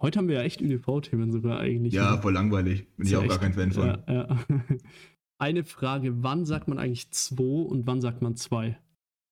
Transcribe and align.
Heute 0.00 0.18
haben 0.18 0.28
wir 0.28 0.36
ja 0.36 0.42
echt 0.42 0.60
ÖDV-Themen 0.62 1.30
sogar 1.32 1.60
eigentlich. 1.60 1.92
Ja, 1.92 2.14
oder? 2.14 2.22
voll 2.22 2.32
langweilig. 2.32 2.86
Bin 2.96 3.06
ich 3.06 3.16
auch 3.16 3.22
gar 3.22 3.32
echt- 3.32 3.40
kein 3.40 3.52
Fan 3.52 3.72
von. 3.72 3.86
Ja, 3.86 4.04
ja. 4.08 4.38
Eine 5.38 5.64
Frage, 5.64 6.22
wann 6.22 6.44
sagt 6.44 6.68
man 6.68 6.78
eigentlich 6.78 7.10
2 7.10 7.42
und 7.42 7.86
wann 7.86 8.00
sagt 8.00 8.20
man 8.22 8.36
2? 8.36 8.78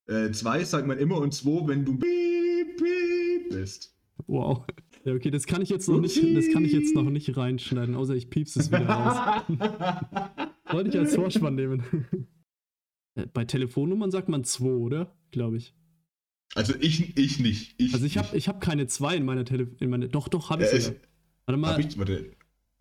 Äh, 0.06 0.30
zwei 0.32 0.64
sagt 0.64 0.86
man 0.86 0.96
immer 0.98 1.18
und 1.18 1.34
zwei, 1.34 1.68
wenn 1.68 1.84
du 1.84 1.98
piep, 1.98 2.78
piep 2.78 3.50
bist. 3.50 3.94
Wow. 4.26 4.64
Ja, 5.04 5.12
okay, 5.14 5.30
das 5.30 5.46
kann 5.46 5.60
ich 5.60 5.68
jetzt 5.68 5.86
noch 5.88 6.00
nicht, 6.00 6.16
das 6.34 6.50
kann 6.50 6.64
ich 6.64 6.72
jetzt 6.72 6.94
noch 6.94 7.08
nicht 7.10 7.36
reinschneiden, 7.36 7.94
außer 7.94 8.14
ich 8.14 8.30
piepse 8.30 8.58
es 8.60 8.70
wieder 8.70 8.86
raus. 8.88 9.42
Wollte 10.72 10.88
ich 10.90 10.98
als 10.98 11.14
Vorspann 11.14 11.54
nehmen. 11.54 11.82
Äh, 13.14 13.26
Bei 13.26 13.44
Telefonnummern 13.44 14.10
sagt 14.12 14.28
man 14.28 14.44
2, 14.44 14.64
oder? 14.66 15.12
Glaube 15.32 15.56
ich. 15.56 15.74
Also 16.54 16.74
ich, 16.80 17.16
ich 17.18 17.38
nicht. 17.40 17.74
Ich, 17.78 17.92
Also 17.94 18.06
ich 18.06 18.16
habe 18.18 18.36
ich 18.36 18.48
hab 18.48 18.60
keine 18.60 18.86
2 18.86 19.16
in 19.16 19.24
meiner 19.24 19.44
Telefon. 19.44 20.08
Doch, 20.10 20.28
doch, 20.28 20.50
habe 20.50 20.64
ich 20.64 20.72
Ja, 20.72 20.80
sogar. 20.80 21.00
Warte 21.46 21.60
mal. 21.60 21.72
Hab 21.74 21.78
ich, 21.80 21.98
warte. 21.98 22.30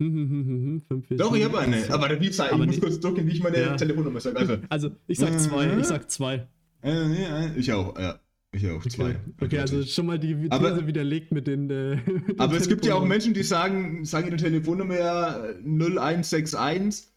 Hm, 0.00 0.12
hm, 0.12 0.30
hm, 0.30 0.32
hm, 0.46 0.46
hm, 0.46 0.82
fünf, 0.86 1.06
Doch, 1.18 1.34
ich 1.34 1.44
habe 1.44 1.58
eine. 1.58 1.78
acht, 1.82 1.90
Aber 1.90 2.08
der 2.08 2.16
Pizza, 2.16 2.48
ich 2.50 2.56
muss 2.56 2.66
nicht- 2.68 2.80
kurz 2.80 3.00
drücken, 3.00 3.26
wie 3.26 3.32
ich 3.32 3.42
meine 3.42 3.58
Ja. 3.60 3.76
Telefonnummer 3.76 4.20
sage. 4.20 4.36
Also, 4.38 4.56
Also, 4.68 4.90
ich 5.06 5.18
sag 5.18 5.38
2, 5.40 5.76
ich 5.78 5.86
sag 5.86 6.08
2. 6.10 6.46
äh, 6.82 6.90
äh, 6.90 7.58
ich 7.58 7.72
auch, 7.72 7.98
ja. 7.98 8.18
Ich 8.52 8.66
auch, 8.70 8.82
zwei. 8.86 9.10
Okay, 9.10 9.18
okay 9.42 9.58
also 9.58 9.82
schon 9.82 10.06
mal 10.06 10.18
die 10.18 10.34
These 10.34 10.52
Aber- 10.52 10.86
widerlegt 10.86 11.32
mit 11.32 11.46
den. 11.46 11.68
Äh, 11.68 11.96
mit 12.06 12.28
den 12.30 12.40
Aber 12.40 12.56
es 12.56 12.66
gibt 12.68 12.86
ja 12.86 12.94
auch. 12.94 13.04
Menschen, 13.04 13.34
die 13.34 13.42
sagen, 13.42 14.04
sagen 14.06 14.28
ihre 14.28 14.38
Telefonnummer 14.38 14.98
ja 14.98 15.44
0161 15.64 17.08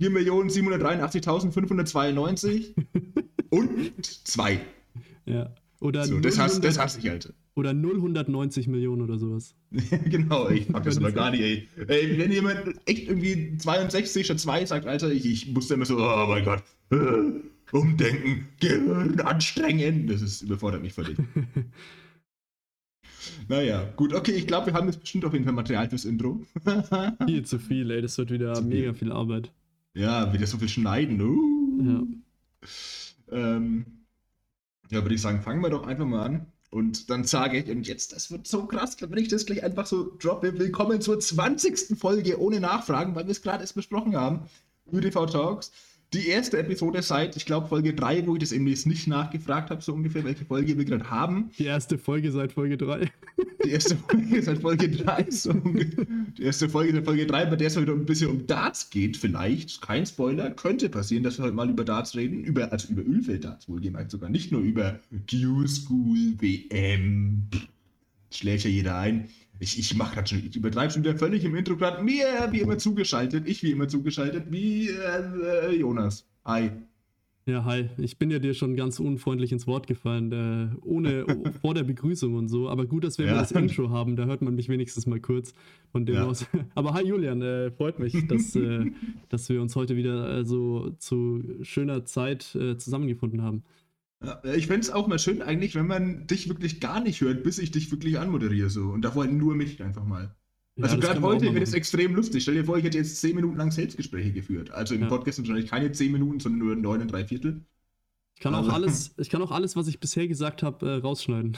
4.783.592 0.00 2.74
und 3.50 4.04
2. 4.26 4.60
Ja. 5.24 5.54
Oder, 5.80 6.04
So, 6.06 6.18
das, 6.18 6.38
hasse, 6.38 6.56
000 6.56 6.62
das 6.68 6.78
hasse 6.78 6.98
ich, 6.98 7.08
Alter. 7.08 7.30
oder 7.54 7.72
090 7.72 8.66
Millionen 8.66 9.02
oder 9.02 9.16
sowas. 9.18 9.54
genau, 10.06 10.48
ich 10.48 10.68
mag 10.68 10.82
das 10.82 10.96
immer 10.96 11.12
gar 11.12 11.30
nicht, 11.30 11.40
ey. 11.40 11.68
ey. 11.86 12.18
Wenn 12.18 12.32
jemand 12.32 12.60
echt 12.86 13.08
irgendwie 13.08 13.56
62 13.58 14.26
statt 14.26 14.40
2 14.40 14.66
sagt, 14.66 14.86
Alter, 14.86 15.12
ich, 15.12 15.24
ich 15.24 15.52
musste 15.52 15.74
immer 15.74 15.84
so, 15.84 15.96
oh 15.98 16.26
mein 16.28 16.44
Gott, 16.44 16.62
umdenken, 17.72 18.48
Gehirn 18.60 19.20
anstrengen. 19.20 20.08
Das 20.08 20.20
ist, 20.20 20.42
überfordert 20.42 20.82
mich 20.82 20.94
völlig. 20.94 21.16
naja, 23.48 23.84
gut, 23.96 24.14
okay, 24.14 24.32
ich 24.32 24.46
glaube, 24.46 24.66
wir 24.66 24.74
haben 24.74 24.86
jetzt 24.86 25.00
bestimmt 25.00 25.24
auf 25.24 25.32
jeden 25.32 25.44
Fall 25.44 25.54
Material 25.54 25.88
fürs 25.88 26.04
Intro. 26.06 26.40
Viel 27.26 27.44
zu 27.44 27.58
viel, 27.58 27.90
ey. 27.90 28.02
Das 28.02 28.16
wird 28.18 28.30
wieder 28.30 28.54
Zu 28.54 28.62
viel. 28.62 28.70
mega 28.80 28.92
viel 28.94 29.12
Arbeit. 29.12 29.52
ja, 29.94 30.32
wieder 30.32 30.46
so 30.46 30.58
viel 30.58 30.68
schneiden. 30.68 31.20
Uh. 31.20 31.82
Ja. 31.84 32.02
Ähm, 33.30 33.84
ja, 34.90 35.02
würde 35.02 35.14
ich 35.14 35.22
sagen, 35.22 35.42
fangen 35.42 35.62
wir 35.62 35.70
doch 35.70 35.86
einfach 35.86 36.06
mal 36.06 36.24
an. 36.24 36.46
Und 36.70 37.08
dann 37.08 37.24
sage 37.24 37.58
ich, 37.58 37.70
und 37.70 37.86
jetzt, 37.86 38.12
das 38.12 38.30
wird 38.30 38.46
so 38.46 38.66
krass, 38.66 38.96
wenn 39.00 39.18
ich 39.18 39.28
das 39.28 39.46
gleich 39.46 39.62
einfach 39.62 39.86
so 39.86 40.16
droppe. 40.18 40.58
Willkommen 40.58 41.00
zur 41.00 41.18
20. 41.18 41.98
Folge 41.98 42.38
ohne 42.38 42.60
Nachfragen, 42.60 43.14
weil 43.14 43.24
wir 43.24 43.32
es 43.32 43.42
gerade 43.42 43.62
erst 43.62 43.74
besprochen 43.74 44.16
haben. 44.16 44.42
ÖDV 44.92 45.26
Talks. 45.26 45.72
Die 46.14 46.28
erste 46.28 46.58
Episode 46.58 47.02
seit, 47.02 47.36
ich 47.36 47.44
glaube, 47.44 47.68
Folge 47.68 47.92
3, 47.92 48.26
wo 48.26 48.34
ich 48.34 48.40
das 48.40 48.52
eben 48.52 48.66
jetzt 48.66 48.86
nicht 48.86 49.08
nachgefragt 49.08 49.70
habe, 49.70 49.82
so 49.82 49.92
ungefähr, 49.92 50.24
welche 50.24 50.46
Folge 50.46 50.78
wir 50.78 50.86
gerade 50.86 51.10
haben. 51.10 51.50
Die 51.58 51.66
erste 51.66 51.98
Folge 51.98 52.32
seit 52.32 52.52
Folge 52.52 52.78
3. 52.78 53.10
Die 53.64 53.70
erste 53.70 53.96
Folge 53.96 54.42
seit 54.42 54.58
Folge 54.60 54.88
3. 54.88 55.26
So, 55.30 55.52
die 55.52 56.42
erste 56.42 56.68
Folge 56.68 56.94
seit 56.94 57.04
Folge 57.04 57.26
3, 57.26 57.46
bei 57.46 57.56
der 57.56 57.66
es 57.66 57.76
heute 57.76 57.92
ein 57.92 58.06
bisschen 58.06 58.30
um 58.30 58.46
Darts 58.46 58.88
geht, 58.88 59.16
vielleicht. 59.16 59.82
Kein 59.82 60.06
Spoiler. 60.06 60.50
Könnte 60.52 60.88
passieren, 60.88 61.24
dass 61.24 61.38
wir 61.38 61.44
heute 61.44 61.54
mal 61.54 61.68
über 61.68 61.84
Darts 61.84 62.14
reden. 62.14 62.44
Über, 62.44 62.72
also 62.72 62.88
über 62.92 63.02
Ölfeld-Darts 63.02 63.68
wohlgemerkt 63.68 64.12
sogar. 64.12 64.30
Nicht 64.30 64.52
nur 64.52 64.62
über 64.62 65.00
Q-School, 65.28 66.36
WM. 66.38 67.48
Schlägt 68.30 68.64
ja 68.64 68.70
jeder 68.70 68.96
ein. 68.96 69.28
Ich, 69.60 69.78
ich 69.78 69.94
mache 69.96 70.14
gerade 70.14 70.28
schon, 70.28 70.38
ich 70.38 70.54
übertreibe 70.56 70.92
schon 70.92 71.02
wieder 71.02 71.16
völlig 71.16 71.44
im 71.44 71.54
Intro 71.56 71.76
gerade. 71.76 72.02
Mir 72.02 72.26
wie 72.50 72.60
immer 72.60 72.78
zugeschaltet, 72.78 73.48
ich 73.48 73.62
wie 73.62 73.72
immer 73.72 73.88
zugeschaltet, 73.88 74.44
wie 74.50 74.88
äh, 74.88 75.70
äh, 75.72 75.76
Jonas. 75.76 76.26
Hi. 76.44 76.70
Ja, 77.46 77.64
hi. 77.64 77.88
Ich 77.96 78.18
bin 78.18 78.30
ja 78.30 78.38
dir 78.38 78.52
schon 78.54 78.76
ganz 78.76 79.00
unfreundlich 79.00 79.52
ins 79.52 79.66
Wort 79.66 79.86
gefallen, 79.86 80.30
äh, 80.32 80.76
ohne 80.84 81.24
vor 81.62 81.74
der 81.74 81.82
Begrüßung 81.82 82.34
und 82.34 82.48
so. 82.48 82.68
Aber 82.68 82.86
gut, 82.86 83.04
dass 83.04 83.18
wir 83.18 83.26
Ja. 83.26 83.34
das 83.34 83.50
Intro 83.52 83.90
haben. 83.90 84.16
Da 84.16 84.26
hört 84.26 84.42
man 84.42 84.54
mich 84.54 84.68
wenigstens 84.68 85.06
mal 85.06 85.18
kurz 85.18 85.54
von 85.90 86.04
dem 86.06 86.16
Ja. 86.16 86.24
aus. 86.26 86.46
Aber 86.74 86.92
hi 86.94 87.04
Julian, 87.06 87.40
äh, 87.42 87.70
freut 87.72 87.98
mich, 87.98 88.28
dass, 88.28 88.54
äh, 88.54 88.84
dass 89.30 89.48
wir 89.48 89.60
uns 89.62 89.74
heute 89.76 89.96
wieder 89.96 90.38
äh, 90.38 90.44
so 90.44 90.90
zu 90.98 91.42
schöner 91.62 92.04
Zeit 92.04 92.42
zusammengefunden 92.42 93.42
haben. 93.42 93.62
Ja, 94.24 94.42
ich 94.54 94.66
fände 94.66 94.80
es 94.80 94.90
auch 94.90 95.06
mal 95.06 95.18
schön 95.18 95.42
eigentlich, 95.42 95.74
wenn 95.76 95.86
man 95.86 96.26
dich 96.26 96.48
wirklich 96.48 96.80
gar 96.80 97.00
nicht 97.00 97.20
hört, 97.20 97.44
bis 97.44 97.58
ich 97.58 97.70
dich 97.70 97.90
wirklich 97.92 98.18
anmoderiere 98.18 98.68
so. 98.68 98.88
Und 98.90 99.02
davor 99.02 99.26
nur 99.26 99.54
mich 99.54 99.80
einfach 99.82 100.04
mal. 100.04 100.34
Ja, 100.76 100.84
also 100.84 100.98
gerade 100.98 101.18
auch 101.20 101.22
heute 101.24 101.52
wird 101.54 101.62
es 101.62 101.72
extrem 101.72 102.14
lustig. 102.14 102.42
Stell 102.42 102.54
dir 102.54 102.64
vor, 102.64 102.78
ich 102.78 102.84
hätte 102.84 102.98
jetzt 102.98 103.20
10 103.20 103.34
Minuten 103.36 103.56
lang 103.56 103.70
Selbstgespräche 103.70 104.32
geführt. 104.32 104.70
Also 104.72 104.94
im 104.94 105.02
Ja. 105.02 105.08
Podcast 105.08 105.36
sind 105.36 105.46
wahrscheinlich 105.48 105.70
keine 105.70 105.92
10 105.92 106.10
Minuten, 106.12 106.40
sondern 106.40 106.58
nur 106.58 106.74
9 106.76 107.02
und 107.02 107.12
3 107.12 107.24
Viertel. 107.26 107.64
Ich 108.34 108.40
kann 108.40 108.54
auch 108.54 108.64
Aber- 108.64 108.74
alles, 108.74 109.12
ich 109.18 109.30
kann 109.30 109.42
auch 109.42 109.50
alles, 109.52 109.74
was 109.76 109.86
ich 109.88 109.98
bisher 110.00 110.26
gesagt 110.28 110.62
habe, 110.64 110.86
äh, 110.88 110.94
rausschneiden. 110.96 111.56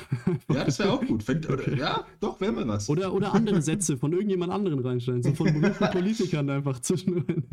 Ja, 0.53 0.65
das 0.65 0.79
wäre 0.79 0.93
auch 0.93 1.05
gut. 1.05 1.23
Fänd, 1.23 1.49
oder, 1.51 1.75
Ja, 1.77 2.07
doch, 2.21 2.41
wäre 2.41 2.53
mal 2.53 2.69
was. 2.69 2.89
Oder, 2.91 3.13
oder 3.15 3.35
andere 3.35 3.61
Sätze 3.63 3.97
von 3.99 4.13
irgendjemand 4.13 4.53
anderen 4.53 4.79
reinschneiden, 4.81 5.23
so 5.23 5.35
von 5.35 5.47
berühmten 5.53 5.85
Politikern 5.93 6.49
einfach 6.51 6.81
zwischendrin. 6.81 7.45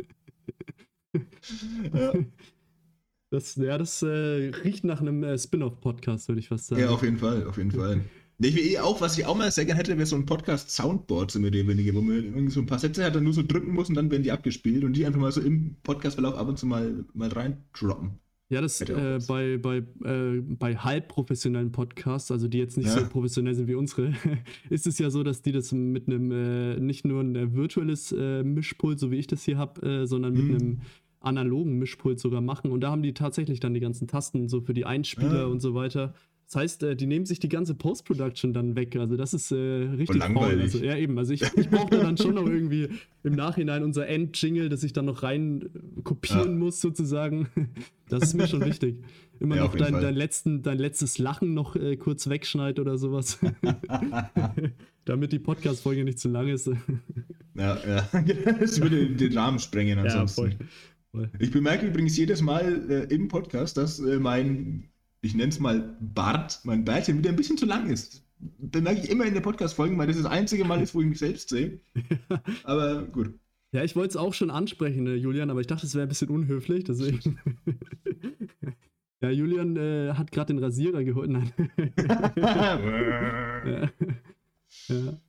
Ja. 1.94 2.14
Das, 3.30 3.56
ja, 3.56 3.78
das 3.78 4.02
äh, 4.04 4.08
riecht 4.64 4.86
nach 4.86 5.02
einem 5.02 5.22
äh, 5.24 5.38
Spin-off-Podcast, 5.38 6.30
würde 6.30 6.40
ich 6.40 6.48
fast 6.48 6.68
sagen. 6.68 6.82
ja, 6.82 6.90
auf 6.90 7.04
jeden 7.04 7.18
Fall, 7.18 7.46
auf 7.46 7.58
jeden 7.58 7.72
Fall. 7.72 8.02
Ich 8.40 8.56
will 8.56 8.64
eh 8.66 8.78
auch, 8.80 9.02
was 9.02 9.18
ich 9.18 9.26
auch 9.26 9.36
mal 9.36 9.52
sehr 9.52 9.66
gerne 9.66 9.80
hätte, 9.80 9.98
wäre 9.98 10.06
so 10.06 10.16
ein 10.16 10.26
Podcast-Soundboard, 10.26 11.32
so 11.32 11.40
mit 11.40 11.54
dem 11.54 11.68
wenige, 11.68 11.94
wo 11.96 12.02
man 12.02 12.16
irgendwie 12.24 12.50
so 12.52 12.62
ein 12.62 12.68
paar 12.68 12.80
Sätze 12.80 13.04
hat, 13.04 13.16
dann 13.16 13.24
nur 13.24 13.34
so 13.34 13.44
drücken 13.44 13.74
muss 13.74 13.90
und 13.90 13.96
dann 13.96 14.12
werden 14.12 14.24
die 14.24 14.32
abgespielt 14.32 14.84
und 14.84 14.94
die 14.94 15.06
einfach 15.06 15.20
mal 15.20 15.32
so 15.32 15.42
im 15.42 15.76
Podcastverlauf 15.84 16.36
ab 16.36 16.48
und 16.48 16.58
zu 16.60 16.68
mal, 16.68 17.04
mal 17.14 17.30
reindroppen. 17.30 18.20
Ja, 18.50 18.62
das 18.62 18.80
äh, 18.80 19.20
bei, 19.28 19.58
bei, 19.58 19.78
äh, 20.06 20.40
bei 20.42 20.78
halbprofessionellen 20.78 21.74
Podcasts, 21.74 22.32
also 22.32 22.48
die 22.48 22.60
jetzt 22.60 22.78
nicht 22.78 22.88
Ja. 22.88 22.94
so 23.02 23.10
professionell 23.10 23.56
sind 23.56 23.68
wie 23.68 23.76
unsere, 23.76 24.14
ist 24.70 24.88
es 24.88 25.00
ja 25.00 25.10
so, 25.10 25.24
dass 25.24 25.42
die 25.42 25.52
das 25.52 25.74
mit 25.74 26.08
einem, 26.08 26.32
äh, 26.32 26.80
nicht 26.80 27.04
nur 27.06 27.20
ein 27.22 27.54
virtuelles 27.56 28.14
äh, 28.18 28.44
Mischpult, 28.44 29.00
so 29.00 29.12
wie 29.12 29.18
ich 29.18 29.28
das 29.28 29.44
hier 29.44 29.58
habe, 29.58 29.82
äh, 29.86 30.06
sondern 30.08 30.34
mit 30.34 30.46
Mhm. 30.48 30.56
einem 30.56 30.82
analogen 31.28 31.78
Mischpult 31.78 32.20
sogar 32.20 32.42
machen. 32.42 32.72
Und 32.72 32.82
da 32.82 32.90
haben 32.92 33.04
die 33.04 33.14
tatsächlich 33.14 33.60
dann 33.60 33.74
die 33.74 33.80
ganzen 33.80 34.08
Tasten 34.08 34.50
so 34.50 34.62
für 34.62 34.74
die 34.74 34.86
Einspieler 34.86 35.44
Ah. 35.44 35.46
und 35.48 35.60
so 35.62 35.74
weiter. 35.76 36.14
Das 36.48 36.56
heißt, 36.56 36.84
äh, 36.84 36.96
die 36.96 37.08
nehmen 37.08 37.26
sich 37.26 37.40
die 37.40 37.50
ganze 37.50 37.76
Post-Production 37.76 38.54
dann 38.54 38.78
weg. 38.78 38.96
Also 38.96 39.18
das 39.18 39.34
ist 39.34 39.52
äh, 39.52 39.56
richtig 39.56 40.24
faul. 40.24 40.62
Also, 40.62 40.78
ja, 40.78 40.96
eben. 40.96 41.18
Also 41.18 41.34
ich, 41.34 41.42
ich 41.58 41.70
brauche 41.70 41.90
da 41.90 41.98
dann 42.04 42.16
schon 42.18 42.36
noch 42.36 42.46
irgendwie 42.48 42.88
im 43.24 43.34
Nachhinein 43.34 43.84
unser 43.84 44.08
End-Jingle, 44.08 44.70
das 44.70 44.82
ich 44.84 44.94
dann 44.94 45.04
noch 45.06 45.24
rein 45.24 45.64
äh, 45.98 46.02
kopieren 46.04 46.52
Ja. 46.52 46.56
muss, 46.58 46.80
sozusagen. 46.80 47.50
Das 48.08 48.24
ist 48.24 48.34
mir 48.36 48.48
schon 48.48 48.64
wichtig. 48.64 49.04
Immer 49.42 49.58
Ja, 49.58 49.64
noch 49.66 49.76
dein, 49.76 49.92
dein, 49.92 50.16
letzten, 50.16 50.64
dein 50.64 50.78
letztes 50.80 51.18
Lachen 51.18 51.54
noch 51.54 51.76
äh, 51.76 51.98
kurz 51.98 52.30
wegschneid 52.30 52.80
oder 52.80 52.98
sowas. 52.98 53.40
Damit 55.06 55.32
die 55.34 55.40
Podcast-Folge 55.40 56.04
nicht 56.04 56.20
zu 56.20 56.30
lang 56.30 56.48
ist. 56.48 56.68
Ja, 57.56 57.78
ja. 57.86 58.10
Das 58.60 58.80
würde 58.82 59.10
den 59.10 59.38
Rahmen 59.38 59.60
sprengen 59.60 60.00
ansonsten. 60.00 60.42
voll. 60.42 60.56
Ich 61.40 61.52
bemerke 61.52 61.88
übrigens 61.88 62.18
jedes 62.18 62.42
Mal 62.42 62.90
äh, 62.90 63.14
im 63.14 63.28
Podcast, 63.28 63.78
dass 63.78 64.00
äh, 64.00 64.20
mein, 64.20 64.90
ich 65.22 65.36
nenne 65.36 65.50
es 65.50 65.60
mal 65.60 65.98
Bart, 66.00 66.60
mein 66.64 66.86
Bärtchen 66.86 67.18
wieder 67.18 67.30
ein 67.30 67.36
bisschen 67.36 67.58
zu 67.58 67.66
lang 67.66 67.90
ist. 67.90 68.24
Bemerke 68.60 69.02
ich 69.02 69.10
immer 69.10 69.26
in 69.26 69.34
der 69.34 69.42
Podcast-Folgen, 69.42 69.98
weil 69.98 70.08
das 70.08 70.18
das 70.18 70.26
einzige 70.26 70.64
Mal 70.64 70.82
ist, 70.82 70.94
wo 70.94 71.02
ich 71.02 71.08
mich 71.08 71.20
selbst 71.20 71.50
sehe. 71.50 71.80
Aber 72.64 73.04
gut. 73.06 73.34
Ja, 73.72 73.84
ich 73.84 73.96
wollte 73.96 74.12
es 74.12 74.16
auch 74.16 74.34
schon 74.34 74.50
ansprechen, 74.50 75.08
äh, 75.08 75.16
Julian, 75.16 75.50
aber 75.50 75.60
ich 75.60 75.68
dachte, 75.68 75.86
es 75.86 75.94
wäre 75.94 76.06
ein 76.06 76.10
bisschen 76.10 76.30
unhöflich, 76.30 76.86
deswegen. 76.86 77.38
ja, 79.22 79.30
Julian 79.30 79.76
äh, 79.76 80.14
hat 80.14 80.32
gerade 80.32 80.54
den 80.54 80.64
Rasierer 80.64 81.04
geholt. 81.04 81.30
Nein. 81.30 81.52
ja. 82.38 83.90
ja. 84.88 85.20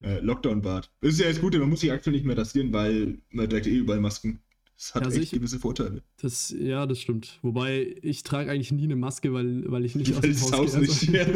äh, 0.00 0.18
Lockdown-Bart. 0.20 0.90
Das 1.02 1.12
ist 1.12 1.20
ja 1.20 1.28
das 1.28 1.40
Gute, 1.40 1.60
man 1.60 1.70
muss 1.70 1.80
sich 1.80 1.92
aktuell 1.92 2.16
nicht 2.16 2.26
mehr 2.26 2.36
rasieren, 2.36 2.72
weil 2.72 3.18
man 3.30 3.48
trägt 3.48 3.68
eh 3.68 3.76
überall 3.76 4.00
Masken. 4.00 4.40
Das 4.76 4.94
hat 4.94 5.04
Also 5.04 5.16
echt 5.20 5.32
ich- 5.32 5.38
gewisse 5.38 5.58
Vorteile. 5.58 6.02
Das, 6.20 6.54
ja, 6.58 6.86
das 6.86 7.00
stimmt. 7.00 7.38
Wobei 7.42 7.96
ich 8.02 8.22
trage 8.22 8.50
eigentlich 8.50 8.72
nie 8.72 8.84
eine 8.84 8.96
Maske, 8.96 9.32
weil, 9.32 9.70
weil 9.70 9.84
ich 9.84 9.94
nicht 9.94 10.10
aus 10.12 10.22
Weil 10.22 10.32
dem 10.32 10.40
das 10.40 10.52
Haus 10.52 10.76
Haus 10.76 11.00
gehe. 11.00 11.10
nicht. 11.10 11.28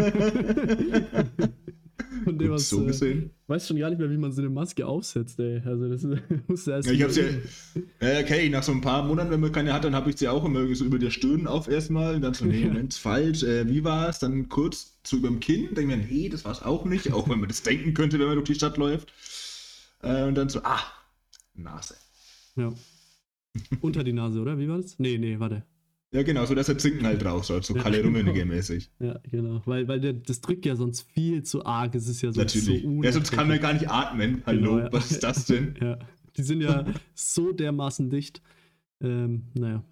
Also, 1.14 1.48
von 2.24 2.38
dem 2.38 2.52
aus, 2.52 2.68
so 2.68 2.82
äh, 2.82 2.86
gesehen. 2.86 3.30
weiß 3.46 3.68
schon 3.68 3.78
gar 3.78 3.90
nicht 3.90 3.98
mehr, 3.98 4.10
wie 4.10 4.16
man 4.16 4.32
so 4.32 4.40
eine 4.42 4.50
Maske 4.50 4.86
aufsetzt, 4.86 5.38
ey. 5.38 5.62
Also 5.64 5.88
das 5.88 6.02
muss 6.48 6.66
erst. 6.66 6.88
Ja, 6.88 6.94
ich 6.94 7.02
hab's 7.02 7.16
ja, 7.16 7.24
ja, 8.02 8.20
okay, 8.20 8.48
nach 8.50 8.62
so 8.62 8.72
ein 8.72 8.80
paar 8.80 9.04
Monaten, 9.04 9.30
wenn 9.30 9.40
man 9.40 9.52
keine 9.52 9.72
hat, 9.72 9.84
dann 9.84 9.94
habe 9.94 10.10
ich 10.10 10.16
sie 10.18 10.28
auch 10.28 10.44
immer 10.44 10.74
so 10.74 10.84
über 10.84 10.98
der 10.98 11.10
Stirn 11.10 11.46
auf 11.46 11.68
erstmal 11.68 12.16
und 12.16 12.22
dann 12.22 12.34
so, 12.34 12.44
nee, 12.44 12.60
Ja. 12.62 12.66
Moment, 12.68 12.94
falsch, 12.94 13.44
äh, 13.44 13.68
wie 13.68 13.84
war's? 13.84 14.18
Dann 14.18 14.48
kurz 14.48 14.98
zu 15.04 15.18
über 15.18 15.28
dem 15.28 15.40
Kinn, 15.40 15.74
denke 15.74 15.96
mir, 15.96 15.96
nee, 15.96 16.28
das 16.28 16.44
war's 16.44 16.62
auch 16.62 16.84
nicht, 16.84 17.12
auch 17.12 17.28
wenn 17.28 17.38
man 17.40 17.48
das 17.48 17.62
denken 17.62 17.94
könnte, 17.94 18.18
wenn 18.18 18.26
man 18.26 18.36
durch 18.36 18.48
die 18.48 18.54
Stadt 18.56 18.76
läuft. 18.76 19.12
Äh, 20.02 20.24
und 20.24 20.34
dann 20.34 20.48
so, 20.48 20.60
ah, 20.64 20.80
Nase. 21.54 21.94
Ja. 22.56 22.72
Unter 23.80 24.04
die 24.04 24.12
Nase, 24.12 24.40
oder? 24.40 24.58
Wie 24.58 24.68
war 24.68 24.78
das? 24.78 24.98
Nee, 24.98 25.18
nee, 25.18 25.38
warte. 25.38 25.64
Ja, 26.10 26.22
genau, 26.22 26.46
so 26.46 26.54
dass 26.54 26.66
der 26.66 26.78
Zinken 26.78 27.04
halt 27.04 27.22
raus 27.24 27.48
soll, 27.48 27.62
so 27.62 27.74
Ja, 27.76 27.82
Kalle 27.82 28.02
genau. 28.02 28.18
Rummenigge-mäßig. 28.18 28.88
Ja, 28.98 29.20
genau. 29.30 29.60
Weil, 29.66 29.86
weil 29.88 30.00
der, 30.00 30.14
das 30.14 30.40
drückt 30.40 30.64
ja 30.64 30.74
sonst 30.74 31.02
viel 31.02 31.42
zu 31.42 31.66
arg. 31.66 31.94
Es 31.94 32.08
ist 32.08 32.22
ja 32.22 32.32
so 32.32 32.40
Natürlich. 32.40 32.82
So 32.82 33.02
ja, 33.02 33.12
sonst 33.12 33.30
kann 33.30 33.46
man 33.46 33.60
gar 33.60 33.74
nicht 33.74 33.90
atmen. 33.90 34.42
Hallo, 34.46 34.60
Genau, 34.76 34.78
ja. 34.78 34.92
was 34.92 35.10
ist 35.10 35.22
das 35.22 35.44
denn? 35.44 35.74
Ja, 35.82 35.98
die 36.36 36.42
sind 36.42 36.62
ja 36.62 36.86
so 37.14 37.52
dermaßen 37.52 38.08
dicht. 38.08 38.40
Ähm, 39.02 39.42
naja, 39.54 39.84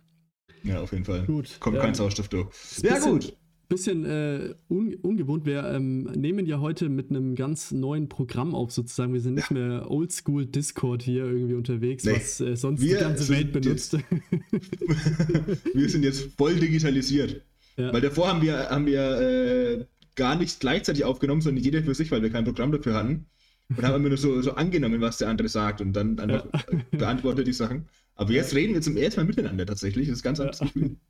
Ja, 0.63 0.81
auf 0.81 0.93
jeden 0.93 1.05
Fall. 1.05 1.27
gut. 1.27 1.61
Kommt 1.61 1.77
ähm, 1.77 1.83
kein 1.83 1.95
Sauerstoff 1.95 2.29
durch. 2.29 2.49
Ja, 2.83 2.99
gut. 2.99 3.37
Bisschen 3.69 4.05
äh, 4.05 4.55
un 4.69 4.95
ungewohnt. 5.03 5.45
Wir 5.45 5.65
ähm, 5.73 6.05
nehmen 6.15 6.47
ja 6.47 6.61
heute 6.61 6.89
mit 6.89 7.11
einem 7.11 7.35
ganz 7.35 7.73
neuen 7.73 8.09
Programm 8.09 8.55
auf, 8.55 8.71
sozusagen. 8.71 9.13
Wir 9.13 9.21
sind 9.21 9.35
nicht 9.35 9.51
mehr 9.51 9.91
oldschool 9.91 10.47
Discord 10.47 11.03
hier 11.03 11.25
irgendwie 11.25 11.55
unterwegs, 11.55 12.05
Nee. 12.05 12.13
was 12.15 12.41
äh, 12.41 12.55
sonst 12.57 12.81
Wir 12.81 12.99
die 12.99 13.03
ganze 13.03 13.29
Welt 13.29 13.53
benutzt. 13.53 13.97
wir 15.75 15.89
sind 15.89 16.05
jetzt 16.05 16.31
voll 16.37 16.55
digitalisiert. 16.55 17.43
ja. 17.77 17.93
Weil 17.93 18.01
davor 18.01 18.29
haben 18.29 18.43
wir, 18.43 18.71
haben 18.71 18.87
wir 18.87 19.21
äh, 19.21 19.85
gar 20.15 20.37
nicht 20.37 20.61
gleichzeitig 20.61 21.05
aufgenommen, 21.05 21.41
sondern 21.41 21.63
jeder 21.65 21.83
für 21.83 21.95
sich, 21.95 22.11
weil 22.13 22.23
wir 22.23 22.31
kein 22.31 22.45
Programm 22.45 22.71
dafür 22.73 22.95
hatten. 22.95 23.27
Und 23.69 23.83
haben 23.83 23.97
immer 23.97 24.09
nur 24.09 24.19
so, 24.19 24.41
so 24.43 24.53
angenommen, 24.53 25.01
was 25.01 25.19
der 25.19 25.29
andere 25.29 25.49
sagt 25.49 25.81
und 25.81 25.93
dann 25.93 26.19
einfach 26.21 26.45
äh, 26.69 26.79
beantwortet 26.97 27.47
die 27.47 27.53
Sachen. 27.53 27.87
Aber 28.15 28.33
jetzt 28.33 28.55
reden 28.55 28.73
wir 28.73 28.81
zum 28.81 28.97
ersten 28.97 29.21
Mal 29.21 29.27
miteinander 29.27 29.67
tatsächlich. 29.67 30.09
Das 30.09 30.19
ist 30.19 30.23
ganz 30.23 30.41
anderes 30.41 30.61
Gefühl. 30.61 30.97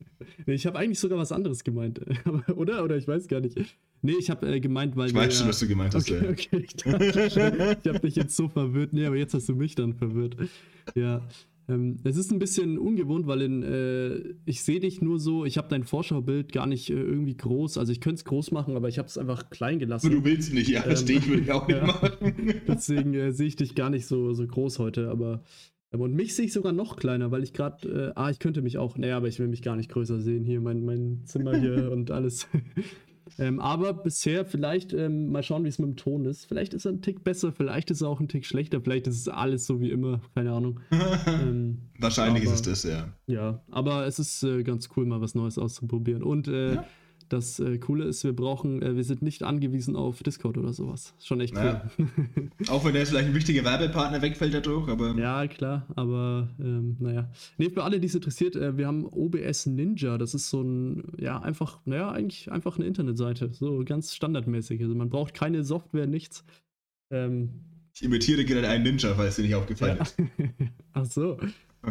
Nee, 0.47 0.55
ich 0.55 0.67
habe 0.67 0.79
eigentlich 0.79 0.99
sogar 0.99 1.19
was 1.19 1.31
anderes 1.32 1.62
gemeint. 1.62 2.00
Oder? 2.56 2.82
Oder 2.85 2.97
ich 2.97 3.06
weiß 3.06 3.29
gar 3.29 3.41
nicht. 3.41 3.58
Nee, 4.00 4.14
ich 4.19 4.31
habe 4.31 4.47
äh, 4.49 4.61
gemeint, 4.61 4.97
weil 4.97 5.08
Ich 5.08 5.14
weiß 5.14 5.35
schon, 5.35 5.44
ja- 5.47 5.49
was 5.50 5.58
du 5.58 5.69
gemeint 5.69 5.94
hast. 5.94 6.11
Okay, 6.11 6.25
ja. 6.25 6.31
okay. 6.31 6.64
Ich, 6.64 6.76
dachte 6.76 7.31
schon, 7.31 7.53
ich 7.82 7.88
habe 7.88 8.00
dich 8.00 8.17
jetzt 8.17 8.35
so 8.37 8.49
verwirrt. 8.49 8.93
Nee, 8.93 9.06
aber 9.06 9.17
jetzt 9.17 9.35
hast 9.35 9.49
du 9.49 9.55
mich 9.55 9.75
dann 9.75 9.93
verwirrt. 9.94 10.37
Ja. 10.94 11.20
Ähm, 11.68 11.96
es 12.04 12.16
ist 12.16 12.30
ein 12.30 12.38
bisschen 12.38 12.78
ungewohnt, 12.78 13.26
weil 13.26 13.42
in, 13.42 13.62
äh, 13.62 14.34
ich 14.44 14.62
sehe 14.62 14.78
dich 14.80 15.02
nur 15.02 15.18
so, 15.18 15.44
ich 15.44 15.58
habe 15.58 15.68
dein 15.68 15.82
Vorschaubild 15.84 16.52
gar 16.52 16.66
nicht 16.66 16.90
äh, 16.90 16.94
irgendwie 16.94 17.36
groß. 17.36 17.76
Also 17.78 17.90
ich 17.92 18.00
könnte 18.00 18.16
es 18.20 18.24
groß 18.24 18.52
machen, 18.52 18.76
aber 18.76 18.88
ich 18.88 18.98
habe 18.98 19.08
es 19.08 19.18
einfach 19.18 19.50
klein 19.50 19.78
gelassen. 19.78 20.10
Du 20.10 20.24
willst 20.24 20.54
nicht, 20.54 20.68
ja, 20.68 20.82
das 20.82 21.00
Ähm, 21.00 21.06
stehe 21.06 21.18
ich 21.18 21.28
würde 21.28 21.42
ich 21.42 21.50
auch 21.52 21.66
nicht 21.68 21.76
ja. 21.78 21.86
machen. 21.86 22.10
Deswegen 22.68 23.14
äh, 23.14 23.32
sehe 23.32 23.48
ich 23.48 23.56
dich 23.56 23.74
gar 23.74 23.90
nicht 23.90 24.06
so, 24.06 24.32
so 24.32 24.46
groß 24.46 24.78
heute, 24.78 25.10
aber. 25.10 25.42
ähm, 25.92 26.00
Und 26.02 26.14
mich 26.14 26.34
sehe 26.36 26.44
ich 26.46 26.52
sogar 26.52 26.72
noch 26.72 26.96
kleiner, 26.96 27.30
weil 27.32 27.42
ich 27.42 27.52
gerade, 27.52 27.88
äh, 27.88 28.12
ah, 28.14 28.30
ich 28.30 28.38
könnte 28.38 28.62
mich 28.62 28.78
auch, 28.78 28.96
nee, 28.96 29.10
aber 29.10 29.26
ich 29.26 29.38
will 29.40 29.48
mich 29.48 29.62
gar 29.62 29.74
nicht 29.76 29.90
größer 29.90 30.20
sehen. 30.20 30.44
Hier 30.44 30.60
mein, 30.60 30.84
mein 30.84 31.22
Zimmer 31.24 31.56
hier 31.58 31.90
und 31.92 32.10
alles. 32.12 32.46
Ähm, 33.38 33.61
aber 33.61 33.93
bisher 33.93 34.44
vielleicht, 34.44 34.93
ähm, 34.93 35.31
mal 35.32 35.43
schauen, 35.43 35.64
wie 35.64 35.69
es 35.69 35.78
mit 35.78 35.88
dem 35.88 35.96
Ton 35.96 36.25
ist. 36.25 36.46
Vielleicht 36.46 36.75
ist 36.75 36.84
er 36.84 36.93
ein 36.93 37.02
Tick 37.02 37.25
besser, 37.25 37.52
vielleicht 37.52 37.90
ist 37.90 38.00
er 38.02 38.08
auch 38.08 38.20
ein 38.20 38.28
Tick 38.28 38.44
schlechter, 38.46 38.81
vielleicht 38.81 39.06
ist 39.06 39.19
es 39.20 39.28
alles 39.28 39.67
so 39.67 39.81
wie 39.81 39.90
immer, 39.90 40.20
keine 40.34 40.52
Ahnung. 40.52 40.81
ähm, 41.26 41.78
Wahrscheinlich 41.99 42.44
Aber- 42.44 42.55
ist 42.55 42.67
es 42.67 42.82
das, 42.82 42.90
ja. 42.90 43.08
ja, 43.26 43.62
aber 43.70 44.06
es 44.06 44.19
ist 44.19 44.43
äh, 44.43 44.62
ganz 44.62 44.88
cool, 44.96 45.06
mal 45.06 45.20
was 45.20 45.34
Neues 45.34 45.58
auszuprobieren. 45.58 46.23
Und 46.23 46.49
äh, 46.49 46.75
Ja. 46.75 46.84
Das 47.28 47.58
äh, 47.58 47.78
Coole 47.78 48.05
ist, 48.05 48.25
wir 48.25 48.34
brauchen, 48.34 48.82
äh, 48.82 48.96
wir 48.96 49.05
sind 49.05 49.23
nicht 49.23 49.43
angewiesen 49.43 49.96
auf 49.96 50.23
Discord 50.23 50.58
oder 50.58 50.73
sowas. 50.73 51.14
Schon 51.23 51.40
echt 51.40 51.55
cool. 51.56 51.64
Ja. 51.64 51.90
Auch 52.69 52.84
wenn 52.84 52.93
da 52.93 53.00
jetzt 53.00 53.11
vielleicht 53.11 53.28
ein 53.28 53.34
wichtiger 53.34 53.64
Werbepartner 53.64 54.23
wegfällt 54.23 54.55
dadurch, 54.55 54.88
aber 54.88 55.14
Ja, 55.17 55.46
klar, 55.46 55.87
aber 55.96 56.49
ähm, 56.61 56.96
naja. 57.00 57.31
Nee, 57.58 57.70
für 57.70 57.82
alle, 57.84 57.99
die 58.00 58.06
es 58.06 58.14
interessiert, 58.14 58.56
äh, 58.56 58.76
wir 58.76 58.87
haben 58.87 59.05
OBS 59.06 59.67
Ninja. 59.67 60.19
Das 60.19 60.34
ist 60.34 60.50
so 60.50 60.62
ein, 60.62 61.02
ja, 61.19 61.40
einfach, 61.40 61.81
naja, 61.84 62.11
eigentlich 62.12 62.50
einfach 62.52 62.76
eine 62.76 62.87
Internetseite. 62.87 63.52
So 63.52 63.82
ganz 63.84 64.14
standardmäßig. 64.14 64.81
Also 64.82 64.94
man 64.94 65.08
braucht 65.11 65.34
keine 65.34 65.64
Software, 65.64 66.06
nichts. 66.06 66.44
Ähm, 67.11 67.50
ich 67.94 68.02
imitiere 68.02 68.44
gerade 68.44 68.69
einen 68.69 68.84
Ninja, 68.84 69.14
falls 69.14 69.37
dir 69.37 69.43
nicht 69.43 69.55
aufgefallen 69.55 69.96
ja. 69.96 70.02
ist. 70.02 70.17
Ach 70.93 71.06
so. 71.06 71.38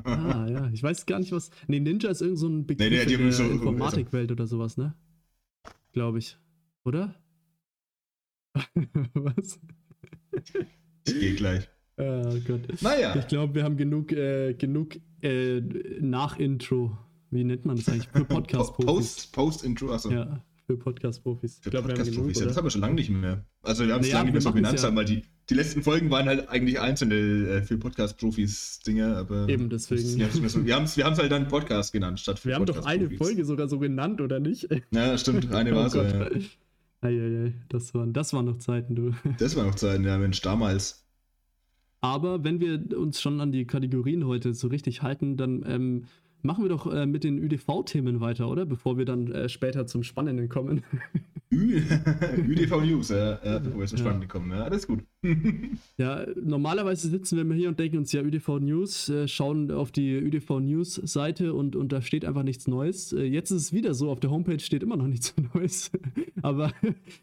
Ah, 0.04 0.48
ja. 0.50 0.70
Ich 0.74 0.84
weiß 0.84 1.06
gar 1.06 1.20
nicht, 1.20 1.32
was. 1.32 1.50
Nee, 1.68 1.80
Ninja 1.80 2.10
ist 2.10 2.22
irgend 2.22 2.38
so 2.40 2.48
ein 2.48 2.66
Begriff 2.66 2.90
Nee, 2.90 3.06
nee, 3.06 3.14
in 3.14 3.20
der 3.22 3.32
so- 3.32 3.44
Informatikwelt 3.44 4.32
oder 4.32 4.46
sowas, 4.46 4.78
ne? 4.78 4.94
Glaube 5.96 6.20
ich. 6.20 6.38
Oder? 6.84 7.16
was? 9.14 9.60
Ich 11.08 11.14
gehe 11.20 11.36
gleich. 11.36 11.70
Oh 11.98 12.38
Gott. 12.46 12.82
Naja, 12.82 13.16
Ich 13.16 13.28
glaube, 13.30 13.56
wir 13.56 13.64
haben 13.64 13.78
genug, 13.78 14.12
äh, 14.12 14.54
genug 14.56 14.98
äh, 15.22 15.62
Nach-Intro. 16.02 16.98
Wie 17.32 17.46
nennt 17.46 17.64
man 17.66 17.78
das 17.78 17.88
eigentlich? 17.88 18.10
Für 18.10 18.26
Po- 18.26 18.36
Podcast-Profis. 18.36 18.86
Post, 18.86 19.32
Post-Intro, 19.34 19.94
achso. 19.94 20.12
Ja, 20.12 20.44
für 20.66 20.78
Podcast-Profis. 20.78 21.60
Für 21.62 21.72
wir 21.72 21.82
Podcast-Profis, 21.82 22.40
ja, 22.40 22.46
das 22.46 22.58
haben 22.58 22.66
wir 22.66 22.72
schon 22.72 22.82
lange 22.82 22.96
nicht 22.96 23.10
mehr. 23.10 23.46
Also 23.62 23.86
wir 23.86 23.94
haben 23.94 24.02
es 24.02 24.08
Naja, 24.08 24.20
lange 24.20 24.32
nicht 24.32 24.34
mehr 24.34 24.42
wir 24.42 24.50
so 24.50 24.54
genannt, 24.54 24.82
ja. 24.82 24.96
weil 24.96 25.06
die, 25.06 25.24
die 25.50 25.54
letzten 25.54 25.84
Folgen 25.84 26.10
waren 26.10 26.28
halt 26.28 26.50
eigentlich 26.50 26.80
einzelne 26.80 27.16
äh, 27.16 27.62
für 27.62 27.78
Podcast-Profis-Dinge, 27.78 29.16
aber 29.16 29.48
Eben, 29.48 29.70
deswegen. 29.70 30.02
so. 30.02 30.66
Wir 30.66 30.76
haben 30.76 30.84
es 30.86 30.98
wir 30.98 31.06
haben's 31.06 31.20
halt 31.20 31.32
dann 31.32 31.48
Podcast 31.48 31.94
genannt, 31.94 32.20
statt 32.20 32.40
für 32.40 32.50
Wir 32.50 32.56
haben 32.56 32.66
doch 32.66 32.86
eine. 32.86 33.10
Folge 33.12 33.46
sogar 33.46 33.70
so 33.70 33.80
genannt, 33.80 34.22
oder 34.22 34.40
nicht? 34.40 34.68
Ja, 34.92 35.18
stimmt, 35.18 35.52
eine 35.54 35.72
Oh 35.74 35.76
war 35.76 35.90
so. 35.90 36.02
Ja. 36.02 36.30
Eieiei, 37.02 37.54
das 37.70 37.94
waren, 37.94 38.14
das 38.14 38.34
waren 38.34 38.46
noch 38.46 38.58
Zeiten, 38.58 38.96
du. 38.96 39.12
Das 39.38 39.56
war 39.56 39.66
noch 39.66 39.76
Zeit, 39.76 40.02
ja 40.02 40.18
Mensch, 40.18 40.42
damals. 40.42 41.06
Aber 42.02 42.44
wenn 42.44 42.60
wir 42.60 42.98
uns 42.98 43.22
schon 43.22 43.42
an 43.42 43.52
die 43.52 43.66
Kategorien 43.66 44.26
heute 44.26 44.54
so 44.54 44.68
richtig 44.68 45.02
halten, 45.02 45.38
dann 45.38 45.64
ähm, 45.68 46.06
machen 46.46 46.64
wir 46.64 46.70
doch 46.70 46.92
äh, 46.92 47.06
mit 47.06 47.24
den 47.24 47.38
ÜDV-Themen 47.38 48.22
weiter, 48.22 48.50
oder? 48.50 48.66
Bevor 48.66 48.98
wir 48.98 49.06
dann 49.06 49.32
äh, 49.32 49.50
später 49.50 49.88
zum 49.88 50.04
Spannenden 50.04 50.50
kommen. 50.50 50.84
Ü 51.52 51.80
ÜDV 52.38 52.82
News, 52.82 53.10
ja, 53.10 53.40
ja, 53.44 53.62
wo 53.66 53.80
wir 53.80 53.88
zum 53.88 53.98
Ja. 53.98 54.04
Spannenden 54.04 54.28
kommen. 54.28 54.52
Ja, 54.52 54.68
ist 54.68 54.88
gut. 54.88 55.04
Ja, 55.98 56.26
normalerweise 56.36 57.08
sitzen 57.10 57.36
wir 57.38 57.44
immer 57.44 57.56
hier 57.56 57.70
und 57.70 57.80
denken 57.80 57.98
uns 57.98 58.12
ja 58.12 58.22
ÜDV 58.22 58.60
News, 58.60 59.10
äh, 59.10 59.28
schauen 59.28 59.72
auf 59.72 59.92
die 59.92 60.12
ÜDV 60.12 60.60
News 60.60 60.96
Seite 60.96 61.54
und, 61.54 61.76
und 61.76 61.92
da 61.92 62.02
steht 62.02 62.26
einfach 62.26 62.44
nichts 62.44 62.68
Neues. 62.68 63.14
Äh, 63.14 63.24
jetzt 63.24 63.52
ist 63.52 63.62
es 63.62 63.74
wieder 63.74 63.94
so, 63.94 64.10
auf 64.10 64.20
der 64.20 64.32
Homepage 64.32 64.60
steht 64.60 64.84
immer 64.84 64.98
noch 64.98 65.08
nichts 65.08 65.34
Neues. 65.54 65.92
aber, 66.42 66.72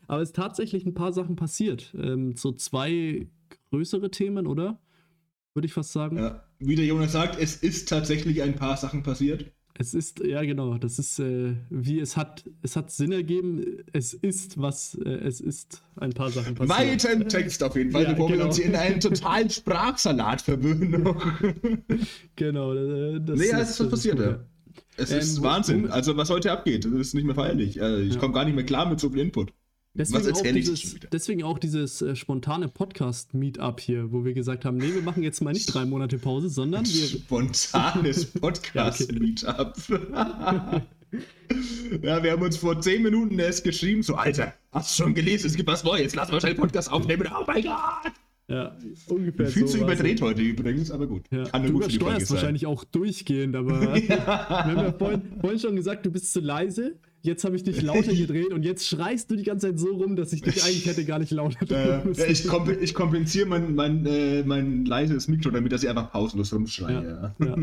aber 0.07 0.23
es 0.23 0.31
ist 0.31 0.37
tatsächlich 0.37 0.87
ein 0.87 0.95
paar 0.95 1.13
Sachen 1.13 1.37
passiert. 1.37 1.95
Ähm, 1.99 2.35
so 2.37 2.53
zwei 2.53 3.27
größere 3.71 4.11
Themen, 4.11 4.47
oder? 4.47 4.79
Würde 5.55 5.67
ich 5.67 5.73
fast 5.73 5.93
sagen. 5.93 6.17
Ja. 6.17 6.43
Wie 6.65 6.77
der 6.77 6.85
Jonas 6.87 7.13
sagt, 7.13 7.39
es 7.41 7.57
ist 7.57 7.89
tatsächlich 7.89 8.43
ein 8.43 8.55
paar 8.57 8.77
Sachen 8.77 9.03
passiert. 9.03 9.47
Es 9.79 9.95
ist, 9.95 10.21
ja 10.23 10.43
genau, 10.43 10.77
das 10.77 10.99
ist 10.99 11.19
äh, 11.19 11.55
wie 11.71 11.99
es 11.99 12.17
hat, 12.17 12.45
es 12.63 12.77
hat 12.77 12.91
Sinn 12.91 13.11
ergeben, 13.11 13.65
es 13.95 14.13
ist 14.13 14.61
was, 14.61 14.95
äh, 15.03 15.09
es 15.09 15.41
ist 15.41 15.83
ein 15.97 16.13
paar 16.13 16.31
Sachen 16.31 16.55
passiert. 16.55 17.05
Weiten 17.05 17.29
Text 17.29 17.63
auf 17.63 17.75
jeden 17.75 17.91
Fall, 17.91 18.03
Ja, 18.05 18.11
bevor 18.13 18.29
wir 18.29 18.37
genau. 18.37 18.49
uns 18.49 18.57
hier 18.57 18.67
in 18.67 18.77
einen 18.77 19.01
totalen 19.01 19.49
Sprachsalat 19.49 20.43
verwöhnen. 20.43 21.05
Genau, 22.37 22.75
äh, 22.75 23.21
das 23.21 23.39
nee, 23.39 23.49
ja, 23.49 23.61
es 23.61 23.71
ist 23.71 23.81
was 23.81 23.89
das 23.89 23.89
passiert, 23.91 24.19
ja. 24.21 24.45
Es 24.97 25.11
Ähm, 25.11 25.19
ist 25.19 25.43
Wahnsinn. 25.43 25.91
Also, 25.91 26.17
was 26.19 26.29
heute 26.31 26.53
abgeht, 26.53 26.85
das 26.85 26.93
ist 26.93 27.15
nicht 27.15 27.25
mehr 27.25 27.35
feierlich. 27.35 27.81
Äh, 27.81 28.03
ich 28.03 28.15
Ja. 28.15 28.21
komme 28.21 28.35
gar 28.35 28.45
nicht 28.45 28.55
mehr 28.55 28.65
klar 28.65 28.89
mit 28.89 29.01
so 29.01 29.09
viel 29.11 29.21
Input. 29.21 29.53
Deswegen 29.95 30.33
auch, 30.33 30.43
dieses, 30.43 30.97
deswegen 31.13 31.43
auch 31.43 31.59
dieses 31.59 32.01
äh, 32.01 32.17
spontane 32.17 32.69
Podcast-Meetup 32.69 33.79
hier, 33.79 34.11
wo 34.11 34.25
wir 34.25 34.33
gesagt 34.33 34.65
haben, 34.65 34.79
nee, 34.79 34.95
wir 34.95 35.03
machen 35.03 35.23
jetzt 35.23 35.43
mal 35.43 35.53
nicht 35.53 35.67
drei 35.67 35.85
Monate 35.85 36.19
Pause, 36.19 36.49
sondern 36.49 36.87
wir. 36.87 37.07
Spontanes 37.09 38.25
Podcast-Meetup. 38.41 39.75
ja, 42.03 42.23
wir 42.23 42.33
haben 42.33 42.43
uns 42.43 42.57
vor 42.57 42.81
zehn 42.81 43.03
Minuten 43.03 43.39
erst 43.39 43.65
geschrieben, 43.65 44.03
so, 44.03 44.15
Alter, 44.15 44.55
hast 44.73 44.99
du 44.99 45.03
schon 45.05 45.15
gelesen, 45.15 45.49
es 45.49 45.57
gibt 45.57 45.69
was 45.69 45.85
Neues, 45.85 46.15
lass 46.15 46.31
mal 46.31 46.41
schnell 46.41 46.55
Podcast 46.55 46.91
aufnehmen. 46.91 47.29
Oh 47.31 47.45
mein 47.47 47.63
Gott! 47.63 48.13
Ja, 48.49 48.77
ungefähr 49.09 49.47
Viel 49.47 49.67
zu 49.67 49.79
so 49.79 49.81
war's. 49.81 49.93
überdreht 49.93 50.21
heute 50.21 50.43
übrigens, 50.43 50.91
aber 50.91 51.07
gut. 51.07 51.25
Ja. 51.31 51.45
Kann 51.45 51.67
Du 51.67 51.81
sein. 51.83 52.29
wahrscheinlich 52.29 52.67
auch 52.67 52.85
durchgehend, 52.85 53.57
aber 53.57 53.81
wir 53.95 54.27
haben 54.27 54.77
ja 54.77 54.93
vorhin, 54.93 55.23
vorhin 55.41 55.59
schon 55.59 55.77
gesagt, 55.77 56.05
du 56.07 56.11
bist 56.11 56.33
zu 56.33 56.41
leise. 56.41 56.99
Jetzt 57.23 57.45
habe 57.45 57.55
ich 57.57 57.63
dich 57.63 57.81
lauter 57.83 58.13
gedreht 58.15 58.53
und 58.53 58.65
jetzt 58.65 58.87
schreist 58.87 59.31
du 59.31 59.37
die 59.37 59.45
ganze 59.45 59.69
Zeit 59.69 59.79
so 59.79 59.95
rum, 59.95 60.17
dass 60.17 60.33
ich 60.33 60.43
dich 60.43 60.63
eigentlich 60.65 60.87
hätte 60.87 61.05
gar 61.05 61.19
nicht 61.21 61.31
lauter 61.31 61.65
drehen 61.65 62.01
Äh, 62.03 62.05
müssen. 62.05 62.25
ich, 62.31 62.47
komp 62.49 62.69
ich 62.69 62.95
kompensiere 62.95 63.47
mein, 63.47 63.75
mein, 63.75 64.05
äh, 64.07 64.43
mein 64.45 64.85
leises 64.85 65.29
Mikro, 65.29 65.51
damit 65.51 65.71
dass 65.73 65.83
ich 65.85 65.89
einfach 65.89 66.11
pausenlos 66.11 66.53
rumschreie. 66.53 67.35
Ja. 67.41 67.47
Ja. 67.47 67.57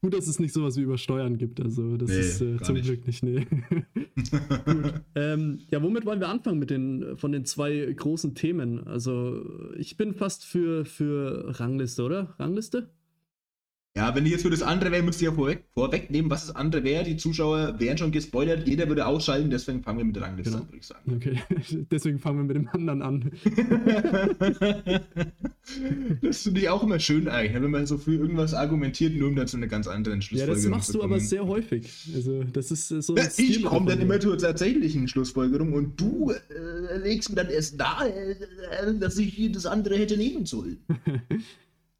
Gut, 0.00 0.12
dass 0.12 0.28
es 0.28 0.38
nicht 0.38 0.52
sowas 0.52 0.76
wie 0.76 0.82
Übersteuern 0.82 1.38
gibt. 1.38 1.60
Also, 1.62 1.96
das 1.96 2.10
Nee, 2.10 2.18
ist 2.20 2.40
äh, 2.42 2.56
zum 2.62 2.74
nicht. 2.74 2.84
Glück 2.84 3.06
nicht. 3.06 3.22
Nee. 3.22 3.46
Gut. 4.66 4.94
Ähm, 5.14 5.60
ja, 5.70 5.82
womit 5.82 6.04
wollen 6.04 6.20
wir 6.20 6.28
anfangen 6.28 6.58
mit 6.58 6.68
den 6.70 7.16
von 7.16 7.32
den 7.32 7.44
zwei 7.46 7.92
großen 7.96 8.34
Themen? 8.34 8.86
Also, 8.86 9.42
ich 9.78 9.96
bin 9.96 10.12
fast 10.14 10.44
für, 10.44 10.84
für 10.84 11.58
Rangliste, 11.58 12.02
oder? 12.02 12.34
Rangliste? 12.38 12.90
Ja, 13.96 14.12
wenn 14.12 14.26
ich 14.26 14.32
jetzt 14.32 14.42
für 14.42 14.50
das 14.50 14.62
andere 14.62 14.90
wäre, 14.90 15.04
müsste 15.04 15.24
ich 15.24 15.30
ja 15.30 15.36
vorweg, 15.36 15.66
vorwegnehmen, 15.72 16.28
was 16.28 16.48
das 16.48 16.56
andere 16.56 16.82
wäre. 16.82 17.04
Die 17.04 17.16
Zuschauer 17.16 17.78
wären 17.78 17.96
schon 17.96 18.10
gespoilert, 18.10 18.66
jeder 18.66 18.88
würde 18.88 19.06
ausschalten, 19.06 19.50
deswegen 19.50 19.84
fangen 19.84 19.98
wir 19.98 20.04
mit 20.04 20.16
der 20.16 20.24
Rangliste 20.24 20.50
Genau. 20.50 20.64
an, 20.64 20.68
würde 20.68 20.78
ich 20.78 20.86
sagen. 20.86 21.12
Okay, 21.14 21.86
deswegen 21.92 22.18
fangen 22.18 22.38
wir 22.38 22.44
mit 22.44 22.56
dem 22.56 22.68
anderen 22.72 23.02
an. 23.02 23.30
das 26.22 26.42
finde 26.42 26.60
ich 26.60 26.68
auch 26.68 26.82
immer 26.82 26.98
schön 26.98 27.28
eigentlich, 27.28 27.62
wenn 27.62 27.70
man 27.70 27.86
so 27.86 27.96
für 27.96 28.14
irgendwas 28.14 28.52
argumentiert, 28.52 29.14
nur 29.14 29.28
um 29.28 29.36
dann 29.36 29.46
zu 29.46 29.58
einer 29.58 29.68
ganz 29.68 29.86
anderen 29.86 30.18
Ja, 30.18 30.22
Schlussfolgerung 30.22 30.62
das 30.62 30.70
machst 30.72 30.86
zu 30.88 30.92
du 30.94 30.98
aber 31.04 31.14
kommen. 31.14 31.20
sehr 31.28 31.46
häufig. 31.46 31.88
Also, 32.16 32.42
das 32.52 32.72
ist 32.72 32.90
äh, 32.90 33.00
so 33.00 33.16
Ja, 33.16 33.28
ich 33.36 33.62
komme 33.62 33.90
dann 33.90 34.00
immer 34.00 34.18
zur 34.18 34.36
tatsächlichen 34.36 35.06
Schlussfolgerung 35.06 35.72
und 35.72 36.00
du 36.00 36.32
äh, 36.32 36.98
legst 36.98 37.30
mir 37.30 37.36
dann 37.36 37.48
erst 37.48 37.78
nahe, 37.78 38.10
äh, 38.12 38.34
dass 38.98 39.16
ich 39.18 39.52
das 39.52 39.66
andere 39.66 39.96
hätte 39.96 40.16
nehmen 40.16 40.46
sollen. 40.46 40.78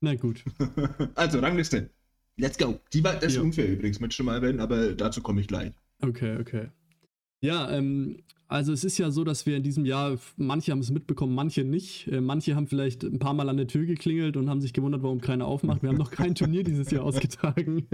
Na 0.04 0.14
gut. 0.16 0.44
Also, 1.14 1.38
Rangliste. 1.38 1.90
Let's 2.36 2.58
go. 2.58 2.78
Die 2.92 3.02
war, 3.04 3.14
das 3.14 3.24
ist 3.32 3.36
Ja. 3.36 3.42
unfair 3.42 3.68
übrigens, 3.72 4.00
möchte 4.00 4.12
ich 4.12 4.16
schon 4.16 4.26
mal 4.26 4.34
erwähnen, 4.34 4.60
aber 4.60 4.92
dazu 4.92 5.22
komme 5.22 5.40
ich 5.40 5.48
gleich. 5.48 5.72
Okay, 6.02 6.36
okay. 6.40 6.66
Ja, 7.40 7.70
ähm, 7.70 8.18
also 8.48 8.72
es 8.72 8.84
ist 8.84 8.98
ja 8.98 9.10
so, 9.10 9.24
dass 9.24 9.46
wir 9.46 9.56
in 9.56 9.62
diesem 9.62 9.84
Jahr, 9.86 10.18
manche 10.36 10.72
haben 10.72 10.80
es 10.80 10.90
mitbekommen, 10.90 11.34
manche 11.34 11.64
nicht. 11.64 12.08
Äh, 12.08 12.20
manche 12.20 12.54
haben 12.56 12.66
vielleicht 12.66 13.02
ein 13.04 13.18
paar 13.18 13.34
Mal 13.34 13.48
an 13.48 13.56
der 13.56 13.66
Tür 13.66 13.86
geklingelt 13.86 14.36
und 14.36 14.50
haben 14.50 14.60
sich 14.60 14.72
gewundert, 14.72 15.02
warum 15.02 15.20
keiner 15.20 15.46
aufmacht. 15.46 15.82
Wir 15.82 15.88
haben 15.90 15.96
noch 15.98 16.10
kein 16.10 16.34
Turnier 16.34 16.64
dieses 16.64 16.90
Jahr 16.90 17.04
ausgetragen. 17.04 17.86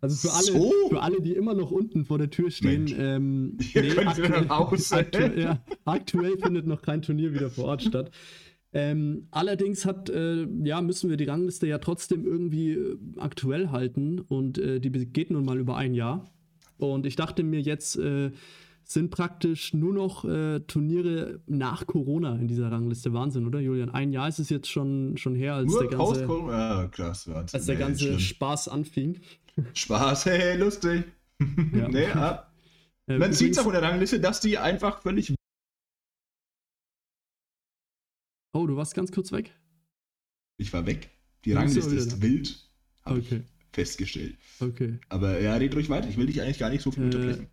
Also 0.00 0.28
für 0.28 0.34
alle, 0.34 0.44
So? 0.46 0.72
für 0.88 1.02
alle, 1.02 1.20
die 1.20 1.32
immer 1.34 1.52
noch 1.54 1.70
unten 1.70 2.04
vor 2.06 2.16
der 2.18 2.30
Tür 2.30 2.50
stehen, 2.50 2.84
Mensch. 2.84 2.94
ähm, 2.98 3.56
wieder 3.58 4.46
raus. 4.48 4.92
aktuell, 4.92 5.38
ja, 5.38 5.62
aktuell 5.84 6.38
findet 6.38 6.66
noch 6.66 6.80
kein 6.80 7.02
Turnier 7.02 7.34
wieder 7.34 7.50
vor 7.50 7.66
Ort 7.66 7.82
statt. 7.82 8.10
Ähm, 8.72 9.26
allerdings 9.32 9.84
hat, 9.84 10.10
äh, 10.10 10.46
ja, 10.62 10.80
müssen 10.80 11.10
wir 11.10 11.16
die 11.16 11.24
Rangliste 11.24 11.66
ja 11.66 11.78
trotzdem 11.78 12.24
irgendwie 12.24 12.72
äh, 12.72 12.96
aktuell 13.18 13.70
halten 13.70 14.20
und 14.20 14.58
äh, 14.58 14.78
die 14.80 14.90
geht 14.90 15.30
nun 15.30 15.44
mal 15.44 15.58
über 15.58 15.76
ein 15.76 15.92
Jahr. 15.94 16.30
Und 16.78 17.04
ich 17.04 17.16
dachte 17.16 17.42
mir, 17.42 17.60
jetzt 17.60 17.96
äh, 17.96 18.30
sind 18.84 19.10
praktisch 19.10 19.74
nur 19.74 19.92
noch 19.92 20.24
äh, 20.24 20.60
Turniere 20.60 21.40
nach 21.46 21.86
Corona 21.86 22.36
in 22.36 22.48
dieser 22.48 22.70
Rangliste. 22.72 23.12
Wahnsinn, 23.12 23.46
oder 23.46 23.60
Julian? 23.60 23.90
Ein 23.90 24.12
Jahr 24.12 24.28
ist 24.28 24.38
es 24.38 24.50
jetzt 24.50 24.68
schon, 24.68 25.16
schon 25.16 25.34
her, 25.34 25.54
als 25.54 25.70
Nur 25.70 25.80
der 25.88 25.98
ganze, 25.98 26.24
Ja, 26.24 26.86
krass, 26.88 27.28
Wahnsinn. 27.28 27.56
als 27.58 27.66
der 27.66 27.74
Nee, 27.74 27.80
ganze 27.80 28.04
schlimm. 28.04 28.18
Spaß 28.20 28.68
anfing. 28.68 29.20
Spaß, 29.74 30.26
hey, 30.26 30.56
lustig. 30.58 31.04
Ja. 31.74 31.88
nee, 31.88 32.06
ab. 32.06 32.52
Äh, 33.06 33.18
Man 33.18 33.32
sieht 33.32 33.52
es 33.52 33.58
auch 33.58 33.66
in 33.66 33.72
der 33.72 33.82
Rangliste, 33.82 34.20
dass 34.20 34.40
die 34.40 34.58
einfach 34.58 35.02
völlig. 35.02 35.34
Oh, 38.52 38.66
du 38.66 38.76
warst 38.76 38.94
ganz 38.94 39.12
kurz 39.12 39.32
weg? 39.32 39.54
Ich 40.56 40.72
war 40.72 40.86
weg. 40.86 41.10
Die 41.44 41.52
Rangliste 41.52 41.94
ist 41.94 42.12
da? 42.14 42.22
wild. 42.22 42.68
Hab 43.04 43.16
Okay, 43.16 43.42
ich 43.42 43.72
festgestellt. 43.72 44.36
okay. 44.60 44.98
Aber 45.08 45.40
ja, 45.40 45.54
red 45.56 45.74
ruhig 45.74 45.88
weiter. 45.88 46.08
Ich 46.08 46.16
will 46.16 46.26
dich 46.26 46.42
eigentlich 46.42 46.58
gar 46.58 46.70
nicht 46.70 46.82
so 46.82 46.90
viel 46.90 47.04
Äh, 47.04 47.06
unterbrechen. 47.06 47.46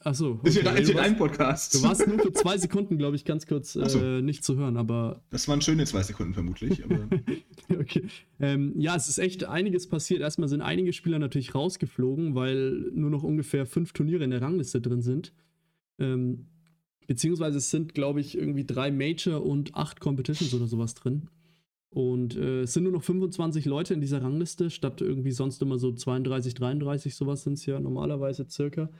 Achso. 0.00 0.40
Ist 0.42 0.58
okay. 0.58 0.82
ist 0.82 0.88
ja 0.88 0.94
du, 0.94 1.00
dein 1.00 1.12
warst, 1.12 1.16
Podcast. 1.18 1.74
du 1.74 1.82
warst 1.84 2.06
nur 2.06 2.18
für 2.18 2.32
zwei 2.34 2.58
Sekunden, 2.58 2.98
glaube 2.98 3.16
ich, 3.16 3.24
ganz 3.24 3.46
kurz 3.46 3.72
so. 3.74 3.80
äh, 3.98 4.20
nicht 4.20 4.44
zu 4.44 4.56
hören, 4.56 4.76
aber 4.76 5.22
Das 5.30 5.48
waren 5.48 5.62
schöne 5.62 5.86
zwei 5.86 6.02
Sekunden 6.02 6.34
vermutlich. 6.34 6.84
Aber 6.84 7.08
okay. 7.78 8.04
Ähm, 8.40 8.74
ja, 8.78 8.94
es 8.96 9.08
ist 9.08 9.18
echt 9.18 9.44
einiges 9.44 9.88
passiert. 9.88 10.20
Erstmal 10.20 10.48
sind 10.48 10.60
einige 10.60 10.92
Spieler 10.92 11.18
natürlich 11.18 11.54
rausgeflogen, 11.54 12.34
weil 12.34 12.90
nur 12.94 13.10
noch 13.10 13.22
ungefähr 13.22 13.64
fünf 13.64 13.92
Turniere 13.92 14.24
in 14.24 14.30
der 14.30 14.42
Rangliste 14.42 14.80
drin 14.82 15.00
sind. 15.02 15.32
Ähm, 15.98 16.46
beziehungsweise 17.06 17.58
es 17.58 17.70
sind, 17.70 17.94
glaube 17.94 18.20
ich, 18.20 18.36
irgendwie 18.36 18.64
drei 18.64 18.90
Major 18.90 19.44
und 19.44 19.74
acht 19.74 20.00
Competitions 20.00 20.54
oder 20.54 20.66
sowas 20.66 20.94
drin. 20.94 21.28
Und 21.90 22.36
äh, 22.36 22.62
es 22.62 22.72
sind 22.72 22.82
nur 22.82 22.92
noch 22.92 23.04
25 23.04 23.66
Leute 23.66 23.94
in 23.94 24.00
dieser 24.00 24.20
Rangliste, 24.20 24.68
statt 24.68 25.00
irgendwie 25.00 25.30
sonst 25.30 25.62
immer 25.62 25.78
so 25.78 25.92
32, 25.92 26.54
33, 26.54 27.14
sowas 27.14 27.44
sind 27.44 27.54
es 27.54 27.66
ja 27.66 27.78
normalerweise 27.78 28.46
circa. 28.48 28.90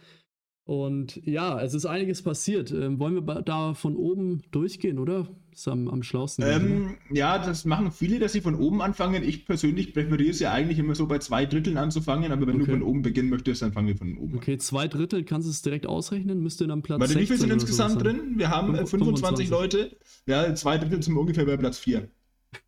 Und 0.67 1.21
ja, 1.27 1.61
es 1.61 1.75
ist 1.75 1.85
einiges 1.85 2.23
passiert. 2.23 2.73
Ähm, 2.73 2.99
wollen 2.99 3.15
wir 3.15 3.43
da 3.43 3.75
von 3.75 3.97
oben 3.97 4.43
durchgehen, 4.51 4.99
oder? 4.99 5.29
Ist 5.53 5.69
am, 5.69 5.89
am 5.89 6.03
schlausten. 6.03 6.45
ähm, 6.49 6.97
ja, 7.13 7.39
das 7.39 7.65
machen 7.67 7.93
viele, 7.93 8.19
dass 8.19 8.33
sie 8.33 8.41
von 8.41 8.55
oben 8.55 8.81
anfangen. 8.81 9.23
Ich 9.23 9.45
persönlich 9.45 9.93
präferiere 9.93 10.31
es 10.31 10.41
ja 10.41 10.53
eigentlich 10.53 10.79
immer 10.79 10.95
so 10.95 11.07
bei 11.07 11.19
zwei 11.19 11.45
Dritteln 11.45 11.77
anzufangen, 11.77 12.33
aber 12.33 12.47
wenn 12.47 12.57
Okay. 12.57 12.65
du 12.65 12.71
von 12.73 12.83
oben 12.83 13.03
beginnen 13.03 13.29
möchtest, 13.29 13.61
dann 13.63 13.73
fangen 13.73 13.89
wir 13.89 13.97
von 13.97 14.17
oben 14.17 14.33
an. 14.33 14.39
Okay, 14.39 14.57
zwei 14.57 14.89
Drittel, 14.89 15.23
kannst 15.25 15.47
du 15.47 15.51
es 15.51 15.61
direkt 15.61 15.87
ausrechnen? 15.87 16.41
Müsste 16.41 16.67
dann 16.67 16.81
Platz 16.83 16.99
Warte, 16.99 17.13
wie 17.21 17.27
viele 17.27 17.39
16 17.39 17.51
sind 17.51 17.53
insgesamt 17.61 18.03
drin? 18.03 18.21
Wir 18.39 18.49
haben 18.49 18.75
äh, 18.75 18.87
25 18.87 19.49
25 19.49 19.51
Leute. 19.51 19.97
Ja, 20.27 20.55
zwei 20.55 20.79
Drittel 20.79 21.03
sind 21.03 21.17
ungefähr 21.17 21.45
bei 21.45 21.57
Platz 21.59 21.79
4. 21.79 22.09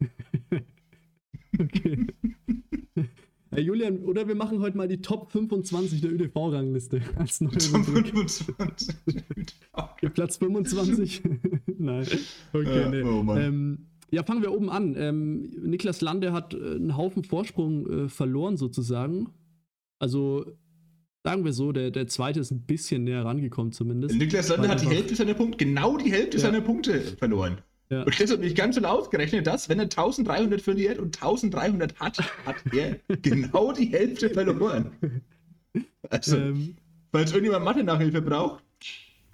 Okay. 1.58 2.06
Hey 3.56 3.64
Julian, 3.64 4.00
oder 4.04 4.28
wir 4.28 4.34
machen 4.34 4.60
heute 4.60 4.76
mal 4.76 4.86
die 4.86 5.00
Top 5.00 5.32
25 5.32 6.02
der 6.02 6.12
ÖDV-Rangliste. 6.12 7.00
Als 7.16 7.40
neue 7.40 7.56
Zum 7.56 7.80
Rubrik. 7.84 8.08
25. 8.08 8.94
Okay, 9.72 10.08
Platz 10.14 10.36
25? 10.36 11.22
Nein. 11.78 12.06
Okay, 12.52 12.80
Ja, 12.82 12.88
nee. 12.90 13.02
oh 13.02 13.24
ähm, 13.34 13.86
ja, 14.10 14.24
fangen 14.24 14.42
wir 14.42 14.52
oben 14.52 14.68
an. 14.68 14.94
Ähm, 14.98 15.50
Niklas 15.62 16.02
Lande 16.02 16.34
hat 16.34 16.52
äh, 16.52 16.58
einen 16.58 16.98
Haufen 16.98 17.24
Vorsprung 17.24 17.86
äh, 18.04 18.08
verloren, 18.10 18.58
sozusagen. 18.58 19.30
Also, 19.98 20.44
sagen 21.24 21.46
wir 21.46 21.54
so, 21.54 21.72
der, 21.72 21.90
der 21.90 22.08
zweite 22.08 22.40
ist 22.40 22.50
ein 22.50 22.66
bisschen 22.66 23.04
näher 23.04 23.24
rangekommen, 23.24 23.72
zumindest. 23.72 24.16
Niklas 24.18 24.50
Lande 24.50 24.68
hat 24.68 24.82
die 24.82 24.88
Hälfte 24.88 25.14
seiner 25.16 25.32
Punkte, 25.32 25.64
genau 25.64 25.96
die 25.96 26.12
Hälfte 26.12 26.36
Ja. 26.36 26.42
seiner 26.42 26.60
Punkte 26.60 27.00
verloren. 27.00 27.56
Ja. 27.88 28.02
Und 28.02 28.20
das 28.20 28.30
hat 28.32 28.40
mich 28.40 28.54
ganz 28.54 28.74
schön 28.74 28.84
ausgerechnet, 28.84 29.46
dass, 29.46 29.68
wenn 29.68 29.78
er 29.78 29.84
1300 29.84 30.60
verliert 30.60 30.98
und 30.98 31.16
1300 31.16 31.98
hat, 32.00 32.18
hat 32.44 32.56
er 32.74 32.96
genau 33.22 33.72
die 33.72 33.86
Hälfte 33.86 34.30
verloren. 34.30 34.90
Also, 36.10 36.36
Ähm, 36.36 36.76
falls 37.12 37.30
irgendjemand 37.32 37.64
Mathe-Nachhilfe 37.64 38.22
braucht, 38.22 38.64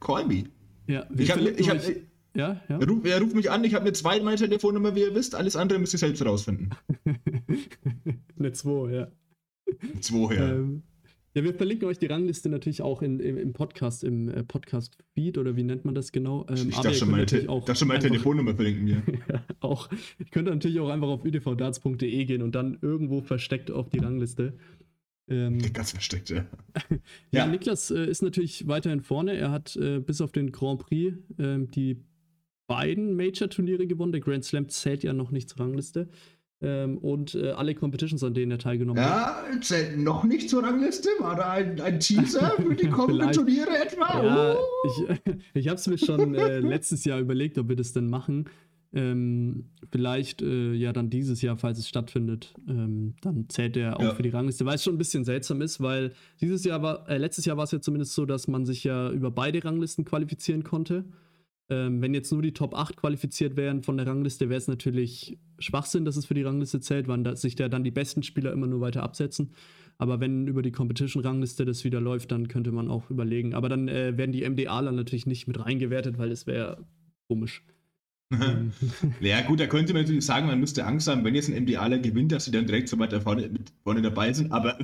call 0.00 0.26
me. 0.26 0.44
ja, 0.86 1.06
Ich 1.16 1.30
hab, 1.30 1.38
verlinken 1.38 1.60
ich 1.62 1.70
hab, 1.70 1.76
euch- 1.78 1.96
ja, 2.34 2.60
ja. 2.68 2.78
er, 2.78 2.88
ruft, 2.88 3.06
er 3.06 3.20
ruft 3.20 3.34
mich 3.34 3.50
an, 3.50 3.62
ich 3.64 3.74
habe 3.74 3.84
eine 3.84 3.92
zweite 3.92 4.24
meine 4.24 4.36
Telefonnummer, 4.38 4.94
wie 4.94 5.00
ihr 5.02 5.14
wisst, 5.14 5.34
alles 5.34 5.54
andere 5.56 5.78
müsst 5.78 5.92
ihr 5.94 5.98
selbst 5.98 6.20
herausfinden. 6.20 6.70
Eine 8.38 8.52
2, 8.52 8.90
ja. 8.92 9.08
Zwei, 10.00 10.34
ja. 10.34 10.48
Ähm, 10.50 10.82
ja, 11.34 11.44
wir 11.44 11.54
verlinken 11.54 11.88
euch 11.88 11.98
die 11.98 12.06
Rangliste 12.06 12.48
natürlich 12.48 12.82
auch 12.82 13.00
in, 13.02 13.18
im, 13.20 13.38
im 13.38 13.52
Podcast, 13.52 14.04
im 14.04 14.28
äh, 14.28 14.44
Podcast-Feed 14.44 15.38
oder 15.38 15.56
wie 15.56 15.62
nennt 15.62 15.84
man 15.84 15.94
das 15.94 16.12
genau? 16.12 16.46
Ähm, 16.48 16.68
ich 16.68 16.84
ihr 16.84 16.94
schon, 16.94 17.10
meine, 17.10 17.26
Te 17.26 17.48
auch 17.48 17.64
darf 17.64 17.78
schon 17.78 17.88
meine 17.88 18.00
Telefonnummer 18.00 18.54
verlinken 18.54 18.86
ja, 18.86 19.02
auch, 19.60 19.88
ich 20.18 20.30
könnte 20.30 20.50
natürlich 20.50 20.78
auch 20.80 20.90
einfach 20.90 21.08
auf 21.08 21.24
udvdarts.de 21.24 22.24
gehen 22.24 22.42
und 22.42 22.54
dann 22.54 22.78
irgendwo 22.82 23.22
versteckt 23.22 23.70
auf 23.70 23.88
die 23.88 23.98
Rangliste. 23.98 24.54
Ähm, 25.28 25.58
Ganz 25.72 25.92
versteckt, 25.92 26.30
ja. 26.30 26.44
ja, 26.90 26.98
Ja. 27.30 27.46
Niklas 27.46 27.90
äh, 27.90 28.04
ist 28.04 28.22
natürlich 28.22 28.66
weiterhin 28.66 29.00
vorne. 29.00 29.34
Er 29.34 29.50
hat 29.50 29.76
äh, 29.76 30.00
bis 30.00 30.20
auf 30.20 30.32
den 30.32 30.52
Grand 30.52 30.80
Prix 30.80 31.16
ähm, 31.38 31.70
die 31.70 32.04
beiden 32.66 33.16
Major-Turniere 33.16 33.86
gewonnen. 33.86 34.12
Der 34.12 34.20
Grand 34.20 34.44
Slam 34.44 34.68
zählt 34.68 35.02
ja 35.02 35.12
noch 35.12 35.30
nicht 35.30 35.48
zur 35.48 35.60
Rangliste. 35.60 36.08
Ähm, 36.64 36.98
und 36.98 37.34
äh, 37.34 37.50
alle 37.50 37.74
Competitions, 37.74 38.22
an 38.22 38.34
denen 38.34 38.52
er 38.52 38.58
teilgenommen 38.58 39.02
hat. 39.04 39.44
Ja, 39.52 39.60
zählt 39.60 39.98
noch 39.98 40.22
nicht 40.22 40.48
zur 40.48 40.62
Rangliste? 40.62 41.08
War 41.18 41.34
da 41.34 41.50
ein, 41.50 41.80
ein 41.80 41.98
Teaser 41.98 42.52
für 42.56 42.74
die 42.76 42.86
kommenden. 42.88 43.32
Turniere 43.32 43.70
etwa? 43.84 44.22
Ja, 44.24 44.54
Oh. 44.54 44.58
ich, 45.26 45.34
ich 45.54 45.68
habe 45.68 45.76
es 45.76 45.86
mir 45.88 45.98
schon 45.98 46.34
äh, 46.36 46.60
letztes 46.60 47.04
Jahr 47.04 47.18
überlegt, 47.18 47.58
ob 47.58 47.68
wir 47.68 47.74
das 47.76 47.92
denn 47.92 48.08
machen. 48.08 48.44
Ähm, 48.94 49.64
vielleicht 49.90 50.42
äh, 50.42 50.74
ja 50.74 50.92
dann 50.92 51.08
dieses 51.08 51.40
Jahr, 51.40 51.56
falls 51.56 51.78
es 51.78 51.88
stattfindet, 51.88 52.54
ähm, 52.68 53.14
dann 53.22 53.48
zählt 53.48 53.76
er 53.78 53.96
auch 53.98 54.02
Ja. 54.02 54.14
für 54.14 54.22
die 54.22 54.28
Rangliste, 54.28 54.66
weil 54.66 54.74
es 54.74 54.84
schon 54.84 54.94
ein 54.94 54.98
bisschen 54.98 55.24
seltsam 55.24 55.62
ist, 55.62 55.80
weil 55.80 56.12
dieses 56.42 56.62
Jahr 56.64 56.82
war, 56.82 57.08
äh, 57.08 57.16
letztes 57.16 57.46
Jahr 57.46 57.56
war 57.56 57.64
es 57.64 57.70
ja 57.72 57.80
zumindest 57.80 58.12
so, 58.14 58.26
dass 58.26 58.48
man 58.48 58.66
sich 58.66 58.84
ja 58.84 59.10
über 59.10 59.30
beide 59.30 59.64
Ranglisten 59.64 60.04
qualifizieren 60.04 60.62
konnte. 60.62 61.04
Ähm, 61.68 62.02
wenn 62.02 62.12
jetzt 62.12 62.32
nur 62.32 62.42
die 62.42 62.52
Top 62.52 62.74
8 62.74 62.96
qualifiziert 62.96 63.56
wären 63.56 63.82
von 63.82 63.96
der 63.96 64.06
Rangliste, 64.06 64.48
wäre 64.48 64.58
es 64.58 64.68
natürlich 64.68 65.38
Schwachsinn, 65.58 66.04
dass 66.04 66.16
es 66.16 66.26
für 66.26 66.34
die 66.34 66.42
Rangliste 66.42 66.80
zählt, 66.80 67.08
weil 67.08 67.22
da, 67.22 67.36
sich 67.36 67.54
da 67.54 67.68
dann 67.68 67.84
die 67.84 67.90
besten 67.90 68.22
Spieler 68.22 68.52
immer 68.52 68.66
nur 68.66 68.80
weiter 68.80 69.02
absetzen. 69.02 69.52
Aber 69.98 70.20
wenn 70.20 70.48
über 70.48 70.62
die 70.62 70.72
Competition-Rangliste 70.72 71.64
das 71.64 71.84
wieder 71.84 72.00
läuft, 72.00 72.32
dann 72.32 72.48
könnte 72.48 72.72
man 72.72 72.88
auch 72.90 73.10
überlegen. 73.10 73.54
Aber 73.54 73.68
dann 73.68 73.88
äh, 73.88 74.16
werden 74.16 74.32
die 74.32 74.48
MDAler 74.48 74.92
natürlich 74.92 75.26
nicht 75.26 75.46
mit 75.46 75.64
reingewertet, 75.64 76.18
weil 76.18 76.30
das 76.30 76.46
wäre 76.46 76.84
komisch. 77.28 77.64
Ja, 79.20 79.42
gut, 79.42 79.60
da 79.60 79.66
könnte 79.66 79.92
man 79.92 80.02
natürlich 80.02 80.24
sagen, 80.24 80.46
man 80.46 80.58
müsste 80.58 80.86
Angst 80.86 81.06
haben, 81.06 81.22
wenn 81.24 81.34
jetzt 81.34 81.50
ein 81.50 81.62
MDAler 81.64 81.98
gewinnt, 81.98 82.32
dass 82.32 82.46
sie 82.46 82.50
dann 82.50 82.66
direkt 82.66 82.88
so 82.88 82.98
weiter 82.98 83.20
vorne, 83.20 83.48
mit 83.48 83.72
vorne 83.84 84.02
dabei 84.02 84.32
sind. 84.32 84.52
Aber 84.52 84.78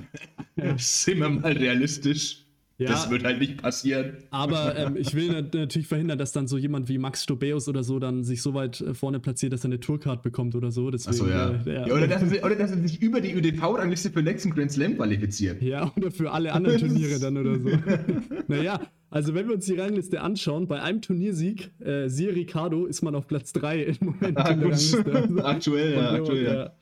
Ja. 0.57 0.75
sind 0.79 1.21
wir 1.21 1.29
mal 1.29 1.53
realistisch. 1.53 2.45
Ja. 2.81 2.91
Das 2.91 3.11
wird 3.11 3.25
halt 3.25 3.41
nicht 3.41 3.61
passieren. 3.61 4.19
Aber 4.31 4.77
ähm, 4.77 4.97
ich 4.97 5.13
will 5.15 5.33
nat 5.33 5.53
natürlich 5.53 5.89
verhindern, 5.89 6.17
dass 6.17 6.31
dann 6.31 6.47
so 6.47 6.57
jemand 6.57 6.89
wie 6.89 6.97
Max 6.99 7.25
Stobeus 7.25 7.69
oder 7.69 7.83
so 7.83 7.99
dann 7.99 8.23
sich 8.23 8.41
so 8.41 8.55
weit 8.55 8.81
äh, 8.81 8.95
vorne 8.95 9.19
platziert, 9.19 9.53
dass 9.53 9.63
er 9.65 9.67
eine 9.67 9.81
Tourcard 9.81 10.23
bekommt 10.23 10.55
oder 10.55 10.71
so. 10.71 10.89
Deswegen, 10.91 11.11
Achso, 11.17 11.29
ja. 11.29 11.51
Äh, 11.67 11.89
ja 11.89 11.95
oder, 11.95 12.07
dass 12.07 12.23
er, 12.23 12.29
sich- 12.29 12.45
oder 12.45 12.55
dass 12.55 12.71
er 12.71 12.79
sich 12.79 13.03
über 13.03 13.21
die 13.21 13.33
ÖDV-Rangliste 13.35 14.11
für 14.11 14.23
den 14.23 14.27
nächsten 14.33 14.51
Grand 14.51 14.71
Slam 14.71 14.95
qualifiziert. 14.97 15.61
Ja, 15.61 15.93
oder 15.97 16.13
für 16.13 16.31
alle 16.31 16.53
anderen 16.53 16.79
Turniere 16.81 17.19
dann 17.19 17.37
oder 17.37 17.59
so. 17.59 17.69
naja, 18.47 18.81
also 19.11 19.35
wenn 19.35 19.49
wir 19.49 19.55
uns 19.57 19.67
die 19.67 19.75
Rangliste 19.75 20.21
anschauen, 20.21 20.69
bei 20.69 20.81
einem 20.81 21.03
Turniersieg, 21.03 21.73
äh, 21.81 22.09
siehe 22.09 22.33
Ricardo, 22.33 22.87
ist 22.87 23.03
man 23.03 23.17
auf 23.17 23.27
Platz 23.27 23.53
3 23.55 23.83
im 23.83 23.97
Moment 24.01 24.39
Ah, 24.39 24.51
in 24.51 24.61
der 24.61 24.69
gut. 24.69 24.73
Rangliste. 25.05 25.45
Aktuell, 25.45 25.93
ja, 25.95 26.11
aktuell, 26.13 26.45
ja. 26.45 26.73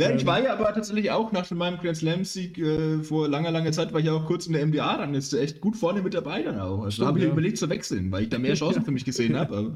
Ja. 0.00 0.08
Ja, 0.08 0.14
ich 0.16 0.22
Ähm, 0.22 0.26
war 0.26 0.42
ja 0.42 0.52
aber 0.52 0.72
tatsächlich 0.72 1.10
auch 1.10 1.32
nach 1.32 1.50
meinem 1.50 1.78
Grand 1.78 1.96
Slam-Sieg 1.96 2.58
äh, 2.58 3.02
vor 3.02 3.28
langer, 3.28 3.50
langer 3.50 3.72
Zeit, 3.72 3.92
war 3.92 4.00
ich 4.00 4.06
ja 4.06 4.12
auch 4.12 4.26
kurz 4.26 4.46
in 4.46 4.52
der 4.54 4.66
MDA-Rangliste 4.66 5.40
echt 5.40 5.60
gut 5.60 5.76
vorne 5.76 6.02
mit 6.02 6.14
dabei 6.14 6.42
dann 6.42 6.58
auch. 6.58 6.82
Also 6.84 7.02
da 7.02 7.08
habe 7.08 7.18
ich 7.18 7.24
ja. 7.24 7.30
überlegt 7.30 7.58
zu 7.58 7.68
wechseln, 7.68 8.10
weil 8.10 8.24
ich 8.24 8.28
da 8.28 8.38
mehr 8.38 8.54
Chancen 8.60 8.82
für 8.84 8.90
mich 8.90 9.04
gesehen 9.04 9.36
habe. 9.36 9.74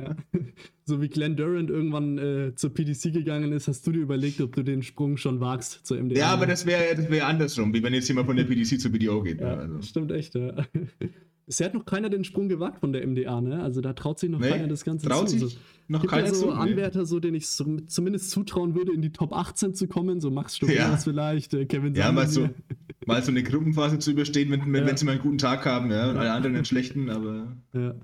Ja. 0.00 0.14
So 0.84 1.02
wie 1.02 1.08
Glenn 1.08 1.36
Durant 1.36 1.70
irgendwann 1.70 2.18
äh, 2.18 2.54
zur 2.54 2.72
PDC 2.72 3.12
gegangen 3.12 3.50
ist, 3.52 3.66
hast 3.66 3.84
du 3.86 3.90
dir 3.92 3.98
überlegt, 3.98 4.40
ob 4.40 4.54
du 4.54 4.62
den 4.62 4.82
Sprung 4.82 5.16
schon 5.16 5.40
wagst 5.40 5.84
zur 5.84 6.00
MDA. 6.00 6.18
Ja, 6.18 6.26
aber 6.28 6.46
das 6.46 6.66
wäre 6.66 6.94
das 6.94 7.10
wär 7.10 7.26
andersrum, 7.26 7.74
wie 7.74 7.82
wenn 7.82 7.92
jetzt 7.94 8.06
jemand 8.08 8.28
von 8.28 8.36
der 8.36 8.44
PDC 8.44 8.80
zur 8.80 8.92
BDO 8.92 9.22
geht. 9.22 9.40
ne? 9.40 9.46
Ja, 9.46 9.54
Also. 9.54 9.82
stimmt 9.82 10.12
echt, 10.12 10.34
ja. 10.36 10.52
Bisher 11.48 11.64
hat 11.66 11.74
noch 11.74 11.86
keiner 11.86 12.10
den 12.10 12.24
Sprung 12.24 12.50
gewagt 12.50 12.78
von 12.80 12.92
der 12.92 13.06
MDA, 13.06 13.40
ne? 13.40 13.62
Also 13.62 13.80
da 13.80 13.94
traut 13.94 14.18
sich 14.18 14.28
noch 14.28 14.38
Nee, 14.38 14.50
keiner 14.50 14.68
das 14.68 14.84
Ganze 14.84 15.08
traut 15.08 15.30
zu. 15.30 15.38
sich 15.38 15.54
So, 15.54 15.58
noch 15.88 16.02
gibt 16.02 16.12
keiner 16.12 16.26
ja 16.28 16.34
so 16.34 16.48
zu, 16.50 16.52
nee. 16.52 16.58
Anwärter, 16.58 17.06
so, 17.06 17.20
denen 17.20 17.36
ich 17.36 17.48
so, 17.48 17.64
zumindest 17.86 18.30
zutrauen 18.30 18.74
würde, 18.74 18.92
in 18.92 19.00
die 19.00 19.12
Top 19.12 19.32
18 19.32 19.74
zu 19.74 19.88
kommen, 19.88 20.20
so 20.20 20.30
Max 20.30 20.56
Stockhaus 20.56 20.76
Ja. 20.76 20.96
vielleicht, 20.98 21.54
äh, 21.54 21.64
Kevin 21.64 21.94
Ja, 21.94 22.12
mal 22.12 22.28
so, 22.28 22.50
mal 23.06 23.22
so 23.22 23.30
eine 23.30 23.42
Gruppenphase 23.42 23.98
zu 23.98 24.10
überstehen, 24.10 24.50
wenn, 24.50 24.60
wenn, 24.70 24.82
Ja. 24.82 24.86
wenn 24.86 24.96
sie 24.98 25.06
mal 25.06 25.12
einen 25.12 25.22
guten 25.22 25.38
Tag 25.38 25.64
haben, 25.64 25.90
ja, 25.90 26.10
und 26.10 26.18
alle 26.18 26.32
anderen 26.32 26.54
einen 26.54 26.64
schlechten, 26.66 27.08
aber 27.08 27.56
Ja. 27.72 27.94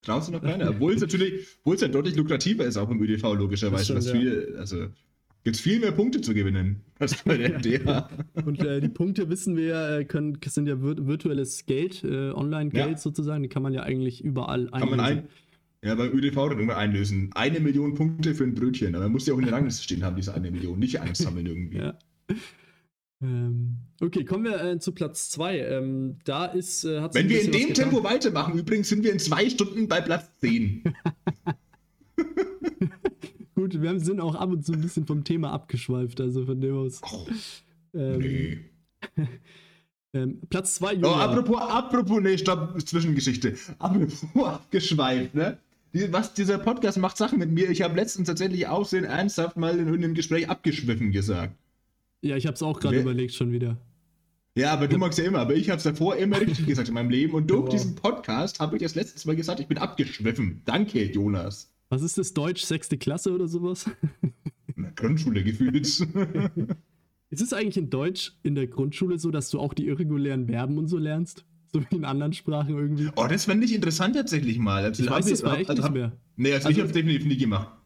traut 0.00 0.24
sich 0.24 0.32
noch 0.32 0.40
keiner. 0.42 0.70
Obwohl 0.70 0.94
es 0.94 1.00
natürlich, 1.02 1.46
obwohl 1.58 1.74
es 1.74 1.82
ja 1.82 1.88
deutlich 1.88 2.16
lukrativer 2.16 2.64
ist, 2.64 2.78
auch 2.78 2.90
im 2.90 2.98
ÖDV 3.02 3.34
logischerweise. 3.34 3.94
Was 3.94 4.08
stimmt, 4.08 4.22
viel, 4.22 4.56
also 4.58 4.86
gibt 5.44 5.56
es 5.56 5.62
viel 5.62 5.80
mehr 5.80 5.92
Punkte 5.92 6.20
zu 6.20 6.34
gewinnen 6.34 6.82
als 6.98 7.22
bei 7.22 7.36
der 7.36 7.58
MDA. 7.58 8.10
Und 8.44 8.60
äh, 8.62 8.80
die 8.80 8.88
Punkte, 8.88 9.28
wissen 9.30 9.56
wir, 9.56 9.64
ja, 9.66 9.98
äh, 9.98 10.04
können, 10.04 10.38
sind 10.44 10.66
ja 10.66 10.76
vir 10.76 11.06
virtuelles 11.06 11.64
Geld, 11.66 12.04
äh, 12.04 12.30
Online-Geld 12.32 12.90
Ja. 12.90 12.96
sozusagen. 12.98 13.42
Die 13.42 13.48
kann 13.48 13.62
man 13.62 13.72
ja 13.72 13.82
eigentlich 13.82 14.22
überall 14.22 14.66
Kann 14.66 14.90
man 14.90 15.00
einlösen. 15.00 15.28
ein, 15.82 15.88
ja, 15.88 15.94
beim 15.94 16.12
ÖDV 16.12 16.34
dann 16.34 16.50
irgendwann 16.58 16.76
einlösen. 16.76 17.30
Eine 17.34 17.60
Million 17.60 17.94
Punkte 17.94 18.34
für 18.34 18.44
ein 18.44 18.54
Brötchen, 18.54 18.94
aber 18.94 19.04
man 19.04 19.12
muss 19.12 19.26
ja 19.26 19.34
auch 19.34 19.38
in 19.38 19.44
der 19.44 19.54
Rangliste 19.54 19.82
stehen 19.82 20.04
haben, 20.04 20.16
diese 20.16 20.34
eine 20.34 20.50
Million, 20.50 20.78
nicht 20.78 21.00
einsammeln 21.00 21.46
irgendwie. 21.46 21.78
Ja. 21.78 21.98
Ähm, 23.22 23.76
okay, 24.00 24.24
kommen 24.24 24.44
wir 24.44 24.62
äh, 24.62 24.78
zu 24.78 24.92
Platz 24.92 25.30
2. 25.30 25.58
Ähm, 25.58 26.18
da 26.24 26.46
ist, 26.46 26.84
äh, 26.84 27.08
Wenn 27.12 27.28
wir 27.28 27.42
in 27.42 27.52
dem. 27.52 27.74
Tempo 27.74 28.02
weitermachen, 28.02 28.58
übrigens 28.58 28.88
sind 28.88 29.04
wir 29.04 29.12
in 29.12 29.18
zwei 29.18 29.48
Stunden 29.50 29.88
bei 29.88 30.00
Platz 30.00 30.30
10. 30.40 30.84
Gut, 33.60 33.82
wir 33.82 33.90
haben- 33.90 34.00
sind 34.00 34.20
auch 34.20 34.34
ab 34.36 34.50
und 34.50 34.64
zu 34.64 34.72
ein 34.72 34.80
bisschen 34.80 35.06
vom 35.06 35.22
Thema 35.22 35.52
abgeschweift, 35.52 36.20
also 36.20 36.46
von 36.46 36.60
dem 36.60 36.76
aus. 36.76 37.00
Oh, 37.12 37.26
Ähm, 37.92 38.18
nee. 38.18 38.58
ähm, 40.14 40.40
Platz 40.48 40.76
2, 40.76 40.98
Oh, 41.04 41.08
apropos, 41.08 41.60
apropos, 41.60 42.20
nee, 42.22 42.38
stopp, 42.38 42.80
Zwischengeschichte. 42.80 43.54
Apropos 43.78 44.24
abgeschweift, 44.44 45.34
ne? 45.34 45.58
Die, 45.92 46.10
was, 46.12 46.32
dieser 46.34 46.58
Podcast 46.58 46.98
macht 46.98 47.16
Sachen 47.16 47.38
mit 47.38 47.50
mir. 47.50 47.68
Ich 47.68 47.82
habe 47.82 47.96
letztens 47.96 48.28
tatsächlich 48.28 48.66
auch 48.68 48.86
sehr 48.86 49.02
ernsthaft 49.08 49.56
mal 49.56 49.72
in 49.78 49.86
irgendeinem 49.86 50.14
Gespräch 50.14 50.48
abgeschwiffen 50.48 51.10
gesagt. 51.12 51.54
Ja, 52.22 52.36
ich 52.36 52.46
habe 52.46 52.54
es 52.54 52.62
auch 52.62 52.78
gerade 52.80 52.94
Wer- 52.96 53.02
überlegt 53.02 53.34
schon 53.34 53.50
wieder. 53.52 53.76
Ja, 54.56 54.72
aber 54.72 54.88
du 54.88 54.98
magst 54.98 55.18
ja 55.18 55.24
immer, 55.26 55.38
aber 55.40 55.54
ich 55.54 55.68
habe 55.68 55.78
es 55.78 55.84
davor 55.84 56.16
immer 56.16 56.40
richtig 56.40 56.66
gesagt 56.66 56.88
in 56.88 56.94
meinem 56.94 57.10
Leben. 57.10 57.34
Und 57.34 57.50
durch 57.50 57.62
Wow. 57.64 57.68
diesen 57.70 57.94
Podcast 57.94 58.58
habe 58.60 58.76
ich 58.76 58.82
das 58.82 58.94
letztes 58.94 59.24
Mal 59.26 59.36
gesagt, 59.36 59.60
ich 59.60 59.66
bin 59.68 59.78
abgeschwiffen. 59.78 60.62
Danke, 60.64 61.04
Jonas. 61.04 61.72
Was 61.90 62.02
ist 62.02 62.16
das 62.18 62.32
Deutsch, 62.32 62.62
sechste 62.62 62.96
Klasse 62.96 63.32
oder 63.32 63.48
sowas? 63.48 63.84
In 64.76 64.82
der 64.84 64.92
Grundschule 64.92 65.42
gefühlt. 65.44 65.86
Ist 67.32 67.42
es 67.42 67.52
eigentlich 67.52 67.76
in 67.76 67.90
Deutsch 67.90 68.32
in 68.42 68.56
der 68.56 68.66
Grundschule 68.66 69.16
so, 69.18 69.30
dass 69.30 69.50
du 69.50 69.60
auch 69.60 69.72
die 69.74 69.86
irregulären 69.86 70.46
Verben 70.46 70.78
und 70.78 70.88
so 70.88 70.98
lernst? 70.98 71.44
So 71.72 71.80
wie 71.82 71.94
in 71.96 72.04
anderen 72.04 72.32
Sprachen 72.32 72.76
irgendwie? 72.76 73.08
oh, 73.14 73.26
das 73.28 73.44
fände 73.44 73.64
ich 73.66 73.72
interessant 73.72 74.16
tatsächlich 74.16 74.58
mal. 74.58 74.82
Also, 74.82 75.04
Ich 75.04 75.08
weiß 75.10 75.26
das 75.26 75.44
hab- 75.44 75.58
echt 75.58 75.70
also 75.70 75.82
nicht 75.82 75.86
hab- 75.88 75.94
mehr. 75.94 76.12
Nee, 76.36 76.52
also, 76.54 76.62
ich 76.70 76.74
Also- 76.74 76.78
habe 76.80 76.88
es 76.88 76.92
definitiv 76.94 77.26
nie 77.26 77.36
gemacht. 77.36 77.76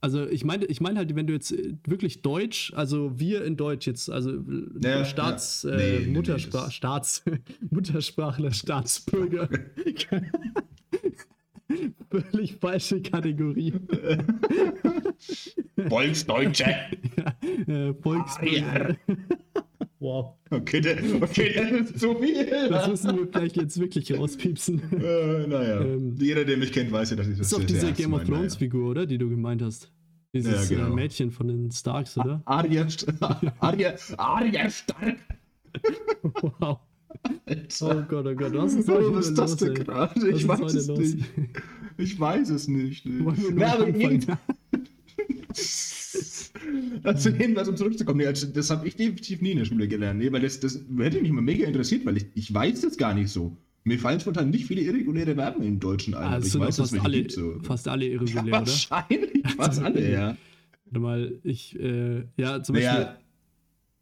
Also 0.00 0.26
ich 0.26 0.44
meine 0.44 0.64
ich 0.64 0.80
mein 0.80 0.96
halt, 0.98 1.14
wenn 1.14 1.28
du 1.28 1.32
jetzt 1.32 1.52
äh, 1.52 1.76
wirklich 1.86 2.22
Deutsch, 2.22 2.72
also 2.74 3.16
wir 3.20 3.44
in 3.44 3.56
Deutsch 3.56 3.86
jetzt, 3.86 4.10
also 4.10 4.32
äh, 4.32 4.66
Ja, 4.82 5.04
Staats, 5.04 5.62
ja. 5.62 5.70
äh, 5.70 5.76
Nee, 5.76 5.98
nee, 6.00 6.06
nee, 6.06 6.12
Mutterspra 6.14 6.64
das- 6.64 6.74
Staats, 6.74 7.24
Muttersprachler, 7.70 8.50
Staatsbürger. 8.52 9.48
Völlig 12.12 12.56
falsche 12.60 13.00
Kategorie. 13.02 13.72
Volksdeutsche. 15.88 16.64
ja, 17.66 17.74
äh, 17.74 17.94
Volksbürger. 17.94 18.96
wow. 19.98 20.34
Okay, 20.50 20.80
der, 20.80 20.98
okay, 21.22 21.52
das 21.54 21.90
ist 21.90 22.00
zu 22.00 22.14
viel. 22.16 22.68
Das 22.68 22.88
müssen 22.88 23.16
wir 23.16 23.28
vielleicht 23.32 23.56
jetzt 23.56 23.80
wirklich 23.80 24.16
rauspiepsen. 24.16 24.80
Äh, 24.92 25.46
naja, 25.46 25.80
Ähm, 25.80 26.14
jeder, 26.18 26.44
der 26.44 26.56
mich 26.58 26.72
kennt, 26.72 26.92
weiß 26.92 27.10
ja, 27.10 27.16
dass 27.16 27.28
ich 27.28 27.38
das 27.38 27.48
Das 27.48 27.58
ist 27.60 27.68
sehr 27.70 27.80
diese 27.80 27.92
Game 27.92 28.12
of 28.14 28.24
Thrones. 28.24 28.56
Figur, 28.56 28.90
oder? 28.90 29.06
Die 29.06 29.18
du 29.18 29.28
gemeint 29.30 29.62
hast. 29.62 29.90
Dieses 30.34 30.70
Ja, 30.70 30.76
genau. 30.76 30.92
äh, 30.92 30.94
Mädchen 30.94 31.30
von 31.30 31.48
den 31.48 31.70
Starks, 31.70 32.16
oder? 32.18 32.42
Arya, 32.44 32.86
Arya, 33.60 33.94
Arya 34.16 34.70
Stark. 34.70 35.16
wow. 36.58 36.78
Alter. 37.46 37.98
Oh 37.98 38.02
Gott, 38.08 38.26
oh 38.26 38.34
Gott. 38.34 38.52
Was 38.54 38.74
ist 38.74 38.88
heute 38.88 39.14
was 39.14 39.28
ist 39.28 39.38
das 39.38 39.56
denn 39.56 39.74
gerade? 39.74 40.30
Ich 40.30 40.46
weiß 40.48 40.74
es 40.74 40.88
nicht. 40.88 41.18
Ich 42.02 42.18
weiß 42.18 42.50
es 42.50 42.68
nicht. 42.68 43.06
nur 43.06 43.34
Na, 43.54 43.74
aber 43.74 43.88
irgend- 43.88 44.26
also 47.04 47.30
jedenfalls, 47.30 47.68
um 47.68 47.76
zurückzukommen, 47.76 48.18
nee, 48.20 48.26
also 48.26 48.46
das 48.46 48.70
habe 48.70 48.86
ich 48.86 48.96
definitiv 48.96 49.40
nie 49.40 49.50
in 49.52 49.58
der 49.58 49.64
Schule 49.64 49.88
gelernt. 49.88 50.20
Nee, 50.20 50.30
weil 50.32 50.40
das, 50.40 50.60
das 50.60 50.80
hätte 50.98 51.20
mich 51.20 51.30
mal 51.32 51.40
mega 51.42 51.66
interessiert, 51.66 52.04
weil 52.06 52.16
ich, 52.18 52.26
ich 52.34 52.52
weiß 52.52 52.80
das 52.82 52.96
gar 52.96 53.14
nicht 53.14 53.30
so. 53.30 53.56
Mir 53.84 53.98
fallen 53.98 54.20
spontan 54.20 54.50
nicht 54.50 54.66
viele 54.66 54.80
irreguläre 54.82 55.34
Verben 55.34 55.62
im 55.62 55.80
Deutschen 55.80 56.14
ein. 56.14 56.40
Es 56.40 56.54
ich 56.54 56.60
weiß, 56.60 56.76
fast 56.76 56.98
alle, 57.00 57.18
gibt, 57.18 57.32
so. 57.32 57.58
fast 57.62 57.88
alle 57.88 58.06
irregulär, 58.12 58.36
Ja, 58.36 58.42
oder? 58.42 58.52
wahrscheinlich 58.60 59.42
fast 59.56 59.82
alle, 59.82 60.10
ja. 60.12 60.36
Warte 60.86 61.00
mal, 61.00 61.40
ich, 61.42 61.78
äh, 61.80 62.24
ja, 62.36 62.62
zum 62.62 62.74
Beispiel, 62.74 62.92
Naja, 62.92 63.18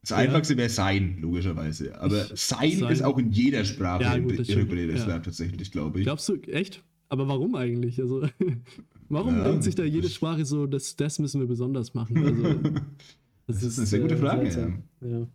das 0.02 0.12
Einfachste 0.12 0.56
wäre 0.56 0.68
sein, 0.68 1.18
logischerweise. 1.20 1.98
Aber 2.00 2.24
sein, 2.34 2.78
sein. 2.78 2.92
ist 2.92 3.02
auch 3.02 3.16
in 3.18 3.30
jeder 3.32 3.64
Sprache 3.64 4.02
Ja, 4.02 4.12
ein 4.12 4.28
irreguläres 4.28 5.00
Ja. 5.00 5.06
Verb 5.08 5.24
tatsächlich, 5.24 5.70
glaube 5.72 6.00
ich. 6.00 6.04
glaubst 6.04 6.28
du, 6.28 6.34
echt? 6.42 6.82
Aber 7.10 7.28
warum 7.28 7.54
eigentlich? 7.56 8.00
Also, 8.00 8.22
warum 9.10 9.36
Ja, 9.36 9.44
denkt 9.44 9.64
sich 9.64 9.74
da 9.74 9.84
jede 9.84 10.02
das- 10.04 10.14
Sprache 10.14 10.44
so, 10.46 10.66
das, 10.66 10.96
das 10.96 11.18
müssen 11.18 11.40
wir 11.40 11.46
besonders 11.48 11.92
machen? 11.92 12.16
Also, 12.24 12.58
Das 13.46 13.62
ist 13.64 13.78
eine 13.78 13.86
sehr 13.86 14.00
gute 14.00 14.16
Frage, 14.16 14.42
seltsam. 14.50 14.84
Ja. 15.00 15.26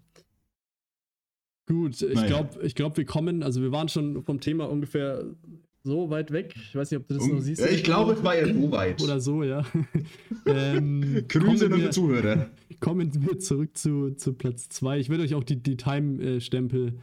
Gut, 1.67 2.01
ich 2.01 2.13
Naja. 2.13 2.27
glaube, 2.27 2.61
ich 2.65 2.75
glaub, 2.75 2.95
wir 2.95 3.05
kommen, 3.05 3.43
also 3.43 3.61
wir 3.61 3.71
waren 3.71 3.89
schon 3.89 4.23
vom 4.23 4.39
Thema 4.39 4.65
ungefähr 4.69 5.25
so 5.83 6.09
weit 6.09 6.31
weg. 6.31 6.53
Ich 6.55 6.75
weiß 6.75 6.91
nicht, 6.91 6.99
ob 7.01 7.07
du 7.07 7.15
das 7.15 7.23
Um, 7.23 7.31
noch 7.35 7.41
siehst. 7.41 7.59
ja, 7.61 7.67
ich 7.67 7.83
glaube, 7.83 8.13
es 8.13 8.23
war 8.23 8.37
ja 8.37 8.47
so 8.53 8.71
weit. 8.71 9.01
Oder 9.03 9.19
so, 9.19 9.43
ja. 9.43 9.65
ähm, 10.45 11.25
Grüße 11.27 11.65
an 11.65 11.73
unsere 11.73 11.89
Zuhörer. 11.91 12.49
kommen 12.79 13.11
wir 13.27 13.39
zurück 13.39 13.75
zu, 13.75 14.11
zu 14.11 14.33
Platz 14.33 14.69
2. 14.69 14.99
Ich 14.99 15.09
werde 15.09 15.23
euch 15.23 15.33
auch 15.35 15.43
die, 15.43 15.57
die 15.61 15.75
Time-Stempel 15.75 16.93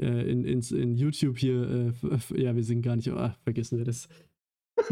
äh, 0.00 0.30
in, 0.30 0.44
ins- 0.44 0.72
in 0.72 0.96
YouTube 0.96 1.38
hier, 1.38 1.92
äh, 2.34 2.42
ja, 2.42 2.56
wir 2.56 2.64
sind 2.64 2.82
gar 2.82 2.96
nicht, 2.96 3.08
ah, 3.10 3.36
vergessen 3.44 3.78
wir 3.78 3.84
das. 3.84 4.08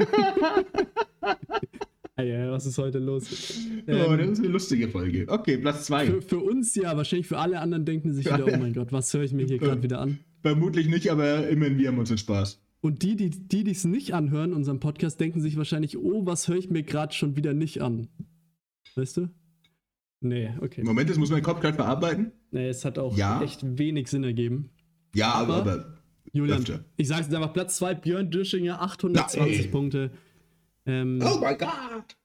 ah, 2.17 2.23
ja, 2.23 2.51
was 2.51 2.67
ist 2.67 2.79
heute 2.79 2.99
los? 2.99 3.59
oh, 3.87 3.91
Ähm, 3.91 4.19
das 4.19 4.29
ist 4.31 4.39
eine 4.41 4.49
lustige 4.49 4.89
Folge. 4.89 5.27
Okay, 5.29 5.59
Platz 5.59 5.87
2. 5.87 6.07
für, 6.07 6.23
für 6.23 6.39
uns 6.39 6.75
ja, 6.75 6.97
wahrscheinlich 6.97 7.27
für 7.29 7.39
alle 7.39 7.61
anderen 7.61 7.85
denken 7.85 8.13
sich 8.13 8.27
wieder, 8.27 8.45
oh 8.47 8.57
mein 8.59 8.73
Gott, 8.75 8.93
was 8.93 9.13
höre 9.15 9.23
ich 9.23 9.33
mir 9.33 9.47
hier 9.47 9.59
gerade 9.59 9.83
wieder 9.83 10.01
an? 10.01 10.19
Vermutlich 10.43 10.89
nicht, 10.89 11.11
aber 11.11 11.49
immerhin, 11.49 11.79
wir 11.79 11.89
haben 11.89 11.99
uns 11.99 12.09
den 12.11 12.19
Spaß. 12.19 12.63
Und 12.81 13.03
die, 13.03 13.17
die 13.17 13.31
die 13.31 13.69
es 13.71 13.85
nicht 13.85 14.15
anhören, 14.15 14.53
unseren 14.53 14.79
Podcast, 14.79 15.19
denken 15.21 15.41
sich 15.41 15.57
wahrscheinlich, 15.57 15.99
oh, 15.99 16.27
was 16.27 16.47
höre 16.47 16.57
ich 16.57 16.71
mir 16.71 16.85
gerade 16.85 17.13
schon 17.13 17.35
wieder 17.37 17.53
nicht 17.53 17.83
an? 17.83 18.07
Weißt 18.95 19.17
du? 19.17 19.29
Nee, 20.21 20.51
okay. 20.61 20.83
Moment, 20.85 21.11
das 21.11 21.17
muss 21.19 21.31
mein 21.31 21.43
Kopf 21.43 21.61
gerade 21.61 21.75
verarbeiten. 21.77 22.33
Nee, 22.51 22.69
es 22.69 22.85
hat 22.85 22.99
auch 22.99 23.17
Ja. 23.17 23.43
echt 23.43 23.79
wenig 23.79 24.09
Sinn 24.09 24.25
ergeben. 24.25 24.71
Ja, 25.15 25.33
aber, 25.35 25.57
Aber- 25.57 25.73
aber 25.73 25.95
Julian, 26.33 26.59
Öfter. 26.61 26.85
ich 26.97 27.09
sag's 27.09 27.27
jetzt 27.27 27.35
einfach, 27.35 27.53
Platz 27.53 27.77
2, 27.79 27.95
Björn 27.95 28.31
Düschinger, 28.31 28.81
820 28.83 29.61
Nein. 29.63 29.71
Punkte. 29.71 30.11
Ähm, 30.87 31.21
Oh 31.23 31.39
mein 31.41 31.57
Gott! 31.59 32.17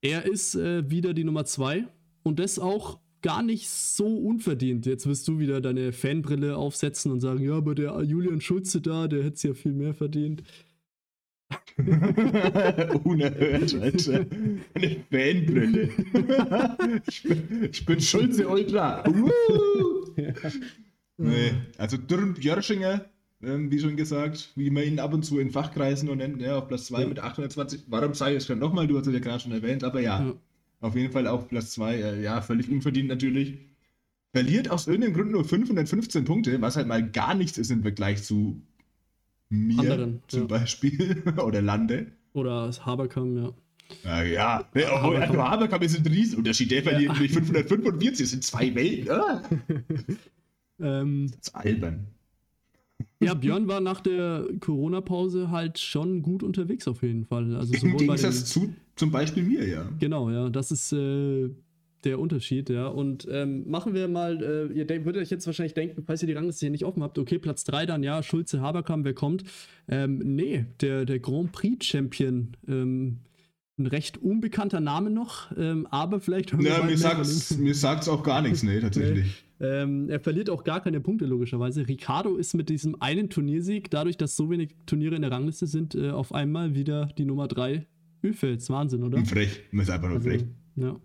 Er 0.00 0.24
ist 0.24 0.54
äh, 0.54 0.88
wieder 0.90 1.12
die 1.12 1.24
Nummer 1.24 1.44
2 1.44 1.84
und 2.22 2.38
das 2.38 2.58
auch 2.60 3.00
gar 3.20 3.42
nicht 3.42 3.68
so 3.68 4.06
unverdient. 4.16 4.86
Jetzt 4.86 5.06
wirst 5.08 5.26
du 5.26 5.40
wieder 5.40 5.60
deine 5.60 5.92
Fanbrille 5.92 6.56
aufsetzen 6.56 7.10
und 7.10 7.18
sagen, 7.20 7.42
ja, 7.42 7.54
aber 7.54 7.74
der 7.74 8.00
Julian 8.04 8.40
Schulze 8.40 8.80
da, 8.80 9.08
der 9.08 9.24
hätte 9.24 9.34
es 9.34 9.42
ja 9.42 9.54
viel 9.54 9.72
mehr 9.72 9.92
verdient. 9.92 10.44
Unerhört, 13.04 13.74
Alter. 13.74 14.26
Eine 14.74 14.96
Fanbrille. 15.10 15.88
ich, 17.08 17.22
bin, 17.22 17.68
ich 17.72 17.84
bin 17.86 18.00
Schulze 18.00 18.48
Ultra. 18.48 19.04
Uh. 19.08 19.30
nee, 21.18 21.52
also 21.76 21.96
Dürren 21.96 22.34
Björschinger, 22.34 23.04
ähm, 23.42 23.70
wie 23.70 23.78
schon 23.80 23.96
gesagt, 23.96 24.50
wie 24.56 24.70
man 24.70 24.84
ihn 24.84 24.98
ab 24.98 25.12
und 25.14 25.24
zu 25.24 25.38
in 25.38 25.50
Fachkreisen 25.50 26.06
nur 26.06 26.16
nennt, 26.16 26.40
ja, 26.40 26.56
auf 26.58 26.68
Platz 26.68 26.86
2 26.86 27.02
Ja. 27.02 27.08
mit 27.08 27.18
820. 27.20 27.82
Warum 27.88 28.14
sage 28.14 28.32
ich 28.32 28.38
es 28.38 28.46
gerade 28.46 28.60
nochmal? 28.60 28.86
Du 28.86 28.98
hast 28.98 29.06
es 29.06 29.12
ja 29.14 29.20
gerade 29.20 29.40
schon 29.40 29.52
erwähnt, 29.52 29.84
aber 29.84 30.00
ja, 30.00 30.20
Ja. 30.24 30.34
auf 30.80 30.96
jeden 30.96 31.12
Fall 31.12 31.26
auf 31.26 31.48
Platz 31.48 31.72
2. 31.72 31.96
Äh, 31.96 32.22
ja, 32.22 32.40
völlig 32.40 32.68
unverdient 32.70 33.08
natürlich. 33.08 33.58
Verliert 34.32 34.70
aus 34.70 34.86
irgendeinem 34.86 35.14
Grund 35.14 35.30
nur 35.32 35.44
515 35.44 36.24
Punkte, 36.24 36.60
was 36.60 36.76
halt 36.76 36.86
mal 36.86 37.08
gar 37.08 37.34
nichts 37.34 37.58
ist 37.58 37.70
im 37.70 37.82
Vergleich 37.82 38.22
zu 38.22 38.60
mir 39.48 39.78
Anderen, 39.78 40.22
zum. 40.28 40.46
Beispiel 40.48 41.22
oder 41.44 41.62
Lande. 41.62 42.08
Oder 42.34 42.70
Haberkamp, 42.84 43.36
ja. 43.36 43.52
Ja, 44.04 44.22
ja. 44.22 44.68
Nee, 44.74 44.82
oh, 44.84 45.00
Haberkamp. 45.00 45.38
Haberkamp 45.38 45.82
ist 45.82 45.96
ein 45.96 46.06
Riesenunterschied. 46.06 46.70
Der 46.70 46.82
verliert 46.82 47.12
nämlich 47.14 47.32
545, 47.32 48.18
das 48.24 48.30
sind 48.32 48.44
zwei 48.44 48.74
Welten. 48.74 49.10
Ah. 49.10 49.42
Ähm, 50.80 51.28
Das 51.30 51.48
ist 51.48 51.54
albern. 51.54 52.06
ja, 53.20 53.34
Björn 53.34 53.68
war 53.68 53.80
nach 53.80 54.00
der 54.00 54.46
Corona-Pause 54.60 55.50
halt 55.50 55.78
schon 55.78 56.22
gut 56.22 56.42
unterwegs 56.42 56.86
auf 56.88 57.02
jeden 57.02 57.24
Fall. 57.24 57.54
Also 57.56 57.74
Im 57.74 57.80
sowohl 57.80 57.92
bei 57.92 57.98
den, 57.98 58.06
Gegensatz 58.08 58.44
zu 58.46 58.74
zum 58.96 59.10
Beispiel 59.10 59.42
mir, 59.44 59.66
ja. 59.68 59.88
Genau, 59.98 60.30
ja, 60.30 60.50
das 60.50 60.72
ist, 60.72 60.92
äh, 60.92 61.50
der 62.04 62.18
Unterschied, 62.18 62.70
ja. 62.70 62.86
Und 62.86 63.26
ähm, 63.30 63.68
machen 63.68 63.94
wir 63.94 64.08
mal, 64.08 64.42
äh, 64.42 64.72
ihr 64.72 64.88
würdet 65.04 65.22
euch 65.22 65.30
jetzt 65.30 65.46
wahrscheinlich 65.46 65.74
denken, 65.74 66.02
falls 66.06 66.22
ihr 66.22 66.28
die 66.28 66.34
Rangliste 66.34 66.66
hier 66.66 66.70
nicht 66.70 66.84
offen 66.84 67.02
habt, 67.02 67.18
okay, 67.18 67.38
Platz 67.38 67.64
3 67.64 67.86
dann, 67.86 68.02
ja, 68.02 68.22
Schulze, 68.22 68.60
Haberkamp, 68.60 69.04
wer 69.04 69.14
kommt? 69.14 69.44
Ähm, 69.88 70.18
nee, 70.18 70.66
der, 70.80 71.04
der 71.04 71.18
Grand 71.18 71.52
Prix-Champion, 71.52 72.56
ähm, 72.68 73.18
ein 73.78 73.86
recht 73.86 74.18
unbekannter 74.18 74.80
Name 74.80 75.10
noch, 75.10 75.50
ähm, 75.56 75.86
aber 75.90 76.20
vielleicht. 76.20 76.52
Ja, 76.52 76.82
mir 76.84 76.96
mir 77.58 77.74
sagt's 77.74 78.08
auch 78.08 78.22
gar 78.22 78.42
nichts, 78.42 78.62
nee, 78.62 78.80
tatsächlich. 78.80 79.44
Ähm, 79.60 80.08
er 80.08 80.20
verliert 80.20 80.50
auch 80.50 80.62
gar 80.64 80.80
keine 80.80 81.00
Punkte, 81.00 81.26
logischerweise. 81.26 81.86
Ricardo 81.88 82.36
ist 82.36 82.54
mit 82.54 82.68
diesem 82.68 83.00
einen 83.02 83.28
Turniersieg, 83.28 83.90
dadurch, 83.90 84.16
dass 84.16 84.36
so 84.36 84.50
wenig 84.50 84.76
Turniere 84.86 85.16
in 85.16 85.22
der 85.22 85.30
Rangliste 85.32 85.66
sind, 85.66 85.94
äh, 85.94 86.10
auf 86.10 86.32
einmal 86.32 86.74
wieder 86.74 87.06
die 87.18 87.24
Nummer 87.24 87.48
3 87.48 87.86
Ölfels. 88.22 88.70
Wahnsinn, 88.70 89.02
oder? 89.02 89.24
Frech, 89.24 89.62
ist 89.72 89.90
einfach 89.90 90.08
nur 90.08 90.18
Also, 90.18 90.28
frech. 90.28 90.44
ja. 90.76 91.00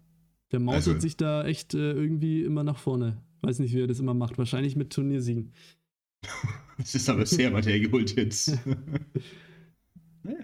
Der 0.51 0.59
mausert 0.59 0.87
Also- 0.95 0.99
sich 0.99 1.17
da 1.17 1.43
echt 1.45 1.73
äh, 1.73 1.93
irgendwie 1.93 2.43
immer 2.43 2.63
nach 2.63 2.77
vorne. 2.77 3.17
Weiß 3.41 3.57
nicht, 3.59 3.73
wie 3.73 3.81
er 3.81 3.87
das 3.87 3.99
immer 3.99 4.13
macht. 4.13 4.37
Wahrscheinlich 4.37 4.75
mit 4.75 4.91
Turniersiegen. 4.91 5.51
Das 6.79 6.95
ist 6.95 7.07
aber 7.07 7.23
sehr 7.27 7.53
weit 7.53 7.67
hergeholt 7.67 8.15
jetzt. 8.15 8.57
naja. 10.23 10.39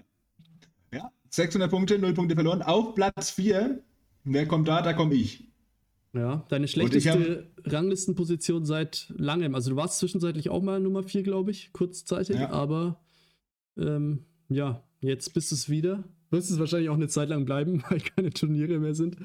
Ja, 1.30 1.44
600 1.44 1.70
Punkte, 1.70 1.98
0 1.98 2.12
Punkte 2.14 2.34
verloren. 2.34 2.62
Auf 2.62 2.94
Platz 2.94 3.30
4. 3.30 3.80
Wer 4.24 4.46
kommt 4.46 4.68
da? 4.68 4.82
Da 4.82 4.92
komme 4.92 5.14
ich. 5.14 5.46
Ja, 6.12 6.44
deine 6.48 6.66
schlechteste 6.66 7.46
Ranglistenposition 7.64 8.64
seit 8.66 9.12
langem. 9.16 9.54
Also 9.54 9.70
du 9.70 9.76
warst 9.76 9.98
zwischenzeitlich 10.00 10.50
auch 10.50 10.60
mal 10.62 10.80
Nummer 10.80 11.04
4, 11.04 11.22
glaube 11.22 11.52
ich, 11.52 11.72
kurzzeitig, 11.72 12.36
Ja. 12.36 12.50
aber 12.50 13.00
ähm, 13.78 14.24
ja, 14.48 14.82
jetzt 15.00 15.32
bist 15.34 15.52
du 15.52 15.54
es 15.54 15.68
wieder. 15.70 16.02
Wirst 16.30 16.50
es 16.50 16.58
wahrscheinlich 16.58 16.88
auch 16.90 16.94
eine 16.96 17.06
Zeit 17.08 17.28
lang 17.28 17.44
bleiben, 17.44 17.82
weil 17.88 18.00
keine 18.00 18.30
Turniere 18.30 18.78
mehr 18.80 18.94
sind. 18.94 19.16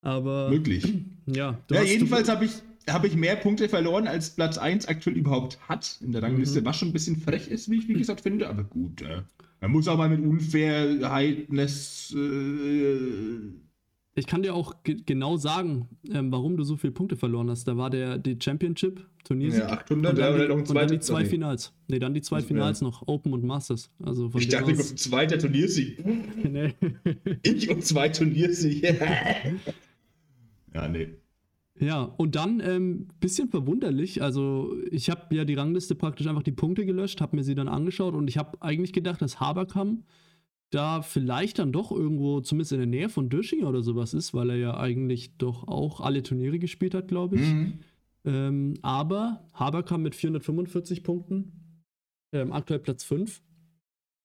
Aber 0.00 0.48
Möglich. 0.48 0.94
ja, 1.26 1.58
Ja, 1.70 1.82
jedenfalls 1.82 2.28
habe 2.30 2.46
ich, 2.46 2.52
hab 2.88 3.04
ich 3.04 3.16
mehr 3.16 3.36
Punkte 3.36 3.68
verloren, 3.68 4.06
als 4.08 4.30
Platz 4.30 4.56
1 4.56 4.88
aktuell 4.88 5.16
überhaupt 5.18 5.58
hat 5.68 5.98
in 6.00 6.12
der 6.12 6.22
Rangliste, 6.22 6.62
Mhm. 6.62 6.64
was 6.64 6.78
schon 6.78 6.88
ein 6.88 6.92
bisschen 6.94 7.16
frech 7.20 7.48
ist, 7.48 7.70
wie 7.70 7.76
ich 7.78 7.88
wie 7.88 7.94
gesagt 7.94 8.22
finde, 8.22 8.48
aber 8.48 8.64
gut. 8.64 9.02
Äh, 9.02 9.22
man 9.60 9.70
muss 9.72 9.88
auch 9.88 9.96
mal 9.96 10.08
mit 10.08 10.20
Unfairheitness. 10.24 12.14
Äh, 12.16 13.52
ich 14.16 14.26
kann 14.28 14.42
dir 14.42 14.54
auch 14.54 14.82
ge 14.84 14.96
genau 15.04 15.36
sagen, 15.36 15.88
ähm, 16.08 16.30
warum 16.30 16.56
du 16.56 16.62
so 16.62 16.76
viele 16.76 16.92
Punkte 16.92 17.16
verloren 17.16 17.50
hast. 17.50 17.66
Da 17.66 17.76
war 17.76 17.90
der 17.90 18.16
die 18.18 18.36
Championship, 18.40 19.04
Turniersieg. 19.24 19.60
ja, 19.62 19.70
800, 19.70 19.90
und 20.12 20.18
dann, 20.18 20.36
die, 20.38 20.52
und 20.52 20.74
dann 20.74 20.88
die 20.88 21.00
zwei. 21.00 21.24
Finals. 21.24 21.72
Nee, 21.88 21.98
dann 21.98 22.14
die 22.14 22.22
zwei 22.22 22.38
Ja. 22.38 22.44
Finals 22.46 22.80
noch, 22.80 23.02
Open 23.08 23.32
und 23.32 23.42
Masters. 23.44 23.90
Also 24.02 24.30
von 24.30 24.40
Ich 24.40 24.48
dachte, 24.48 24.72
aus- 24.72 24.92
ein 24.92 24.96
zweiter 24.98 25.38
Turniersieg. 25.38 25.98
nee. 26.44 26.74
Ich 27.42 27.68
und 27.70 27.84
zwei 27.84 28.08
Turniersiege. 28.10 28.96
ja, 30.74 30.88
nee. 30.88 31.08
Ja, 31.80 32.02
und 32.02 32.36
dann 32.36 32.60
ähm, 32.60 33.08
bisschen 33.18 33.48
verwunderlich, 33.48 34.22
also 34.22 34.76
ich 34.90 35.10
habe 35.10 35.34
ja 35.34 35.44
die 35.44 35.54
Rangliste 35.54 35.96
praktisch 35.96 36.28
einfach 36.28 36.44
die 36.44 36.52
Punkte 36.52 36.86
gelöscht, 36.86 37.20
habe 37.20 37.36
mir 37.36 37.42
sie 37.42 37.56
dann 37.56 37.66
angeschaut 37.66 38.14
und 38.14 38.28
ich 38.28 38.38
habe 38.38 38.62
eigentlich 38.62 38.92
gedacht, 38.92 39.20
dass 39.20 39.40
Haberkamp 39.40 40.04
da 40.70 41.02
vielleicht 41.02 41.58
dann 41.58 41.72
doch 41.72 41.90
irgendwo, 41.90 42.40
zumindest 42.40 42.72
in 42.72 42.78
der 42.78 42.86
Nähe 42.86 43.08
von 43.08 43.28
Döschinger 43.28 43.68
oder 43.68 43.82
sowas 43.82 44.14
ist, 44.14 44.34
weil 44.34 44.50
er 44.50 44.56
ja 44.56 44.76
eigentlich 44.76 45.36
doch 45.36 45.66
auch 45.66 46.00
alle 46.00 46.22
Turniere 46.22 46.58
gespielt 46.58 46.94
hat, 46.94 47.08
glaube 47.08 47.36
ich. 47.36 47.52
Mhm. 47.52 47.78
Ähm, 48.24 48.74
aber 48.82 49.46
Haberkamp 49.54 50.02
mit 50.02 50.14
445 50.14 51.02
Punkten, 51.02 51.52
ähm, 52.32 52.52
aktuell 52.52 52.80
Platz 52.80 53.04
5. 53.04 53.42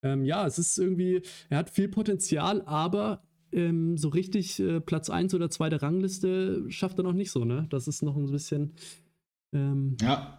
Ähm, 0.03 0.23
ja, 0.23 0.47
es 0.47 0.57
ist 0.57 0.77
irgendwie, 0.77 1.21
er 1.49 1.57
hat 1.57 1.69
viel 1.69 1.89
Potenzial, 1.89 2.61
aber 2.65 3.21
ähm, 3.51 3.97
so 3.97 4.09
richtig 4.09 4.59
äh, 4.59 4.79
Platz 4.79 5.09
1 5.09 5.33
oder 5.33 5.49
2 5.49 5.69
der 5.69 5.81
Rangliste 5.81 6.65
schafft 6.69 6.99
er 6.99 7.03
noch 7.03 7.13
nicht 7.13 7.31
so, 7.31 7.45
ne? 7.45 7.67
Das 7.69 7.87
ist 7.87 8.01
noch 8.03 8.15
ein 8.15 8.31
bisschen. 8.31 8.73
Ähm, 9.53 9.97
Ja. 10.01 10.35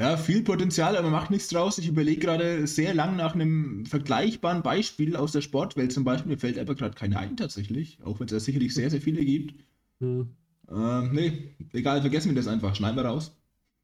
Ja, 0.00 0.16
viel 0.16 0.42
Potenzial, 0.42 0.96
aber 0.96 1.10
macht 1.10 1.30
nichts 1.30 1.48
draus. 1.48 1.78
Ich 1.78 1.86
überlege 1.86 2.20
gerade 2.20 2.66
sehr 2.66 2.94
lang 2.94 3.14
nach 3.14 3.34
einem 3.34 3.84
vergleichbaren 3.86 4.62
Beispiel 4.62 5.14
aus 5.16 5.32
der 5.32 5.42
Sportwelt 5.42 5.92
zum 5.92 6.02
Beispiel. 6.02 6.32
Mir 6.32 6.38
fällt 6.38 6.58
aber 6.58 6.74
gerade 6.74 6.94
keine 6.94 7.18
ein 7.18 7.36
tatsächlich, 7.36 7.98
auch 8.02 8.18
wenn 8.18 8.24
es 8.24 8.32
da 8.32 8.40
sicherlich 8.40 8.74
sehr, 8.74 8.90
sehr 8.90 9.00
viele 9.00 9.24
gibt. 9.24 9.54
ja. 10.00 10.26
Ähm, 10.70 11.12
nee, 11.12 11.54
egal, 11.72 12.00
vergessen 12.00 12.30
wir 12.30 12.36
das 12.36 12.48
einfach. 12.48 12.74
Schneiden 12.74 12.96
wir 12.96 13.04
raus. 13.04 13.36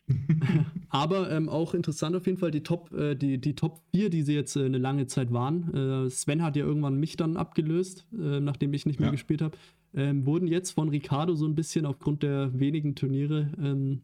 Aber 0.91 1.31
ähm, 1.31 1.49
auch 1.49 1.75
interessant 1.75 2.17
auf 2.17 2.27
jeden 2.27 2.39
Fall 2.39 2.51
die 2.51 2.63
Top, 2.63 2.93
äh, 2.93 3.15
die, 3.15 3.39
die 3.39 3.55
Top 3.55 3.81
4, 3.95 4.11
die 4.11 4.23
sie 4.23 4.35
jetzt 4.35 4.57
äh, 4.57 4.65
eine 4.65 4.79
lange 4.79 5.07
Zeit 5.07 5.33
waren. 5.33 6.07
Äh, 6.07 6.11
Sven 6.11 6.43
hat 6.43 6.57
ja 6.57 6.65
irgendwann 6.65 6.99
mich 6.99 7.17
dann 7.17 7.37
abgelöst, 7.37 8.07
äh, 8.13 8.41
nachdem 8.41 8.73
ich 8.73 8.87
nicht 8.87 8.99
mehr 8.99 9.09
Ja. 9.09 9.13
gespielt 9.13 9.43
habe. 9.43 9.57
Ähm, 9.95 10.27
wurden 10.27 10.47
jetzt 10.49 10.73
von 10.73 10.89
Ricardo 10.89 11.35
so 11.35 11.47
ein 11.47 11.55
bisschen 11.55 11.87
aufgrund 11.87 12.23
der 12.23 12.59
wenigen 12.59 12.95
Turniere 12.95 13.51
ähm, 13.63 14.03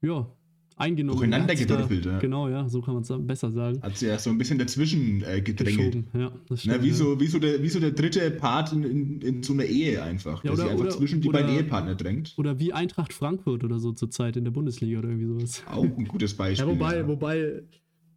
ja, 0.00 0.26
eingenommen. 0.76 1.18
Durcheinander 1.18 1.54
Er 1.54 1.64
gewürfelt, 1.66 2.04
ja. 2.06 2.18
Genau, 2.18 2.48
ja, 2.48 2.68
so 2.68 2.80
kann 2.82 2.94
man 2.94 3.02
es 3.02 3.12
besser 3.26 3.50
sagen. 3.50 3.80
Hat 3.82 3.96
sie 3.96 4.06
ja 4.06 4.18
so 4.18 4.30
ein 4.30 4.38
bisschen 4.38 4.58
dazwischen 4.58 5.22
äh, 5.22 5.40
gedrängelt. 5.40 5.92
Geschoben, 5.92 6.06
ja, 6.20 6.30
das 6.48 6.64
Na, 6.64 6.74
stimmt. 6.74 6.82
wie, 6.82 6.88
ja. 6.88 6.94
so, 6.94 7.20
wie, 7.20 7.26
so 7.26 7.38
der, 7.38 7.62
wie 7.62 7.68
so 7.68 7.80
der 7.80 7.92
dritte 7.92 8.30
Part 8.32 8.72
in, 8.72 8.82
in, 8.84 9.20
in 9.20 9.42
so 9.42 9.52
einer 9.52 9.64
Ehe 9.64 10.02
einfach. 10.02 10.42
Ja, 10.44 10.50
der 10.50 10.52
oder- 10.52 10.62
sich 10.62 10.70
einfach 10.72 10.84
oder- 10.86 10.96
zwischen 10.96 11.20
die 11.20 11.28
oder- 11.28 11.40
beiden 11.40 11.54
Ehepartner 11.56 11.94
drängt. 11.94 12.34
Oder 12.36 12.58
wie 12.58 12.72
Eintracht 12.72 13.12
Frankfurt 13.12 13.62
oder 13.64 13.78
so 13.78 13.92
zur 13.92 14.10
Zeit 14.10 14.36
in 14.36 14.44
der 14.44 14.50
Bundesliga 14.50 14.98
oder 14.98 15.08
irgendwie 15.10 15.26
sowas. 15.28 15.62
Auch 15.70 15.84
ein 15.84 16.04
gutes 16.06 16.32
Ja, 16.36 16.38
Beispiel. 16.38 16.66
wobei, 16.68 16.96
ja. 16.98 17.08
wobei, 17.08 17.62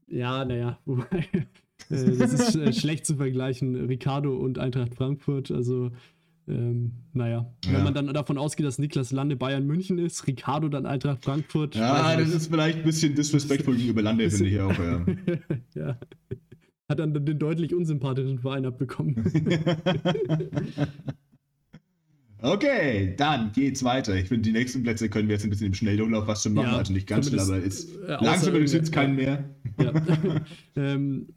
ja, 0.07 0.45
naja, 0.45 0.79
wobei, 0.85 1.27
äh, 1.33 1.41
das 1.89 2.33
ist 2.33 2.55
äh, 2.55 2.73
schlecht 2.73 3.05
zu 3.05 3.15
vergleichen, 3.17 3.75
Ricardo 3.85 4.35
und 4.35 4.57
Eintracht 4.57 4.95
Frankfurt, 4.95 5.51
also, 5.51 5.91
ähm, 6.47 6.91
naja, 7.13 7.51
Ja. 7.65 7.73
wenn 7.73 7.83
man 7.83 7.93
dann 7.93 8.07
davon 8.13 8.37
ausgeht, 8.37 8.65
dass 8.65 8.79
Niklas 8.79 9.11
Lande 9.11 9.35
Bayern 9.35 9.65
München 9.65 9.97
ist, 9.99 10.25
Ricardo 10.27 10.69
dann 10.69 10.85
Eintracht 10.85 11.23
Frankfurt. 11.23 11.75
Ja, 11.75 12.15
das 12.17 12.29
ist 12.29 12.47
vielleicht 12.49 12.79
ein 12.79 12.83
bisschen 12.85 13.15
disrespectful 13.15 13.75
gegenüber 13.75 14.01
Lande, 14.01 14.29
finde 14.29 14.49
ich 14.49 14.59
auch. 14.61 14.77
Ja. 14.77 15.05
ja. 15.75 15.99
Hat 16.89 16.99
dann 16.99 17.13
den 17.13 17.37
deutlich 17.37 17.75
unsympathischen 17.75 18.39
Verein 18.39 18.65
abbekommen. 18.65 19.15
Okay, 22.39 23.15
dann 23.17 23.51
geht's 23.51 23.83
weiter. 23.83 24.15
Ich 24.15 24.27
finde, 24.27 24.43
die 24.43 24.51
nächsten 24.51 24.83
Plätze 24.83 25.09
können 25.09 25.27
wir 25.27 25.33
jetzt 25.35 25.43
ein 25.43 25.49
bisschen 25.49 25.67
im 25.67 25.73
Schnelldurchlauf 25.73 26.27
was 26.27 26.43
schon 26.43 26.53
machen. 26.53 26.67
Ja, 26.69 26.77
also 26.77 26.93
nicht 26.93 27.07
ganz 27.07 27.29
schnell, 27.29 27.39
aber 27.39 27.57
ist 27.57 27.95
äh, 27.95 28.17
langsam 28.21 28.53
interessiert 28.53 28.91
keinen 28.91 29.15
mehr. 29.15 29.43
ja. 29.79 29.91
ähm, 30.75 31.29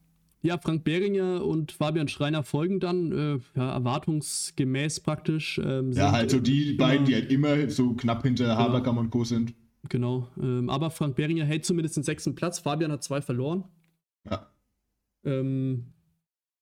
ja, 0.43 0.59
Frank 0.59 0.85
Behringer 0.85 1.45
und 1.45 1.73
Fabian 1.73 2.09
Schreiner 2.09 2.43
folgen 2.43 2.81
dann, 2.81 3.13
äh, 3.13 3.39
ja, 3.59 3.73
erwartungsgemäß 3.75 5.01
praktisch. 5.01 5.61
Ähm, 5.63 5.93
Ja, 5.93 6.13
halt 6.13 6.31
so 6.31 6.39
äh, 6.39 6.41
die 6.43 6.71
immer- 6.71 6.79
beiden, 6.87 7.07
die 7.07 7.15
halt 7.15 7.31
immer 7.31 7.69
so 7.71 7.93
knapp 7.95 8.23
hinter 8.23 8.57
Haberkamp 8.57 8.99
und 8.99 9.11
Co. 9.11 9.25
sind. 9.25 9.55
Genau. 9.89 10.29
Ähm, 10.41 10.69
aber 10.71 10.91
Frank 10.91 11.17
Behringer 11.17 11.45
hält 11.45 11.65
zumindest 11.65 11.97
den 11.97 12.03
sechsten 12.05 12.35
Platz. 12.35 12.59
Fabian 12.59 12.93
hat 12.93 13.03
zwei 13.03 13.21
verloren. 13.23 13.65
Ja. 14.31 14.51
Ähm, 15.25 15.87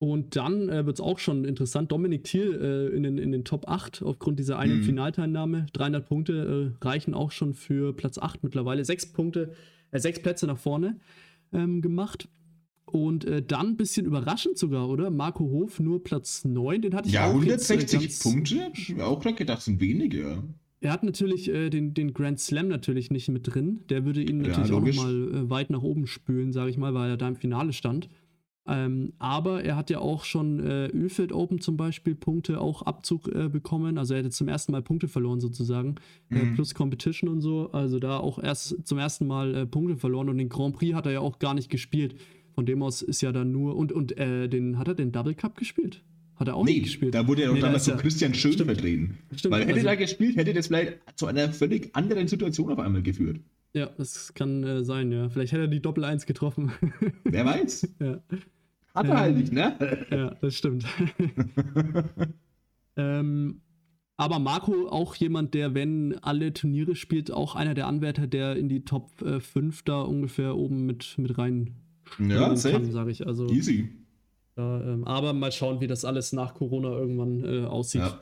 und 0.01 0.37
dann 0.37 0.69
äh, 0.69 0.87
wird 0.87 0.97
es 0.97 1.01
auch 1.01 1.19
schon 1.19 1.45
interessant. 1.45 1.91
Dominik 1.91 2.23
Thiel 2.25 2.55
äh, 2.61 2.97
in, 2.97 3.03
den, 3.03 3.19
in 3.19 3.33
den 3.33 3.45
Top 3.45 3.69
8 3.69 4.03
aufgrund 4.03 4.39
dieser 4.39 4.59
einen 4.59 4.79
Mhm. 4.79 4.83
Finalteilnahme. 4.85 5.67
300 5.73 6.07
Punkte 6.09 6.73
äh, 6.81 6.85
reichen 6.85 7.15
auch 7.15 7.33
schon 7.33 7.55
für 7.55 7.93
Platz 7.93 8.19
8 8.19 8.45
mittlerweile. 8.45 8.85
Sechs 8.85 9.13
Punkte, 9.13 9.55
äh, 9.91 9.99
sechs 9.99 10.23
Plätze 10.23 10.47
nach 10.47 10.59
vorne 10.59 11.01
ähm, 11.53 11.83
gemacht. 11.83 12.29
Und 12.93 13.25
äh, 13.25 13.43
dann 13.43 13.69
ein 13.69 13.77
bisschen 13.77 14.07
überraschend 14.07 14.59
sogar, 14.59 14.89
oder? 14.89 15.11
Marco 15.11 15.45
Hof 15.45 15.81
nur 15.81 16.03
Platz 16.03 16.45
9. 16.45 16.83
Den 16.83 16.95
hatte 16.95 17.09
ich 17.09 17.15
Ja, 17.15 17.27
auch 17.31 17.43
jetzt, 17.43 17.71
äh, 17.71 17.75
160 17.75 18.01
ganz- 18.01 18.19
Punkte? 18.23 18.61
Hab 18.65 18.79
ich 18.79 18.95
mir 18.95 19.07
auch 19.07 19.21
gerade 19.21 19.37
gedacht, 19.37 19.63
sind 19.63 19.81
wenige. 19.81 20.43
Er 20.81 20.93
hat 20.93 21.03
natürlich 21.03 21.49
äh, 21.53 21.71
den, 21.71 21.93
den 21.95 22.15
Grand 22.15 22.39
Slam 22.39 22.69
natürlich 22.69 23.11
nicht 23.11 23.29
mit 23.29 23.53
drin. 23.53 23.81
Der 23.89 24.05
würde 24.05 24.23
ihn 24.23 24.41
Ja, 24.43 24.49
natürlich 24.49 24.73
auch 24.73 24.79
logisch. 24.79 24.97
nochmal 24.97 25.29
äh, 25.35 25.51
weit 25.51 25.71
nach 25.71 25.83
oben 25.83 26.07
spülen, 26.07 26.53
sage 26.53 26.71
ich 26.71 26.79
mal, 26.79 26.95
weil 26.95 27.11
er 27.11 27.17
da 27.17 27.27
im 27.29 27.37
Finale 27.37 27.73
stand. 27.73 28.09
Ähm, 28.71 29.15
aber 29.19 29.65
er 29.65 29.77
hat 29.77 29.89
ja 29.89 29.99
auch 30.01 30.25
schon 30.25 30.61
äh, 30.61 30.89
Ölfeld 30.89 31.33
Open 31.33 31.59
zum 31.61 31.79
Beispiel 31.79 32.15
Punkte, 32.15 32.61
auch 32.61 32.83
Abzug 32.83 33.27
äh, 33.35 33.49
bekommen. 33.49 33.97
Also 33.97 34.13
er 34.13 34.21
hätte 34.21 34.29
zum 34.31 34.47
ersten 34.47 34.73
Mal 34.73 34.83
Punkte 34.83 35.09
verloren 35.09 35.41
sozusagen. 35.41 35.95
Äh, 36.31 36.45
Mhm. 36.45 36.55
plus 36.55 36.75
Competition 36.75 37.31
und 37.31 37.41
so. 37.41 37.71
Also 37.73 37.99
da 37.99 38.19
auch 38.19 38.39
erst 38.39 38.87
zum 38.87 38.99
ersten 38.99 39.27
Mal 39.27 39.55
äh, 39.55 39.67
Punkte 39.67 39.97
verloren. 39.97 40.29
Und 40.29 40.37
den 40.37 40.51
Grand 40.51 40.77
Prix 40.77 40.95
hat 40.95 41.07
er 41.07 41.13
ja 41.13 41.21
auch 41.21 41.39
gar 41.39 41.55
nicht 41.55 41.71
gespielt. 41.71 42.17
Von 42.59 42.67
dem 42.67 42.83
aus 42.83 43.03
ist 43.03 43.21
ja 43.21 43.31
dann 43.31 43.53
nur. 43.53 43.77
Und, 43.77 43.93
und 43.93 44.19
äh, 44.19 44.49
den 44.49 44.79
hat 44.81 44.89
er 44.89 44.95
den 44.97 45.13
Double 45.13 45.33
Cup 45.37 45.57
gespielt? 45.57 46.03
Hat 46.35 46.49
er 46.49 46.57
auch 46.57 46.65
Nee, 46.65 46.73
nicht 46.73 46.83
gespielt. 46.87 47.15
da 47.15 47.29
wurde 47.29 47.43
ja 47.43 47.51
auch 47.51 47.55
Nee, 47.55 47.61
da 47.61 47.67
damals 47.69 47.87
ist 47.87 47.95
so 47.95 48.01
Christian 48.01 48.35
Schön 48.35 48.53
Stimmt. 48.55 48.73
vertreten. 48.73 49.19
Stimmt, 49.37 49.55
Weil 49.55 49.63
hätte 49.63 49.75
also- 49.75 49.87
er 49.87 49.97
gespielt, 49.97 50.37
hätte 50.37 50.53
das 50.55 50.67
vielleicht 50.67 50.99
zu 51.15 51.27
einer 51.29 51.53
völlig 51.53 51.95
anderen 51.95 52.27
Situation 52.27 52.73
auf 52.73 52.81
einmal 52.81 53.03
geführt. 53.03 53.39
Ja, 53.75 53.91
das 53.97 54.35
kann 54.35 54.65
äh, 54.65 54.83
sein, 54.83 55.13
ja. 55.13 55.29
Vielleicht 55.29 55.53
hätte 55.53 55.63
er 55.63 55.69
die 55.69 55.79
Doppel 55.81 56.03
1 56.05 56.27
getroffen. 56.27 56.73
Wer 57.23 57.45
weiß? 57.47 57.95
ja. 58.01 58.19
Hat 58.93 59.07
er 59.07 59.13
Ähm, 59.13 59.17
halt 59.19 59.37
nicht, 59.37 59.53
ne? 59.53 59.77
ja, 60.11 60.35
das 60.41 60.57
stimmt. 60.57 60.85
ähm, 62.97 63.61
aber 64.17 64.41
Marco 64.41 64.89
auch 64.89 65.15
jemand, 65.15 65.55
der, 65.55 65.75
wenn 65.75 66.19
alle 66.23 66.53
Turniere 66.53 66.97
spielt, 66.97 67.31
auch 67.31 67.55
einer 67.55 67.75
der 67.75 67.87
Anwärter, 67.87 68.27
der 68.27 68.57
in 68.57 68.69
die 68.69 68.85
Top 68.85 69.23
äh, 69.23 69.39
5 69.39 69.85
da 69.85 70.01
ungefähr 70.01 70.57
oben 70.57 70.87
mit, 70.87 71.15
mit 71.19 71.39
rein 71.39 71.77
Ja, 72.19 72.57
sage 72.57 73.11
ich. 73.11 73.27
Also, 73.27 73.49
Easy. 73.49 73.91
da, 74.55 74.83
ähm, 74.83 75.05
aber 75.05 75.33
mal 75.33 75.53
schauen, 75.53 75.81
wie 75.81 75.87
das 75.87 76.05
alles 76.05 76.33
nach 76.33 76.55
Corona 76.55 76.91
irgendwann 76.91 77.45
äh, 77.45 77.67
aussieht. 77.67 78.03
Ja. 78.03 78.21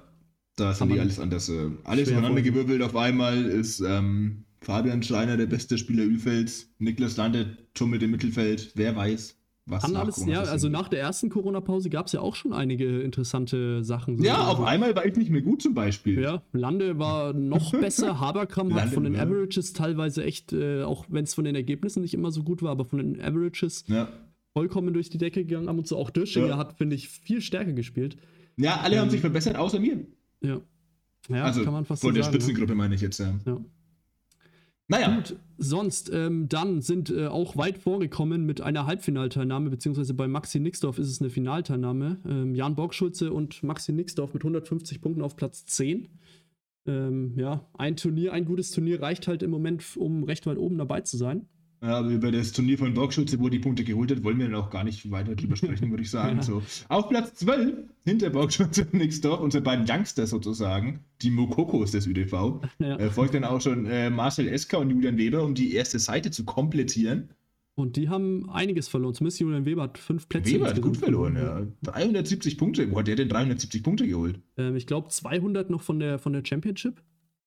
Da 0.57 0.72
sind 0.72 0.90
die 0.90 0.99
alles 0.99 1.20
anders. 1.20 1.49
Äh, 1.51 1.70
alles 1.85 2.09
voneinander 2.09 2.40
gewirbelt 2.40 2.81
auf 2.83 2.96
einmal 2.96 3.44
ist 3.44 3.81
ähm, 3.81 4.46
Fabian 4.62 5.03
Schreiner 5.03 5.37
der 5.37 5.46
beste 5.46 5.77
Spieler 5.77 6.05
Ölfelds, 6.05 6.70
Niklas 6.79 7.16
Lande 7.18 7.59
tummelt 7.75 8.03
im 8.03 8.11
Mittelfeld, 8.11 8.72
wer 8.75 8.96
weiß. 8.96 9.37
Was 9.68 9.83
Kann 9.83 9.96
alles, 9.96 10.24
ja, 10.26 10.42
also 10.42 10.68
nach 10.68 10.88
der 10.88 11.00
ersten 11.00 11.29
Corona-Pause 11.29 11.90
gab 11.90 12.07
es 12.07 12.12
ja 12.12 12.20
auch 12.20 12.37
schon 12.37 12.52
einige 12.52 13.00
interessante 13.00 13.83
Sachen. 13.83 14.22
Ja, 14.22 14.46
auf 14.46 14.61
einmal 14.61 14.94
war 14.94 15.05
ich 15.05 15.16
nicht 15.16 15.29
mehr 15.29 15.42
gut 15.42 15.61
zum 15.61 15.74
Beispiel. 15.74 16.20
Ja, 16.20 16.40
Lande 16.52 17.00
war 17.00 17.33
noch 17.33 17.72
besser. 17.81 18.20
Haberkram 18.20 18.72
hat 18.74 18.90
von 18.90 19.02
den 19.02 19.14
ja. 19.14 19.22
Averages 19.22 19.72
teilweise 19.72 20.22
echt, 20.22 20.52
äh, 20.52 20.85
auch 20.85 21.07
wenn 21.09 21.24
es 21.24 21.35
von 21.35 21.44
den 21.44 21.57
Ergebnissen 21.57 22.02
nicht 22.02 22.14
immer 22.14 22.31
so 22.31 22.44
gut 22.44 22.62
war, 22.62 22.70
aber 22.70 22.85
von 22.85 23.00
den 23.00 23.20
Averages 23.20 23.83
ja. 23.88 24.09
vollkommen 24.52 24.94
durch 24.94 25.11
die 25.11 25.18
Decke 25.18 25.44
gegangen. 25.44 25.68
Ab 25.68 25.76
und 25.76 25.88
zu 25.88 25.96
auch 25.96 26.11
Döschinger 26.11 26.46
ja. 26.46 26.59
hat, 26.59 26.79
finde 26.79 26.94
ich, 26.94 27.09
viel 27.09 27.40
stärker 27.40 27.72
gespielt. 27.72 28.16
Ja, 28.57 28.81
alle 28.83 28.94
ähm, 28.94 29.00
haben 29.02 29.11
sich 29.11 29.20
verbessert, 29.20 29.57
außer 29.57 29.81
mir. 29.81 30.07
Ja. 30.42 30.61
Ja, 31.29 31.42
also, 31.42 31.64
kann 31.64 31.72
man 31.72 31.85
fast 31.85 32.02
von 32.02 32.11
so 32.11 32.14
der 32.14 32.22
sagen, 32.22 32.35
Spitzengruppe 32.35 32.76
meine 32.76 32.94
ich 32.94 33.00
jetzt, 33.00 33.18
ja. 33.18 33.35
ja. 33.44 33.59
Naja. 34.88 35.16
Gut, 35.16 35.37
sonst, 35.59 36.11
ähm, 36.12 36.49
dann 36.49 36.81
sind 36.81 37.11
äh, 37.11 37.27
auch 37.27 37.57
weit 37.57 37.79
vorgekommen 37.79 38.46
mit 38.46 38.61
einer 38.61 38.87
Halbfinalteilnahme, 38.87 39.70
beziehungsweise 39.70 40.14
bei 40.14 40.29
Maxi 40.29 40.61
Nixdorf 40.61 40.99
ist 40.99 41.09
es 41.09 41.20
eine 41.20 41.31
Finalteilnahme. 41.31 42.18
Ähm, 42.25 42.55
Jan 42.55 42.77
Borgschulze 42.77 43.33
und 43.33 43.62
Maxi 43.62 43.92
Nixdorf 43.92 44.33
mit 44.33 44.42
150 44.42 45.01
Punkten 45.01 45.22
auf 45.22 45.37
Platz 45.37 45.64
10. 45.66 46.09
Ähm, 46.87 47.37
ja, 47.37 47.68
ein 47.75 47.96
Turnier, 47.96 48.33
ein 48.33 48.44
gutes 48.44 48.70
Turnier 48.70 49.03
reicht 49.03 49.27
halt 49.27 49.42
im 49.42 49.51
Moment, 49.51 49.96
um 49.96 50.22
recht 50.22 50.46
weit 50.46 50.59
oben 50.59 50.79
dabei 50.79 51.01
zu 51.01 51.16
sein. 51.16 51.49
Ja, 51.83 51.99
aber 51.99 52.09
über 52.09 52.33
das 52.33 52.53
Turnier 52.53 52.79
von 52.79 52.95
Borgschütze, 52.95 53.39
wo 53.39 53.49
die 53.49 53.59
Punkte 53.59 53.85
geholt 53.85 54.11
hat, 54.11 54.25
wollen 54.25 54.39
wir 54.39 54.47
dann 54.47 54.55
auch 54.55 54.71
gar 54.71 54.83
nicht 54.83 55.11
weiter 55.11 55.35
drüber 55.35 55.57
sprechen, 55.57 55.91
würde 55.91 56.03
ich 56.03 56.11
sagen. 56.11 56.41
So. 56.47 56.62
Auf 56.89 57.09
Platz 57.09 57.35
12, 57.35 57.75
hinter 58.05 58.31
Borgschütze 58.31 58.85
und 58.85 58.95
Nixdorf, 58.95 59.41
unsere 59.41 59.65
beiden 59.65 59.85
Youngsters 59.89 60.31
sozusagen, 60.31 61.01
die 61.23 61.31
Mokokos 61.31 61.91
des 61.91 62.07
ÜDV, 62.07 62.61
ja. 62.79 62.97
äh, 62.97 63.11
folgt 63.11 63.35
dann 63.35 63.45
auch 63.45 63.61
schon 63.61 63.87
äh, 63.87 64.11
Marcel 64.11 64.47
Esker 64.47 64.79
und 64.79 64.91
Julian 64.91 65.19
Weber, 65.19 65.43
um 65.43 65.55
die 65.55 65.75
erste 65.75 65.99
Seite 65.99 66.31
zu 66.31 66.45
komplettieren. 66.45 67.31
Und 67.75 67.97
die 67.97 68.09
haben 68.09 68.49
einiges 68.49 68.89
verloren. 68.89 69.15
Zumindest 69.15 69.41
Julian 69.41 69.67
Weber 69.67 69.83
hat 69.83 69.99
fünf 69.99 70.29
Plätze. 70.29 70.55
Weber 70.55 70.69
hat 70.69 70.81
gut 70.81 70.97
verloren, 70.97 71.37
ja. 71.37 71.67
370 71.83 72.57
Punkte. 72.57 72.91
Wo 72.91 72.99
hat 72.99 73.07
der 73.07 73.17
denn 73.17 73.29
370 73.29 73.83
Punkte 73.83 74.09
geholt? 74.09 74.41
Ähm, 74.57 74.77
ich 74.77 74.87
glaube 74.87 75.09
200 75.09 75.69
noch 75.69 75.83
von 75.83 75.99
der, 75.99 76.19
von 76.19 76.33
der 76.33 76.43
Championship. 76.45 77.03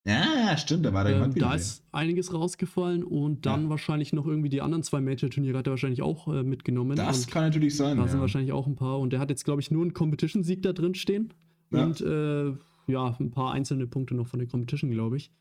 Ja, 0.09 0.57
stimmt, 0.57 0.85
da 0.85 0.93
war 0.93 1.03
der 1.03 1.21
ähm, 1.21 1.35
Da 1.35 1.53
ist 1.53 1.83
einiges 1.91 2.33
rausgefallen 2.33 3.03
und 3.03 3.45
dann 3.45 3.63
ja. 3.63 3.69
wahrscheinlich 3.69 4.11
noch 4.13 4.25
irgendwie 4.25 4.49
die 4.49 4.61
anderen 4.61 4.83
zwei 4.83 5.01
Major-Turniere 5.01 5.57
hat 5.57 5.67
er 5.67 5.71
wahrscheinlich 5.71 6.01
auch 6.01 6.27
äh, 6.27 6.43
mitgenommen. 6.43 6.95
Das 6.95 7.27
kann 7.27 7.43
natürlich 7.43 7.75
sein. 7.75 7.97
Da 7.97 8.03
ja. 8.03 8.09
sind 8.09 8.19
wahrscheinlich 8.19 8.51
auch 8.51 8.65
ein 8.65 8.75
paar 8.75 8.99
und 8.99 9.13
der 9.13 9.19
hat 9.19 9.29
jetzt, 9.29 9.45
glaube 9.45 9.61
ich, 9.61 9.71
nur 9.71 9.83
einen 9.83 9.93
Competition-Sieg 9.93 10.63
da 10.63 10.73
drin 10.73 10.95
stehen 10.95 11.33
ja. 11.71 11.83
und 11.83 12.01
äh, 12.01 12.53
ja, 12.87 13.15
ein 13.19 13.31
paar 13.31 13.53
einzelne 13.53 13.87
Punkte 13.87 14.15
noch 14.15 14.27
von 14.27 14.39
der 14.39 14.47
Competition, 14.47 14.89
glaube 14.91 15.17
ich. 15.17 15.31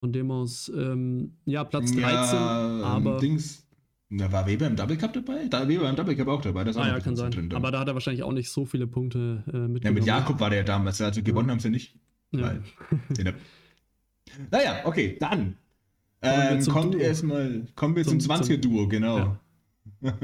Von 0.00 0.12
dem 0.12 0.30
aus, 0.30 0.70
ähm, 0.74 1.36
ja, 1.44 1.62
Platz 1.62 1.92
13, 1.92 2.02
ähm, 2.02 2.84
aber. 2.84 3.18
Dings. 3.18 3.66
Da 4.12 4.32
war 4.32 4.44
Weber 4.44 4.66
im 4.66 4.74
Double 4.74 4.96
Cup 4.96 5.12
dabei? 5.12 5.46
Da 5.48 5.68
Weber 5.68 5.88
im 5.88 5.94
Double 5.94 6.16
Cup 6.16 6.26
auch 6.26 6.42
dabei. 6.42 6.64
Das 6.64 6.76
ah, 6.76 6.88
ja, 6.88 6.98
kann 6.98 7.14
sein. 7.14 7.30
Drin, 7.30 7.54
aber 7.54 7.70
da 7.70 7.78
hat 7.78 7.86
er 7.86 7.94
wahrscheinlich 7.94 8.24
auch 8.24 8.32
nicht 8.32 8.50
so 8.50 8.64
viele 8.64 8.88
Punkte 8.88 9.44
äh, 9.46 9.68
mitgenommen. 9.68 9.82
Ja, 9.84 9.92
mit 9.92 10.04
Jakob 10.04 10.40
war 10.40 10.50
der 10.50 10.60
ja 10.60 10.64
damals, 10.64 11.00
also 11.00 11.22
gewonnen 11.22 11.48
haben 11.48 11.60
sie 11.60 11.70
nicht. 11.70 11.96
Ja. 12.32 12.42
Weil, 12.42 12.62
naja, 14.50 14.80
okay, 14.84 15.16
dann. 15.18 15.56
Ähm, 16.22 16.64
kommt 16.66 16.94
erstmal, 16.94 17.66
kommen 17.76 17.96
wir 17.96 18.04
zum, 18.04 18.20
zum 18.20 18.32
20er-Duo, 18.32 18.88
genau. 18.88 19.38
Ja. 20.02 20.18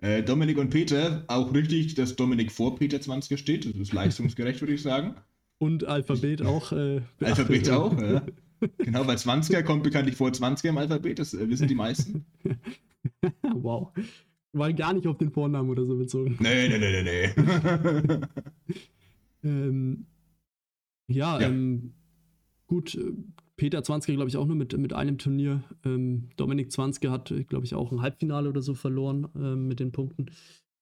äh, 0.00 0.22
Dominik 0.22 0.58
und 0.58 0.70
Peter, 0.70 1.24
auch 1.28 1.54
richtig, 1.54 1.94
dass 1.94 2.16
Dominik 2.16 2.50
vor 2.50 2.76
Peter 2.76 2.98
20er 2.98 3.36
steht. 3.36 3.64
Das 3.66 3.76
ist 3.76 3.92
leistungsgerecht, 3.92 4.60
würde 4.60 4.74
ich 4.74 4.82
sagen. 4.82 5.14
Und 5.58 5.84
Alphabet 5.84 6.42
auch. 6.42 6.72
Äh, 6.72 7.02
Alphabet 7.20 7.70
auch, 7.70 8.00
ja. 8.00 8.22
Genau, 8.78 9.06
weil 9.06 9.16
20er 9.16 9.62
kommt 9.62 9.84
bekanntlich 9.84 10.16
vor 10.16 10.28
20er 10.28 10.68
im 10.68 10.78
Alphabet, 10.78 11.18
das 11.18 11.32
äh, 11.32 11.48
wissen 11.48 11.66
die 11.66 11.74
meisten. 11.74 12.26
wow. 13.54 13.88
War 14.52 14.72
gar 14.74 14.92
nicht 14.92 15.06
auf 15.06 15.16
den 15.16 15.30
Vornamen 15.30 15.70
oder 15.70 15.86
so 15.86 15.96
bezogen. 15.96 16.36
Nee, 16.40 16.68
nee, 16.68 16.78
nee, 16.78 17.02
nee, 17.02 17.32
nee. 17.34 18.20
ähm, 19.44 20.06
ja, 21.06 21.40
ja. 21.40 21.48
Ähm, 21.48 21.94
Gut, 22.70 22.94
äh, 22.94 23.12
Peter 23.56 23.82
Zwanzke, 23.82 24.14
glaube 24.14 24.28
ich, 24.28 24.36
auch 24.36 24.46
nur 24.46 24.54
mit, 24.54 24.78
mit 24.78 24.92
einem 24.92 25.18
Turnier. 25.18 25.64
Ähm, 25.84 26.30
Dominik 26.36 26.70
Zwanzke 26.70 27.10
hat, 27.10 27.34
glaube 27.48 27.64
ich, 27.64 27.74
auch 27.74 27.90
ein 27.90 28.00
Halbfinale 28.00 28.48
oder 28.48 28.62
so 28.62 28.74
verloren 28.74 29.28
ähm, 29.34 29.66
mit 29.66 29.80
den 29.80 29.90
Punkten. 29.90 30.26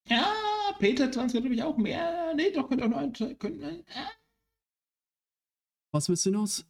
Ja, 0.06 0.26
Peter 0.78 1.10
Zwanzke, 1.10 1.40
glaube 1.40 1.54
ich, 1.54 1.62
auch 1.62 1.78
mehr. 1.78 2.34
Nee, 2.36 2.52
doch, 2.54 2.68
könnte 2.68 2.84
auch 2.84 2.90
noch 2.90 2.98
ein. 2.98 3.14
Könnte, 3.14 3.64
äh. 3.64 3.82
Was 5.90 6.10
willst 6.10 6.26
du 6.26 6.30
hinaus? 6.30 6.66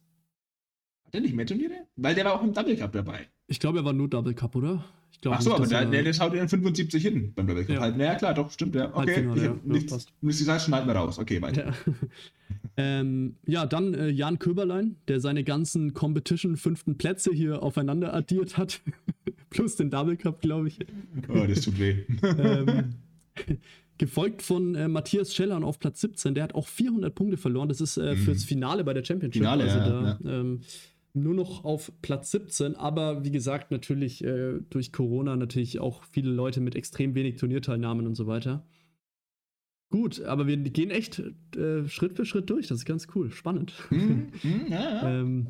Hat 1.03 1.15
er 1.15 1.19
nicht 1.19 1.35
mehr 1.35 1.45
Turniere? 1.45 1.85
Weil 1.97 2.15
der 2.15 2.23
war 2.23 2.35
auch 2.35 2.43
im 2.43 2.53
Double 2.53 2.77
Cup 2.77 2.93
dabei. 2.93 3.27
Ich 3.47 3.59
glaube, 3.59 3.79
er 3.79 3.85
war 3.85 3.91
nur 3.91 4.09
Double 4.09 4.33
Cup, 4.33 4.55
oder? 4.55 4.85
Ich 5.21 5.29
Ach 5.29 5.41
so, 5.41 5.49
nicht, 5.49 5.59
aber 5.59 5.67
der, 5.67 5.85
der, 5.85 6.03
der 6.03 6.13
schaut 6.13 6.33
ja 6.33 6.47
75 6.47 7.03
hin 7.03 7.33
beim 7.35 7.45
Double 7.45 7.65
Cup. 7.65 7.75
Ja. 7.75 7.81
Halt, 7.81 7.97
naja, 7.97 8.15
klar, 8.15 8.33
doch, 8.33 8.49
stimmt, 8.51 8.75
ja. 8.75 8.95
Okay, 8.95 9.27
ich 9.35 9.41
ja, 9.43 9.55
nichts, 9.65 9.91
ja, 9.91 9.99
nichts 10.21 10.39
gesagt, 10.39 10.61
schneiden 10.61 10.87
wir 10.87 10.95
raus. 10.95 11.19
Okay, 11.19 11.41
weiter. 11.41 11.73
Ja, 11.85 11.93
ähm, 12.77 13.35
ja 13.45 13.65
dann 13.65 13.93
äh, 13.93 14.09
Jan 14.09 14.39
Köberlein, 14.39 14.95
der 15.09 15.19
seine 15.19 15.43
ganzen 15.43 15.93
Competition 15.93 16.55
fünften 16.55 16.97
Plätze 16.97 17.31
hier 17.33 17.61
aufeinander 17.61 18.13
addiert 18.13 18.57
hat. 18.57 18.79
Plus 19.49 19.75
den 19.75 19.89
Double 19.89 20.15
Cup, 20.15 20.41
glaube 20.41 20.69
ich. 20.69 20.79
Oh, 21.27 21.45
das 21.45 21.61
tut 21.61 21.79
weh. 21.79 22.05
ähm, 22.23 22.95
gefolgt 23.97 24.41
von 24.41 24.75
äh, 24.75 24.87
Matthias 24.87 25.35
Schellern 25.35 25.65
auf 25.65 25.79
Platz 25.79 25.99
17. 25.99 26.33
Der 26.33 26.45
hat 26.45 26.55
auch 26.55 26.67
400 26.67 27.13
Punkte 27.13 27.35
verloren. 27.35 27.67
Das 27.67 27.81
ist 27.81 27.97
äh, 27.97 28.15
mhm. 28.15 28.17
fürs 28.17 28.45
Finale 28.45 28.85
bei 28.85 28.93
der 28.93 29.03
Championship. 29.03 29.41
Finale, 29.41 29.63
also 29.65 29.77
ja, 29.77 30.17
da. 30.21 30.39
Ähm, 30.39 30.61
nur 31.13 31.33
noch 31.33 31.63
auf 31.65 31.91
Platz 32.01 32.31
17, 32.31 32.75
aber 32.75 33.23
wie 33.23 33.31
gesagt, 33.31 33.71
natürlich 33.71 34.23
äh, 34.23 34.59
durch 34.69 34.91
Corona 34.91 35.35
natürlich 35.35 35.79
auch 35.79 36.03
viele 36.03 36.31
Leute 36.31 36.61
mit 36.61 36.75
extrem 36.75 37.15
wenig 37.15 37.37
Turnierteilnahmen 37.37 38.05
und 38.07 38.15
so 38.15 38.27
weiter. 38.27 38.65
Gut, 39.91 40.21
aber 40.21 40.45
wir 40.45 40.57
gehen 40.57 40.91
echt 40.91 41.21
äh, 41.55 41.87
Schritt 41.87 42.15
für 42.15 42.25
Schritt 42.25 42.49
durch. 42.49 42.67
Das 42.67 42.77
ist 42.77 42.85
ganz 42.85 43.07
cool, 43.15 43.31
spannend. 43.31 43.73
Mm, 43.89 43.95
mm, 43.95 44.67
ja, 44.69 44.79
ja. 44.79 45.19
ähm, 45.19 45.47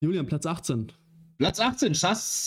Julian, 0.00 0.26
Platz 0.26 0.44
18. 0.44 0.92
Platz 1.38 1.60
18, 1.60 1.94
Sass. 1.94 2.44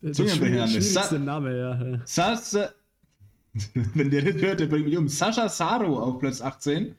Das 0.00 0.18
ist 0.18 0.18
der 0.18 0.28
schwierigste 0.28 1.18
Name, 1.18 1.58
ja. 1.58 2.00
Sass. 2.06 2.56
Wenn 3.94 4.10
der 4.10 4.22
das 4.22 4.40
hört, 4.40 4.60
der 4.60 4.66
bringt 4.66 4.86
mich 4.86 4.96
um. 4.96 5.08
Sascha 5.08 5.48
Saro 5.48 5.98
auf 5.98 6.18
Platz 6.18 6.40
18 6.40 6.94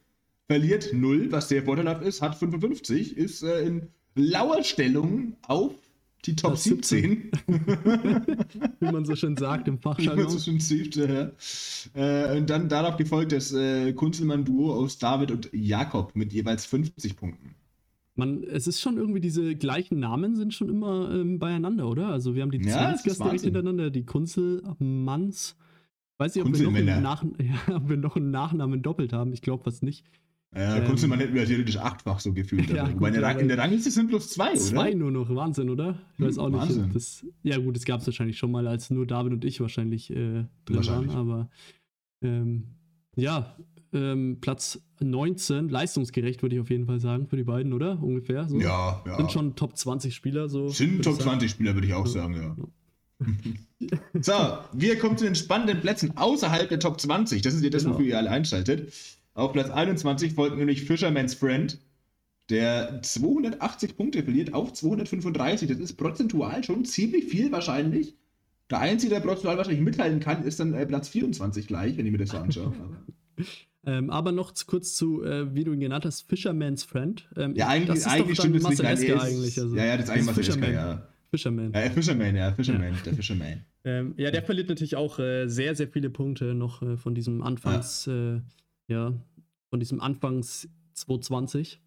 verliert 0.51 0.91
0, 0.91 1.31
was 1.31 1.47
sehr 1.47 1.63
vorteilhaft 1.63 2.03
ist, 2.03 2.21
hat 2.21 2.35
55, 2.35 3.15
ist 3.15 3.41
äh, 3.41 3.65
in 3.65 3.87
lauer 4.15 4.65
Stellung 4.65 5.37
auf 5.47 5.71
die 6.25 6.35
Top 6.35 6.57
17. 6.57 7.31
Wie 8.81 8.91
man 8.91 9.05
so 9.05 9.15
schön 9.15 9.37
sagt 9.37 9.69
im 9.69 9.79
Fachjargon. 9.79 10.19
Wie 10.19 10.23
man 10.23 10.29
so 10.29 10.39
schön 10.39 10.59
sieht, 10.59 10.97
ja. 10.97 11.31
Äh, 11.93 12.37
und 12.37 12.49
dann 12.49 12.67
darauf 12.67 12.97
gefolgt 12.97 13.31
das 13.31 13.53
äh, 13.53 13.93
Kunzelmann-Duo 13.93 14.73
aus 14.73 14.97
David 14.97 15.31
und 15.31 15.49
Jakob 15.53 16.17
mit 16.17 16.33
jeweils 16.33 16.65
50 16.65 17.15
Punkten. 17.15 17.55
Man, 18.15 18.43
es 18.43 18.67
ist 18.67 18.81
schon 18.81 18.97
irgendwie, 18.97 19.21
diese 19.21 19.55
gleichen 19.55 19.99
Namen 19.99 20.35
sind 20.35 20.53
schon 20.53 20.67
immer 20.67 21.11
ähm, 21.13 21.39
beieinander, 21.39 21.87
oder? 21.87 22.09
Also 22.09 22.35
wir 22.35 22.41
haben 22.41 22.51
die 22.51 22.57
ja, 22.57 22.93
direkt 22.93 23.41
hintereinander, 23.41 23.89
die 23.89 24.03
Kunzelmanns. 24.03 25.55
Weiß 26.17 26.35
nicht, 26.35 26.45
ob 26.45 26.53
wir, 26.53 26.99
noch 26.99 27.23
einen, 27.23 27.35
ja, 27.39 27.73
ob 27.73 27.87
wir 27.87 27.95
noch 27.95 28.17
einen 28.17 28.31
Nachnamen 28.31 28.81
doppelt 28.81 29.13
haben. 29.13 29.31
Ich 29.31 29.41
glaube 29.41 29.63
fast 29.63 29.81
nicht. 29.81 30.03
Ja, 30.53 30.77
ähm, 30.77 30.85
Kunzelmann 30.85 31.19
hätten 31.19 31.33
wir 31.33 31.45
theoretisch 31.45 31.77
achtfach 31.77 32.19
so 32.19 32.33
gefühlt. 32.33 32.69
Ja, 32.73 32.87
gut, 32.87 33.07
in, 33.07 33.13
der 33.13 33.23
Rang, 33.23 33.39
in 33.39 33.47
der 33.47 33.57
Rangliste 33.57 33.89
sind 33.89 34.07
bloß 34.07 34.29
zwei, 34.29 34.53
zwei 34.55 34.73
oder? 34.73 34.81
Zwei 34.81 34.93
nur 34.95 35.11
noch, 35.11 35.33
Wahnsinn, 35.33 35.69
oder? 35.69 35.97
Ich 36.17 36.25
weiß 36.25 36.37
auch 36.39 36.47
hm, 36.47 36.53
Wahnsinn. 36.53 36.83
nicht. 36.83 36.95
Das, 36.95 37.25
ja, 37.43 37.57
gut, 37.57 37.77
es 37.77 37.85
gab 37.85 38.01
es 38.01 38.07
wahrscheinlich 38.07 38.37
schon 38.37 38.51
mal, 38.51 38.67
als 38.67 38.89
nur 38.89 39.07
David 39.07 39.31
und 39.31 39.45
ich 39.45 39.61
wahrscheinlich 39.61 40.09
äh, 40.09 40.13
drin 40.15 40.47
wahrscheinlich. 40.67 41.13
waren, 41.13 41.29
aber 41.29 41.49
ähm, 42.21 42.63
ja, 43.15 43.55
ähm, 43.93 44.37
Platz 44.41 44.81
19, 44.99 45.69
leistungsgerecht, 45.69 46.41
würde 46.41 46.55
ich 46.55 46.61
auf 46.61 46.69
jeden 46.69 46.85
Fall 46.85 46.99
sagen, 46.99 47.27
für 47.27 47.37
die 47.37 47.43
beiden, 47.43 47.71
oder? 47.71 48.01
Ungefähr. 48.01 48.47
So. 48.47 48.59
Ja, 48.59 49.01
ja. 49.05 49.17
Sind 49.17 49.31
schon 49.31 49.55
Top 49.55 49.77
20 49.77 50.13
Spieler, 50.13 50.49
so. 50.49 50.67
Sind 50.67 51.03
Top 51.03 51.21
20 51.21 51.49
Spieler, 51.49 51.73
würde 51.73 51.87
ich 51.87 51.93
auch 51.93 52.07
sagen, 52.07 52.35
ja. 52.35 52.55
so, 54.21 54.33
wir 54.73 54.97
kommen 54.97 55.17
zu 55.17 55.25
den 55.25 55.35
spannenden 55.35 55.79
Plätzen 55.79 56.17
außerhalb 56.17 56.69
der 56.69 56.79
Top 56.79 56.99
20. 56.99 57.41
Das 57.41 57.53
ist 57.53 57.63
ja 57.63 57.69
das, 57.69 57.83
genau. 57.83 57.95
wofür 57.95 58.07
ihr 58.07 58.17
alle 58.17 58.31
einschaltet. 58.31 58.91
Auf 59.33 59.53
Platz 59.53 59.69
21 59.69 60.33
folgt 60.33 60.57
nämlich 60.57 60.83
Fisherman's 60.83 61.33
Friend, 61.33 61.79
der 62.49 63.01
280 63.01 63.95
Punkte 63.95 64.23
verliert 64.23 64.53
auf 64.53 64.73
235. 64.73 65.69
Das 65.69 65.79
ist 65.79 65.93
prozentual 65.93 66.63
schon 66.63 66.83
ziemlich 66.85 67.25
viel 67.25 67.51
wahrscheinlich. 67.51 68.15
Der 68.69 68.79
Einzige, 68.79 69.13
der 69.13 69.21
prozentual 69.21 69.57
wahrscheinlich 69.57 69.81
mithalten 69.81 70.19
kann, 70.19 70.43
ist 70.43 70.59
dann 70.59 70.73
äh, 70.73 70.85
Platz 70.85 71.09
24 71.09 71.67
gleich, 71.67 71.97
wenn 71.97 72.05
ich 72.05 72.11
mir 72.11 72.17
das 72.17 72.29
so 72.29 72.37
anschaue. 72.37 72.73
ähm, 73.85 74.09
aber 74.09 74.31
noch 74.31 74.53
kurz 74.65 74.95
zu, 74.95 75.23
äh, 75.23 75.53
wie 75.53 75.63
du 75.63 75.73
ihn 75.73 75.79
genannt 75.79 76.05
hast, 76.05 76.27
Fisherman's 76.27 76.83
Friend. 76.83 77.27
Ähm, 77.37 77.55
ja, 77.55 77.67
eigentlich, 77.67 78.05
eigentlich 78.05 78.37
stimmt 78.37 78.57
es 78.57 78.63
nicht. 78.63 78.79
Ist, 78.79 78.85
eigentlich 78.85 79.59
also. 79.59 79.75
Ja, 79.75 79.85
ja, 79.85 79.97
das 79.97 80.05
ist 80.05 80.11
eigentlich 80.11 80.35
Fisherman. 80.35 80.73
ja. 80.73 81.07
Fisherman. 81.31 81.71
Ja, 81.73 81.89
Fisherman, 81.89 82.35
ja, 82.35 82.51
Fisherman, 82.51 82.93
ja. 82.93 82.99
der 83.05 83.13
Fisherman. 83.13 83.65
Ähm, 83.85 84.13
ja, 84.17 84.31
der 84.31 84.43
verliert 84.43 84.67
natürlich 84.67 84.97
auch 84.97 85.17
äh, 85.17 85.47
sehr, 85.47 85.75
sehr 85.75 85.87
viele 85.87 86.09
Punkte 86.09 86.53
noch 86.53 86.81
äh, 86.81 86.97
von 86.97 87.15
diesem 87.15 87.41
Anfangs, 87.41 88.05
ja. 88.05 88.41
Ja, 88.87 89.13
von 89.69 89.79
diesem 89.79 90.01
Anfangs 90.01 90.67
220. 90.93 91.81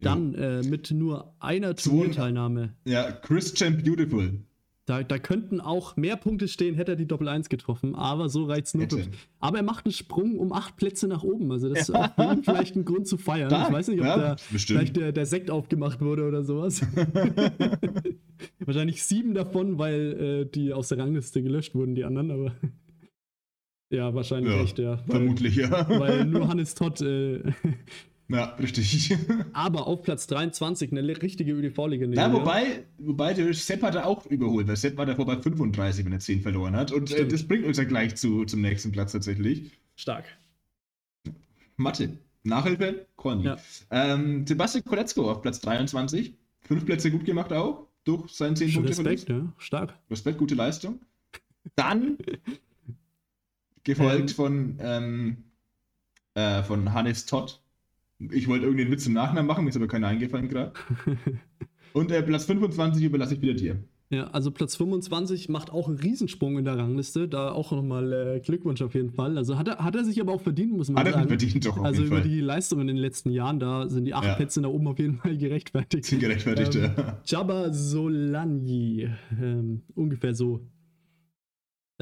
Dann 0.00 0.34
äh, 0.34 0.62
mit 0.62 0.90
nur 0.90 1.32
einer 1.38 1.76
Turnierteilnahme. 1.76 2.74
Ja, 2.84 3.12
Christian 3.12 3.82
Beautiful. 3.82 4.40
Da, 4.84 5.04
da 5.04 5.18
könnten 5.20 5.60
auch 5.60 5.96
mehr 5.96 6.16
Punkte 6.16 6.48
stehen, 6.48 6.74
hätte 6.74 6.92
er 6.92 6.96
die 6.96 7.06
Doppel 7.06 7.28
1 7.28 7.48
getroffen, 7.48 7.94
aber 7.94 8.28
so 8.28 8.46
reicht's 8.46 8.74
nur. 8.74 8.88
Aber 9.38 9.58
er 9.58 9.62
macht 9.62 9.86
einen 9.86 9.92
Sprung 9.92 10.40
um 10.40 10.52
acht 10.52 10.76
Plätze 10.76 11.06
nach 11.06 11.22
oben. 11.22 11.52
Also 11.52 11.68
das 11.68 11.82
ist 11.88 11.94
auch 11.94 12.10
vielleicht 12.42 12.74
ein 12.74 12.84
Grund 12.84 13.06
zu 13.06 13.16
feiern. 13.16 13.48
Stark, 13.48 13.68
ich 13.68 13.74
weiß 13.74 13.88
nicht, 13.88 14.00
ob 14.00 14.06
ja, 14.06 14.16
da 14.16 14.36
bestimmt. 14.50 14.80
vielleicht 14.80 14.96
der, 14.96 15.12
der 15.12 15.26
Sekt 15.26 15.52
aufgemacht 15.52 16.00
wurde 16.00 16.26
oder 16.26 16.42
sowas. 16.42 16.82
Wahrscheinlich 18.58 19.04
sieben 19.04 19.34
davon, 19.34 19.78
weil 19.78 20.40
äh, 20.42 20.50
die 20.50 20.72
aus 20.72 20.88
der 20.88 20.98
Rangliste 20.98 21.44
gelöscht 21.44 21.76
wurden, 21.76 21.94
die 21.94 22.04
anderen, 22.04 22.32
aber 22.32 22.52
ja, 23.92 24.14
wahrscheinlich 24.14 24.52
Ja, 24.52 24.62
echt, 24.62 24.78
ja. 24.78 24.98
Weil, 25.06 25.16
Vermutlich, 25.16 25.56
ja. 25.56 25.88
weil 26.00 26.24
nur 26.24 26.48
Hannes 26.48 26.74
Todd 26.74 27.00
äh, 27.00 27.42
ja, 28.28 28.44
richtig. 28.58 29.14
aber 29.52 29.86
auf 29.86 30.02
Platz 30.02 30.26
23 30.26 30.92
eine 30.92 31.06
richtige 31.22 31.52
ÖDV-Legende. 31.52 32.16
Ja, 32.16 32.32
wobei, 32.32 32.84
wobei 32.98 33.34
der 33.34 33.52
Sepp 33.52 33.82
hat 33.82 33.94
er 33.94 34.06
auch 34.06 34.26
überholt, 34.26 34.66
weil 34.68 34.76
Sepp 34.76 34.96
war 34.96 35.06
davor 35.06 35.26
bei 35.26 35.36
35, 35.36 36.04
wenn 36.04 36.12
er 36.12 36.20
10 36.20 36.40
verloren 36.40 36.74
hat. 36.74 36.92
Und 36.92 37.12
äh, 37.12 37.26
das 37.26 37.46
bringt 37.46 37.66
uns 37.66 37.76
ja 37.76 37.84
gleich 37.84 38.16
zu, 38.16 38.44
zum 38.44 38.62
nächsten 38.62 38.90
Platz 38.92 39.12
tatsächlich. 39.12 39.70
Stark. 39.96 40.24
Mathe. 41.76 42.16
Nachhilfe, 42.44 43.06
Corny. 43.16 43.44
Ja. 43.44 43.56
Ähm, 43.90 44.46
Sebastian 44.46 44.84
Koletzko 44.84 45.30
auf 45.30 45.42
Platz 45.42 45.60
23. 45.60 46.34
Fünf 46.62 46.86
Plätze 46.86 47.10
gut 47.10 47.24
gemacht 47.24 47.52
auch. 47.52 47.86
Durch 48.04 48.32
seinen 48.32 48.56
10 48.56 48.72
Punkte 48.72 48.90
Respekt, 48.90 49.28
ja. 49.28 49.52
Stark. 49.58 49.94
Respekt, 50.10 50.38
gute 50.38 50.56
Leistung. 50.56 51.00
Dann 51.76 52.18
gefolgt 53.84 54.30
Ähm. 54.30 54.36
von, 54.36 54.76
ähm, 54.80 55.36
äh, 56.34 56.62
von 56.62 56.92
Hannes 56.92 57.26
Todd. 57.26 57.60
Ich 58.30 58.46
wollte 58.48 58.64
irgendeinen 58.66 58.92
Witz 58.92 59.06
im 59.06 59.14
Nachnamen 59.14 59.46
machen, 59.46 59.64
mir 59.64 59.70
ist 59.70 59.76
aber 59.76 59.88
keiner 59.88 60.08
eingefallen 60.08 60.48
gerade. 60.48 60.72
Und 61.92 62.10
äh, 62.10 62.22
Platz 62.22 62.44
25 62.46 63.02
überlasse 63.04 63.34
ich 63.34 63.42
wieder 63.42 63.54
dir. 63.54 63.82
Ja, 64.10 64.24
also 64.28 64.50
Platz 64.50 64.76
25 64.76 65.48
macht 65.48 65.70
auch 65.70 65.88
einen 65.88 65.96
Riesensprung 65.98 66.58
in 66.58 66.64
der 66.66 66.76
Rangliste. 66.76 67.28
Da 67.28 67.50
auch 67.50 67.72
nochmal 67.72 68.12
äh, 68.12 68.40
Glückwunsch 68.40 68.82
auf 68.82 68.94
jeden 68.94 69.10
Fall. 69.10 69.38
Also 69.38 69.58
hat 69.58 69.68
er, 69.68 69.78
hat 69.78 69.94
er 69.96 70.04
sich 70.04 70.20
aber 70.20 70.32
auch 70.32 70.42
verdient, 70.42 70.72
muss 70.76 70.90
man 70.90 70.98
Hat 71.00 71.06
er 71.06 71.12
sagen. 71.14 71.28
verdient 71.28 71.64
doch 71.64 71.78
auf 71.78 71.84
also 71.84 72.02
über 72.04 72.16
Fall. 72.16 72.28
die 72.28 72.40
Leistung 72.40 72.80
in 72.82 72.88
den 72.88 72.98
letzten 72.98 73.30
Jahren, 73.30 73.58
da 73.58 73.88
sind 73.88 74.04
die 74.04 74.12
acht 74.12 74.24
Ja. 74.26 74.34
Plätze 74.34 74.60
nach 74.60 74.68
oben 74.68 74.86
auf 74.86 74.98
jeden 74.98 75.16
Fall 75.16 75.36
gerechtfertigt. 75.38 76.04
Sind 76.04 76.20
gerechtfertigt, 76.20 76.74
Ähm, 76.76 76.90
ja. 76.96 77.20
Jabba 77.24 77.72
Solanyi, 77.72 79.08
ähm, 79.40 79.82
ungefähr 79.94 80.34
so. 80.34 80.60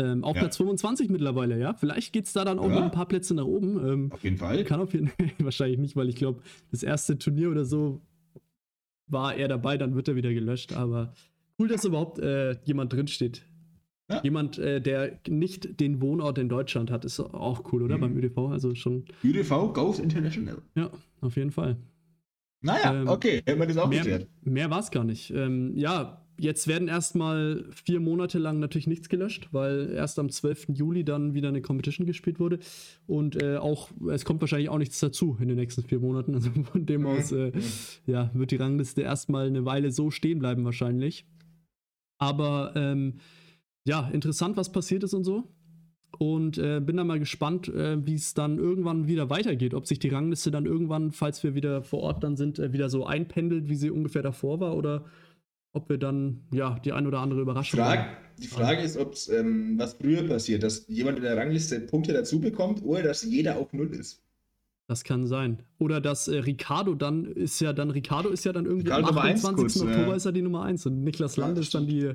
Ähm, 0.00 0.24
auf 0.24 0.34
Ja. 0.36 0.42
Platz 0.42 0.56
25 0.56 1.10
mittlerweile, 1.10 1.58
ja. 1.58 1.74
Vielleicht 1.74 2.12
geht 2.12 2.26
es 2.26 2.32
da 2.32 2.44
dann 2.44 2.58
auch 2.58 2.68
Ja. 2.68 2.74
noch 2.76 2.82
ein 2.84 2.90
paar 2.90 3.06
Plätze 3.06 3.34
nach 3.34 3.44
oben. 3.44 3.86
Ähm, 3.86 4.12
Auf 4.12 4.22
jeden 4.24 4.36
Fall. 4.38 4.64
kann 4.64 4.80
auf 4.80 4.92
jeden 4.94 5.08
Fall, 5.18 5.30
wahrscheinlich 5.38 5.78
nicht, 5.78 5.96
weil 5.96 6.08
ich 6.08 6.16
glaube, 6.16 6.40
das 6.70 6.82
erste 6.82 7.18
Turnier 7.18 7.50
oder 7.50 7.64
so 7.64 8.00
war 9.06 9.34
er 9.34 9.48
dabei, 9.48 9.76
dann 9.76 9.94
wird 9.94 10.08
er 10.08 10.16
wieder 10.16 10.32
gelöscht. 10.32 10.72
Aber 10.74 11.12
cool, 11.58 11.68
dass 11.68 11.84
überhaupt 11.84 12.18
äh, 12.20 12.56
jemand 12.64 12.92
drinsteht. 12.92 13.42
Ja. 14.10 14.20
Jemand, 14.24 14.58
äh, 14.58 14.80
der 14.80 15.20
nicht 15.28 15.78
den 15.80 16.00
Wohnort 16.00 16.38
in 16.38 16.48
Deutschland 16.48 16.90
hat, 16.90 17.04
ist 17.04 17.20
auch 17.20 17.72
cool, 17.72 17.82
oder? 17.82 17.96
Mhm. 17.96 18.00
Beim 18.00 18.16
ÖDV. 18.16 18.38
Also 18.50 18.74
schon, 18.74 19.04
UDV 19.22 19.72
goes 19.72 19.98
international. 20.00 20.58
ja, 20.74 20.90
auf 21.20 21.36
jeden 21.36 21.52
Fall. 21.52 21.76
Naja, 22.62 22.92
Ähm, 23.02 23.08
okay, 23.08 23.40
hätten 23.46 23.58
wir 23.60 23.66
das 23.66 23.76
auch 23.78 23.88
Mehr, 23.88 24.00
geklärt. 24.00 24.28
mehr 24.42 24.68
war 24.70 24.80
es 24.80 24.90
gar 24.90 25.04
nicht. 25.04 25.30
Ähm, 25.30 25.76
ja, 25.76 26.20
jetzt 26.40 26.66
werden 26.66 26.88
erstmal 26.88 27.64
vier 27.70 28.00
Monate 28.00 28.38
lang 28.38 28.58
natürlich 28.58 28.86
nichts 28.86 29.08
gelöscht, 29.08 29.48
weil 29.52 29.92
erst 29.92 30.18
am 30.18 30.30
12. 30.30 30.68
Juli 30.70 31.04
dann 31.04 31.34
wieder 31.34 31.48
eine 31.48 31.60
Competition 31.60 32.06
gespielt 32.06 32.40
wurde. 32.40 32.58
Und 33.06 33.40
äh, 33.40 33.56
auch, 33.58 33.90
es 34.10 34.24
kommt 34.24 34.40
wahrscheinlich 34.40 34.70
auch 34.70 34.78
nichts 34.78 34.98
dazu 35.00 35.36
in 35.40 35.48
den 35.48 35.56
nächsten 35.56 35.82
vier 35.82 36.00
Monaten. 36.00 36.34
Also 36.34 36.50
von 36.72 36.86
dem 36.86 37.02
Mhm. 37.02 37.06
aus 37.06 37.32
äh, 37.32 37.52
ja, 38.06 38.30
wird 38.34 38.50
die 38.50 38.56
Rangliste 38.56 39.02
erstmal 39.02 39.46
eine 39.46 39.64
Weile 39.64 39.92
so 39.92 40.10
stehen 40.10 40.38
bleiben, 40.38 40.64
wahrscheinlich. 40.64 41.26
Aber 42.18 42.72
ähm, 42.74 43.18
ja, 43.86 44.08
interessant, 44.08 44.56
was 44.56 44.72
passiert 44.72 45.04
ist 45.04 45.14
und 45.14 45.24
so. 45.24 45.44
Und 46.18 46.58
äh, 46.58 46.80
bin 46.80 46.96
dann 46.96 47.06
mal 47.06 47.18
gespannt, 47.18 47.68
äh, 47.68 48.04
wie 48.04 48.14
es 48.14 48.34
dann 48.34 48.58
irgendwann 48.58 49.06
wieder 49.06 49.30
weitergeht. 49.30 49.74
Ob 49.74 49.86
sich 49.86 49.98
die 50.00 50.08
Rangliste 50.08 50.50
dann 50.50 50.66
irgendwann, 50.66 51.12
falls 51.12 51.42
wir 51.44 51.54
wieder 51.54 51.82
vor 51.82 52.00
Ort 52.00 52.24
dann 52.24 52.36
sind, 52.36 52.58
äh, 52.58 52.72
wieder 52.72 52.90
so 52.90 53.06
einpendelt, 53.06 53.68
wie 53.68 53.76
sie 53.76 53.90
ungefähr 53.90 54.22
davor 54.22 54.60
war. 54.60 54.76
Oder 54.76 55.04
ob 55.72 55.88
wir 55.88 55.98
dann 55.98 56.42
ja 56.52 56.78
die 56.78 56.92
ein 56.92 57.06
oder 57.06 57.20
andere 57.20 57.40
Überraschung 57.40 57.80
Frage, 57.80 58.06
die 58.38 58.46
Frage 58.46 58.82
ist, 58.82 58.96
ob 58.96 59.14
ähm, 59.30 59.78
was 59.78 59.94
früher 59.94 60.26
passiert, 60.26 60.62
dass 60.62 60.86
jemand 60.88 61.18
in 61.18 61.24
der 61.24 61.36
Rangliste 61.36 61.80
Punkte 61.80 62.12
dazu 62.12 62.40
bekommt 62.40 62.82
oder 62.84 63.02
dass 63.02 63.22
jeder 63.22 63.58
auf 63.58 63.72
Null 63.72 63.94
ist. 63.94 64.22
Das 64.88 65.04
kann 65.04 65.26
sein. 65.26 65.62
Oder 65.78 66.00
dass 66.00 66.26
äh, 66.26 66.38
Ricardo 66.38 66.94
dann 66.96 67.24
ist 67.24 67.60
ja 67.60 67.72
dann, 67.72 67.90
Ricardo 67.90 68.28
ist 68.30 68.44
ja 68.44 68.52
dann 68.52 68.64
irgendwie 68.64 68.88
Ricardo 68.88 69.08
am 69.08 69.14
Nummer 69.14 69.26
eins 69.26 69.44
28. 69.44 69.82
kurz, 69.82 69.88
Oktober 69.88 70.10
ja. 70.10 70.16
ist 70.16 70.24
er 70.24 70.32
die 70.32 70.42
Nummer 70.42 70.64
1 70.64 70.86
und 70.86 71.04
Niklas 71.04 71.36
Land 71.36 71.58
ist 71.58 71.74
dann 71.74 71.86
die 71.86 72.12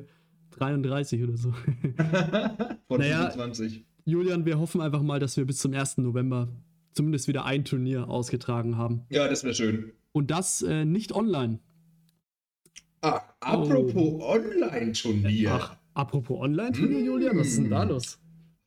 33 0.57 1.23
oder 1.23 1.37
so. 1.37 1.51
Von 2.87 2.99
Naja, 2.99 3.29
25. 3.29 3.85
Julian, 4.03 4.45
wir 4.45 4.59
hoffen 4.59 4.81
einfach 4.81 5.01
mal, 5.01 5.19
dass 5.19 5.37
wir 5.37 5.45
bis 5.45 5.59
zum 5.59 5.73
1. 5.73 5.99
November 5.99 6.49
zumindest 6.91 7.27
wieder 7.27 7.45
ein 7.45 7.63
Turnier 7.63 8.09
ausgetragen 8.09 8.77
haben. 8.77 9.05
Ja, 9.09 9.27
das 9.27 9.43
wäre 9.43 9.55
schön. 9.55 9.93
Und 10.11 10.31
das 10.31 10.61
äh, 10.61 10.85
nicht 10.85 11.13
online. 11.13 11.59
Ah, 13.05 13.21
apropos 13.39 14.19
Online-Turnier. 14.23 15.51
Ach, 15.51 15.75
apropos 15.93 16.39
Online-Turnier, 16.39 17.01
Julian, 17.01 17.37
was 17.37 17.47
ist 17.49 17.57
denn 17.57 17.69
da 17.69 17.83
los? 17.83 18.19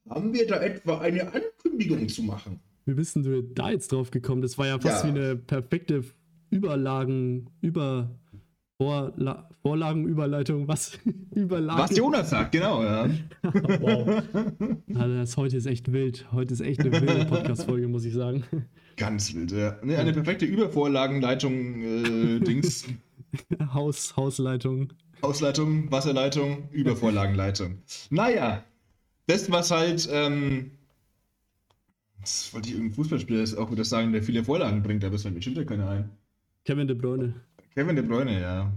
Haben 0.09 0.33
wir 0.33 0.47
da 0.47 0.61
etwa 0.63 0.99
eine 1.01 1.33
Ankündigung 1.33 2.09
zu 2.09 2.23
machen? 2.23 2.61
Wie 2.87 2.95
bist 2.95 3.17
denn 3.17 3.25
du 3.25 3.43
da 3.43 3.71
jetzt 3.71 3.91
drauf 3.93 4.11
gekommen? 4.13 4.41
Das 4.43 4.57
war 4.57 4.67
ja 4.69 4.79
fast 4.79 5.05
Ja. 5.05 5.13
wie 5.15 5.19
eine 5.19 5.37
perfekte 5.37 6.05
Überlagen, 6.51 7.51
über 7.61 8.11
Vorla 8.81 9.51
Vorlagenüberleitung, 9.63 10.69
was? 10.69 10.99
Überlagen. 11.35 11.81
Was 11.81 11.97
Jonas 11.97 12.31
sagt, 12.31 12.53
genau, 12.53 12.85
ja. 12.85 13.11
wow. 13.43 14.23
Also 14.95 15.15
das 15.17 15.37
heute 15.37 15.57
ist 15.57 15.67
echt 15.67 15.93
wild. 15.93 16.27
Heute 16.33 16.55
ist 16.55 16.61
echt 16.61 16.81
eine 16.81 16.93
wilde 16.93 17.25
Podcast-Folge, 17.27 17.89
muss 17.89 18.05
ich 18.05 18.15
sagen. 18.15 18.45
Ganz 18.97 19.35
wild, 19.35 19.51
ja. 19.51 19.77
Ne, 19.83 19.99
eine 19.99 20.13
perfekte 20.13 20.47
Übervorlagenleitung, 20.47 21.83
äh, 21.83 22.39
Dings, 22.41 22.87
Haus, 23.75 24.17
Hausleitung. 24.17 24.93
Hausleitung, 25.23 25.91
Wasserleitung, 25.91 26.69
Übervorlagenleitung. 26.71 27.79
Naja, 28.11 28.65
das, 29.27 29.51
was 29.51 29.71
halt, 29.71 30.09
ähm, 30.13 30.71
das 32.21 32.53
wollte 32.55 32.69
ich 32.69 32.75
irgendein 32.75 32.95
Fußballspieler 32.95 33.41
das 33.41 33.55
auch 33.57 33.71
wieder 33.71 33.85
sagen, 33.85 34.13
der 34.13 34.23
viele 34.23 34.45
Vorlagen 34.45 34.83
bringt, 34.83 35.05
aber 35.05 35.17
es 35.17 35.23
fällt 35.23 35.35
mir 35.35 35.43
schon 35.43 35.55
wieder 35.55 35.65
keiner 35.65 35.89
ein. 35.89 36.11
Kevin 36.65 36.87
De 36.87 36.97
Bruyne. 36.97 37.35
Kevin 37.75 37.97
De 37.97 38.05
Bruyne, 38.05 38.41
ja. 38.41 38.73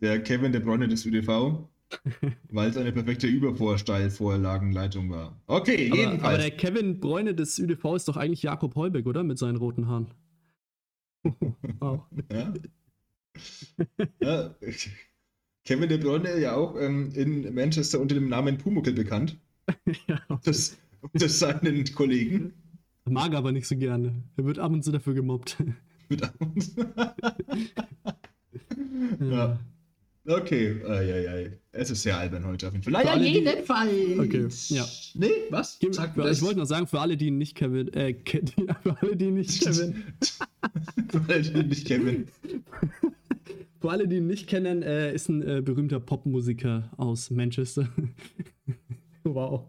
Der 0.00 0.22
Kevin 0.22 0.52
De 0.52 0.60
Bruyne 0.60 0.86
des 0.88 1.04
ÜDV, 1.06 1.66
weil 2.50 2.70
es 2.70 2.76
eine 2.76 2.92
perfekte 2.92 3.26
Übervorsteilvorlagenleitung 3.26 5.10
war. 5.10 5.36
Okay, 5.46 5.88
Aber, 5.90 6.00
jedenfalls. 6.00 6.22
aber 6.24 6.38
der 6.38 6.50
Kevin 6.52 7.00
Bräune 7.00 7.34
des 7.34 7.58
ÜDV 7.58 7.96
ist 7.96 8.08
doch 8.08 8.16
eigentlich 8.16 8.42
Jakob 8.42 8.74
Heubeck, 8.74 9.06
oder? 9.06 9.22
Mit 9.22 9.38
seinen 9.38 9.56
roten 9.56 9.86
Haaren. 9.88 10.06
wow. 11.80 12.02
Ja. 12.32 12.52
Ja. 14.20 14.54
Kevin 15.64 15.88
De 15.88 15.98
Bruyne 15.98 16.38
ja 16.40 16.54
auch 16.56 16.76
ähm, 16.78 17.10
in 17.14 17.54
Manchester 17.54 18.00
unter 18.00 18.14
dem 18.14 18.28
Namen 18.28 18.58
Pumuckel 18.58 18.92
bekannt. 18.92 19.38
ja, 20.08 20.20
Das 20.44 20.76
unter 21.00 21.28
seinen 21.28 21.84
Kollegen. 21.94 22.52
mag 23.06 23.34
aber 23.34 23.50
nicht 23.52 23.66
so 23.66 23.76
gerne. 23.76 24.12
Er 24.36 24.44
wird 24.44 24.58
ab 24.58 24.72
und 24.72 24.82
zu 24.84 24.92
dafür 24.92 25.14
gemobbt. 25.14 25.56
Mit 26.10 26.22
uns. 26.38 26.74
ja. 29.20 29.58
Okay, 30.26 30.82
eieiei. 30.86 31.58
Es 31.72 31.90
ist 31.90 32.02
sehr 32.02 32.16
albern 32.16 32.46
heute 32.46 32.68
auf 32.68 32.72
jeden 32.72 32.82
Fall. 32.82 32.92
Naja, 32.94 33.10
alle, 33.12 33.24
die- 33.24 33.32
jedenfalls. 33.32 33.90
Okay, 34.18 34.48
ja. 34.68 34.86
Nee, 35.14 35.28
was? 35.50 35.78
Sag 35.90 36.14
für, 36.14 36.30
ich 36.30 36.40
wollte 36.40 36.60
noch 36.60 36.66
sagen, 36.66 36.86
für 36.86 37.00
alle, 37.00 37.16
die 37.18 37.26
ihn 37.26 37.36
nicht 37.36 37.54
Kevin, 37.56 37.92
äh, 37.92 38.14
Ke 38.14 38.42
die, 38.42 38.66
für 38.82 38.96
alle, 39.02 39.16
die 39.16 39.30
nicht 39.30 39.60
Kevin, 39.62 40.02
Weil 41.12 41.40
nicht 41.64 41.86
Kevin. 41.86 42.28
Für 43.84 43.90
alle, 43.90 44.08
die 44.08 44.16
ihn 44.16 44.26
nicht 44.26 44.46
kennen, 44.46 44.82
äh, 44.82 45.12
ist 45.14 45.28
ein 45.28 45.42
äh, 45.46 45.60
berühmter 45.60 46.00
Popmusiker 46.00 46.90
aus 46.96 47.30
Manchester. 47.30 47.86
wow. 49.24 49.66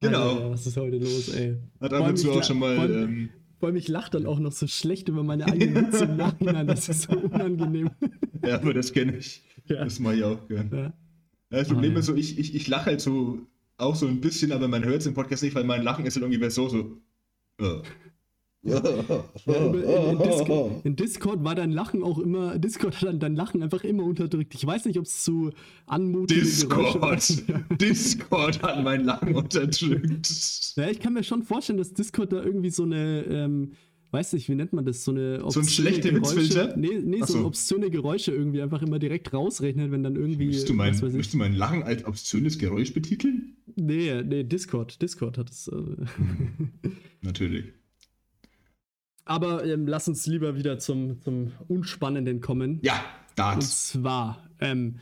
Genau. 0.00 0.32
Alter, 0.34 0.50
was 0.50 0.66
ist 0.66 0.76
heute 0.76 0.98
los, 0.98 1.30
ey? 1.30 1.56
Hat 1.80 1.94
ab 1.94 2.06
und 2.10 2.18
zu 2.18 2.30
auch 2.30 2.44
schon 2.44 2.58
mal. 2.58 2.74
vor 2.74 2.84
allem- 2.84 3.04
Ähm, 3.08 3.28
Vor 3.58 3.68
allem, 3.68 3.76
ich 3.76 3.88
lache 3.88 4.10
dann 4.10 4.26
auch 4.26 4.38
noch 4.38 4.52
so 4.52 4.66
schlecht 4.66 5.08
über 5.08 5.22
meine 5.22 5.46
eigenen 5.46 5.86
Witze 5.86 6.04
im 6.04 6.18
Nachhinein. 6.18 6.66
Das 6.66 6.90
ist 6.90 7.04
so 7.10 7.16
unangenehm. 7.18 7.90
ja, 8.44 8.56
aber 8.56 8.74
das 8.74 8.92
kenne 8.92 9.16
ich. 9.16 9.42
Ja. 9.64 9.82
Das 9.82 9.98
mache 9.98 10.16
ich 10.16 10.24
auch 10.24 10.46
gern. 10.46 10.68
Ja. 10.70 10.78
Ja, 10.80 10.92
das 11.50 11.68
Problem 11.68 11.96
Ah, 11.96 12.00
ist 12.00 12.06
so, 12.06 12.14
ich, 12.16 12.38
ich, 12.38 12.54
ich 12.54 12.68
lache 12.68 12.84
halt 12.86 13.00
so 13.00 13.38
auch 13.78 13.94
so 13.96 14.06
ein 14.06 14.20
bisschen, 14.20 14.52
aber 14.52 14.68
man 14.68 14.84
hört 14.84 15.00
es 15.00 15.06
im 15.06 15.14
Podcast 15.14 15.42
nicht, 15.42 15.54
weil 15.54 15.64
mein 15.64 15.82
Lachen 15.82 16.04
ist 16.04 16.16
halt 16.16 16.30
irgendwie 16.30 16.50
so, 16.50 16.68
so. 16.68 16.98
äh. 17.60 17.80
Ja, 18.62 18.78
in, 19.46 19.74
in, 19.74 20.18
Discord, 20.18 20.72
in 20.84 20.96
Discord 20.96 21.44
war 21.44 21.54
dein 21.54 21.70
Lachen 21.70 22.02
auch 22.02 22.18
immer, 22.18 22.58
Discord 22.58 22.96
hat 22.96 23.08
dann 23.08 23.20
dein 23.20 23.36
Lachen 23.36 23.62
einfach 23.62 23.84
immer 23.84 24.02
unterdrückt. 24.02 24.52
Ich 24.54 24.66
weiß 24.66 24.84
nicht, 24.86 24.98
ob 24.98 25.04
es 25.04 25.22
zu 25.22 25.52
anmutige 25.86 26.40
Geräusche 26.40 27.36
Discord. 27.36 27.44
Discord 27.80 28.62
hat 28.62 28.82
mein 28.82 29.04
Lachen 29.04 29.34
unterdrückt. 29.36 30.72
Ja, 30.76 30.90
ich 30.90 30.98
kann 30.98 31.12
mir 31.12 31.22
schon 31.22 31.44
vorstellen, 31.44 31.78
dass 31.78 31.94
Discord 31.94 32.32
da 32.32 32.42
irgendwie 32.42 32.70
so 32.70 32.82
eine, 32.82 33.22
ähm, 33.28 33.74
weiß 34.10 34.32
nicht, 34.32 34.48
wie 34.48 34.56
nennt 34.56 34.72
man 34.72 34.84
das? 34.84 35.04
So 35.04 35.12
eine 35.12 35.40
So 35.50 35.60
ein 35.60 35.68
schlechter 35.68 36.12
Witzfilter? 36.12 36.76
Nee, 36.76 36.98
nee 37.00 37.20
so 37.20 37.34
so. 37.34 37.46
obszöne 37.46 37.90
Geräusche 37.90 38.32
irgendwie 38.32 38.60
einfach 38.60 38.82
immer 38.82 38.98
direkt 38.98 39.32
rausrechnet, 39.32 39.92
wenn 39.92 40.02
dann 40.02 40.16
irgendwie. 40.16 40.46
Müsstest 40.46 40.68
du, 40.68 40.74
mein, 40.74 40.98
müsstest 40.98 41.34
du 41.34 41.38
mein 41.38 41.54
Lachen 41.54 41.84
als 41.84 42.04
obszönes 42.04 42.58
Geräusch 42.58 42.92
betiteln? 42.92 43.56
Nee, 43.76 44.20
nee, 44.24 44.42
Discord. 44.42 45.00
Discord 45.00 45.38
hat 45.38 45.50
es. 45.50 45.68
Äh, 45.68 46.90
Natürlich. 47.22 47.77
Aber 49.28 49.64
ähm, 49.64 49.86
lass 49.86 50.08
uns 50.08 50.26
lieber 50.26 50.56
wieder 50.56 50.78
zum, 50.78 51.20
zum 51.20 51.52
Unspannenden 51.68 52.40
kommen. 52.40 52.80
Ja, 52.82 52.94
Und 52.94 53.38
Darts. 53.38 53.88
zwar, 53.90 54.48
ähm, 54.60 54.96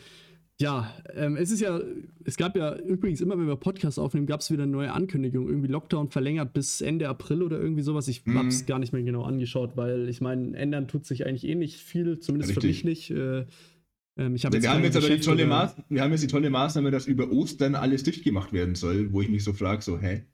ja, 0.58 0.90
ähm, 1.14 1.36
es 1.36 1.50
ist 1.50 1.60
ja, 1.60 1.80
es 2.24 2.36
gab 2.36 2.56
ja 2.56 2.74
übrigens 2.76 3.20
immer, 3.20 3.38
wenn 3.38 3.46
wir 3.46 3.56
Podcasts 3.56 3.98
aufnehmen, 3.98 4.26
gab 4.26 4.40
es 4.40 4.50
wieder 4.50 4.62
eine 4.64 4.72
neue 4.72 4.90
Ankündigung. 4.92 5.48
Irgendwie 5.48 5.68
Lockdown 5.68 6.08
verlängert 6.08 6.54
bis 6.54 6.80
Ende 6.80 7.08
April 7.08 7.42
oder 7.42 7.60
irgendwie 7.60 7.82
sowas. 7.82 8.08
Ich 8.08 8.26
Mhm. 8.26 8.38
habe 8.38 8.48
es 8.48 8.66
gar 8.66 8.78
nicht 8.78 8.92
mehr 8.92 9.02
genau 9.02 9.22
angeschaut, 9.22 9.76
weil 9.76 10.08
ich 10.08 10.20
meine, 10.20 10.56
ändern 10.56 10.88
tut 10.88 11.06
sich 11.06 11.24
eigentlich 11.26 11.46
eh 11.46 11.54
nicht 11.54 11.76
viel, 11.76 12.18
zumindest 12.18 12.52
für 12.54 12.62
Richtig. 12.62 12.84
mich 12.84 13.08
nicht. 13.08 13.10
Äh, 13.10 13.44
ähm, 14.18 14.34
ich 14.34 14.44
hab 14.46 14.52
Wir 14.54 14.70
haben 14.70 14.82
jetzt 14.82 14.96
aber 14.96 15.08
die 15.08 15.20
tolle, 15.20 15.46
Maß, 15.46 15.76
wir 15.88 16.02
haben 16.02 16.10
jetzt 16.10 16.22
die 16.24 16.26
tolle 16.26 16.48
Maßnahme, 16.50 16.90
dass 16.90 17.06
über 17.06 17.30
Ostern 17.30 17.74
alles 17.74 18.02
dicht 18.02 18.24
gemacht 18.24 18.52
werden 18.52 18.74
soll, 18.74 19.12
wo 19.12 19.20
ich 19.20 19.28
mich 19.28 19.44
so 19.44 19.52
frage, 19.52 19.82
so, 19.82 19.98
hä? 20.00 20.24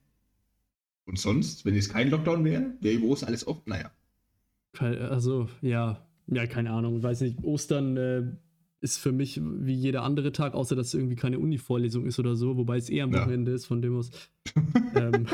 Und 1.04 1.18
sonst, 1.18 1.64
wenn 1.64 1.74
es 1.74 1.88
kein 1.88 2.10
Lockdown 2.10 2.44
wäre, 2.44 2.74
wäre 2.80 2.94
über 2.96 3.08
Ostern 3.08 3.28
alles 3.28 3.46
offen? 3.46 3.62
Naja. 3.66 3.90
Also, 4.78 5.48
ja, 5.60 6.06
ja, 6.28 6.46
keine 6.46 6.70
Ahnung, 6.70 7.02
weiß 7.02 7.20
nicht. 7.22 7.42
Ostern 7.42 7.96
äh, 7.96 8.22
ist 8.80 8.98
für 8.98 9.12
mich 9.12 9.40
wie 9.42 9.74
jeder 9.74 10.02
andere 10.02 10.32
Tag, 10.32 10.54
außer 10.54 10.74
dass 10.76 10.94
irgendwie 10.94 11.16
keine 11.16 11.38
Uni-Vorlesung 11.38 12.06
ist 12.06 12.18
oder 12.18 12.36
so, 12.36 12.56
wobei 12.56 12.78
es 12.78 12.88
eher 12.88 13.04
am 13.04 13.12
Ja. 13.12 13.20
Wochenende 13.22 13.52
ist, 13.52 13.66
von 13.66 13.82
dem 13.82 13.96
aus. 13.96 14.10
ähm, 14.94 15.26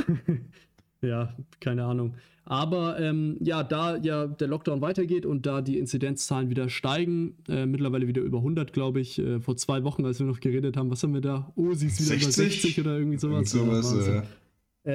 ja, 1.03 1.35
keine 1.61 1.85
Ahnung. 1.85 2.15
Aber 2.45 2.99
ähm, 2.99 3.37
ja, 3.41 3.63
da 3.63 3.97
ja 3.97 4.27
der 4.27 4.49
Lockdown 4.49 4.81
weitergeht 4.81 5.27
und 5.27 5.45
da 5.45 5.61
die 5.61 5.79
Inzidenzzahlen 5.79 6.49
wieder 6.49 6.71
steigen, 6.71 7.37
äh, 7.47 7.67
mittlerweile 7.67 8.09
wieder 8.09 8.23
über 8.23 8.39
100, 8.39 8.73
glaube 8.73 9.01
ich. 9.01 9.19
Äh, 9.19 9.39
vor 9.41 9.57
zwei 9.59 9.85
Wochen, 9.85 10.07
als 10.07 10.19
wir 10.19 10.27
noch 10.27 10.41
geredet 10.41 10.77
haben, 10.79 10.91
was 10.91 11.03
haben 11.03 11.13
wir 11.13 11.21
da? 11.21 11.53
Oh, 11.57 11.75
sie 11.75 11.89
ist 11.89 12.01
wieder 12.05 12.17
über 12.17 12.33
60 12.33 12.81
oder 12.81 12.97
irgendwie 12.99 13.19
sowas. 13.19 13.55
Irgend 13.55 13.85
sowas 13.85 14.07
Ja, 14.07 14.23
äh, 14.23 14.25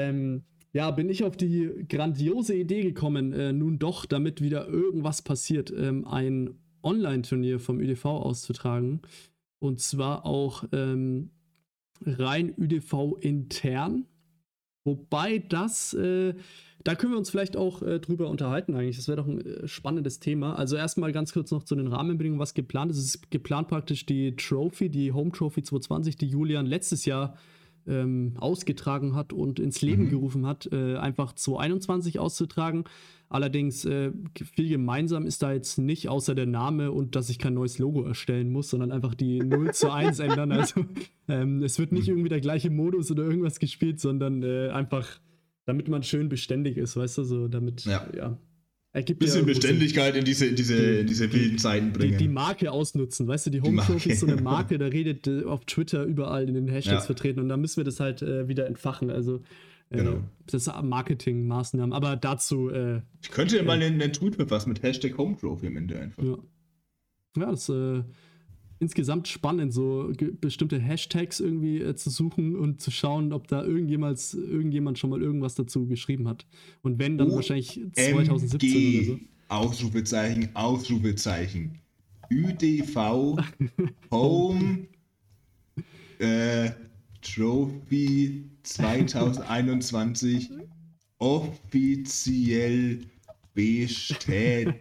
Ähm, 0.09 0.41
ja, 0.73 0.89
bin 0.91 1.09
ich 1.09 1.23
auf 1.23 1.37
die 1.37 1.85
grandiose 1.87 2.55
Idee 2.55 2.81
gekommen, 2.81 3.31
äh, 3.31 3.53
nun 3.53 3.77
doch, 3.77 4.05
damit 4.05 4.41
wieder 4.41 4.67
irgendwas 4.67 5.21
passiert, 5.21 5.71
ähm, 5.71 6.05
ein 6.07 6.55
Online-Turnier 6.81 7.59
vom 7.59 7.79
ÜDV 7.79 8.05
auszutragen. 8.05 9.01
Und 9.59 9.79
zwar 9.79 10.25
auch 10.25 10.65
ähm, 10.73 11.29
rein 12.05 12.53
ÜDV 12.57 13.17
intern. 13.21 14.05
Wobei 14.83 15.37
das, 15.37 15.93
äh, 15.93 16.33
da 16.83 16.95
können 16.95 17.13
wir 17.13 17.17
uns 17.19 17.29
vielleicht 17.29 17.55
auch 17.55 17.81
äh, 17.83 17.99
drüber 17.99 18.29
unterhalten 18.29 18.75
eigentlich. 18.75 18.97
Das 18.97 19.07
wäre 19.07 19.17
doch 19.17 19.27
ein 19.27 19.45
äh, 19.45 19.67
spannendes 19.67 20.19
Thema. 20.19 20.55
Also 20.55 20.75
erstmal 20.75 21.13
ganz 21.13 21.31
kurz 21.31 21.51
noch 21.51 21.63
zu 21.63 21.75
den 21.75 21.87
Rahmenbedingungen, 21.87 22.41
was 22.41 22.53
geplant 22.53 22.91
ist. 22.91 22.97
Es 22.97 23.15
ist 23.15 23.31
geplant 23.31 23.69
praktisch 23.69 24.05
die 24.05 24.35
Trophy, 24.35 24.89
die 24.89 25.13
Home 25.13 25.31
Trophy 25.31 25.63
220, 25.63 26.17
die 26.17 26.27
Julian 26.27 26.65
letztes 26.65 27.05
Jahr 27.05 27.37
ähm, 27.87 28.33
ausgetragen 28.37 29.15
hat 29.15 29.33
und 29.33 29.59
ins 29.59 29.81
Leben 29.81 30.05
Mhm. 30.05 30.09
gerufen 30.09 30.45
hat, 30.45 30.69
äh, 30.71 30.95
einfach 30.97 31.33
2021 31.33 32.19
auszutragen. 32.19 32.83
Allerdings 33.29 33.83
äh, 33.85 34.11
viel 34.55 34.69
gemeinsam 34.69 35.25
ist 35.25 35.41
da 35.41 35.51
jetzt 35.53 35.79
nicht, 35.79 36.07
außer 36.07 36.35
der 36.35 36.45
Name 36.45 36.91
und 36.91 37.15
dass 37.15 37.29
ich 37.29 37.39
kein 37.39 37.55
neues 37.55 37.79
Logo 37.79 38.03
erstellen 38.03 38.51
muss, 38.51 38.69
sondern 38.69 38.91
einfach 38.91 39.15
die 39.15 39.39
0 39.43 39.73
zu 39.73 39.91
1 39.91 40.19
ändern. 40.19 40.51
Also 40.51 40.85
ähm, 41.27 41.63
es 41.63 41.79
wird 41.79 41.91
nicht 41.91 42.07
irgendwie 42.07 42.29
der 42.29 42.41
gleiche 42.41 42.69
Modus 42.69 43.09
oder 43.11 43.23
irgendwas 43.23 43.59
gespielt, 43.59 43.99
sondern 43.99 44.43
äh, 44.43 44.69
einfach, 44.69 45.07
damit 45.65 45.87
man 45.87 46.03
schön 46.03 46.29
beständig 46.29 46.77
ist, 46.77 46.95
weißt 46.95 47.17
du, 47.19 47.23
so 47.23 47.47
damit, 47.47 47.85
Ja. 47.85 48.05
ja. 48.15 48.37
Ergibt 48.95 49.19
bisschen 49.19 49.37
Sinn. 49.37 49.45
Beständigkeit 49.47 50.15
in 50.15 50.23
diese, 50.23 50.45
in 50.45 50.55
diese, 50.55 50.75
in 50.75 51.07
diese 51.07 51.27
Die- 51.27 51.33
wilden 51.39 51.57
Zeiten 51.57 51.91
Die, 51.93 51.97
bringen. 51.99 52.17
die 52.19 52.27
Marke 52.27 52.71
ausnutzen, 52.71 53.27
weißt 53.27 53.47
du, 53.47 53.49
die 53.49 53.61
Home. 53.61 53.81
Trophy 53.81 54.11
ist 54.11 54.19
so 54.19 54.27
eine 54.27 54.39
Marke, 54.41 54.77
da 54.77 54.85
redet 54.85 55.25
äh, 55.27 55.43
auf 55.45 55.65
Twitter 55.65 56.03
überall 56.05 56.47
in 56.47 56.53
den 56.53 56.67
Hashtags 56.67 57.01
Ja. 57.03 57.05
vertreten 57.05 57.39
und 57.39 57.49
da 57.49 57.57
müssen 57.57 57.77
wir 57.77 57.83
das 57.85 57.99
halt 57.99 58.21
äh, 58.21 58.47
wieder 58.47 58.67
entfachen. 58.67 59.09
Also 59.09 59.37
äh, 59.89 59.97
Genau. 59.97 60.23
das 60.45 60.69
Marketingmaßnahmen. 60.81 61.91
Aber 61.93 62.15
dazu, 62.15 62.69
äh, 62.69 63.01
ich 63.21 63.31
könnte 63.31 63.57
ja 63.57 63.63
mal 63.63 63.81
einen, 63.81 64.01
einen 64.01 64.13
Tweet 64.13 64.35
verfassen 64.35 64.69
mit 64.69 64.81
Hashtag 64.83 65.17
Home 65.17 65.37
Trophy 65.37 65.67
am 65.67 65.77
Ende 65.77 65.99
einfach. 65.99 66.23
ja. 66.23 66.37
Ja, 67.35 67.49
das 67.49 67.67
äh, 67.69 68.03
insgesamt 68.83 69.27
spannend, 69.27 69.73
so 69.73 70.11
bestimmte 70.41 70.77
Hashtags 70.79 71.39
irgendwie 71.39 71.79
äh, 71.79 71.95
zu 71.95 72.09
suchen 72.09 72.55
und 72.55 72.81
zu 72.81 72.91
schauen, 72.91 73.31
ob 73.33 73.47
da 73.47 73.63
irgendjemand, 73.63 74.19
irgendjemand 74.33 74.99
schon 74.99 75.09
mal 75.09 75.21
irgendwas 75.21 75.55
dazu 75.55 75.87
geschrieben 75.87 76.27
hat. 76.27 76.45
Und 76.81 76.99
wenn, 76.99 77.17
dann 77.17 77.31
Oh, 77.31 77.35
wahrscheinlich 77.35 77.79
2017 77.93 78.95
oder 78.95 79.05
so. 79.05 79.19
Ausrufezeichen, 79.47 80.49
Ausrufezeichen. 80.53 81.79
ÜDV 82.29 83.37
Home 84.11 84.87
äh, 86.19 86.71
Trophy 87.21 88.43
2021 88.63 90.51
offiziell 91.19 92.99
bestätigt. 93.53 94.73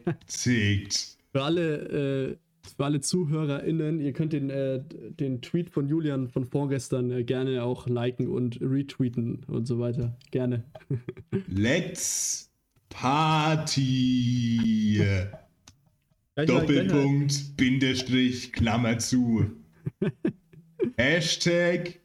Für 1.32 1.42
alle, 1.42 2.32
äh, 2.32 2.36
für 2.76 2.84
alle 2.84 3.00
ZuhörerInnen, 3.00 4.00
ihr 4.00 4.12
könnt 4.12 4.32
den, 4.32 4.50
äh, 4.50 4.82
den 4.88 5.40
Tweet 5.42 5.70
von 5.70 5.88
Julian 5.88 6.28
von 6.28 6.44
vorgestern 6.44 7.10
äh, 7.10 7.24
gerne 7.24 7.62
auch 7.62 7.86
liken 7.86 8.28
und 8.28 8.60
retweeten 8.60 9.44
und 9.46 9.66
so 9.66 9.78
weiter. 9.78 10.16
Gerne. 10.30 10.64
Let's 11.48 12.50
Party. 12.88 14.60
Doppelpunkt, 16.34 17.56
Bindestrich, 17.56 18.52
Klammer 18.52 18.98
zu. 18.98 19.50
Hashtag 20.96 22.00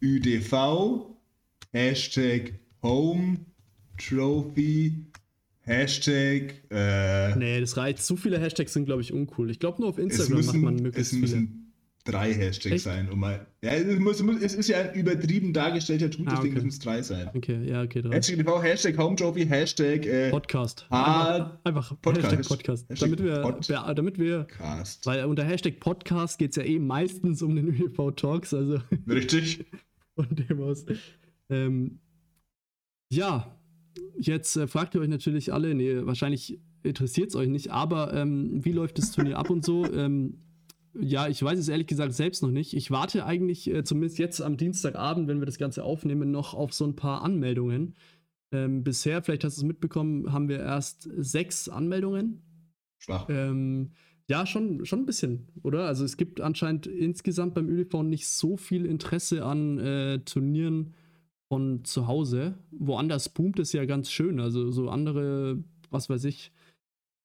ÜDV, 0.00 1.16
Hashtag 1.72 2.54
Home 2.82 3.38
Trophy, 3.98 5.06
Hashtag, 5.66 6.54
äh, 6.70 7.34
Nee, 7.36 7.60
das 7.60 7.76
reicht. 7.76 8.02
Zu 8.02 8.16
viele 8.16 8.38
Hashtags 8.38 8.72
sind, 8.72 8.86
glaube 8.86 9.02
ich, 9.02 9.12
uncool. 9.12 9.50
Ich 9.50 9.58
glaube, 9.58 9.80
nur 9.80 9.90
auf 9.90 9.98
es 9.98 10.04
Instagram 10.04 10.36
müssen, 10.36 10.52
macht 10.60 10.64
man 10.64 10.74
es 10.76 10.82
möglichst 10.82 11.10
viele. 11.10 11.20
müssen 11.22 11.62
drei 12.04 12.32
Hashtags 12.32 12.72
Echt? 12.76 12.84
sein. 12.84 13.10
Um 13.10 13.18
mal, 13.18 13.44
ja, 13.64 13.72
es, 13.72 13.98
muss, 13.98 14.22
muss, 14.22 14.40
es 14.40 14.54
ist 14.54 14.68
ja 14.68 14.78
ein 14.80 14.94
übertrieben 14.94 15.52
dargestellter 15.52 16.08
Tweet, 16.08 16.28
Ah, 16.28 16.36
deswegen 16.36 16.54
okay. 16.54 16.64
müssen 16.64 16.68
es 16.68 16.78
drei 16.78 17.02
sein. 17.02 17.30
Okay, 17.34 17.68
ja, 17.68 17.82
okay, 17.82 18.00
drei. 18.00 18.14
Hashtag 18.14 18.38
ÜDV, 18.38 18.62
Hashtag 18.62 18.96
Home 18.98 19.16
Trophy, 19.16 19.44
Hashtag 19.44 20.06
äh, 20.06 20.30
Podcast. 20.30 20.86
Ah, 20.88 21.58
einfach, 21.64 21.90
einfach 21.90 22.00
Podcast. 22.00 22.30
Hashtag 22.36 22.46
Podcast. 22.48 22.88
Hashtag 22.88 23.10
damit, 23.10 23.24
wir, 23.24 23.40
Pod- 23.42 23.68
damit 23.98 24.18
wir, 24.20 24.44
Cast. 24.44 25.04
weil 25.04 25.24
unter 25.24 25.42
Hashtag 25.44 25.80
Podcast 25.80 26.38
geht 26.38 26.50
es 26.50 26.56
ja 26.56 26.62
eh 26.62 26.78
meistens 26.78 27.42
um 27.42 27.56
den 27.56 27.68
ÖV 27.82 28.12
Talks, 28.14 28.54
also 28.54 28.78
Richtig? 29.08 29.64
von 30.14 30.28
dem 30.30 30.60
aus. 30.62 30.86
Ähm, 31.50 31.98
ja, 33.10 33.55
jetzt 34.18 34.56
äh, 34.56 34.66
fragt 34.66 34.94
ihr 34.94 35.00
euch 35.00 35.08
natürlich 35.08 35.52
alle, 35.52 35.74
nee, 35.74 36.04
wahrscheinlich 36.04 36.60
interessiert 36.82 37.30
es 37.30 37.36
euch 37.36 37.48
nicht, 37.48 37.70
aber 37.70 38.14
ähm, 38.14 38.64
wie 38.64 38.72
läuft 38.72 38.98
das 38.98 39.12
Turnier 39.12 39.38
ab 39.38 39.50
und 39.50 39.64
so? 39.64 39.86
Ähm, 39.96 40.38
ja, 40.98 41.28
ich 41.28 41.42
weiß 41.42 41.58
es 41.58 41.68
ehrlich 41.68 41.86
gesagt 41.86 42.14
selbst 42.14 42.42
noch 42.42 42.50
nicht. 42.50 42.74
Ich 42.74 42.90
warte 42.90 43.26
eigentlich, 43.26 43.70
äh, 43.70 43.84
zumindest 43.84 44.18
jetzt 44.18 44.40
am 44.40 44.56
Dienstagabend, 44.56 45.28
wenn 45.28 45.40
wir 45.40 45.46
das 45.46 45.58
Ganze 45.58 45.84
aufnehmen, 45.84 46.30
noch 46.30 46.54
auf 46.54 46.72
so 46.72 46.86
ein 46.86 46.96
paar 46.96 47.22
Anmeldungen. 47.22 47.94
Ähm, 48.52 48.82
bisher, 48.82 49.22
vielleicht 49.22 49.44
hast 49.44 49.58
du 49.58 49.60
es 49.60 49.66
mitbekommen, 49.66 50.32
haben 50.32 50.48
wir 50.48 50.60
erst 50.60 51.08
sechs 51.16 51.68
Anmeldungen. 51.68 52.42
Schwach. 52.98 53.26
Ähm, 53.28 53.92
ja, 54.28 54.46
schon, 54.46 54.84
schon 54.86 55.00
ein 55.00 55.06
bisschen, 55.06 55.48
oder? 55.62 55.84
Also 55.84 56.04
es 56.04 56.16
gibt 56.16 56.40
anscheinend 56.40 56.86
insgesamt 56.86 57.54
beim 57.54 57.68
ÖDV 57.68 58.02
nicht 58.02 58.28
so 58.28 58.56
viel 58.56 58.86
Interesse 58.86 59.44
an 59.44 59.78
äh, 59.78 60.18
Turnieren 60.20 60.94
von 61.48 61.84
zu 61.84 62.06
Hause. 62.06 62.54
Woanders 62.70 63.28
boomt 63.28 63.58
es 63.58 63.72
ja 63.72 63.84
ganz 63.84 64.10
schön. 64.10 64.40
Also 64.40 64.70
so 64.70 64.88
andere, 64.88 65.62
was 65.90 66.08
weiß 66.10 66.24
ich, 66.24 66.52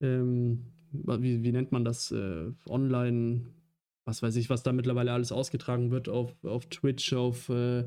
ähm, 0.01 0.65
wie, 0.91 1.43
wie 1.43 1.51
nennt 1.51 1.71
man 1.71 1.85
das? 1.85 2.11
Äh, 2.11 2.51
online, 2.67 3.41
was 4.05 4.21
weiß 4.21 4.35
ich, 4.35 4.49
was 4.49 4.63
da 4.63 4.73
mittlerweile 4.73 5.13
alles 5.13 5.31
ausgetragen 5.31 5.91
wird 5.91 6.09
auf, 6.09 6.35
auf 6.43 6.65
Twitch, 6.67 7.13
auf 7.13 7.49
äh, 7.49 7.85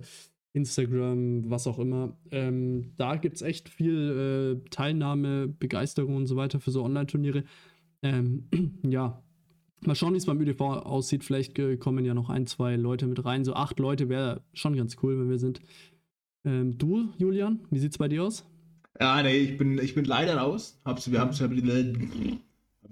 Instagram, 0.55 1.51
was 1.51 1.67
auch 1.67 1.79
immer. 1.79 2.17
Ähm, 2.31 2.93
da 2.97 3.17
gibt 3.17 3.37
es 3.37 3.43
echt 3.43 3.69
viel 3.69 4.61
äh, 4.65 4.69
Teilnahme, 4.71 5.49
Begeisterung 5.49 6.17
und 6.17 6.27
so 6.27 6.37
weiter 6.37 6.61
für 6.61 6.71
so 6.71 6.85
Online-Turniere. 6.85 7.45
Ähm, 8.03 8.49
ja, 8.83 9.21
mal 9.81 9.95
schauen, 9.95 10.15
wie 10.15 10.19
es 10.19 10.27
beim 10.27 10.41
ÖDV 10.41 10.61
aussieht. 10.61 11.25
Vielleicht 11.25 11.59
äh, 11.59 11.77
kommen 11.77 12.05
ja 12.05 12.15
noch 12.15 12.31
ein, 12.31 12.47
zwei 12.47 12.77
Leute 12.77 13.07
mit 13.07 13.25
rein. 13.25 13.45
So 13.45 13.55
acht 13.55 13.79
Leute 13.81 14.09
wäre 14.09 14.43
schon 14.53 14.77
ganz 14.77 14.97
cool, 15.03 15.19
wenn 15.19 15.29
wir 15.29 15.39
sind. 15.39 15.61
Ähm, 16.45 16.77
du, 16.79 17.13
Julian, 17.19 17.61
wie 17.71 17.79
sieht's 17.79 17.99
bei 17.99 18.09
dir 18.09 18.25
aus? 18.25 18.45
Ja, 19.01 19.23
nee, 19.23 19.37
ich 19.37 19.59
bin, 19.59 19.79
ich 19.79 19.95
bin 19.95 20.05
leider 20.05 20.37
raus. 20.37 20.81
Hab's, 20.85 21.11
wir 21.11 21.21
haben 21.21 21.31
es 21.31 21.41
habe 21.41 21.55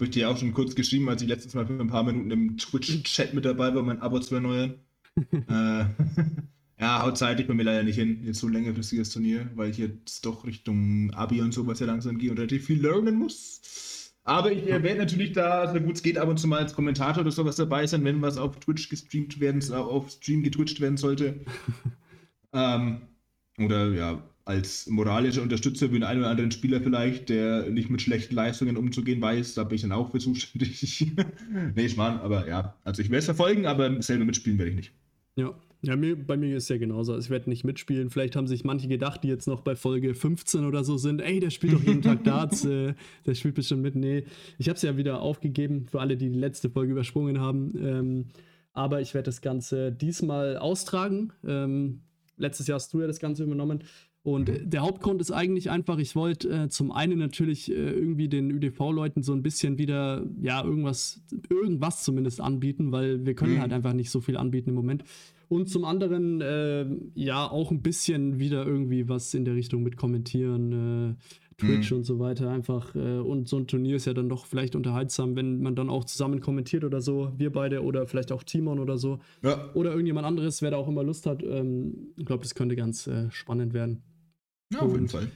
ich 0.05 0.09
dir 0.09 0.29
auch 0.29 0.37
schon 0.37 0.53
kurz 0.53 0.75
geschrieben, 0.75 1.07
als 1.07 1.21
ich 1.21 1.27
letztes 1.27 1.53
Mal 1.53 1.67
für 1.67 1.79
ein 1.79 1.87
paar 1.87 2.03
Minuten 2.03 2.31
im 2.31 2.57
Twitch-Chat 2.57 3.33
mit 3.33 3.45
dabei 3.45 3.73
war, 3.75 3.83
mein 3.83 4.01
Abo 4.01 4.19
zu 4.19 4.35
erneuern. 4.35 4.75
äh, 5.31 5.85
Ja, 6.83 7.01
haut 7.01 7.17
zeitlich 7.17 7.47
bei 7.47 7.53
mir 7.53 7.63
leider 7.63 7.83
nicht 7.83 7.95
hin. 7.95 8.19
Jetzt 8.25 8.39
so 8.39 8.47
ein 8.47 8.53
längerfristiges 8.53 9.09
Turnier, 9.09 9.49
weil 9.55 9.69
ich 9.69 9.77
jetzt 9.77 10.25
doch 10.25 10.45
Richtung 10.45 11.11
Abi 11.13 11.39
und 11.39 11.53
sowas 11.53 11.79
ja 11.79 11.85
langsam 11.85 12.17
gehe 12.17 12.29
und 12.29 12.37
relativ 12.37 12.65
viel 12.65 12.81
lernen 12.81 13.15
muss. 13.15 14.11
Aber 14.25 14.51
ich 14.51 14.67
äh, 14.69 14.83
werde 14.83 14.99
natürlich 14.99 15.31
da, 15.31 15.71
so 15.71 15.79
gut 15.79 15.95
es 15.95 16.03
geht, 16.03 16.17
ab 16.17 16.27
und 16.27 16.41
zu 16.41 16.47
mal 16.47 16.59
als 16.59 16.73
Kommentator 16.73 17.21
oder 17.21 17.31
sowas 17.31 17.55
dabei 17.55 17.87
sein, 17.87 18.03
wenn 18.03 18.21
was 18.21 18.37
auf 18.37 18.59
Twitch 18.59 18.89
gestreamt 18.89 19.39
werden, 19.39 19.63
auf 19.71 20.09
Stream 20.11 20.43
getwitcht 20.43 20.81
werden 20.81 20.97
sollte. 20.97 21.45
ähm, 22.53 23.01
oder 23.57 23.91
ja, 23.91 24.23
als 24.45 24.87
moralischer 24.87 25.41
Unterstützer 25.41 25.87
für 25.87 25.93
den 25.93 26.03
einen 26.03 26.19
oder 26.19 26.29
anderen 26.29 26.51
Spieler 26.51 26.81
vielleicht, 26.81 27.29
der 27.29 27.69
nicht 27.69 27.89
mit 27.89 28.01
schlechten 28.01 28.35
Leistungen 28.35 28.75
umzugehen 28.77 29.21
weiß, 29.21 29.53
da 29.53 29.63
bin 29.63 29.75
ich 29.75 29.81
dann 29.81 29.91
auch 29.93 30.11
für 30.11 30.19
zuständig. 30.19 31.11
nee, 31.75 31.85
ich 31.85 31.95
meine, 31.95 32.21
aber 32.21 32.47
ja, 32.47 32.75
also 32.83 33.01
ich 33.01 33.09
werde 33.09 33.19
es 33.19 33.25
verfolgen, 33.25 33.65
aber 33.65 34.01
selber 34.01 34.25
mitspielen 34.25 34.57
werde 34.57 34.71
ich 34.71 34.77
nicht. 34.77 34.93
Ja, 35.35 35.55
ja, 35.85 35.97
mir, 35.97 36.15
bei 36.15 36.37
mir 36.37 36.55
ist 36.55 36.63
es 36.63 36.69
ja 36.69 36.77
genauso. 36.77 37.17
Ich 37.17 37.29
werde 37.29 37.49
nicht 37.49 37.65
mitspielen. 37.65 38.09
Vielleicht 38.09 38.37
haben 38.37 38.47
sich 38.47 38.63
manche 38.63 38.87
gedacht, 38.87 39.23
die 39.23 39.27
jetzt 39.27 39.47
noch 39.47 39.61
bei 39.61 39.75
Folge 39.75 40.13
15 40.13 40.65
oder 40.65 40.85
so 40.85 40.97
sind, 40.97 41.19
ey, 41.19 41.41
der 41.41 41.49
spielt 41.49 41.73
doch 41.73 41.83
jeden 41.83 42.01
Tag 42.01 42.23
Darts, 42.23 42.63
äh, 42.65 42.93
der 43.25 43.35
spielt 43.35 43.55
bestimmt 43.55 43.81
mit. 43.81 43.95
Nee, 43.95 44.23
ich 44.57 44.69
habe 44.69 44.77
es 44.77 44.81
ja 44.81 44.95
wieder 44.95 45.21
aufgegeben 45.21 45.85
für 45.91 45.99
alle, 45.99 46.15
die 46.15 46.29
die 46.29 46.39
letzte 46.39 46.69
Folge 46.69 46.93
übersprungen 46.93 47.41
haben. 47.41 47.73
Ähm, 47.77 48.25
aber 48.71 49.01
ich 49.01 49.13
werde 49.13 49.25
das 49.25 49.41
Ganze 49.41 49.91
diesmal 49.91 50.57
austragen. 50.57 51.33
Ähm, 51.45 51.99
letztes 52.37 52.67
Jahr 52.67 52.75
hast 52.75 52.93
du 52.93 53.01
ja 53.01 53.07
das 53.07 53.19
Ganze 53.19 53.43
übernommen. 53.43 53.83
Und 54.23 54.47
mhm. 54.47 54.69
der 54.69 54.81
Hauptgrund 54.81 55.19
ist 55.19 55.31
eigentlich 55.31 55.69
einfach, 55.69 55.97
ich 55.97 56.15
wollte 56.15 56.49
äh, 56.49 56.69
zum 56.69 56.91
einen 56.91 57.19
natürlich 57.19 57.69
äh, 57.69 57.73
irgendwie 57.73 58.29
den 58.29 58.49
ÜDV-Leuten 58.51 59.21
so 59.21 59.33
ein 59.33 59.43
bisschen 59.43 59.77
wieder, 59.77 60.25
ja, 60.41 60.63
irgendwas, 60.63 61.21
irgendwas 61.49 62.03
zumindest 62.03 62.39
anbieten, 62.39 62.93
weil 62.93 63.25
wir 63.25 63.35
können 63.35 63.55
mhm. 63.55 63.61
halt 63.61 63.73
einfach 63.73 63.93
nicht 63.93 64.11
so 64.11 64.21
viel 64.21 64.37
anbieten 64.37 64.69
im 64.69 64.75
Moment. 64.75 65.03
Und 65.49 65.69
zum 65.69 65.83
anderen, 65.85 66.41
äh, 66.41 66.85
ja, 67.15 67.47
auch 67.49 67.69
ein 67.69 67.81
bisschen 67.81 68.39
wieder 68.39 68.65
irgendwie 68.65 69.07
was 69.09 69.33
in 69.33 69.45
der 69.45 69.55
Richtung 69.55 69.83
mit 69.83 69.97
kommentieren, 69.97 71.11
äh, 71.11 71.15
Twitch 71.65 71.91
mhm. 71.91 71.97
und 71.97 72.03
so 72.03 72.19
weiter 72.19 72.49
einfach. 72.49 72.95
Äh, 72.95 73.19
und 73.19 73.47
so 73.47 73.57
ein 73.57 73.67
Turnier 73.67 73.95
ist 73.95 74.05
ja 74.05 74.13
dann 74.13 74.29
doch 74.29 74.45
vielleicht 74.45 74.75
unterhaltsam, 74.75 75.35
wenn 75.35 75.61
man 75.61 75.75
dann 75.75 75.89
auch 75.89 76.05
zusammen 76.05 76.41
kommentiert 76.41 76.83
oder 76.83 77.01
so, 77.01 77.33
wir 77.37 77.51
beide 77.51 77.83
oder 77.83 78.07
vielleicht 78.07 78.31
auch 78.31 78.43
Timon 78.43 78.79
oder 78.79 78.97
so. 78.97 79.19
Ja. 79.41 79.71
Oder 79.73 79.91
irgendjemand 79.91 80.27
anderes, 80.27 80.61
wer 80.61 80.71
da 80.71 80.77
auch 80.77 80.87
immer 80.87 81.03
Lust 81.03 81.25
hat. 81.25 81.43
Ähm, 81.43 82.13
ich 82.17 82.25
glaube, 82.25 82.43
das 82.43 82.55
könnte 82.55 82.75
ganz 82.75 83.07
äh, 83.07 83.29
spannend 83.31 83.73
werden. 83.73 84.03
Ja, 84.71 84.79
auf 84.79 84.93
jeden 84.93 85.07
Fall. 85.07 85.29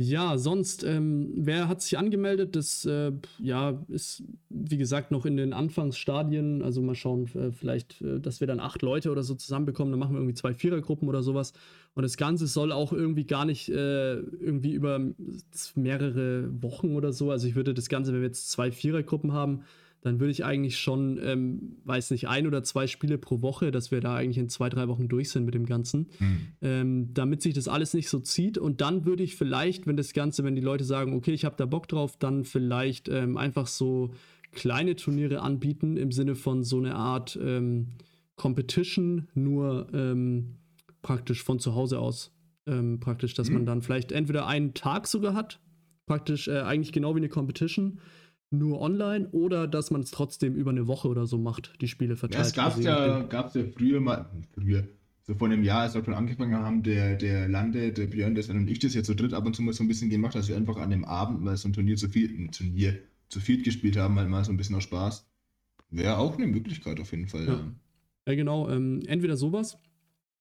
Ja, 0.00 0.38
sonst, 0.38 0.84
ähm, 0.84 1.32
wer 1.34 1.66
hat 1.66 1.82
sich 1.82 1.98
angemeldet? 1.98 2.54
Das 2.54 2.84
äh, 2.84 3.10
ja, 3.40 3.84
ist, 3.88 4.22
wie 4.48 4.76
gesagt, 4.76 5.10
noch 5.10 5.26
in 5.26 5.36
den 5.36 5.52
Anfangsstadien. 5.52 6.62
Also 6.62 6.80
mal 6.82 6.94
schauen, 6.94 7.26
äh, 7.34 7.50
vielleicht, 7.50 8.00
äh, 8.02 8.20
dass 8.20 8.38
wir 8.38 8.46
dann 8.46 8.60
acht 8.60 8.80
Leute 8.82 9.10
oder 9.10 9.24
so 9.24 9.34
zusammenbekommen. 9.34 9.90
Dann 9.90 9.98
machen 9.98 10.12
wir 10.12 10.20
irgendwie 10.20 10.34
zwei 10.34 10.54
Vierergruppen 10.54 11.08
oder 11.08 11.24
sowas. 11.24 11.52
Und 11.94 12.04
das 12.04 12.16
Ganze 12.16 12.46
soll 12.46 12.70
auch 12.70 12.92
irgendwie 12.92 13.24
gar 13.24 13.44
nicht 13.44 13.70
äh, 13.70 14.14
irgendwie 14.18 14.70
über 14.72 15.00
mehrere 15.74 16.62
Wochen 16.62 16.94
oder 16.94 17.12
so. 17.12 17.32
Also 17.32 17.48
ich 17.48 17.56
würde 17.56 17.74
das 17.74 17.88
Ganze, 17.88 18.12
wenn 18.12 18.20
wir 18.20 18.28
jetzt 18.28 18.50
zwei 18.52 18.70
Vierergruppen 18.70 19.32
haben, 19.32 19.64
dann 20.08 20.20
würde 20.20 20.30
ich 20.30 20.44
eigentlich 20.44 20.78
schon, 20.78 21.20
ähm, 21.22 21.76
weiß 21.84 22.10
nicht, 22.12 22.28
ein 22.28 22.46
oder 22.46 22.62
zwei 22.62 22.86
Spiele 22.86 23.18
pro 23.18 23.42
Woche, 23.42 23.70
dass 23.70 23.90
wir 23.90 24.00
da 24.00 24.14
eigentlich 24.14 24.38
in 24.38 24.48
zwei, 24.48 24.70
drei 24.70 24.88
Wochen 24.88 25.06
durch 25.06 25.28
sind 25.28 25.44
mit 25.44 25.54
dem 25.54 25.66
Ganzen, 25.66 26.08
mhm. 26.18 26.40
ähm, 26.62 27.14
damit 27.14 27.42
sich 27.42 27.52
das 27.52 27.68
alles 27.68 27.92
nicht 27.92 28.08
so 28.08 28.18
zieht. 28.18 28.56
Und 28.56 28.80
dann 28.80 29.04
würde 29.04 29.22
ich 29.22 29.36
vielleicht, 29.36 29.86
wenn 29.86 29.98
das 29.98 30.14
Ganze, 30.14 30.44
wenn 30.44 30.56
die 30.56 30.62
Leute 30.62 30.84
sagen, 30.84 31.12
okay, 31.12 31.32
ich 31.32 31.44
habe 31.44 31.56
da 31.58 31.66
Bock 31.66 31.88
drauf, 31.88 32.16
dann 32.16 32.44
vielleicht 32.44 33.10
ähm, 33.10 33.36
einfach 33.36 33.66
so 33.66 34.10
kleine 34.52 34.96
Turniere 34.96 35.42
anbieten 35.42 35.98
im 35.98 36.10
Sinne 36.10 36.34
von 36.34 36.64
so 36.64 36.78
eine 36.78 36.94
Art 36.94 37.38
ähm, 37.42 37.88
Competition, 38.36 39.28
nur 39.34 39.88
ähm, 39.92 40.56
praktisch 41.02 41.42
von 41.42 41.58
zu 41.58 41.74
Hause 41.74 41.98
aus. 41.98 42.32
Ähm, 42.66 42.98
praktisch, 42.98 43.34
dass 43.34 43.48
mhm. 43.48 43.56
man 43.56 43.66
dann 43.66 43.82
vielleicht 43.82 44.10
entweder 44.10 44.46
einen 44.46 44.72
Tag 44.72 45.06
sogar 45.06 45.34
hat, 45.34 45.60
praktisch 46.06 46.48
äh, 46.48 46.60
eigentlich 46.60 46.92
genau 46.92 47.14
wie 47.14 47.20
eine 47.20 47.28
Competition 47.28 48.00
nur 48.50 48.80
online 48.80 49.28
oder 49.30 49.66
dass 49.66 49.90
man 49.90 50.02
es 50.02 50.10
trotzdem 50.10 50.54
über 50.54 50.70
eine 50.70 50.86
Woche 50.86 51.08
oder 51.08 51.26
so 51.26 51.38
macht, 51.38 51.80
die 51.80 51.88
Spiele 51.88 52.16
verteilt. 52.16 52.56
Ja, 52.56 52.68
es 52.68 52.76
gab 52.76 52.80
ja, 52.82 53.22
gab's 53.22 53.54
ja 53.54 53.64
früher 53.76 54.00
mal, 54.00 54.30
früher, 54.54 54.84
so 55.22 55.34
vor 55.34 55.48
einem 55.48 55.62
Jahr, 55.62 55.82
als 55.82 55.94
wir 55.94 56.04
schon 56.04 56.14
angefangen 56.14 56.56
haben, 56.56 56.82
der, 56.82 57.16
der 57.16 57.48
Lande, 57.48 57.92
der 57.92 58.06
Björn, 58.06 58.34
der 58.34 58.48
und 58.48 58.70
ich 58.70 58.78
das 58.78 58.94
jetzt 58.94 59.06
so 59.06 59.14
dritt 59.14 59.34
ab 59.34 59.44
und 59.44 59.54
zu 59.54 59.62
mal 59.62 59.74
so 59.74 59.84
ein 59.84 59.88
bisschen 59.88 60.08
gemacht, 60.08 60.34
dass 60.34 60.48
wir 60.48 60.56
einfach 60.56 60.78
an 60.78 60.90
dem 60.90 61.04
Abend 61.04 61.42
mal 61.42 61.56
so 61.56 61.68
ein 61.68 61.74
Turnier 61.74 61.96
zu 61.96 62.08
viel, 62.08 62.30
ein 62.30 62.50
Turnier 62.50 62.98
zu 63.28 63.40
viel 63.40 63.62
gespielt 63.62 63.98
haben, 63.98 64.18
halt 64.18 64.30
mal 64.30 64.44
so 64.44 64.50
ein 64.50 64.56
bisschen 64.56 64.76
aus 64.76 64.84
Spaß. 64.84 65.26
Wäre 65.90 66.16
auch 66.16 66.36
eine 66.36 66.46
Möglichkeit 66.46 67.00
auf 67.00 67.10
jeden 67.10 67.28
Fall, 67.28 67.46
ja. 67.46 67.52
Ja, 67.54 67.72
ja 68.28 68.34
genau, 68.34 68.70
ähm, 68.70 69.02
entweder 69.06 69.36
sowas 69.36 69.76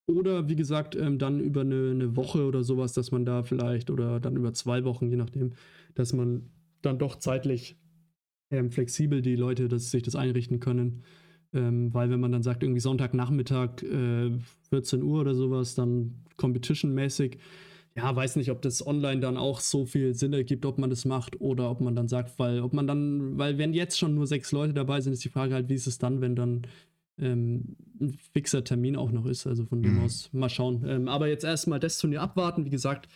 oder 0.05 0.47
wie 0.47 0.55
gesagt, 0.55 0.95
ähm, 0.95 1.20
dann 1.20 1.41
über 1.41 1.62
eine, 1.62 1.91
eine 1.91 2.16
Woche 2.16 2.45
oder 2.45 2.64
sowas, 2.64 2.93
dass 2.93 3.12
man 3.12 3.26
da 3.26 3.43
vielleicht, 3.43 3.89
oder 3.89 4.22
dann 4.22 4.38
über 4.38 4.53
zwei 4.53 4.86
Wochen, 4.86 5.10
je 5.10 5.18
nachdem, 5.18 5.51
dass 5.95 6.14
man 6.14 6.49
dann 6.82 6.97
doch 6.97 7.18
zeitlich 7.18 7.78
ähm, 8.51 8.71
flexibel 8.71 9.21
die 9.21 9.35
Leute 9.35 9.67
dass 9.67 9.91
sich 9.91 10.03
das 10.03 10.15
einrichten 10.15 10.59
können. 10.59 11.03
Ähm, 11.53 11.93
weil 11.93 12.09
wenn 12.09 12.19
man 12.19 12.31
dann 12.31 12.43
sagt, 12.43 12.63
irgendwie 12.63 12.81
Sonntagnachmittag 12.81 13.81
äh, 13.83 14.31
14 14.69 15.01
Uhr 15.01 15.21
oder 15.21 15.33
sowas, 15.33 15.75
dann 15.75 16.25
Competition-mäßig, 16.35 17.37
ja, 17.95 18.15
weiß 18.15 18.35
nicht, 18.35 18.51
ob 18.51 18.61
das 18.61 18.85
online 18.85 19.21
dann 19.21 19.37
auch 19.37 19.59
so 19.59 19.85
viel 19.85 20.13
Sinn 20.13 20.33
ergibt, 20.33 20.65
ob 20.65 20.77
man 20.77 20.89
das 20.89 21.05
macht 21.05 21.41
oder 21.41 21.71
ob 21.71 21.81
man 21.81 21.95
dann 21.95 22.07
sagt, 22.07 22.37
weil, 22.37 22.61
ob 22.61 22.73
man 22.73 22.85
dann, 22.85 23.37
weil 23.37 23.57
wenn 23.57 23.73
jetzt 23.73 23.97
schon 23.97 24.13
nur 24.13 24.27
sechs 24.27 24.51
Leute 24.51 24.73
dabei 24.73 25.01
sind, 25.01 25.13
ist 25.13 25.23
die 25.23 25.29
Frage 25.29 25.55
halt, 25.55 25.69
wie 25.69 25.73
ist 25.73 25.87
es 25.87 25.97
dann, 25.97 26.21
wenn 26.21 26.35
dann 26.35 26.67
ähm, 27.19 27.75
ein 27.99 28.13
fixer 28.33 28.63
Termin 28.63 28.95
auch 28.95 29.11
noch 29.11 29.25
ist. 29.25 29.47
Also 29.47 29.65
von 29.65 29.81
dem 29.81 29.95
mhm. 29.95 30.03
aus 30.03 30.29
mal 30.31 30.49
schauen. 30.49 30.83
Ähm, 30.87 31.07
aber 31.07 31.27
jetzt 31.27 31.43
erstmal 31.43 31.79
das 31.79 31.97
Turnier 31.97 32.21
abwarten. 32.21 32.65
Wie 32.65 32.69
gesagt, 32.69 33.07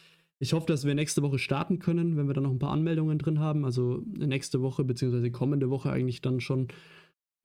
ich 0.41 0.53
hoffe, 0.53 0.65
dass 0.65 0.85
wir 0.85 0.95
nächste 0.95 1.21
Woche 1.21 1.37
starten 1.37 1.77
können, 1.77 2.17
wenn 2.17 2.25
wir 2.25 2.33
dann 2.33 2.45
noch 2.45 2.51
ein 2.51 2.57
paar 2.57 2.71
Anmeldungen 2.71 3.19
drin 3.19 3.37
haben. 3.37 3.63
Also 3.63 4.01
nächste 4.17 4.63
Woche, 4.63 4.83
beziehungsweise 4.83 5.29
kommende 5.29 5.69
Woche 5.69 5.91
eigentlich 5.91 6.21
dann 6.21 6.39
schon. 6.39 6.69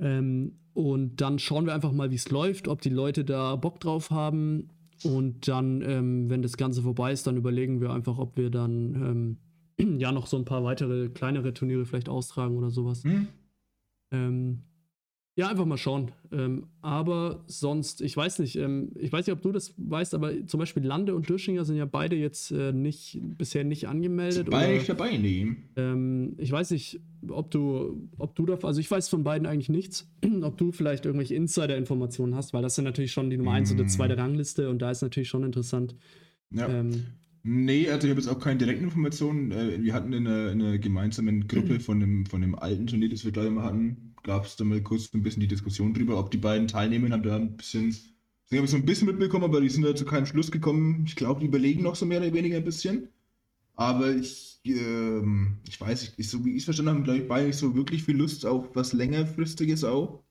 Ähm, 0.00 0.60
und 0.72 1.20
dann 1.20 1.38
schauen 1.38 1.66
wir 1.66 1.74
einfach 1.74 1.92
mal, 1.92 2.10
wie 2.10 2.14
es 2.14 2.30
läuft, 2.30 2.68
ob 2.68 2.80
die 2.80 2.88
Leute 2.88 3.22
da 3.26 3.54
Bock 3.56 3.80
drauf 3.80 4.10
haben. 4.10 4.70
Und 5.04 5.46
dann, 5.46 5.82
ähm, 5.82 6.30
wenn 6.30 6.40
das 6.40 6.56
Ganze 6.56 6.80
vorbei 6.80 7.12
ist, 7.12 7.26
dann 7.26 7.36
überlegen 7.36 7.82
wir 7.82 7.90
einfach, 7.90 8.16
ob 8.16 8.38
wir 8.38 8.48
dann 8.48 9.36
ähm, 9.78 9.98
ja 10.00 10.10
noch 10.10 10.26
so 10.26 10.38
ein 10.38 10.46
paar 10.46 10.64
weitere 10.64 11.10
kleinere 11.10 11.52
Turniere 11.52 11.84
vielleicht 11.84 12.08
austragen 12.08 12.56
oder 12.56 12.70
sowas. 12.70 13.04
Mhm. 13.04 13.28
Ja, 15.38 15.48
einfach 15.48 15.66
mal 15.66 15.76
schauen. 15.76 16.12
Ähm, 16.32 16.64
aber 16.80 17.44
sonst, 17.46 18.00
ich 18.00 18.16
weiß 18.16 18.38
nicht, 18.38 18.56
ähm, 18.56 18.92
ich 18.98 19.12
weiß 19.12 19.26
nicht, 19.26 19.36
ob 19.36 19.42
du 19.42 19.52
das 19.52 19.74
weißt, 19.76 20.14
aber 20.14 20.46
zum 20.46 20.58
Beispiel 20.58 20.82
Lande 20.82 21.14
und 21.14 21.28
Dürschinger 21.28 21.66
sind 21.66 21.76
ja 21.76 21.84
beide 21.84 22.16
jetzt 22.16 22.52
äh, 22.52 22.72
nicht, 22.72 23.20
bisher 23.36 23.62
nicht 23.62 23.86
angemeldet. 23.86 24.48
Beide 24.50 24.72
nicht 24.72 24.88
dabei, 24.88 25.18
nee. 25.18 25.54
Ähm, 25.76 26.36
ich 26.38 26.50
weiß 26.50 26.70
nicht, 26.70 27.00
ob 27.28 27.50
du, 27.50 28.08
ob 28.16 28.34
du 28.34 28.46
da, 28.46 28.54
also 28.62 28.80
ich 28.80 28.90
weiß 28.90 29.10
von 29.10 29.24
beiden 29.24 29.46
eigentlich 29.46 29.68
nichts, 29.68 30.10
ob 30.40 30.56
du 30.56 30.72
vielleicht 30.72 31.04
irgendwelche 31.04 31.34
Insider-Informationen 31.34 32.34
hast, 32.34 32.54
weil 32.54 32.62
das 32.62 32.74
sind 32.74 32.86
natürlich 32.86 33.12
schon 33.12 33.28
die 33.28 33.36
Nummer 33.36 33.52
1 33.52 33.68
mm. 33.68 33.72
und 33.72 33.78
die 33.78 33.86
zweite 33.88 34.16
Rangliste 34.16 34.70
und 34.70 34.80
da 34.80 34.90
ist 34.90 35.02
natürlich 35.02 35.28
schon 35.28 35.44
interessant. 35.44 35.94
Ja. 36.50 36.66
Ähm, 36.66 37.04
Nee, 37.48 37.88
also 37.88 38.08
ich 38.08 38.10
habe 38.10 38.20
jetzt 38.20 38.28
auch 38.28 38.40
keine 38.40 38.58
direkten 38.58 38.82
Informationen. 38.82 39.52
Äh, 39.52 39.80
wir 39.80 39.94
hatten 39.94 40.12
in 40.12 40.26
einer, 40.26 40.50
in 40.50 40.60
einer 40.60 40.78
gemeinsamen 40.78 41.46
Gruppe 41.46 41.74
mhm. 41.74 41.80
von 41.80 42.00
dem, 42.00 42.26
von 42.26 42.40
dem 42.40 42.56
alten 42.56 42.88
Turnier, 42.88 43.08
das 43.08 43.24
wir 43.24 43.30
gleich 43.30 43.48
mal 43.50 43.62
hatten, 43.62 44.15
gab 44.26 44.44
es 44.44 44.56
da 44.56 44.64
mal 44.64 44.82
kurz 44.82 45.14
ein 45.14 45.22
bisschen 45.22 45.40
die 45.40 45.46
Diskussion 45.46 45.94
drüber, 45.94 46.18
ob 46.18 46.32
die 46.32 46.36
beiden 46.36 46.66
teilnehmen, 46.66 47.12
haben 47.12 47.22
da 47.22 47.36
ein 47.36 47.56
bisschen, 47.56 47.96
ich 48.50 48.58
habe 48.58 48.66
so 48.66 48.76
ein 48.76 48.84
bisschen 48.84 49.06
mitbekommen, 49.06 49.44
aber 49.44 49.60
die 49.60 49.68
sind 49.68 49.84
da 49.84 49.94
zu 49.94 50.04
keinem 50.04 50.26
Schluss 50.26 50.50
gekommen. 50.50 51.04
Ich 51.06 51.14
glaube, 51.14 51.40
die 51.40 51.46
überlegen 51.46 51.84
noch 51.84 51.94
so 51.94 52.06
mehr 52.06 52.20
oder 52.20 52.32
weniger 52.32 52.56
ein 52.56 52.64
bisschen. 52.64 53.08
Aber 53.76 54.10
ich, 54.10 54.60
ähm, 54.64 55.58
ich 55.68 55.80
weiß, 55.80 56.14
ich, 56.16 56.28
so 56.28 56.44
wie 56.44 56.52
ich 56.52 56.58
es 56.58 56.64
verstanden 56.64 56.90
habe, 56.90 57.02
glaube 57.04 57.18
ich, 57.20 57.28
beide 57.28 57.46
nicht 57.46 57.56
so 57.56 57.76
wirklich 57.76 58.02
viel 58.02 58.16
Lust 58.16 58.44
auf 58.44 58.74
was 58.74 58.92
längerfristiges 58.92 59.84
auch. 59.84 60.24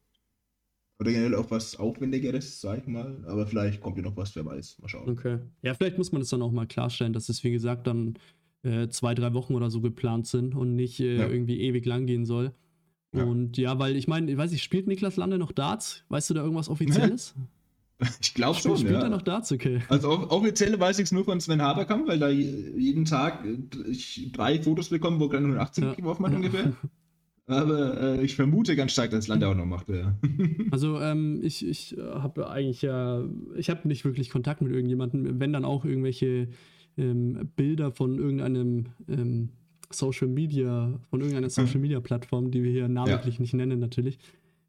Oder 0.99 1.11
generell 1.11 1.35
auch 1.35 1.49
was 1.51 1.77
Aufwendigeres, 1.77 2.59
sag 2.59 2.79
ich 2.79 2.87
mal. 2.87 3.23
Aber 3.27 3.47
vielleicht 3.47 3.81
kommt 3.81 3.97
ja 3.97 4.03
noch 4.03 4.17
was, 4.17 4.35
wer 4.35 4.45
weiß. 4.45 4.79
Mal 4.81 4.89
schauen. 4.89 5.09
Okay. 5.09 5.39
Ja, 5.61 5.73
vielleicht 5.73 5.97
muss 5.97 6.11
man 6.11 6.21
das 6.21 6.29
dann 6.29 6.41
auch 6.41 6.51
mal 6.51 6.67
klarstellen, 6.67 7.13
dass 7.13 7.29
es, 7.29 7.43
wie 7.43 7.51
gesagt, 7.51 7.87
dann 7.87 8.17
äh, 8.63 8.89
zwei, 8.89 9.13
drei 9.13 9.33
Wochen 9.33 9.55
oder 9.55 9.69
so 9.69 9.79
geplant 9.79 10.27
sind 10.27 10.53
und 10.53 10.75
nicht 10.75 10.99
äh, 10.99 11.17
ja. 11.17 11.27
irgendwie 11.29 11.61
ewig 11.61 11.85
lang 11.85 12.07
gehen 12.07 12.25
soll. 12.25 12.53
Ja. 13.17 13.23
Und 13.23 13.57
ja, 13.57 13.79
weil 13.79 13.95
ich 13.95 14.07
meine, 14.07 14.31
ich 14.31 14.37
weiß 14.37 14.51
nicht, 14.51 14.63
spielt 14.63 14.87
Niklas 14.87 15.17
Lande 15.17 15.37
noch 15.37 15.51
Darts? 15.51 16.03
Weißt 16.09 16.29
du 16.29 16.33
da 16.33 16.41
irgendwas 16.41 16.69
Offizielles? 16.69 17.35
Ich 18.19 18.33
glaube 18.33 18.59
schon. 18.59 18.77
Spielt 18.77 18.91
ja. 18.91 19.03
er 19.03 19.09
noch 19.09 19.21
Darts? 19.21 19.53
Okay. 19.53 19.79
Also 19.87 20.09
offiziell 20.29 20.77
weiß 20.77 20.99
ich 20.99 21.05
es 21.05 21.11
nur 21.13 21.23
von 21.23 21.39
Sven 21.39 21.61
Haberkamp, 21.61 22.07
weil 22.07 22.19
da 22.19 22.27
jeden 22.29 23.05
Tag 23.05 23.45
äh, 23.45 23.57
ich 23.89 24.31
drei 24.33 24.61
Fotos 24.61 24.89
bekomme, 24.89 25.19
wo 25.19 25.27
er 25.27 25.37
118 25.37 25.83
ja. 25.83 25.93
geworfen 25.93 26.25
hat 26.25 26.33
ungefähr. 26.33 26.73
Aber 27.47 28.01
äh, 28.01 28.23
ich 28.23 28.35
vermute 28.35 28.75
ganz 28.75 28.91
stark, 28.91 29.11
dass 29.11 29.27
Lande 29.27 29.47
auch 29.47 29.55
noch 29.55 29.65
macht. 29.65 29.89
Ja. 29.89 30.17
Also 30.71 30.99
ähm, 30.99 31.39
ich, 31.43 31.65
ich 31.65 31.95
habe 31.97 32.49
eigentlich 32.49 32.81
ja, 32.81 33.23
ich 33.55 33.69
habe 33.69 33.87
nicht 33.87 34.03
wirklich 34.03 34.29
Kontakt 34.29 34.61
mit 34.61 34.73
irgendjemandem, 34.73 35.39
wenn 35.39 35.53
dann 35.53 35.63
auch 35.63 35.85
irgendwelche 35.85 36.49
ähm, 36.97 37.49
Bilder 37.55 37.91
von 37.91 38.17
irgendeinem 38.17 38.87
ähm, 39.07 39.49
Social 39.97 40.27
Media, 40.27 40.99
von 41.09 41.21
irgendeiner 41.21 41.49
Social 41.49 41.79
Media 41.79 41.99
Plattform, 41.99 42.51
die 42.51 42.63
wir 42.63 42.71
hier 42.71 42.87
namentlich 42.87 43.35
ja. 43.35 43.41
nicht 43.41 43.53
nennen 43.53 43.79
natürlich. 43.79 44.19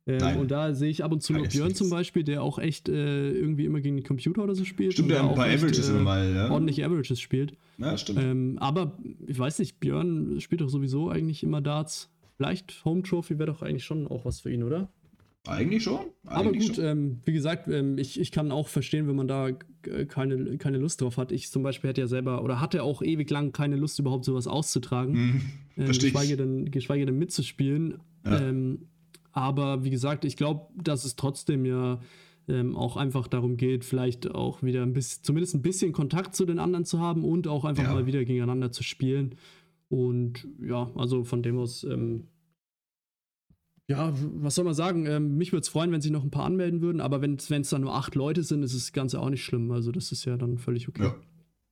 Ähm, 0.08 0.36
und 0.38 0.50
da 0.52 0.72
sehe 0.72 0.88
ich 0.88 1.02
ab 1.02 1.10
und 1.10 1.22
zu 1.22 1.32
noch 1.32 1.48
Björn 1.48 1.74
zum 1.74 1.90
Beispiel, 1.90 2.22
der 2.22 2.42
auch 2.42 2.60
echt 2.60 2.88
äh, 2.88 3.32
irgendwie 3.32 3.64
immer 3.64 3.80
gegen 3.80 3.96
den 3.96 4.04
Computer 4.04 4.44
oder 4.44 4.54
so 4.54 4.64
spielt. 4.64 4.92
Stimmt, 4.92 5.10
der 5.10 5.22
ein 5.28 5.34
paar 5.34 5.48
echt, 5.48 5.58
Averages 5.64 5.88
äh, 5.88 5.92
mal, 5.94 6.32
ja. 6.32 6.50
Ordentlich 6.50 6.84
Averages 6.84 7.20
spielt. 7.20 7.54
Ja, 7.78 7.98
stimmt. 7.98 8.20
Ähm, 8.22 8.56
aber 8.60 8.96
ich 9.26 9.36
weiß 9.36 9.58
nicht, 9.58 9.80
Björn 9.80 10.40
spielt 10.40 10.60
doch 10.60 10.68
sowieso 10.68 11.10
eigentlich 11.10 11.42
immer 11.42 11.60
Darts. 11.60 12.08
Vielleicht 12.36 12.84
Home 12.84 13.02
Trophy 13.02 13.38
wäre 13.38 13.50
doch 13.50 13.62
eigentlich 13.62 13.84
schon 13.84 14.06
auch 14.06 14.24
was 14.24 14.40
für 14.40 14.52
ihn, 14.52 14.62
oder? 14.62 14.88
Eigentlich 15.46 15.82
schon. 15.82 16.00
Eigentlich 16.24 16.24
aber 16.24 16.52
gut, 16.52 16.76
schon. 16.76 16.84
Ähm, 16.84 17.20
wie 17.24 17.32
gesagt, 17.32 17.68
ähm, 17.68 17.98
ich, 17.98 18.20
ich 18.20 18.32
kann 18.32 18.50
auch 18.52 18.68
verstehen, 18.68 19.06
wenn 19.08 19.16
man 19.16 19.28
da 19.28 19.50
keine, 20.08 20.58
keine 20.58 20.78
Lust 20.78 21.00
drauf 21.00 21.16
hat. 21.16 21.32
Ich 21.32 21.50
zum 21.50 21.62
Beispiel 21.62 21.90
hätte 21.90 22.00
ja 22.00 22.06
selber 22.06 22.42
oder 22.42 22.60
hatte 22.60 22.82
auch 22.82 23.02
ewig 23.02 23.30
lang 23.30 23.52
keine 23.52 23.76
Lust, 23.76 23.98
überhaupt 23.98 24.24
sowas 24.24 24.46
auszutragen. 24.46 25.14
Hm, 25.14 25.40
ähm, 25.76 25.86
geschweige, 25.86 26.36
denn, 26.36 26.70
geschweige 26.70 27.06
denn 27.06 27.18
mitzuspielen. 27.18 28.00
Ja. 28.24 28.40
Ähm, 28.40 28.86
aber 29.32 29.84
wie 29.84 29.90
gesagt, 29.90 30.24
ich 30.24 30.36
glaube, 30.36 30.66
dass 30.82 31.04
es 31.04 31.16
trotzdem 31.16 31.66
ja 31.66 32.00
ähm, 32.48 32.76
auch 32.76 32.96
einfach 32.96 33.28
darum 33.28 33.56
geht, 33.56 33.84
vielleicht 33.84 34.34
auch 34.34 34.62
wieder 34.62 34.82
ein 34.82 34.92
bisschen, 34.92 35.24
zumindest 35.24 35.54
ein 35.54 35.62
bisschen 35.62 35.92
Kontakt 35.92 36.34
zu 36.34 36.46
den 36.46 36.58
anderen 36.58 36.84
zu 36.84 37.00
haben 37.00 37.24
und 37.24 37.48
auch 37.48 37.64
einfach 37.64 37.84
ja. 37.84 37.92
mal 37.92 38.06
wieder 38.06 38.24
gegeneinander 38.24 38.72
zu 38.72 38.82
spielen. 38.82 39.34
Und 39.88 40.46
ja, 40.60 40.90
also 40.96 41.24
von 41.24 41.42
dem 41.42 41.58
aus, 41.58 41.84
ähm, 41.84 42.24
ja, 43.88 44.12
was 44.34 44.56
soll 44.56 44.64
man 44.64 44.74
sagen? 44.74 45.06
Ähm, 45.06 45.36
mich 45.36 45.52
würde 45.52 45.62
es 45.62 45.68
freuen, 45.68 45.92
wenn 45.92 46.00
sich 46.00 46.10
noch 46.10 46.24
ein 46.24 46.30
paar 46.30 46.44
anmelden 46.44 46.80
würden, 46.80 47.00
aber 47.00 47.20
wenn 47.22 47.34
es 47.34 47.70
dann 47.70 47.82
nur 47.82 47.94
acht 47.94 48.14
Leute 48.14 48.42
sind, 48.42 48.62
ist 48.62 48.74
das 48.74 48.92
Ganze 48.92 49.20
auch 49.20 49.30
nicht 49.30 49.44
schlimm. 49.44 49.70
Also 49.70 49.92
das 49.92 50.10
ist 50.10 50.24
ja 50.24 50.36
dann 50.36 50.58
völlig 50.58 50.88
okay. 50.88 51.04
Ja. 51.04 51.14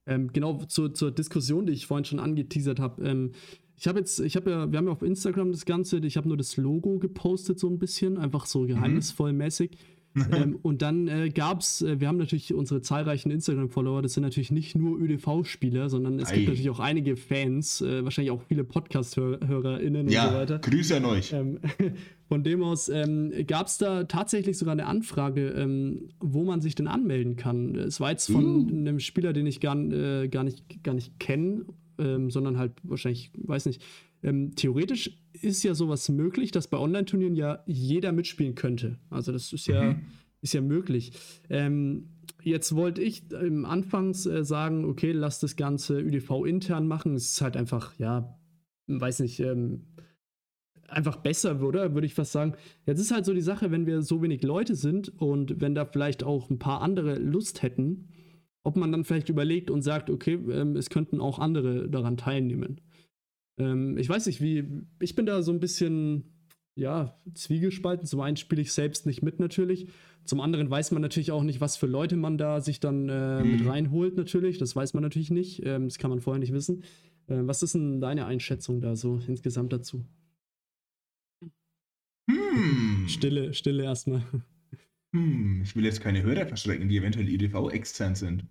Ähm, 0.06 0.32
genau 0.32 0.58
zur, 0.64 0.94
zur 0.94 1.10
Diskussion, 1.10 1.66
die 1.66 1.72
ich 1.72 1.86
vorhin 1.86 2.04
schon 2.04 2.20
angeteasert 2.20 2.78
habe. 2.78 3.02
Ähm, 3.04 3.32
ich 3.76 3.88
habe 3.88 3.98
jetzt, 3.98 4.20
ich 4.20 4.36
habe 4.36 4.50
ja, 4.50 4.70
wir 4.70 4.78
haben 4.78 4.86
ja 4.86 4.92
auf 4.92 5.02
Instagram 5.02 5.50
das 5.50 5.64
Ganze, 5.64 5.98
ich 5.98 6.16
habe 6.16 6.28
nur 6.28 6.36
das 6.36 6.56
Logo 6.56 6.98
gepostet 6.98 7.58
so 7.58 7.68
ein 7.68 7.78
bisschen, 7.78 8.18
einfach 8.18 8.46
so 8.46 8.60
mhm. 8.60 8.68
geheimnisvoll 8.68 9.32
mäßig. 9.32 9.76
ähm, 10.32 10.58
und 10.62 10.82
dann 10.82 11.08
äh, 11.08 11.30
gab 11.30 11.60
es, 11.60 11.82
äh, 11.82 12.00
wir 12.00 12.08
haben 12.08 12.18
natürlich 12.18 12.54
unsere 12.54 12.82
zahlreichen 12.82 13.30
Instagram-Follower, 13.30 14.02
das 14.02 14.14
sind 14.14 14.22
natürlich 14.22 14.52
nicht 14.52 14.76
nur 14.76 14.98
ÖDV-Spieler, 14.98 15.88
sondern 15.88 16.18
es 16.18 16.30
Ei. 16.30 16.36
gibt 16.36 16.48
natürlich 16.48 16.70
auch 16.70 16.80
einige 16.80 17.16
Fans, 17.16 17.80
äh, 17.80 18.04
wahrscheinlich 18.04 18.30
auch 18.30 18.42
viele 18.42 18.64
Podcast-HörerInnen 18.64 20.08
ja, 20.08 20.24
und 20.24 20.30
so 20.30 20.38
weiter. 20.38 20.58
Grüße 20.60 20.96
an 20.96 21.04
euch. 21.04 21.32
Ähm, 21.32 21.58
von 22.28 22.44
dem 22.44 22.62
aus 22.62 22.88
ähm, 22.88 23.32
gab 23.46 23.66
es 23.66 23.78
da 23.78 24.04
tatsächlich 24.04 24.56
sogar 24.56 24.72
eine 24.72 24.86
Anfrage, 24.86 25.48
ähm, 25.48 26.10
wo 26.20 26.44
man 26.44 26.60
sich 26.60 26.74
denn 26.74 26.86
anmelden 26.86 27.36
kann. 27.36 27.74
Es 27.74 28.00
war 28.00 28.10
jetzt 28.10 28.30
von 28.30 28.44
uh. 28.44 28.68
einem 28.68 29.00
Spieler, 29.00 29.32
den 29.32 29.46
ich 29.46 29.60
gar, 29.60 29.76
äh, 29.76 30.28
gar 30.28 30.44
nicht, 30.44 30.82
gar 30.84 30.94
nicht 30.94 31.18
kenne 31.18 31.64
ähm, 31.98 32.30
sondern 32.30 32.58
halt 32.58 32.72
wahrscheinlich, 32.82 33.30
weiß 33.36 33.66
nicht. 33.66 33.82
Ähm, 34.25 34.57
theoretisch 34.57 35.18
ist 35.33 35.62
ja 35.62 35.75
sowas 35.75 36.09
möglich, 36.09 36.51
dass 36.51 36.68
bei 36.68 36.79
Online-Turnieren 36.79 37.37
ja 37.37 37.62
jeder 37.66 38.11
mitspielen 38.12 38.55
könnte. 38.55 38.99
Also 39.11 39.31
das 39.31 39.53
ist 39.53 39.66
ja, 39.66 39.93
mhm. 39.93 40.07
ist 40.41 40.55
ja 40.55 40.62
möglich. 40.62 41.12
Ähm, 41.51 42.09
jetzt 42.43 42.75
wollte 42.75 43.03
ich 43.03 43.25
ähm, 43.33 43.66
anfangs 43.66 44.27
äh, 44.27 44.45
sagen, 44.45 44.87
okay, 44.87 45.12
lass 45.12 45.41
das 45.41 45.57
Ganze 45.57 46.01
ÜDV 46.01 46.47
intern 46.47 46.89
machen. 46.89 47.14
Es 47.14 47.33
ist 47.33 47.41
halt 47.43 47.57
einfach, 47.57 47.99
ja, 47.99 48.39
weiß 48.87 49.20
nicht, 49.20 49.41
ähm, 49.41 49.83
einfach 50.89 51.16
besser, 51.16 51.61
oder? 51.62 51.95
Würde 51.95 52.07
ich 52.07 52.14
fast 52.14 52.33
sagen. 52.33 52.55
Jetzt 52.87 53.01
ist 53.01 53.12
halt 53.12 53.27
so 53.27 53.35
die 53.35 53.41
Sache, 53.43 53.70
wenn 53.70 53.87
wir 53.87 54.01
so 54.03 54.22
wenig 54.22 54.43
Leute 54.43 54.75
sind 54.75 55.20
und 55.20 55.61
wenn 55.61 55.75
da 55.75 55.85
vielleicht 55.85 56.25
auch 56.25 56.49
ein 56.49 56.59
paar 56.59 56.81
andere 56.81 57.18
Lust 57.18 57.62
hätten, 57.62 58.09
ob 58.62 58.77
man 58.77 58.91
dann 58.91 59.05
vielleicht 59.05 59.29
überlegt 59.29 59.70
und 59.70 59.83
sagt, 59.83 60.09
okay, 60.09 60.39
ähm, 60.51 60.77
es 60.77 60.89
könnten 60.89 61.20
auch 61.20 61.39
andere 61.39 61.89
daran 61.91 62.16
teilnehmen. 62.16 62.81
Ähm, 63.59 63.96
ich 63.98 64.09
weiß 64.09 64.26
nicht, 64.26 64.40
wie, 64.40 64.64
ich 65.00 65.14
bin 65.14 65.26
da 65.26 65.42
so 65.42 65.52
ein 65.52 65.61
bisschen, 65.61 66.24
ja, 66.74 67.18
zwiegespalten. 67.34 68.07
Zum 68.07 68.20
einen 68.20 68.36
spiele 68.36 68.62
ich 68.62 68.72
selbst 68.72 69.07
nicht 69.07 69.22
mit 69.22 69.40
natürlich. 69.40 69.88
Zum 70.24 70.40
anderen 70.40 70.70
weiß 70.70 70.90
man 70.92 71.02
natürlich 71.02 71.32
auch 71.32 71.42
nicht, 71.42 71.61
was 71.61 71.76
für 71.76 71.86
Leute 71.86 72.16
man 72.16 72.38
da 72.38 72.61
sich 72.61 72.80
dann 72.80 73.09
äh, 73.09 73.44
mit 73.44 73.61
mhm. 73.61 73.68
reinholt 73.68 74.16
natürlich. 74.16 74.59
Das 74.59 74.74
weiß 74.74 74.94
man 74.94 75.02
natürlich 75.02 75.30
nicht. 75.30 75.64
Ähm, 75.64 75.84
das 75.88 75.98
kann 75.98 76.11
man 76.11 76.20
vorher 76.20 76.40
nicht 76.40 76.52
wissen. 76.52 76.82
Äh, 77.26 77.40
was 77.42 77.62
ist 77.62 77.74
denn 77.74 78.00
deine 78.00 78.26
Einschätzung 78.26 78.80
da 78.80 78.96
so 78.96 79.20
insgesamt 79.26 79.72
dazu? 79.72 80.05
Hm. 82.30 83.05
Stille, 83.07 83.55
Stille 83.55 83.84
erstmal. 83.84 84.22
Hm, 85.14 85.62
ich 85.62 85.76
will 85.76 85.84
jetzt 85.84 86.00
keine 86.00 86.22
Hörer 86.22 86.46
verschrecken, 86.46 86.88
die 86.88 86.96
eventuell 86.96 87.28
IDV 87.28 87.70
extern 87.70 88.14
sind 88.16 88.46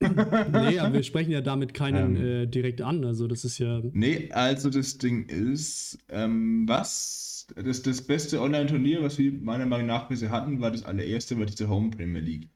nee, 0.00 0.78
aber 0.78 0.94
wir 0.94 1.02
sprechen 1.02 1.30
ja 1.30 1.40
damit 1.40 1.74
keinen 1.74 2.16
ähm, 2.16 2.24
äh, 2.24 2.46
direkt 2.46 2.80
an. 2.82 3.04
Also 3.04 3.26
das 3.26 3.44
ist 3.44 3.58
ja. 3.58 3.80
Nee, 3.92 4.30
also 4.32 4.70
das 4.70 4.98
Ding 4.98 5.26
ist, 5.28 5.98
ähm, 6.08 6.68
was 6.68 7.46
das, 7.54 7.82
das 7.82 8.02
beste 8.02 8.40
Online-Turnier, 8.40 9.02
was 9.02 9.18
wir 9.18 9.32
meiner 9.32 9.66
Meinung 9.66 9.86
nach 9.86 10.08
bisher 10.08 10.30
hatten, 10.30 10.60
war 10.60 10.70
das 10.70 10.84
allererste, 10.84 11.38
war 11.38 11.46
diese 11.46 11.68
Home 11.68 11.90
Premier 11.90 12.20
League. 12.20 12.48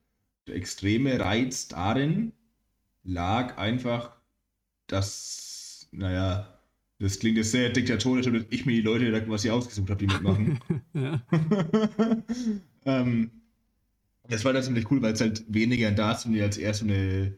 Der 0.47 0.57
extreme 0.57 1.18
Reiz 1.18 1.68
darin 1.68 2.32
lag 3.05 3.57
einfach, 3.57 4.16
dass, 4.86 5.88
naja, 5.93 6.59
das 6.99 7.18
klingt 7.18 7.38
jetzt 7.38 7.53
sehr 7.53 7.70
diktatorisch, 7.70 8.26
aber 8.26 8.41
ich 8.51 8.66
mir 8.66 8.72
die 8.72 8.82
Leute, 8.82 9.28
was 9.28 9.45
ich 9.45 9.51
ausgesucht 9.51 9.91
habe, 9.91 10.07
die 10.07 10.12
mitmachen. 10.12 10.61
ähm, 12.84 13.30
das 14.31 14.45
war 14.45 14.53
dann 14.53 14.62
ziemlich 14.62 14.91
cool, 14.91 15.03
weil 15.03 15.12
es 15.12 15.20
halt 15.20 15.45
weniger 15.49 15.89
ein 15.89 15.97
Darts-Turnier 15.97 16.45
als 16.45 16.57
eher 16.57 16.72
so 16.72 16.85
eine, 16.85 17.35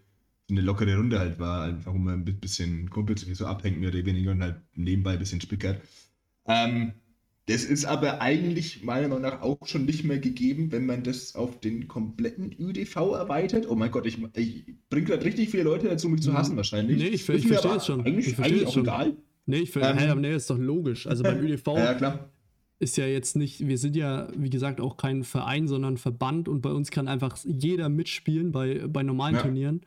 eine 0.50 0.60
lockere 0.60 0.96
Runde 0.96 1.18
halt 1.18 1.38
war. 1.38 1.64
Einfach, 1.64 1.92
wo 1.92 1.98
man 1.98 2.20
ein 2.20 2.24
bisschen 2.24 2.90
Kumpel 2.90 3.18
sich 3.18 3.36
so 3.36 3.46
abhängt, 3.46 3.80
mehr 3.80 3.88
oder 3.88 4.04
weniger 4.04 4.30
und 4.30 4.42
halt 4.42 4.56
nebenbei 4.74 5.12
ein 5.12 5.18
bisschen 5.18 5.40
spickert. 5.40 5.80
Ähm, 6.46 6.92
das 7.46 7.64
ist 7.64 7.86
aber 7.86 8.20
eigentlich 8.20 8.84
meiner 8.84 9.08
Meinung 9.08 9.22
nach 9.22 9.42
auch 9.42 9.66
schon 9.66 9.84
nicht 9.84 10.04
mehr 10.04 10.18
gegeben, 10.18 10.70
wenn 10.70 10.86
man 10.86 11.02
das 11.02 11.34
auf 11.34 11.58
den 11.58 11.88
kompletten 11.88 12.54
ÜDV 12.56 12.94
erweitert. 12.96 13.68
Oh 13.68 13.74
mein 13.74 13.90
Gott, 13.90 14.06
ich, 14.06 14.18
ich 14.36 14.64
bringe 14.88 15.06
gerade 15.06 15.24
richtig 15.24 15.50
viele 15.50 15.64
Leute 15.64 15.88
dazu, 15.88 16.08
mich 16.08 16.22
zu 16.22 16.30
mhm. 16.30 16.38
hassen 16.38 16.56
wahrscheinlich. 16.56 16.98
Nee, 16.98 17.08
ich, 17.08 17.28
ich 17.28 17.48
verstehe 17.48 17.76
es 17.76 17.86
schon. 17.86 18.06
Eigentlich, 18.06 18.28
ich 18.28 18.38
eigentlich 18.38 18.66
auch 18.66 18.72
schon. 18.72 18.84
egal. 18.84 19.16
Nee, 19.46 19.58
ich 19.58 19.74
ähm, 19.74 19.98
hey, 19.98 20.14
nee, 20.14 20.34
ist 20.36 20.48
doch 20.50 20.58
logisch. 20.58 21.06
Also 21.06 21.24
beim 21.24 21.40
ÜDV 21.44 21.66
ja, 21.76 21.94
klar 21.94 22.31
ist 22.82 22.96
ja 22.96 23.06
jetzt 23.06 23.36
nicht, 23.36 23.66
wir 23.66 23.78
sind 23.78 23.94
ja, 23.94 24.26
wie 24.36 24.50
gesagt, 24.50 24.80
auch 24.80 24.96
kein 24.96 25.22
Verein, 25.22 25.68
sondern 25.68 25.98
Verband 25.98 26.48
und 26.48 26.62
bei 26.62 26.72
uns 26.72 26.90
kann 26.90 27.06
einfach 27.06 27.38
jeder 27.44 27.88
mitspielen 27.88 28.50
bei, 28.50 28.86
bei 28.88 29.04
normalen 29.04 29.36
ja. 29.36 29.42
Turnieren. 29.42 29.82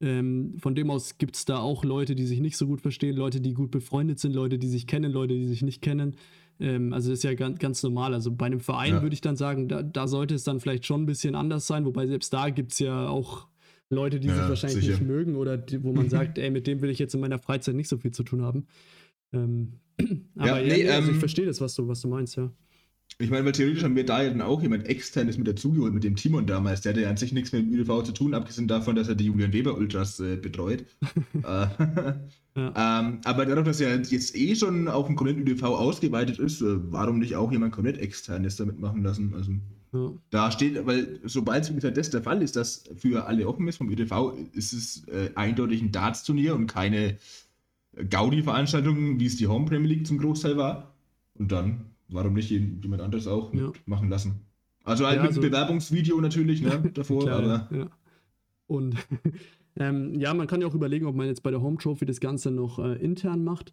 Ähm, 0.00 0.54
von 0.60 0.76
dem 0.76 0.88
aus 0.88 1.18
gibt 1.18 1.34
es 1.34 1.44
da 1.44 1.58
auch 1.58 1.84
Leute, 1.84 2.14
die 2.14 2.26
sich 2.26 2.38
nicht 2.38 2.56
so 2.56 2.68
gut 2.68 2.80
verstehen, 2.80 3.16
Leute, 3.16 3.40
die 3.40 3.54
gut 3.54 3.72
befreundet 3.72 4.20
sind, 4.20 4.36
Leute, 4.36 4.56
die 4.56 4.68
sich 4.68 4.86
kennen, 4.86 5.10
Leute, 5.10 5.34
die 5.34 5.48
sich 5.48 5.62
nicht 5.62 5.82
kennen. 5.82 6.14
Ähm, 6.60 6.92
also 6.92 7.10
das 7.10 7.18
ist 7.18 7.22
ja 7.24 7.34
ganz, 7.34 7.58
ganz 7.58 7.82
normal. 7.82 8.14
Also 8.14 8.30
bei 8.30 8.46
einem 8.46 8.60
Verein 8.60 8.94
ja. 8.94 9.02
würde 9.02 9.14
ich 9.14 9.20
dann 9.20 9.36
sagen, 9.36 9.66
da, 9.66 9.82
da, 9.82 10.06
sollte 10.06 10.36
es 10.36 10.44
dann 10.44 10.60
vielleicht 10.60 10.86
schon 10.86 11.02
ein 11.02 11.06
bisschen 11.06 11.34
anders 11.34 11.66
sein, 11.66 11.84
wobei 11.84 12.06
selbst 12.06 12.32
da 12.32 12.50
gibt 12.50 12.70
es 12.70 12.78
ja 12.78 13.08
auch 13.08 13.48
Leute, 13.90 14.20
die 14.20 14.28
ja, 14.28 14.36
sich 14.36 14.48
wahrscheinlich 14.48 14.84
sicher. 14.84 14.98
nicht 14.98 15.08
mögen 15.08 15.34
oder 15.34 15.56
die, 15.56 15.82
wo 15.82 15.92
man 15.92 16.08
sagt, 16.08 16.38
ey, 16.38 16.50
mit 16.50 16.68
dem 16.68 16.82
will 16.82 16.90
ich 16.90 17.00
jetzt 17.00 17.14
in 17.14 17.20
meiner 17.20 17.40
Freizeit 17.40 17.74
nicht 17.74 17.88
so 17.88 17.98
viel 17.98 18.12
zu 18.12 18.22
tun 18.22 18.42
haben. 18.42 18.68
Ähm, 19.32 19.72
aber 20.36 20.60
ja, 20.60 20.76
nee, 20.76 20.84
ja, 20.84 20.94
also 20.94 21.08
ich 21.08 21.14
ähm, 21.14 21.20
verstehe 21.20 21.46
das, 21.46 21.60
was 21.60 21.74
du, 21.74 21.88
was 21.88 22.00
du 22.00 22.08
meinst, 22.08 22.36
ja. 22.36 22.52
Ich 23.20 23.30
meine, 23.30 23.44
weil 23.44 23.52
theoretisch 23.52 23.82
haben 23.82 23.96
wir 23.96 24.06
da 24.06 24.22
ja 24.22 24.28
dann 24.28 24.42
auch 24.42 24.62
jemand 24.62 24.86
externes 24.86 25.38
mit 25.38 25.48
dazugeholt, 25.48 25.92
mit 25.92 26.04
dem 26.04 26.14
Timon 26.14 26.46
damals. 26.46 26.82
Der 26.82 26.92
hatte 26.92 27.02
ja 27.02 27.10
an 27.10 27.16
sich 27.16 27.32
nichts 27.32 27.50
mit 27.52 27.62
dem 27.62 27.72
ÜDV 27.72 28.04
zu 28.04 28.12
tun, 28.12 28.34
abgesehen 28.34 28.68
davon, 28.68 28.94
dass 28.94 29.08
er 29.08 29.16
die 29.16 29.24
Julian 29.24 29.52
Weber 29.52 29.76
Ultras 29.76 30.20
äh, 30.20 30.36
betreut. 30.36 30.84
äh, 31.34 31.42
ja. 32.54 33.00
ähm, 33.00 33.20
aber 33.24 33.46
dadurch, 33.46 33.66
dass 33.66 33.80
er 33.80 33.96
jetzt 33.96 34.36
eh 34.36 34.54
schon 34.54 34.86
auf 34.86 35.06
dem 35.06 35.16
kompletten 35.16 35.42
ÜDV 35.42 35.64
ausgeweitet 35.64 36.38
ist, 36.38 36.60
äh, 36.60 36.76
warum 36.92 37.18
nicht 37.18 37.34
auch 37.34 37.50
jemand 37.50 37.72
komplett 37.72 37.98
externes 37.98 38.54
damit 38.56 38.78
machen 38.78 39.02
lassen? 39.02 39.34
Also, 39.34 39.52
ja. 39.94 40.12
da 40.30 40.52
steht, 40.52 40.86
weil 40.86 41.18
sobald 41.24 41.68
ungefähr 41.70 41.90
das 41.90 42.10
der 42.10 42.22
Fall 42.22 42.40
ist, 42.40 42.54
dass 42.54 42.84
für 42.98 43.26
alle 43.26 43.48
offen 43.48 43.66
ist 43.66 43.78
vom 43.78 43.90
ÜDV, 43.90 44.34
ist 44.52 44.72
es 44.72 45.08
äh, 45.08 45.30
eindeutig 45.34 45.82
ein 45.82 45.90
Darts-Turnier 45.90 46.54
und 46.54 46.68
keine 46.68 47.16
Gaudi-Veranstaltungen, 47.96 49.18
wie 49.20 49.26
es 49.26 49.36
die 49.36 49.46
Home 49.46 49.66
Premier 49.66 49.88
League 49.88 50.06
zum 50.06 50.18
Großteil 50.18 50.56
war. 50.56 50.94
Und 51.34 51.52
dann, 51.52 51.86
warum 52.08 52.34
nicht 52.34 52.50
jemand 52.50 53.02
anderes 53.02 53.26
auch 53.26 53.52
ja. 53.54 53.72
machen 53.86 54.08
lassen? 54.08 54.46
Also 54.84 55.06
halt 55.06 55.16
ja, 55.16 55.22
mit 55.22 55.30
also, 55.30 55.40
Bewerbungsvideo 55.40 56.20
natürlich, 56.20 56.62
ne, 56.62 56.90
davor, 56.94 57.24
klar, 57.24 57.42
aber. 57.42 57.76
Ja. 57.76 57.90
Und 58.66 58.96
ähm, 59.76 60.18
ja, 60.18 60.32
man 60.34 60.46
kann 60.46 60.60
ja 60.60 60.66
auch 60.66 60.74
überlegen, 60.74 61.06
ob 61.06 61.14
man 61.14 61.26
jetzt 61.26 61.42
bei 61.42 61.50
der 61.50 61.60
Home 61.60 61.76
Trophy 61.78 62.06
das 62.06 62.20
Ganze 62.20 62.50
noch 62.50 62.78
äh, 62.78 62.94
intern 62.94 63.44
macht 63.44 63.72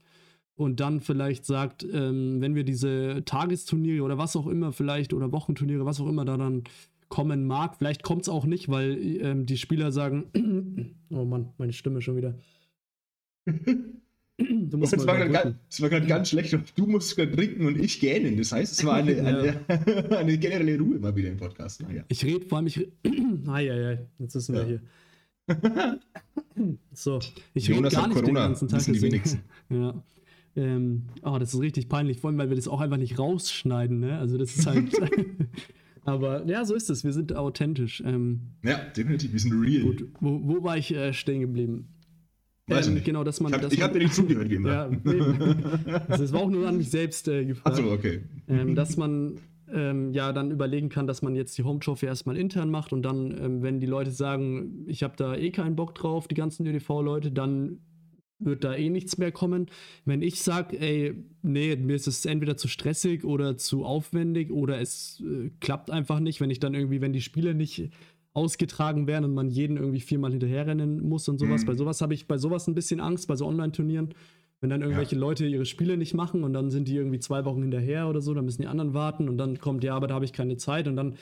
und 0.56 0.80
dann 0.80 1.02
vielleicht 1.02 1.46
sagt, 1.46 1.86
ähm, 1.92 2.42
wenn 2.42 2.56
wir 2.56 2.64
diese 2.64 3.24
Tagesturniere 3.26 4.04
oder 4.04 4.18
was 4.18 4.36
auch 4.36 4.48
immer 4.48 4.72
vielleicht 4.72 5.14
oder 5.14 5.32
Wochenturniere, 5.32 5.86
was 5.86 6.00
auch 6.00 6.08
immer 6.08 6.26
da 6.26 6.38
dann 6.38 6.64
kommen 7.08 7.46
mag, 7.46 7.76
vielleicht 7.78 8.04
kommt 8.04 8.24
es 8.24 8.30
auch 8.30 8.46
nicht, 8.46 8.70
weil 8.70 8.98
ähm, 9.22 9.46
die 9.46 9.58
Spieler 9.58 9.92
sagen, 9.92 10.96
oh 11.12 11.26
Mann, 11.26 11.54
meine 11.58 11.74
Stimme 11.74 12.02
schon 12.02 12.18
wieder. 12.18 12.36
Du 14.38 14.78
musst 14.78 14.92
das, 14.92 15.08
war 15.08 15.18
ganz, 15.18 15.56
das 15.70 15.82
war 15.82 15.90
gerade 15.90 16.08
ganz 16.08 16.30
schlecht. 16.30 16.58
Du 16.76 16.86
musst 16.88 17.16
gerade 17.16 17.32
trinken 17.32 17.68
und 17.68 17.80
ich 17.80 18.02
gähnen. 18.02 18.36
Das 18.36 18.52
heißt, 18.52 18.74
es 18.74 18.86
war 18.86 18.96
eine, 18.96 19.16
eine, 19.70 20.10
eine, 20.18 20.38
generelle 20.38 20.78
Ruhe 20.78 21.00
mal 21.00 21.16
wieder 21.16 21.30
im 21.30 21.38
Podcast. 21.38 21.82
Naja. 21.82 22.04
Ich 22.10 22.26
rede 22.26 22.46
vor 22.46 22.58
allem, 22.58 22.68
ich. 22.68 22.78
Ai, 23.48 23.72
ai, 23.72 23.88
ai, 23.88 24.00
jetzt 24.20 24.34
sind 24.34 24.56
wir 24.56 24.62
ja. 24.62 24.68
hier. 24.68 26.00
so, 26.94 27.20
ich 27.54 27.70
rede 27.70 27.90
gar 27.90 28.08
nicht 28.08 28.16
Corona, 28.16 28.26
den 28.26 28.34
ganzen 28.34 28.68
Tag. 28.68 28.84
Die 28.84 29.02
wenigsten. 29.02 29.42
ja. 29.70 30.04
Ähm, 30.58 31.04
oh, 31.22 31.38
das 31.38 31.54
ist 31.54 31.60
richtig 31.60 31.90
peinlich, 31.90 32.20
vor 32.20 32.30
allem, 32.30 32.40
weil 32.40 32.50
wir 32.50 32.56
das 32.56 32.68
auch 32.68 32.80
einfach 32.82 32.98
nicht 32.98 33.20
rausschneiden, 33.20 34.00
ne? 34.00 34.18
Also 34.18 34.38
das 34.38 34.56
ist 34.56 34.66
halt. 34.66 34.90
Aber 36.06 36.46
ja, 36.46 36.64
so 36.66 36.76
ist 36.76 36.90
es. 36.90 37.04
Wir 37.04 37.14
sind 37.14 37.36
authentisch. 37.36 38.02
Ähm, 38.06 38.42
ja, 38.64 38.78
definitiv. 38.96 39.34
Wir 39.34 39.40
sind 39.40 39.54
real. 39.54 39.82
Gut, 39.82 40.08
wo, 40.20 40.40
wo 40.44 40.64
war 40.64 40.78
ich 40.78 40.94
äh, 40.94 41.14
stehen 41.14 41.42
geblieben? 41.42 41.88
Weiß 42.68 42.88
ähm, 42.88 42.96
nicht. 42.96 43.06
Genau, 43.06 43.24
dass 43.24 43.40
man. 43.40 43.54
Ich 43.54 43.60
habe 43.60 43.84
hab 43.84 43.94
dir 43.94 44.00
nicht 44.00 44.14
zugehört, 44.14 44.52
immer. 44.52 44.72
ja, 44.72 44.90
nee. 45.04 45.22
also, 46.08 46.24
es 46.24 46.34
war 46.34 46.42
auch 46.42 46.50
nur 46.50 46.68
an 46.68 46.78
mich 46.78 46.90
selbst 46.90 47.28
äh, 47.28 47.46
gefragt. 47.46 47.78
Achso, 47.78 47.92
okay. 47.92 48.24
Ähm, 48.48 48.76
dass 48.76 48.98
man 48.98 49.40
ähm, 49.72 50.12
ja 50.12 50.34
dann 50.34 50.52
überlegen 50.52 50.90
kann, 50.90 51.06
dass 51.06 51.22
man 51.22 51.36
jetzt 51.36 51.58
die 51.58 51.64
Home 51.64 51.80
Trophy 51.80 52.08
erstmal 52.08 52.38
intern 52.38 52.70
macht 52.72 52.94
und 52.94 53.04
dann, 53.04 53.32
ähm, 53.32 53.62
wenn 53.62 53.80
die 53.80 53.88
Leute 53.88 54.12
sagen, 54.12 54.86
ich 54.88 55.04
habe 55.04 55.16
da 55.18 55.36
eh 55.36 55.52
keinen 55.52 55.76
Bock 55.76 55.96
drauf, 55.96 56.28
die 56.28 56.36
ganzen 56.36 56.66
ÖDV-Leute, 56.66 57.32
dann 57.32 57.80
wird 58.40 58.64
da 58.64 58.76
eh 58.76 58.90
nichts 58.90 59.18
mehr 59.18 59.32
kommen. 59.32 59.68
Wenn 60.04 60.22
ich 60.22 60.42
sage, 60.42 60.80
ey, 60.80 61.14
nee, 61.42 61.76
mir 61.76 61.96
ist 61.96 62.08
es 62.08 62.26
entweder 62.26 62.58
zu 62.58 62.68
stressig 62.68 63.24
oder 63.24 63.58
zu 63.58 63.86
aufwendig 63.86 64.52
oder 64.52 64.82
es 64.82 65.24
äh, 65.26 65.52
klappt 65.62 65.90
einfach 65.90 66.20
nicht, 66.20 66.42
wenn 66.42 66.50
ich 66.50 66.60
dann 66.60 66.74
irgendwie, 66.74 67.02
wenn 67.02 67.14
die 67.14 67.22
Spiele 67.22 67.56
nicht 67.56 67.90
ausgetragen 68.36 69.08
werden 69.08 69.26
und 69.26 69.34
man 69.34 69.50
jeden 69.50 69.78
irgendwie 69.78 70.02
viermal 70.02 70.32
hinterherrennen 70.32 71.02
muss 71.08 71.28
und 71.30 71.40
sowas. 71.40 71.62
Mhm. 71.62 71.68
Bei 71.68 71.74
sowas 71.76 72.02
habe 72.02 72.14
ich 72.14 72.28
bei 72.28 72.38
sowas 72.38 72.68
ein 72.68 72.76
bisschen 72.76 73.00
Angst, 73.00 73.28
bei 73.28 73.36
so 73.36 73.48
Online-Turnieren. 73.48 74.14
Wenn 74.60 74.70
dann 74.70 74.82
irgendwelche 74.82 75.16
ja. 75.16 75.22
Leute 75.22 75.48
ihre 75.48 75.66
Spiele 75.66 75.96
nicht 75.96 76.14
machen 76.14 76.44
und 76.44 76.54
dann 76.54 76.70
sind 76.70 76.88
die 76.88 76.96
irgendwie 76.96 77.20
zwei 77.20 77.46
Wochen 77.46 77.62
hinterher 77.62 78.10
oder 78.10 78.22
so, 78.22 78.34
dann 78.34 78.46
müssen 78.46 78.62
die 78.62 78.68
anderen 78.68 78.94
warten 78.94 79.30
und 79.30 79.38
dann 79.38 79.58
kommt, 79.60 79.84
ja, 79.84 79.96
aber 79.96 80.08
da 80.08 80.16
habe 80.16 80.26
ich 80.26 80.34
keine 80.34 80.58
Zeit 80.58 80.88
und 80.88 80.98
dann, 80.98 81.16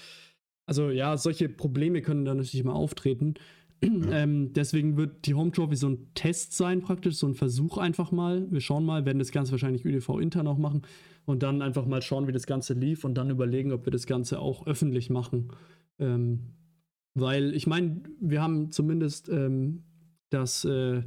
also 0.66 0.89
ja, 0.89 1.16
solche 1.18 1.49
Probleme 1.49 2.01
können 2.01 2.26
dann 2.26 2.38
natürlich 2.38 2.61
immer 2.61 2.76
auftreten. 2.76 3.36
ähm, 3.84 4.53
deswegen 4.53 4.97
wird 4.97 5.28
die 5.28 5.36
Home 5.36 5.51
Trophy 5.51 5.76
so 5.76 5.89
ein 5.89 6.07
Test 6.16 6.53
sein, 6.53 6.82
praktisch, 6.82 7.16
so 7.16 7.28
ein 7.28 7.36
Versuch 7.36 7.78
einfach 7.78 8.11
mal. 8.11 8.47
Wir 8.49 8.61
schauen 8.61 8.86
mal, 8.86 9.05
werden 9.05 9.20
das 9.20 9.32
Ganze 9.32 9.51
wahrscheinlich 9.51 9.86
ÖDV 9.86 10.20
intern 10.20 10.47
auch 10.47 10.57
machen 10.57 10.82
und 11.26 11.43
dann 11.43 11.61
einfach 11.61 11.86
mal 11.86 12.01
schauen, 12.01 12.28
wie 12.28 12.32
das 12.32 12.47
Ganze 12.47 12.74
lief 12.74 13.03
und 13.03 13.16
dann 13.16 13.30
überlegen, 13.30 13.72
ob 13.72 13.86
wir 13.86 13.91
das 13.91 14.07
Ganze 14.07 14.39
auch 14.39 14.66
öffentlich 14.66 15.09
machen. 15.09 15.49
Ähm, 15.99 16.39
weil 17.14 17.55
ich 17.55 17.68
meine, 17.68 18.01
wir 18.20 18.41
haben 18.41 18.72
zumindest 18.72 19.30
ähm, 19.30 19.84
das 20.30 20.66
äh, 20.66 21.03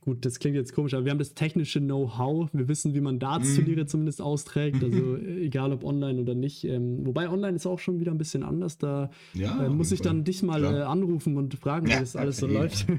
Gut, 0.00 0.24
das 0.24 0.38
klingt 0.38 0.54
jetzt 0.54 0.72
komisch, 0.74 0.94
aber 0.94 1.04
wir 1.04 1.10
haben 1.10 1.18
das 1.18 1.34
technische 1.34 1.80
Know-how. 1.80 2.48
Wir 2.52 2.68
wissen, 2.68 2.94
wie 2.94 3.00
man 3.00 3.18
Darts-Turniere 3.18 3.82
mm. 3.82 3.88
zumindest 3.88 4.22
austrägt. 4.22 4.82
Also 4.82 5.16
egal 5.40 5.72
ob 5.72 5.82
online 5.82 6.20
oder 6.20 6.36
nicht. 6.36 6.62
Ähm, 6.64 7.04
wobei 7.04 7.28
online 7.28 7.56
ist 7.56 7.66
auch 7.66 7.80
schon 7.80 7.98
wieder 7.98 8.12
ein 8.12 8.18
bisschen 8.18 8.44
anders. 8.44 8.78
Da 8.78 9.10
ja, 9.34 9.66
äh, 9.66 9.68
muss 9.68 9.90
ich 9.90 10.00
dann 10.00 10.22
dich 10.22 10.44
mal 10.44 10.62
äh, 10.62 10.82
anrufen 10.82 11.36
und 11.36 11.54
fragen, 11.54 11.88
ja, 11.88 11.96
wie 11.96 12.00
das 12.00 12.14
alles 12.14 12.36
so 12.36 12.46
okay. 12.46 12.54
läuft. 12.54 12.86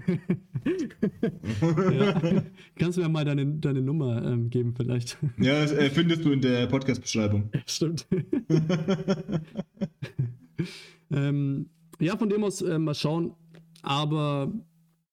ja. 1.98 2.44
Kannst 2.78 2.98
du 2.98 3.02
mir 3.02 3.10
mal 3.10 3.24
deine, 3.24 3.46
deine 3.46 3.82
Nummer 3.82 4.22
ähm, 4.24 4.50
geben, 4.50 4.74
vielleicht? 4.76 5.18
Ja, 5.38 5.62
das 5.62 5.72
äh, 5.72 5.90
findest 5.90 6.26
du 6.26 6.32
in 6.32 6.42
der 6.42 6.68
Podcast-Beschreibung. 6.68 7.50
Stimmt. 7.66 8.06
Ähm, 11.14 11.70
ja, 12.00 12.18
von 12.18 12.30
dem 12.30 12.44
aus 12.44 12.62
äh, 12.62 12.80
mal 12.80 12.96
schauen. 12.96 13.36
Aber 13.82 14.52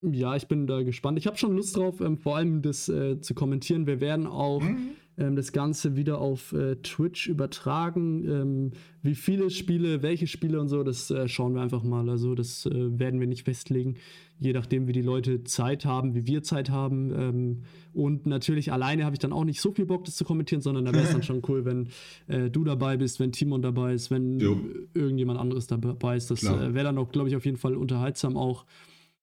ja, 0.03 0.37
ich 0.37 0.49
bin 0.49 0.67
da 0.67 0.83
gespannt. 0.83 1.19
Ich 1.19 1.27
habe 1.27 1.37
schon 1.37 1.55
Lust 1.55 1.77
drauf, 1.77 2.01
ähm, 2.01 2.19
vor 2.19 2.37
allem 2.37 2.63
das 2.63 2.89
äh, 2.89 3.21
zu 3.21 3.35
kommentieren. 3.35 3.87
Wir 3.87 4.01
werden 4.01 4.27
auch 4.27 4.61
mhm. 4.61 4.93
Ähm, 5.21 5.37
das 5.37 5.53
Ganze 5.53 5.95
wieder 5.97 6.19
auf 6.19 6.53
äh, 6.53 6.77
Twitch 6.77 7.29
übertragen. 7.29 8.25
Ähm, 8.29 8.71
wie 9.03 9.15
viele 9.15 9.51
Spiele, 9.51 10.03
welche 10.03 10.27
Spiele 10.27 10.61
und 10.61 10.69
so, 10.69 10.83
das 10.83 11.11
äh, 11.11 11.29
schauen 11.29 11.55
wir 11.55 11.61
einfach 11.61 11.83
mal. 11.83 12.09
Also, 12.09 12.35
das 12.35 12.67
äh, 12.67 12.99
werden 12.99 13.21
wir 13.21 13.27
nicht 13.27 13.45
festlegen, 13.45 13.97
je 14.39 14.53
nachdem, 14.53 14.89
wie 14.89 14.93
die 14.93 15.03
Leute 15.03 15.45
Zeit 15.45 15.85
haben, 15.85 16.15
wie 16.15 16.27
wir 16.27 16.43
Zeit 16.43 16.71
haben. 16.71 17.13
Ähm, 17.15 17.63
und 17.93 18.27
natürlich 18.27 18.73
alleine 18.73 19.05
habe 19.05 19.15
ich 19.15 19.21
dann 19.21 19.33
auch 19.33 19.45
nicht 19.45 19.61
so 19.61 19.73
viel 19.73 19.87
Bock, 19.87 20.05
das 20.05 20.17
zu 20.17 20.25
kommentieren, 20.25 20.63
sondern 20.63 20.87
da 20.87 20.93
wäre 20.93 21.05
es 21.05 21.13
dann 21.13 21.23
schon 21.23 21.43
cool, 21.49 21.65
wenn 21.65 21.89
äh, 22.27 22.51
du 22.51 22.65
dabei 22.65 22.97
bist, 22.97 23.21
wenn 23.21 23.33
Timon 23.33 23.63
dabei 23.63 23.95
ist, 23.95 24.11
wenn 24.11 24.41
jo. 24.41 24.59
irgendjemand 24.95 25.39
anderes 25.39 25.67
dabei 25.67 26.17
ist. 26.17 26.31
Das 26.31 26.43
äh, 26.43 26.75
wäre 26.75 26.85
dann 26.85 26.99
auch, 26.99 27.13
glaube 27.13 27.29
ich, 27.29 27.37
auf 27.37 27.45
jeden 27.45 27.59
Fall 27.59 27.77
unterhaltsam 27.77 28.37
auch. 28.37 28.65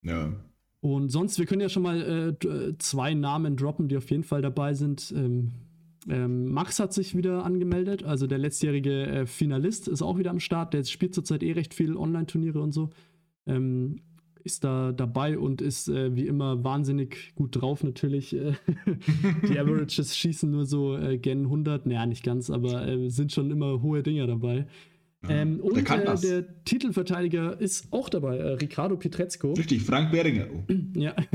Ja. 0.03 0.31
Und 0.79 1.09
sonst, 1.09 1.39
wir 1.39 1.45
können 1.45 1.61
ja 1.61 1.69
schon 1.69 1.83
mal 1.83 2.35
äh, 2.43 2.47
äh, 2.47 2.77
zwei 2.77 3.13
Namen 3.13 3.57
droppen, 3.57 3.87
die 3.87 3.97
auf 3.97 4.09
jeden 4.11 4.23
Fall 4.23 4.41
dabei 4.41 4.73
sind. 4.73 5.11
Ähm, 5.15 5.51
ähm, 6.09 6.51
Max 6.51 6.79
hat 6.79 6.93
sich 6.93 7.15
wieder 7.15 7.43
angemeldet, 7.43 8.03
also 8.03 8.27
der 8.27 8.37
letztjährige 8.37 9.07
äh, 9.07 9.25
Finalist 9.25 9.87
ist 9.87 10.01
auch 10.01 10.17
wieder 10.17 10.31
am 10.31 10.39
Start. 10.39 10.73
Der 10.73 10.83
spielt 10.83 11.13
zurzeit 11.13 11.43
eh 11.43 11.51
recht 11.51 11.73
viel 11.73 11.95
Online-Turniere 11.95 12.61
und 12.61 12.71
so. 12.71 12.89
Ähm, 13.45 13.97
ist 14.43 14.63
da 14.63 14.93
dabei 14.93 15.37
und 15.37 15.61
ist 15.61 15.89
äh, 15.89 16.15
wie 16.15 16.25
immer 16.25 16.63
wahnsinnig 16.63 17.33
gut 17.35 17.59
drauf 17.59 17.83
natürlich. 17.83 18.33
Äh, 18.33 18.53
die 19.49 19.59
Averages 19.59 20.15
schießen 20.15 20.49
nur 20.49 20.65
so 20.65 20.97
äh, 20.97 21.17
gen 21.17 21.43
100, 21.43 21.85
naja, 21.85 22.05
nicht 22.05 22.23
ganz, 22.23 22.49
aber 22.49 22.87
äh, 22.87 23.09
sind 23.09 23.33
schon 23.33 23.51
immer 23.51 23.81
hohe 23.81 24.03
Dinger 24.03 24.27
dabei. 24.27 24.65
Ähm, 25.27 25.59
und 25.61 25.75
der, 25.75 26.13
äh, 26.13 26.19
der, 26.19 26.63
Titelverteidiger 26.63 27.59
ist 27.59 27.91
auch 27.91 28.09
dabei, 28.09 28.37
äh, 28.37 28.53
Ricardo 28.53 28.97
Pietrezco. 28.97 29.53
Richtig, 29.53 29.81
Frank 29.83 30.11
Behringer. 30.11 30.47
Oh. 30.53 30.63
Ja. 30.99 31.15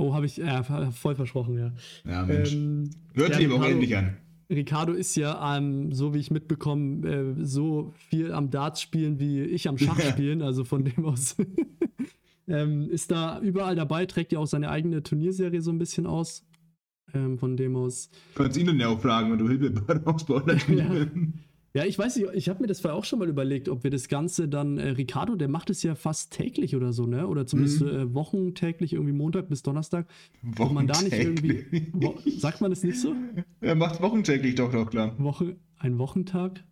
Oh, 0.00 0.14
habe 0.14 0.26
ich 0.26 0.40
äh, 0.40 0.62
voll 0.92 1.16
versprochen, 1.16 1.58
ja. 1.58 1.72
Ja, 2.08 2.24
Mensch. 2.24 2.54
Ähm, 2.54 2.88
Hört 3.14 3.36
ja, 3.40 3.48
aber 3.48 3.56
auch 3.56 3.68
ähnlich 3.68 3.96
an. 3.96 4.16
Ricardo 4.48 4.92
ist 4.92 5.16
ja, 5.16 5.56
ähm, 5.56 5.90
so 5.90 6.14
wie 6.14 6.18
ich 6.18 6.30
mitbekomme, 6.30 7.08
äh, 7.08 7.44
so 7.44 7.92
viel 8.08 8.32
am 8.32 8.50
Darts 8.50 8.80
spielen 8.80 9.18
wie 9.18 9.42
ich 9.42 9.68
am 9.68 9.76
Schach 9.76 10.00
spielen. 10.08 10.40
also 10.40 10.64
von 10.64 10.84
dem 10.84 11.04
aus 11.04 11.36
ähm, 12.48 12.88
ist 12.90 13.10
da 13.10 13.40
überall 13.40 13.74
dabei, 13.74 14.06
trägt 14.06 14.30
ja 14.30 14.38
auch 14.38 14.46
seine 14.46 14.70
eigene 14.70 15.02
Turnierserie 15.02 15.60
so 15.60 15.72
ein 15.72 15.78
bisschen 15.78 16.06
aus. 16.06 16.44
Ähm, 17.14 17.38
von 17.38 17.56
dem 17.56 17.74
aus. 17.74 18.10
Du 18.34 18.42
kannst 18.42 18.58
ihn 18.58 18.66
dann 18.66 18.78
ja 18.78 18.88
auch 18.88 19.00
fragen, 19.00 19.32
wenn 19.32 19.38
du 19.38 19.48
Hilfe 19.48 19.70
brauchst 19.70 20.26
bei 20.26 20.42
ja. 20.68 21.06
Ja, 21.74 21.84
ich 21.84 21.98
weiß 21.98 22.16
nicht, 22.16 22.28
ich 22.32 22.48
habe 22.48 22.62
mir 22.62 22.66
das 22.66 22.80
vorher 22.80 22.96
auch 22.96 23.04
schon 23.04 23.18
mal 23.18 23.28
überlegt, 23.28 23.68
ob 23.68 23.84
wir 23.84 23.90
das 23.90 24.08
Ganze 24.08 24.48
dann, 24.48 24.78
äh, 24.78 24.88
Ricardo, 24.90 25.36
der 25.36 25.48
macht 25.48 25.68
es 25.68 25.82
ja 25.82 25.94
fast 25.94 26.32
täglich 26.32 26.74
oder 26.74 26.92
so, 26.92 27.06
ne? 27.06 27.26
Oder 27.26 27.46
zumindest 27.46 27.82
mhm. 27.82 27.88
äh, 27.88 28.14
wochentäglich, 28.14 28.94
irgendwie 28.94 29.12
Montag 29.12 29.48
bis 29.48 29.62
Donnerstag. 29.62 30.06
Ob 30.58 30.72
man 30.72 30.86
da 30.86 31.00
nicht 31.02 31.12
irgendwie. 31.12 31.66
Wo, 31.92 32.16
sagt 32.38 32.62
man 32.62 32.70
das 32.70 32.82
nicht 32.82 32.98
so? 32.98 33.14
Er 33.60 33.74
macht 33.74 34.00
wochentäglich 34.00 34.54
doch, 34.54 34.72
doch, 34.72 34.88
klar. 34.88 35.14
Woche, 35.18 35.56
ein 35.76 35.98
Wochentag? 35.98 36.64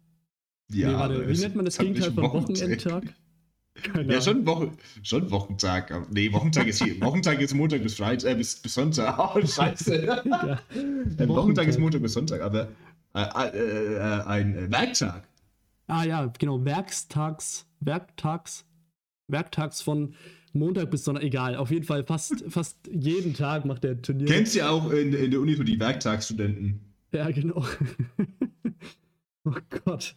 Ja. 0.73 0.89
Nee, 0.89 0.95
warte, 0.95 1.29
wie 1.29 1.39
nennt 1.39 1.57
man 1.57 1.65
das 1.67 1.79
Gegenteil 1.79 2.13
von 2.13 2.25
Wochenendtag? 2.25 3.15
Keine 3.83 4.15
ja, 4.15 4.21
schon, 4.23 4.47
Woche, 4.47 4.71
schon 5.03 5.31
Wochentag. 5.31 6.11
Nee, 6.11 6.33
Wochentag 6.33 6.67
ist 6.67 6.83
hier. 6.83 7.01
Wochentag 7.03 7.41
ist 7.41 7.55
Montag 7.55 7.83
bis 7.83 7.95
Freitag, 7.95 8.33
äh, 8.33 8.35
bis, 8.35 8.57
bis 8.57 8.75
Sonntag. 8.75 9.17
Oh, 9.37 9.47
scheiße. 9.47 10.05
ja. 10.07 10.25
Wochentag. 10.25 11.29
Wochentag 11.29 11.69
ist 11.69 11.79
Montag 11.79 12.03
bis 12.03 12.15
Sonntag, 12.15 12.41
aber 12.41 12.69
äh, 13.23 13.97
äh, 13.97 14.23
ein 14.25 14.71
Werktag. 14.71 15.29
Ah 15.87 16.05
ja, 16.05 16.27
genau, 16.39 16.65
Werkstags, 16.65 17.67
Werktags, 17.81 18.65
Werktags 19.29 19.83
von 19.83 20.15
Montag 20.53 20.91
bis 20.91 21.05
Sonntag, 21.05 21.23
egal, 21.23 21.57
auf 21.57 21.71
jeden 21.71 21.85
Fall 21.85 22.05
fast, 22.05 22.45
fast 22.49 22.79
jeden 22.91 23.35
Tag 23.35 23.65
macht 23.65 23.85
der 23.85 24.01
Turnier. 24.01 24.27
Kennst 24.27 24.55
du 24.55 24.61
ja 24.61 24.71
auch 24.71 24.91
in, 24.91 25.13
in 25.13 25.31
der 25.31 25.41
Uni 25.41 25.55
so 25.55 25.63
die 25.63 25.79
Werktagsstudenten. 25.79 26.81
Ja, 27.13 27.31
genau. 27.31 27.65
oh 29.45 29.55
Gott. 29.85 30.17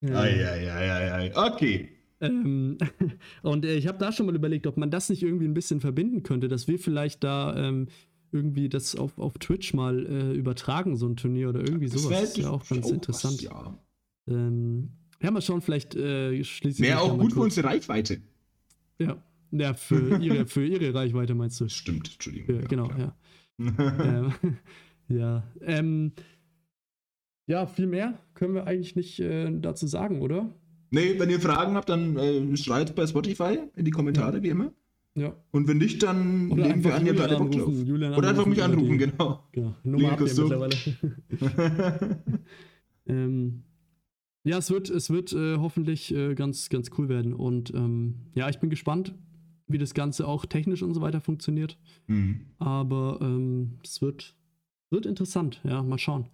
Ja. 0.00 0.20
Ei, 0.20 0.46
ei, 0.46 0.72
ei, 0.72 1.12
ei, 1.12 1.32
Okay. 1.34 1.90
Ähm, 2.20 2.78
und 3.42 3.64
äh, 3.64 3.76
ich 3.76 3.86
habe 3.86 3.98
da 3.98 4.12
schon 4.12 4.26
mal 4.26 4.34
überlegt, 4.34 4.66
ob 4.66 4.76
man 4.76 4.90
das 4.90 5.08
nicht 5.08 5.22
irgendwie 5.22 5.46
ein 5.46 5.54
bisschen 5.54 5.80
verbinden 5.80 6.22
könnte, 6.22 6.48
dass 6.48 6.68
wir 6.68 6.78
vielleicht 6.78 7.22
da 7.24 7.54
ähm, 7.56 7.88
irgendwie 8.32 8.68
das 8.68 8.94
auf, 8.96 9.18
auf 9.18 9.38
Twitch 9.38 9.74
mal 9.74 10.06
äh, 10.06 10.32
übertragen, 10.32 10.96
so 10.96 11.06
ein 11.06 11.16
Turnier 11.16 11.48
oder 11.48 11.60
irgendwie 11.60 11.88
sowas. 11.88 12.20
Das 12.20 12.30
ist 12.30 12.38
ja 12.38 12.50
auch 12.50 12.66
ganz 12.68 12.90
interessant. 12.90 13.34
Was, 13.34 13.42
ja. 13.42 13.78
Ähm, 14.28 14.90
ja, 15.22 15.30
mal 15.30 15.40
schauen, 15.40 15.60
vielleicht 15.60 15.94
äh, 15.94 16.42
schließlich. 16.44 16.86
Wäre 16.86 17.00
auch 17.00 17.18
gut 17.18 17.32
für 17.32 17.40
unsere 17.40 17.66
Reichweite. 17.66 18.20
Ja. 18.98 19.22
Ja, 19.50 19.74
für 19.74 20.18
ihre, 20.20 20.46
für 20.46 20.64
ihre 20.64 20.94
Reichweite 20.94 21.34
meinst 21.34 21.60
du? 21.60 21.68
Stimmt, 21.68 22.12
Entschuldigung. 22.12 22.60
Ja, 22.60 22.66
genau, 22.66 22.90
ja. 22.96 23.16
ähm, 23.58 24.32
ja. 25.08 25.42
Ähm, 25.62 26.12
ja, 27.46 27.66
viel 27.66 27.86
mehr 27.86 28.18
können 28.34 28.54
wir 28.54 28.66
eigentlich 28.66 28.94
nicht 28.94 29.20
äh, 29.20 29.50
dazu 29.58 29.86
sagen, 29.86 30.20
oder? 30.20 30.54
Nee, 30.90 31.18
wenn 31.18 31.30
ihr 31.30 31.40
Fragen 31.40 31.74
habt, 31.74 31.88
dann 31.88 32.16
äh, 32.16 32.56
schreibt 32.56 32.94
bei 32.94 33.06
Spotify 33.06 33.58
in 33.74 33.84
die 33.84 33.90
Kommentare, 33.90 34.38
ja. 34.38 34.42
wie 34.42 34.48
immer. 34.48 34.72
Ja. 35.18 35.36
Und 35.50 35.68
wenn 35.68 35.78
nicht, 35.78 36.02
dann 36.02 36.50
Oder 36.50 36.68
nehmen 36.68 36.84
wir 36.84 36.94
an, 36.94 37.06
ihr 37.06 37.12
habt 37.12 37.20
alle 37.20 37.38
Bock 37.38 37.52
drauf. 37.52 37.68
Oder 37.68 38.28
einfach 38.28 38.46
mich 38.46 38.62
anrufen, 38.62 38.98
genau. 38.98 39.44
Genau, 39.52 39.74
Nummer 39.82 40.12
habt 40.12 40.20
ihr 40.20 40.26
mittlerweile. 40.26 40.76
ähm, 43.06 43.62
ja, 44.44 44.58
es 44.58 44.70
wird, 44.70 44.88
es 44.88 45.10
wird 45.10 45.32
äh, 45.32 45.56
hoffentlich 45.58 46.14
äh, 46.14 46.34
ganz, 46.34 46.68
ganz 46.68 46.90
cool 46.96 47.08
werden. 47.08 47.34
Und 47.34 47.72
ähm, 47.74 48.14
ja, 48.34 48.48
ich 48.48 48.58
bin 48.58 48.70
gespannt, 48.70 49.14
wie 49.66 49.78
das 49.78 49.94
Ganze 49.94 50.26
auch 50.26 50.46
technisch 50.46 50.82
und 50.82 50.94
so 50.94 51.00
weiter 51.00 51.20
funktioniert. 51.20 51.78
Mhm. 52.06 52.46
Aber 52.58 53.18
ähm, 53.20 53.78
es 53.84 54.00
wird, 54.00 54.36
wird 54.90 55.06
interessant, 55.06 55.60
ja, 55.64 55.82
mal 55.82 55.98
schauen. 55.98 56.28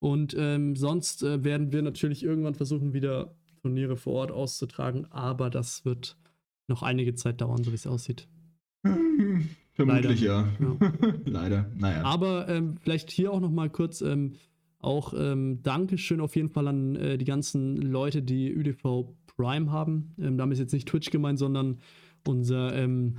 Und 0.00 0.34
ähm, 0.36 0.76
sonst 0.76 1.22
äh, 1.22 1.44
werden 1.44 1.72
wir 1.72 1.82
natürlich 1.82 2.24
irgendwann 2.24 2.54
versuchen, 2.54 2.92
wieder 2.92 3.36
Turniere 3.62 3.96
vor 3.96 4.14
Ort 4.14 4.32
auszutragen, 4.32 5.06
aber 5.10 5.50
das 5.50 5.84
wird 5.84 6.16
noch 6.70 6.82
einige 6.82 7.14
Zeit 7.14 7.40
dauern, 7.40 7.62
so 7.62 7.70
wie 7.70 7.76
es 7.76 7.86
aussieht. 7.86 8.26
Vermutlich 9.72 10.20
Leider. 10.22 10.48
ja. 10.58 10.78
Ja. 10.80 10.92
Leider. 11.24 11.70
Naja. 11.76 12.02
Aber 12.02 12.48
ähm, 12.48 12.76
vielleicht 12.80 13.10
hier 13.10 13.32
auch 13.32 13.40
noch 13.40 13.50
mal 13.50 13.68
kurz 13.70 14.00
ähm, 14.00 14.34
auch 14.78 15.12
ähm, 15.16 15.62
Dankeschön 15.62 16.20
auf 16.20 16.36
jeden 16.36 16.48
Fall 16.48 16.68
an 16.68 16.96
äh, 16.96 17.18
die 17.18 17.24
ganzen 17.24 17.76
Leute, 17.76 18.22
die 18.22 18.50
ÜDV 18.50 19.14
Prime 19.26 19.70
haben. 19.70 20.14
Ähm, 20.18 20.38
damit 20.38 20.54
ist 20.54 20.60
jetzt 20.60 20.72
nicht 20.72 20.88
Twitch 20.88 21.10
gemeint, 21.10 21.38
sondern 21.38 21.78
unser, 22.28 22.74
ähm, 22.76 23.18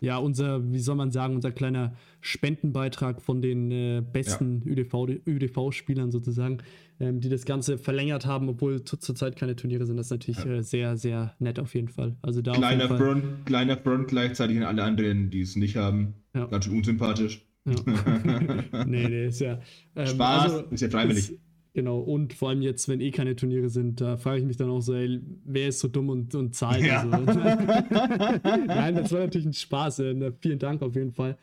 ja, 0.00 0.16
unser, 0.18 0.72
wie 0.72 0.78
soll 0.78 0.96
man 0.96 1.10
sagen, 1.10 1.34
unser 1.34 1.50
kleiner 1.52 1.94
Spendenbeitrag 2.20 3.20
von 3.20 3.42
den 3.42 3.70
äh, 3.70 4.02
besten 4.12 4.62
ÜDV, 4.64 5.08
ÜDV-Spielern 5.26 6.10
sozusagen, 6.12 6.58
ähm, 7.00 7.20
die 7.20 7.28
das 7.28 7.44
Ganze 7.44 7.78
verlängert 7.78 8.26
haben, 8.26 8.48
obwohl 8.48 8.84
zu- 8.84 8.96
zurzeit 8.96 9.36
keine 9.36 9.56
Turniere 9.56 9.86
sind. 9.86 9.96
Das 9.96 10.06
ist 10.06 10.10
natürlich 10.12 10.44
äh, 10.46 10.62
sehr, 10.62 10.96
sehr 10.96 11.34
nett 11.40 11.58
auf 11.58 11.74
jeden 11.74 11.88
Fall. 11.88 12.16
Also 12.22 12.42
da 12.42 12.52
Kleiner 12.52 12.88
Fall, 12.88 12.98
Front, 12.98 13.24
kleiner 13.46 13.76
Front 13.76 14.08
gleichzeitig 14.08 14.56
an 14.58 14.64
alle 14.64 14.84
anderen, 14.84 15.30
die 15.30 15.40
es 15.40 15.56
nicht 15.56 15.76
haben. 15.76 16.14
Ja. 16.34 16.46
Ganz 16.46 16.64
schön 16.64 16.76
unsympathisch. 16.76 17.44
Ja. 17.64 17.74
nee, 18.86 19.08
nee, 19.08 19.26
ist 19.26 19.40
ja. 19.40 19.58
ähm, 19.96 20.06
Spaß, 20.06 20.42
also, 20.52 20.60
ist 20.70 20.80
ja 20.80 20.90
freiwillig. 20.90 21.30
ist- 21.30 21.38
Genau, 21.74 22.00
und 22.00 22.34
vor 22.34 22.50
allem 22.50 22.60
jetzt, 22.60 22.86
wenn 22.88 23.00
eh 23.00 23.10
keine 23.10 23.34
Turniere 23.34 23.70
sind, 23.70 24.00
da 24.02 24.18
frage 24.18 24.40
ich 24.40 24.44
mich 24.44 24.58
dann 24.58 24.68
auch 24.68 24.82
so, 24.82 24.92
ey, 24.94 25.20
wer 25.44 25.68
ist 25.68 25.80
so 25.80 25.88
dumm 25.88 26.10
und, 26.10 26.34
und 26.34 26.54
zahlt 26.54 26.84
Ja. 26.84 27.00
also. 27.00 27.38
Nein, 28.66 28.94
das 28.96 29.10
war 29.10 29.20
natürlich 29.20 29.46
ein 29.46 29.54
Spaß. 29.54 30.00
Äh, 30.00 30.32
vielen 30.40 30.58
Dank 30.58 30.82
auf 30.82 30.94
jeden 30.94 31.12
Fall. 31.12 31.38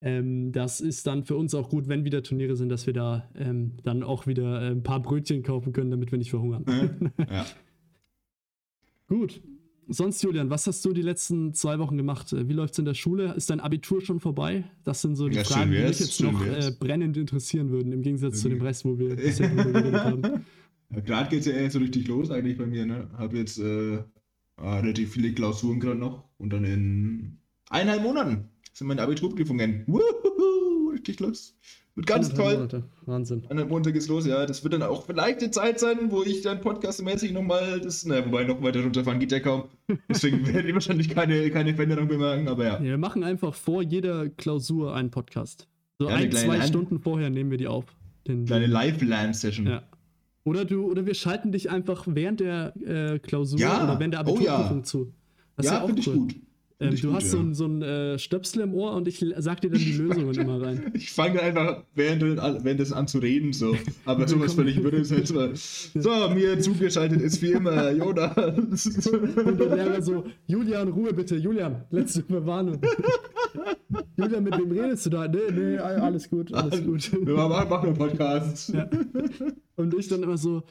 Ähm, 0.00 0.52
das 0.52 0.80
ist 0.80 1.06
dann 1.06 1.24
für 1.24 1.36
uns 1.36 1.54
auch 1.54 1.68
gut, 1.68 1.88
wenn 1.88 2.04
wieder 2.04 2.22
Turniere 2.22 2.56
sind, 2.56 2.70
dass 2.70 2.86
wir 2.86 2.94
da 2.94 3.28
ähm, 3.36 3.72
dann 3.82 4.02
auch 4.02 4.26
wieder 4.26 4.62
äh, 4.62 4.70
ein 4.70 4.82
paar 4.82 5.00
Brötchen 5.00 5.42
kaufen 5.42 5.72
können, 5.74 5.90
damit 5.90 6.12
wir 6.12 6.18
nicht 6.18 6.30
verhungern. 6.30 6.64
ja. 7.30 7.44
Gut. 9.06 9.42
Sonst, 9.88 10.22
Julian, 10.22 10.50
was 10.50 10.66
hast 10.66 10.84
du 10.84 10.92
die 10.92 11.02
letzten 11.02 11.52
zwei 11.54 11.78
Wochen 11.78 11.96
gemacht? 11.96 12.32
Äh, 12.32 12.48
Wie 12.48 12.52
läuft 12.52 12.74
es 12.74 12.78
in 12.78 12.84
der 12.84 12.94
Schule? 12.94 13.34
Ist 13.34 13.50
dein 13.50 13.60
Abitur 13.60 14.00
schon 14.00 14.20
vorbei? 14.20 14.64
Das 14.84 15.02
sind 15.02 15.16
so 15.16 15.28
die 15.28 15.36
Ja, 15.36 15.44
Fragen, 15.44 15.72
die 15.72 15.78
mich 15.78 16.00
jetzt 16.00 16.20
noch 16.20 16.44
äh, 16.44 16.72
brennend 16.78 17.16
interessieren 17.16 17.70
würden, 17.70 17.92
im 17.92 18.02
Gegensatz 18.02 18.40
zu 18.40 18.48
dem 18.48 18.60
Rest, 18.60 18.84
wo 18.84 18.98
wir 18.98 19.16
bisher 19.16 19.48
drüber 19.48 19.64
geredet 19.72 19.94
haben. 19.94 20.22
Ja, 20.90 21.00
Gerade 21.00 21.30
geht 21.30 21.40
es 21.40 21.46
ja 21.46 21.52
erst 21.52 21.74
so 21.74 21.78
richtig 21.80 22.06
los 22.08 22.30
eigentlich 22.30 22.56
bei 22.56 22.66
mir. 22.66 22.86
Ne? 22.86 23.10
Habe 23.16 23.38
jetzt 23.38 23.58
äh, 23.58 24.02
ah, 24.56 24.78
relativ 24.80 25.12
viele 25.12 25.32
Klausuren 25.32 25.80
gerade 25.80 25.98
noch 25.98 26.24
und 26.38 26.52
dann 26.52 26.64
in 26.64 27.38
eineinhalb 27.68 28.02
Monaten 28.02 28.48
sind 28.72 28.86
meine 28.86 29.02
Abiturprüfungen. 29.02 29.84
Wuhu, 29.86 30.90
richtig 30.90 31.20
los. 31.20 31.56
Wird 31.96 32.06
ganz 32.08 32.30
Anderthalb 32.30 32.48
toll. 32.48 32.56
Monate. 32.56 32.84
Wahnsinn. 33.06 33.42
Eineinhalb 33.44 33.70
Monate 33.70 33.92
geht's 33.92 34.08
los, 34.08 34.26
ja. 34.26 34.44
Das 34.46 34.64
wird 34.64 34.74
dann 34.74 34.82
auch 34.82 35.06
vielleicht 35.06 35.42
die 35.42 35.50
Zeit 35.50 35.78
sein, 35.78 36.10
wo 36.10 36.22
ich 36.24 36.42
dann 36.42 36.60
podcastmäßig 36.60 37.32
nochmal 37.32 37.80
das, 37.80 38.04
na, 38.04 38.24
wobei 38.26 38.42
noch 38.44 38.60
weiter 38.62 38.82
runterfahren 38.82 39.20
geht 39.20 39.30
ja 39.32 39.38
kaum. 39.40 39.64
Deswegen 40.08 40.44
werde 40.52 40.66
ich 40.68 40.74
wahrscheinlich 40.74 41.08
keine, 41.10 41.50
keine 41.50 41.72
Veränderung 41.74 42.08
bemerken, 42.08 42.48
aber 42.48 42.64
ja. 42.64 42.74
Ja, 42.78 42.82
wir 42.82 42.98
machen 42.98 43.22
einfach 43.22 43.54
vor 43.54 43.80
jeder 43.82 44.28
Klausur 44.28 44.94
einen 44.94 45.10
Podcast. 45.12 45.68
So 46.00 46.08
Ja, 46.08 46.16
eine 46.16 46.24
ein, 46.26 46.32
zwei 46.32 46.60
Stunden 46.62 46.98
vorher 46.98 47.30
nehmen 47.30 47.50
wir 47.52 47.58
die 47.58 47.68
auf. 47.68 47.84
Den, 48.26 48.44
Kleine 48.46 48.66
Live-Land-Session. 48.66 49.66
ja. 49.66 49.82
Oder 50.46 50.64
du, 50.64 50.90
oder 50.90 51.06
wir 51.06 51.14
schalten 51.14 51.52
dich 51.52 51.70
einfach 51.70 52.04
während 52.06 52.40
der 52.40 52.74
äh, 52.84 53.18
Klausur 53.18 53.58
Ja. 53.60 53.84
oder 53.84 53.98
während 54.00 54.14
der 54.14 54.26
Oh 54.26 54.38
ja. 54.40 54.56
Abiturprüfung 54.56 54.84
zu. 54.84 55.12
Das 55.56 55.66
Ja, 55.66 55.72
ja 55.74 55.80
auch 55.82 55.86
finde 55.86 56.00
ich 56.00 56.08
cool. 56.08 56.14
gut. 56.16 56.34
Ähm, 56.80 56.92
ich 56.92 57.02
du 57.02 57.08
gut, 57.08 57.16
hast 57.16 57.24
ja. 57.26 57.30
so 57.30 57.38
ein, 57.38 57.54
so 57.54 57.66
ein 57.66 57.82
äh, 57.82 58.18
Stöpsel 58.18 58.62
im 58.62 58.74
Ohr 58.74 58.94
und 58.94 59.06
ich 59.06 59.24
sag 59.38 59.60
dir 59.60 59.70
dann 59.70 59.78
die 59.78 59.92
Lösungen 59.96 60.34
immer 60.34 60.60
rein. 60.60 60.90
Ich 60.94 61.12
fange 61.12 61.40
einfach 61.40 61.84
während, 61.94 62.22
während 62.22 62.80
des 62.80 62.92
an 62.92 63.06
zu 63.06 63.18
reden, 63.18 63.52
so. 63.52 63.76
Aber 64.04 64.26
sowas 64.28 64.54
völlig 64.54 64.82
würde 64.82 64.98
es 64.98 65.10
jetzt 65.10 65.34
mal. 65.34 65.52
So, 65.94 66.28
mir 66.30 66.58
zugeschaltet 66.60 67.20
ist 67.20 67.40
wie 67.42 67.52
immer 67.52 67.90
Jonas. 67.92 68.86
Und 68.86 69.60
der 69.60 69.76
Lehrer 69.76 70.02
so, 70.02 70.24
Julian, 70.46 70.88
Ruhe 70.88 71.12
bitte, 71.12 71.36
Julian, 71.36 71.84
letzte 71.90 72.22
Verwarnung. 72.22 72.80
Julian, 74.16 74.44
mit 74.44 74.58
wem 74.58 74.70
redest 74.72 75.06
du 75.06 75.10
da? 75.10 75.28
Nee, 75.28 75.38
nee, 75.52 75.78
alles 75.78 76.28
gut, 76.28 76.52
alles 76.52 76.84
gut. 76.84 77.12
Wir 77.12 77.34
machen 77.34 77.68
machen 77.68 77.88
einen 77.88 77.96
Podcast. 77.96 78.72
Ja. 78.74 78.88
Und 79.76 79.94
ich 79.94 80.08
dann 80.08 80.22
immer 80.22 80.36
so, 80.36 80.64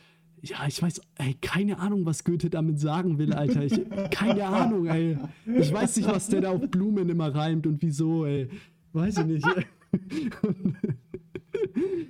ja, 0.43 0.67
ich 0.67 0.81
weiß, 0.81 1.01
ey, 1.15 1.35
keine 1.41 1.79
Ahnung, 1.79 2.05
was 2.05 2.25
Goethe 2.25 2.49
damit 2.49 2.77
sagen 2.77 3.17
will, 3.17 3.33
Alter. 3.33 3.63
Ich, 3.63 3.79
keine 4.11 4.45
Ahnung, 4.45 4.87
ey. 4.87 5.17
Ich 5.57 5.71
weiß 5.73 5.95
nicht, 5.95 6.09
was 6.09 6.27
der 6.27 6.41
da 6.41 6.51
auf 6.51 6.69
Blumen 6.69 7.07
immer 7.07 7.33
reimt 7.33 7.65
und 7.65 7.81
wieso, 7.81 8.25
ey. 8.25 8.49
Weiß 8.91 9.17
ich 9.19 9.25
nicht. 9.25 9.45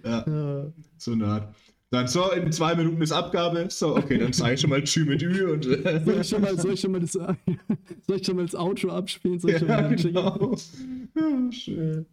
Ja, 0.06 0.72
so 0.98 1.12
eine 1.12 1.26
Art. 1.26 1.56
Dann 1.92 2.08
so, 2.08 2.32
in 2.32 2.52
zwei 2.52 2.76
Minuten 2.76 3.02
ist 3.02 3.12
Abgabe. 3.12 3.68
So, 3.70 3.96
okay, 3.96 4.18
dann 4.18 4.34
sage 4.34 4.56
ich 4.56 4.62
schon 4.62 4.70
mal 4.70 4.82
Tschü 4.84 5.06
mit 5.06 5.22
Ü 5.22 5.52
und. 5.52 5.64
Soll 6.06 6.18
ich 6.22 6.28
schon 6.28 6.42
mal, 6.42 6.58
soll 6.58 6.74
ich 6.74 6.80
schon 6.80 6.92
mal 6.92 7.00
das, 7.02 7.12
soll 7.12 7.36
ich 8.18 8.26
schon 8.26 8.36
mal 8.36 8.46
das 8.46 8.56
Outro 8.56 8.90
abspielen? 8.90 9.40
Soll 9.40 9.52
ich 9.52 9.60
schon 9.60 9.68
ja, 9.70 9.82
mal 9.82 9.90
den 9.90 9.98
Jingle- 9.98 10.24
genau. 10.24 10.56
Ja, 11.16 11.52
schön. 11.52 12.06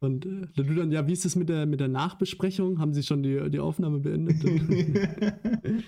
Und 0.00 0.24
äh, 0.26 0.46
du 0.56 0.74
dann, 0.74 0.90
ja, 0.90 1.06
wie 1.06 1.12
ist 1.12 1.24
es 1.26 1.36
mit 1.36 1.48
der, 1.48 1.66
mit 1.66 1.78
der 1.80 1.88
Nachbesprechung? 1.88 2.78
Haben 2.78 2.94
sie 2.94 3.02
schon 3.02 3.22
die, 3.22 3.50
die 3.50 3.60
Aufnahme 3.60 3.98
beendet? 4.00 4.36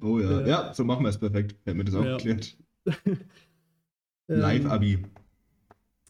Oh 0.00 0.20
ja. 0.20 0.40
Ja. 0.42 0.46
ja, 0.46 0.74
so 0.74 0.84
machen 0.84 1.02
wir 1.04 1.08
es 1.08 1.18
perfekt. 1.18 1.56
Hätten 1.64 1.78
wir 1.78 1.84
das 1.84 1.94
auch 1.94 2.04
Ja. 2.04 2.16
geklärt. 2.16 2.56
Ähm, 4.30 4.40
Live-Abi. 4.40 4.98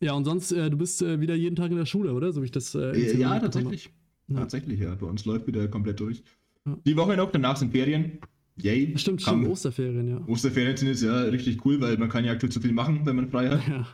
Ja, 0.01 0.13
und 0.15 0.25
sonst, 0.25 0.51
äh, 0.51 0.69
du 0.71 0.77
bist 0.77 1.01
äh, 1.03 1.21
wieder 1.21 1.37
jeden 1.37 1.55
Tag 1.55 1.71
in 1.71 1.77
der 1.77 1.87
Schule, 1.87 2.13
oder? 2.13 2.33
So 2.33 2.41
wie 2.43 2.47
ich 2.47 2.51
das. 2.51 2.75
Äh, 2.75 2.91
Äh, 2.91 3.17
ja, 3.17 3.39
tatsächlich. 3.39 3.91
Ja. 4.27 4.39
Tatsächlich, 4.41 4.81
ja. 4.81 4.93
Bei 4.97 5.07
uns 5.07 5.25
läuft 5.25 5.47
wieder 5.47 5.69
komplett 5.69 6.01
durch. 6.01 6.25
Ja. 6.67 6.77
Die 6.85 6.97
Woche 6.97 7.17
noch, 7.17 7.31
danach 7.31 7.57
sind 7.57 7.71
Ferien. 7.71 8.19
Yay. 8.61 8.99
Stimmt, 8.99 9.23
stimmt, 9.23 9.47
Osterferien, 9.47 10.09
ja. 10.09 10.21
Osterferien 10.27 10.77
sind 10.77 10.89
jetzt 10.89 11.03
ja 11.05 11.17
richtig 11.23 11.65
cool, 11.65 11.81
weil 11.81 11.97
man 11.97 12.09
kann 12.09 12.25
ja 12.25 12.33
aktuell 12.33 12.51
so 12.51 12.59
viel 12.61 12.73
machen, 12.73 13.03
wenn 13.05 13.15
man 13.15 13.31
frei 13.31 13.51
hat. 13.51 13.69
Ja, 13.69 13.87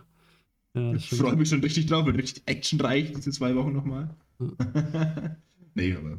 ja 0.75 0.95
Ich 0.95 1.11
freue 1.11 1.37
mich 1.37 1.49
schon 1.49 1.61
richtig 1.61 1.87
drauf, 1.87 2.07
wird 2.07 2.19
richtig 2.19 2.43
actionreich 2.47 3.13
diese 3.13 3.31
zwei 3.31 3.55
Wochen 3.57 3.73
nochmal. 3.73 4.15
Ja. 4.41 4.47
nee, 5.75 5.95
aber 5.95 6.19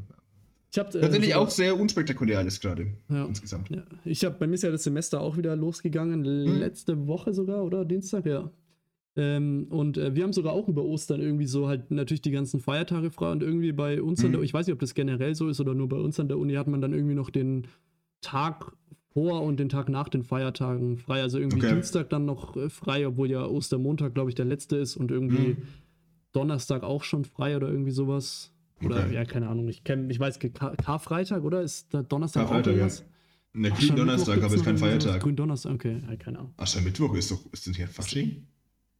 Ich 0.71 0.79
hab, 0.79 0.93
äh, 0.95 0.99
tatsächlich 1.01 1.29
sogar- 1.31 1.41
auch 1.41 1.49
sehr 1.49 1.79
unspektakulär 1.79 2.39
alles 2.39 2.59
gerade 2.59 2.87
Ja. 3.09 3.25
insgesamt. 3.25 3.69
Ja, 3.69 3.83
ich 4.05 4.23
habe 4.25 4.35
bei 4.39 4.47
mir 4.47 4.55
ist 4.55 4.63
ja 4.63 4.71
das 4.71 4.83
Semester 4.83 5.21
auch 5.21 5.37
wieder 5.37 5.55
losgegangen, 5.55 6.23
Hm. 6.25 6.59
letzte 6.59 7.07
Woche 7.07 7.33
sogar, 7.33 7.63
oder? 7.63 7.85
Dienstag, 7.85 8.25
ja. 8.25 8.51
Ähm, 9.17 9.67
und 9.69 9.97
äh, 9.97 10.13
wir 10.13 10.23
haben 10.23 10.33
sogar 10.33 10.51
auch 10.51 10.67
über 10.67 10.83
Ostern 10.83 11.21
irgendwie 11.21 11.45
so 11.45 11.69
halt 11.69 11.89
natürlich 11.89 12.21
die 12.21 12.31
ganzen 12.31 12.59
Feiertage 12.59 13.11
frei 13.11 13.31
und 13.31 13.43
irgendwie 13.43 13.71
bei 13.71 14.01
uns 14.01 14.19
an 14.21 14.27
Mhm. 14.31 14.33
der, 14.33 14.41
ich 14.41 14.53
weiß 14.53 14.67
nicht, 14.67 14.73
ob 14.73 14.79
das 14.79 14.93
generell 14.93 15.35
so 15.35 15.47
ist 15.47 15.61
oder 15.61 15.73
nur 15.73 15.87
bei 15.87 15.95
uns 15.97 16.19
an 16.19 16.27
der 16.27 16.37
Uni 16.37 16.53
hat 16.55 16.67
man 16.67 16.81
dann 16.81 16.91
irgendwie 16.93 17.15
noch 17.15 17.29
den 17.29 17.65
Tag 18.19 18.73
vor 19.15 19.41
und 19.43 19.59
den 19.61 19.69
Tag 19.69 19.87
nach 19.89 20.09
den 20.09 20.23
Feiertagen 20.23 20.97
frei. 20.97 21.21
Also 21.21 21.39
irgendwie 21.39 21.59
Okay. 21.65 21.73
Dienstag 21.73 22.09
dann 22.09 22.25
noch 22.25 22.55
äh, 22.57 22.69
frei, 22.69 23.07
obwohl 23.07 23.31
ja 23.31 23.45
Ostermontag, 23.45 24.13
glaube 24.13 24.29
ich, 24.29 24.35
der 24.35 24.43
letzte 24.45 24.75
ist 24.75 24.97
und 24.97 25.09
irgendwie 25.09 25.53
Mhm. 25.53 25.57
Donnerstag 26.33 26.83
auch 26.83 27.03
schon 27.03 27.23
frei 27.25 27.55
oder 27.55 27.69
irgendwie 27.69 27.91
sowas. 27.91 28.51
Oder 28.83 29.05
Okay. 29.05 29.15
ja, 29.15 29.23
keine 29.23 29.47
Ahnung. 29.47 29.69
Ich 29.69 29.85
kenn, 29.85 30.09
ich 30.09 30.19
weiß, 30.19 30.37
Kar- 30.53 30.75
Karfreitag, 30.75 31.43
oder? 31.45 31.61
Ist 31.61 31.93
da 31.93 32.03
Donnerstag 32.03 32.43
auch 32.43 32.47
Karfreitag, 32.49 32.73
ja. 32.73 32.77
irgendwas? 32.79 33.05
Ne, 33.53 33.69
Ach, 33.73 33.79
Grünen 33.79 33.95
Donnerstag, 33.95 34.27
Aschermittwoch 34.37 34.45
aber 34.45 34.55
ist 34.55 34.65
kein? 34.65 34.77
Feiertag. 34.77 35.23
Grün 35.23 35.35
Donnerstag, 35.37 35.71
okay, 35.75 36.01
ja, 36.09 36.15
keine 36.17 36.39
Ahnung. 36.39 36.53
Aschermittwoch 36.57 37.15
ist 37.15 37.31
doch, 37.31 37.39
ist 37.53 37.67
das 37.67 37.75
hier 37.77 37.87
Fasching? 37.87 38.45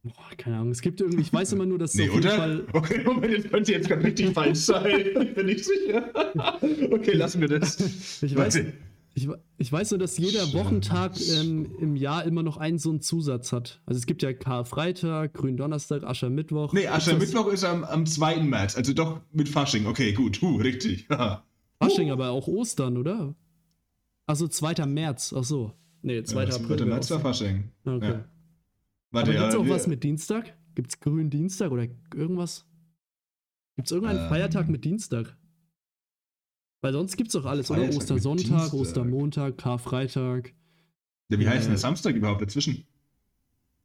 Boah, 0.02 0.14
keine 0.38 0.56
Ahnung. 0.56 0.70
Es 0.70 0.80
gibt 0.80 1.00
irgendwie, 1.02 1.20
ich 1.20 1.32
weiß 1.32 1.52
immer 1.52 1.66
nur, 1.66 1.78
dass 1.78 1.94
Nee, 1.94 2.08
auf 2.08 2.14
jeden 2.14 2.26
oder? 2.26 2.36
Fall. 2.36 2.64
Okay, 2.72 3.02
Moment, 3.04 3.34
jetzt 3.34 3.50
könnte 3.50 3.72
jetzt 3.72 3.88
gerade 3.88 4.02
richtig 4.04 4.30
falsch 4.32 4.60
sein. 4.60 4.86
Ich 5.20 5.34
bin 5.34 5.44
nicht 5.46 5.62
sicher. 5.64 6.10
Okay, 6.90 7.12
lassen 7.12 7.42
wir 7.42 7.48
das. 7.48 8.22
Ich 8.22 8.34
weiß, 8.34 8.54
Warte. 8.56 8.72
Ich, 9.16 9.28
ich 9.56 9.72
weiß 9.72 9.92
nur, 9.92 9.98
dass 9.98 10.18
jeder. 10.18 10.52
Wochentag 10.52 11.12
ähm, 11.30 11.74
im 11.80 11.96
Jahr 11.96 12.24
immer 12.24 12.42
noch 12.42 12.58
einen 12.58 12.78
so 12.78 12.90
einen 12.90 13.00
Zusatz 13.00 13.50
hat. 13.50 13.80
Also 13.86 13.98
es 13.98 14.04
gibt 14.04 14.22
ja 14.22 14.34
Karfreitag, 14.34 15.32
Gründonnerstag, 15.32 16.04
Aschermittwoch. 16.04 16.74
Nee, 16.74 16.86
Aschermittwoch 16.86 17.46
ist 17.48 17.64
am, 17.64 17.82
am 17.82 18.04
2. 18.04 18.42
März, 18.42 18.76
also 18.76 18.92
doch 18.92 19.22
mit 19.32 19.48
Fasching. 19.48 19.86
Okay, 19.86 20.12
gut, 20.12 20.42
huh, 20.42 20.56
richtig. 20.56 21.08
Fasching, 21.80 22.10
aber 22.10 22.28
auch 22.30 22.46
Ostern, 22.46 22.98
oder? 22.98 23.34
Achso, 24.26 24.48
2. 24.48 24.84
März. 24.84 25.34
Ach 25.34 25.44
so. 25.44 25.72
Nee, 26.02 26.22
2. 26.22 26.44
Ja, 26.44 26.54
April. 26.54 26.66
2. 26.66 26.68
wäre 26.78 26.86
März 26.86 27.10
war. 27.10 27.20
Fasching. 27.20 27.70
Okay. 27.86 28.06
Ja. 28.06 28.24
Warte, 29.12 29.30
Aber 29.30 29.38
gibt's 29.40 29.54
ja, 29.54 29.60
auch 29.60 29.64
wir- 29.64 29.74
was 29.74 29.86
mit 29.86 30.04
Dienstag? 30.04 30.54
Gibt's 30.74 31.00
grünen 31.00 31.30
Dienstag 31.30 31.70
oder 31.70 31.86
irgendwas? 32.14 32.66
Gibt's 33.76 33.92
irgendeinen 33.92 34.24
Ähm. 34.24 34.28
Feiertag 34.28 34.68
mit 34.68 34.84
Dienstag? 34.84 35.36
Weil 36.82 36.92
sonst 36.92 37.16
gibt's 37.16 37.32
doch 37.32 37.44
alles, 37.46 37.70
oder? 37.70 37.78
Feiertag 37.80 37.94
mit 37.94 38.02
Ostersonntag. 38.02 38.72
Ostermontag, 38.74 39.58
Karfreitag, 39.58 40.52
Ja, 41.30 41.38
wie 41.38 41.48
heißt 41.48 41.62
denn 41.64 41.70
Äh. 41.72 41.74
der 41.74 41.78
Samstag 41.78 42.14
überhaupt 42.14 42.42
dazwischen? 42.42 42.84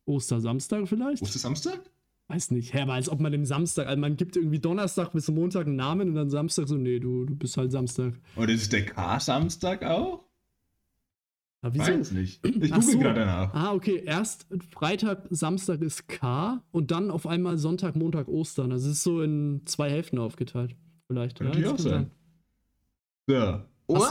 Ostersamstag 0.05 0.87
vielleicht? 0.87 1.21
Ostersamstag? 1.21 1.79
Weiß 2.27 2.51
nicht. 2.51 2.73
Hä, 2.73 2.81
aber 2.81 2.93
als 2.93 3.09
ob 3.09 3.19
man 3.19 3.31
dem 3.31 3.45
Samstag, 3.45 3.87
also 3.87 3.99
man 3.99 4.15
gibt 4.15 4.35
irgendwie 4.37 4.59
Donnerstag 4.59 5.11
bis 5.11 5.27
Montag 5.29 5.67
einen 5.67 5.75
Namen 5.75 6.09
und 6.09 6.15
dann 6.15 6.29
Samstag 6.29 6.67
so, 6.67 6.75
nee, 6.75 6.99
du, 6.99 7.25
du 7.25 7.35
bist 7.35 7.57
halt 7.57 7.71
Samstag. 7.71 8.13
Oder 8.35 8.53
ist 8.53 8.61
es 8.63 8.69
der 8.69 8.85
K-Samstag 8.85 9.83
auch? 9.83 10.23
Aber 11.61 11.73
wieso? 11.75 11.91
Weiß 11.99 12.11
nicht. 12.11 12.43
Ich 12.45 12.53
google 12.71 12.81
so. 12.81 12.97
gerade 12.99 13.19
danach. 13.19 13.53
Ah, 13.53 13.73
okay. 13.73 14.01
Erst 14.05 14.47
Freitag, 14.71 15.27
Samstag 15.29 15.81
ist 15.81 16.07
K 16.07 16.63
und 16.71 16.89
dann 16.91 17.11
auf 17.11 17.27
einmal 17.27 17.57
Sonntag, 17.57 17.95
Montag, 17.95 18.27
Ostern. 18.29 18.71
Also 18.71 18.89
es 18.89 18.97
ist 18.97 19.03
so 19.03 19.21
in 19.21 19.61
zwei 19.65 19.89
Hälften 19.89 20.17
aufgeteilt. 20.17 20.75
Vielleicht. 21.07 21.37
Könnte 21.39 21.59
ja, 21.59 21.71
das 21.71 21.73
auch 21.73 21.89
kann 21.91 22.05
sein. 22.05 22.11
Du 23.87 23.95
Oder. 23.95 24.01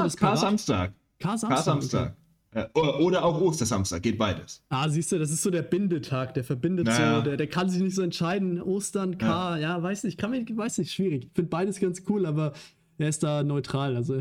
Okay. 2.04 2.12
Äh, 2.52 2.66
oder, 2.80 3.24
auch 3.24 3.40
Ostersamstag, 3.40 4.02
geht 4.02 4.18
beides. 4.18 4.62
Ah, 4.70 4.88
siehst 4.88 5.12
du, 5.12 5.18
das 5.20 5.30
ist 5.30 5.42
so 5.42 5.50
der 5.50 5.62
Bindetag, 5.62 6.34
der 6.34 6.42
verbindet 6.42 6.86
Naja. 6.86 7.18
so, 7.18 7.22
der, 7.22 7.36
der 7.36 7.46
kann 7.46 7.68
sich 7.70 7.80
nicht 7.80 7.94
so 7.94 8.02
entscheiden. 8.02 8.60
Ostern, 8.60 9.18
K, 9.18 9.58
ja, 9.58 9.80
weiß 9.80 10.02
nicht, 10.02 10.18
kann 10.18 10.32
mir, 10.32 10.44
weiß 10.44 10.78
nicht, 10.78 10.92
schwierig. 10.92 11.26
Ich 11.26 11.30
finde 11.32 11.48
beides 11.48 11.78
ganz 11.78 12.02
cool, 12.08 12.26
aber 12.26 12.52
er 12.98 13.08
ist 13.08 13.22
da 13.22 13.44
neutral. 13.44 13.94
Also, 13.94 14.18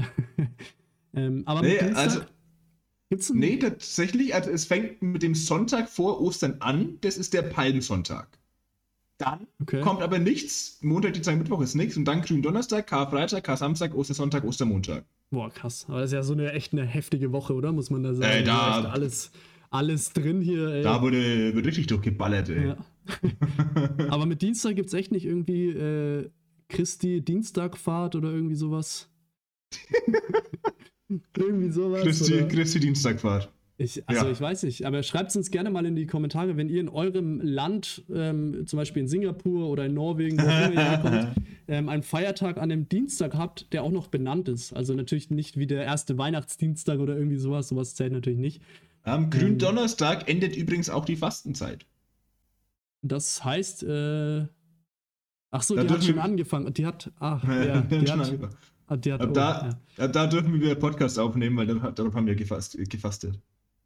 ähm, 1.16 1.42
aber 1.48 1.62
Nee, 1.64 1.80
Dienstag 1.80 1.98
also- 1.98 2.22
gibt's 3.10 3.32
einen, 3.32 3.40
Nee, 3.40 3.58
tatsächlich, 3.58 4.36
also 4.36 4.52
es 4.52 4.66
fängt 4.66 5.02
mit 5.02 5.24
dem 5.24 5.34
Sonntag 5.34 5.90
vor 5.90 6.22
Ostern 6.22 6.58
an, 6.60 7.00
das 7.02 7.18
ist 7.18 7.34
der 7.34 7.42
Palmsonntag. 7.42 8.39
Dann 9.20 9.47
Okay. 9.61 9.82
kommt 9.82 10.01
aber 10.01 10.17
nichts, 10.17 10.80
Montag, 10.82 11.11
Dienstag, 11.13 11.38
Mittwoch 11.38 11.61
ist 11.61 11.76
nichts 11.76 11.97
und 11.97 12.05
dann 12.05 12.22
Gründonnerstag, 12.22 12.88
Karfreitag, 12.88 13.43
Kar-Samstag, 13.43 13.93
Ostersonntag, 13.93 14.45
Ostermontag. 14.45 15.03
Boah, 15.30 15.49
krass. 15.51 15.86
Aber 15.89 15.99
das 15.99 16.09
ist 16.11 16.13
ja 16.13 16.24
so 16.24 16.32
eine 16.34 16.53
echt 16.53 16.72
eine 16.72 16.86
heftige 16.86 17.32
Woche, 17.34 17.53
oder? 17.53 17.72
Muss 17.74 17.89
man 17.89 18.01
da 18.01 18.13
sagen. 18.15 18.32
Äh, 18.32 18.43
da- 18.45 18.80
echt 18.80 18.88
alles, 18.88 19.32
alles 19.72 20.13
drin 20.13 20.41
hier. 20.41 20.70
Ey. 20.70 20.84
Da 20.84 21.01
wurde, 21.01 21.53
wird 21.53 21.65
richtig 21.67 21.88
durchgeballert, 21.88 22.47
ey. 22.49 22.67
ja. 22.70 22.78
aber 24.09 24.26
mit 24.26 24.41
Dienstag 24.41 24.76
gibt 24.78 24.88
es 24.88 24.93
echt 24.93 25.11
nicht 25.11 25.26
irgendwie 25.26 25.67
äh, 25.70 26.30
Christi 26.70 27.20
Dienstagfahrt 27.22 28.15
oder 28.15 28.32
irgendwie 28.32 28.55
sowas. 28.55 29.09
irgendwie 31.38 31.72
sowas. 31.72 32.01
Christi? 32.03 32.47
Christi 32.47 32.80
Dienstagfahrt. 32.80 33.51
Ich, 33.82 34.03
also 34.09 34.25
Ja. 34.25 34.32
ich 34.32 34.41
weiß 34.41 34.63
nicht, 34.63 34.86
aber 34.86 35.03
schreibt 35.03 35.30
es 35.30 35.38
uns 35.38 35.51
gerne 35.51 35.69
mal 35.69 35.86
in 35.86 35.95
die 35.95 36.05
Kommentare, 36.05 36.57
wenn 36.57 36.67
ihr 36.67 36.82
in 36.82 36.89
eurem 36.89 37.39
Land, 37.39 38.03
ähm, 38.13 38.67
zum 38.67 38.75
Beispiel 38.75 39.03
in 39.03 39.07
Singapur 39.07 39.69
oder 39.69 39.86
in 39.86 39.93
Norwegen, 39.93 40.38
wo 40.38 40.41
immer 40.41 40.71
ihr 40.73 40.80
herkommt, 40.89 41.27
ähm, 41.69 41.88
einen 41.88 42.03
Feiertag 42.03 42.57
an 42.57 42.63
einem 42.71 42.89
Dienstag 42.89 43.36
habt, 43.36 43.71
der 43.71 43.84
auch 43.84 43.91
noch 43.91 44.07
benannt 44.07 44.49
ist. 44.49 44.73
Also 44.73 44.93
natürlich 44.95 45.30
nicht 45.30 45.55
wie 45.57 45.65
der 45.65 45.86
erste 45.86 46.17
Weihnachtsdienstag 46.17 46.99
oder 46.99 47.15
irgendwie 47.15 47.38
sowas, 47.38 47.69
sowas 47.69 47.95
zählt 47.95 48.11
natürlich 48.11 48.38
nicht. 48.39 48.61
Am 49.03 49.30
Gründonnerstag 49.30 50.27
endet 50.30 50.57
übrigens 50.57 50.89
auch 50.89 51.05
die 51.05 51.15
Fastenzeit. 51.15 51.86
Das 53.01 53.45
heißt, 53.45 53.84
äh, 53.84 54.45
ach 55.51 55.63
so, 55.63 55.75
Da 55.77 55.84
die 55.86 55.89
hat 55.93 56.03
schon 56.03 56.19
angefangen. 56.19 56.73
Die 56.73 56.86
hat, 56.86 57.13
ach, 57.19 57.41
ja, 57.47 57.80
die 57.80 57.99
hat, 57.99 58.09
angefangen. 58.09 58.55
ah, 58.88 58.97
die 58.97 59.13
hat, 59.13 59.21
ab, 59.21 59.30
oh, 59.30 59.34
da, 59.34 59.69
ab 59.97 60.11
da 60.11 60.27
dürfen 60.27 60.51
wir 60.53 60.59
wieder 60.59 60.75
Podcast 60.75 61.17
aufnehmen, 61.17 61.55
weil 61.55 61.67
darauf, 61.93 62.13
haben 62.13 62.27
wir 62.27 62.36
gefast, 62.36 62.77
gefastet. 62.89 63.39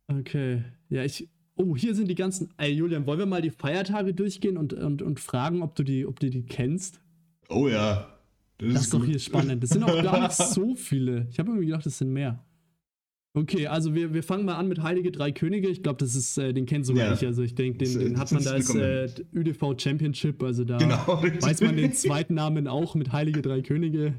Okay, 0.07 0.63
ja, 0.89 1.03
ich, 1.03 1.29
oh, 1.55 1.75
hier 1.75 1.95
sind 1.95 2.07
die 2.09 2.15
ganzen, 2.15 2.49
ey 2.57 2.71
Julian, 2.71 3.05
wollen 3.05 3.19
wir 3.19 3.25
mal 3.25 3.41
die 3.41 3.51
Feiertage 3.51 4.13
durchgehen 4.13 4.57
und, 4.57 4.73
und, 4.73 5.01
und 5.01 5.19
fragen, 5.19 5.61
ob 5.61 5.75
du 5.75 5.83
die, 5.83 6.05
ob 6.05 6.19
du 6.19 6.29
die 6.29 6.43
kennst? 6.45 7.01
Oh 7.49 7.67
ja. 7.67 8.09
Das 8.57 8.83
ist 8.83 8.93
doch 8.93 9.03
hier 9.03 9.19
spannend. 9.19 9.61
Das 9.63 9.71
sind 9.71 9.83
auch 9.83 10.01
gar 10.03 10.21
nicht 10.21 10.33
so 10.33 10.75
viele. 10.75 11.27
Ich 11.31 11.39
habe 11.39 11.49
irgendwie 11.49 11.65
gedacht, 11.67 11.85
das 11.85 11.97
sind 11.97 12.13
mehr. 12.13 12.43
Okay, 13.35 13.65
also 13.65 13.95
wir, 13.95 14.13
wir 14.13 14.21
fangen 14.21 14.45
mal 14.45 14.55
an 14.55 14.67
mit 14.67 14.83
Heilige 14.83 15.11
Drei 15.11 15.31
Könige. 15.31 15.67
Ich 15.67 15.81
glaube, 15.81 15.97
das 15.97 16.13
ist, 16.15 16.37
äh, 16.37 16.53
den 16.53 16.67
kennt 16.67 16.85
sogar 16.85 17.07
Ja. 17.07 17.13
ich. 17.13 17.25
Also 17.25 17.41
ich 17.41 17.55
denke, 17.55 17.79
den, 17.79 17.93
Das, 17.93 17.97
den 18.03 18.17
hat 18.17 18.23
das 18.25 18.31
man 18.31 18.57
ist 18.59 18.75
da 18.75 18.85
als 18.93 19.19
äh. 19.19 19.23
ÖDV 19.33 19.73
Championship. 19.77 20.41
Also 20.43 20.63
da 20.63 20.77
Genau, 20.77 21.07
weiß 21.41 21.61
man 21.61 21.75
den 21.75 21.93
zweiten 21.93 22.33
Namen 22.35 22.67
auch 22.67 22.93
mit 22.93 23.11
Heilige 23.11 23.41
Drei 23.41 23.61
Könige. 23.63 24.13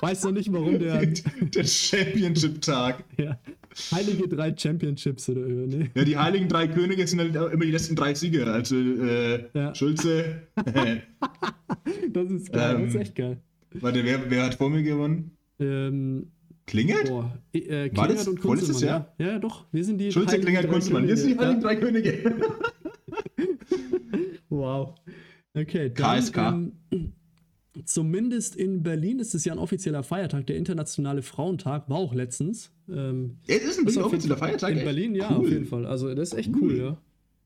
Weiß 0.00 0.24
noch 0.24 0.32
nicht, 0.32 0.52
warum 0.52 0.78
der 0.78 1.04
Der 1.54 1.64
Championship-Tag. 1.64 3.04
ja, 3.18 3.38
Heilige 3.92 4.28
Drei 4.28 4.54
Championships 4.56 5.28
oder 5.28 5.40
ne? 5.40 5.90
Ja, 5.94 6.04
die 6.04 6.16
heiligen 6.16 6.48
drei 6.48 6.66
Könige 6.68 7.06
sind 7.06 7.20
halt 7.20 7.34
immer 7.52 7.64
die 7.64 7.70
letzten 7.70 7.94
drei 7.96 8.14
Sieger. 8.14 8.46
Also 8.52 8.76
äh, 8.76 9.44
Ja. 9.54 9.74
Schulze. 9.74 10.42
Das 12.12 12.30
ist 12.30 12.52
geil, 12.52 12.78
das 12.80 12.88
ist 12.88 12.94
Ähm, 12.94 13.00
echt 13.00 13.14
geil. 13.14 13.38
Warte, 13.80 14.04
wer, 14.04 14.30
wer 14.30 14.44
hat 14.46 14.54
vor 14.54 14.70
mir 14.70 14.82
gewonnen? 14.82 15.30
Ähm, 15.60 16.28
Klingelt? 16.66 17.08
boah, 17.08 17.38
äh, 17.52 17.88
das 17.90 18.26
und 18.28 18.40
Kunzelmann, 18.40 18.82
ja. 18.82 19.12
ja, 19.18 19.26
ja, 19.32 19.38
doch. 19.38 19.66
Wir 19.72 19.84
sind 19.84 19.98
die 19.98 20.10
Schulze, 20.12 20.32
Heiligen 20.32 20.44
Klingelt, 20.46 20.66
Drei 20.66 20.72
Kunstmann. 20.72 21.04
Hier 21.04 21.16
sind 21.16 21.30
die 21.30 21.36
Könige. 21.36 21.46
heiligen 21.48 21.62
drei 21.62 21.76
Könige. 21.76 22.34
Wow. 24.50 24.94
Okay, 25.54 25.90
dann, 25.94 26.18
KSK. 26.20 26.36
Ähm, 26.38 26.72
zumindest 27.84 28.56
in 28.56 28.82
Berlin 28.82 29.18
ist 29.18 29.34
es 29.34 29.44
ja 29.44 29.52
ein 29.52 29.58
offizieller 29.58 30.02
Feiertag. 30.02 30.46
Der 30.46 30.56
Internationale 30.56 31.22
Frauentag 31.22 31.88
war 31.88 31.96
auch 31.98 32.14
letztens. 32.14 32.72
Ähm, 32.90 33.36
Es 33.46 33.62
ist 33.62 33.78
ein 33.78 33.84
bisschen 33.84 34.02
offizieller 34.02 34.36
Feiertag. 34.36 34.70
In 34.72 34.76
echt? 34.78 34.84
Berlin, 34.86 35.14
ja, 35.14 35.30
Cool. 35.30 35.36
auf 35.38 35.48
jeden 35.50 35.64
Fall. 35.66 35.86
Also, 35.86 36.14
das 36.14 36.32
ist 36.32 36.38
echt 36.38 36.50
cool, 36.56 36.60
Cool. 36.72 36.78
ja. 36.78 36.96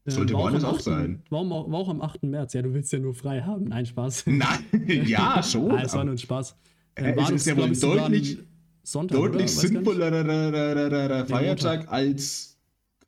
Sollte 0.04 0.34
war 0.34 0.40
woanders 0.42 0.64
am 0.64 0.70
auch 0.70 0.74
8. 0.78 0.82
sein. 0.84 1.22
War, 1.30 1.40
am- 1.42 1.50
war 1.50 1.74
auch 1.74 1.88
am 1.88 2.00
8. 2.00 2.24
März. 2.24 2.54
Ja, 2.54 2.62
du 2.62 2.74
willst 2.74 2.92
ja 2.92 2.98
nur 2.98 3.14
frei 3.14 3.40
haben. 3.42 3.66
Nein, 3.66 3.86
Spaß. 3.86 4.24
Nein, 4.26 4.64
ja, 5.06 5.40
schon. 5.48 5.70
ah, 5.70 5.82
es 5.82 5.94
war 5.94 6.02
nur 6.04 6.14
ein 6.14 6.18
Spaß. 6.18 6.56
Äh, 6.96 7.04
Ähm, 7.04 7.10
es 7.10 7.16
war 7.24 7.32
ist 7.32 7.46
ja 7.46 7.56
wohl 7.56 7.70
deutlich- 7.72 8.38
Sonntag, 8.84 9.16
Deutlich 9.16 9.48
sinnvollerer 9.54 11.26
Feiertag 11.26 11.90
als, 11.92 12.58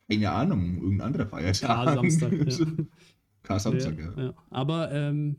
keine 0.09 0.31
Ahnung, 0.31 0.75
irgendein 0.81 1.07
anderer 1.07 1.27
Feiertag. 1.27 1.85
Ja, 1.85 1.93
Samstag, 1.95 2.31
ja. 2.31 3.59
Samstag, 3.59 3.99
ja, 3.99 4.23
ja. 4.23 4.33
Aber 4.49 4.91
ähm, 4.93 5.35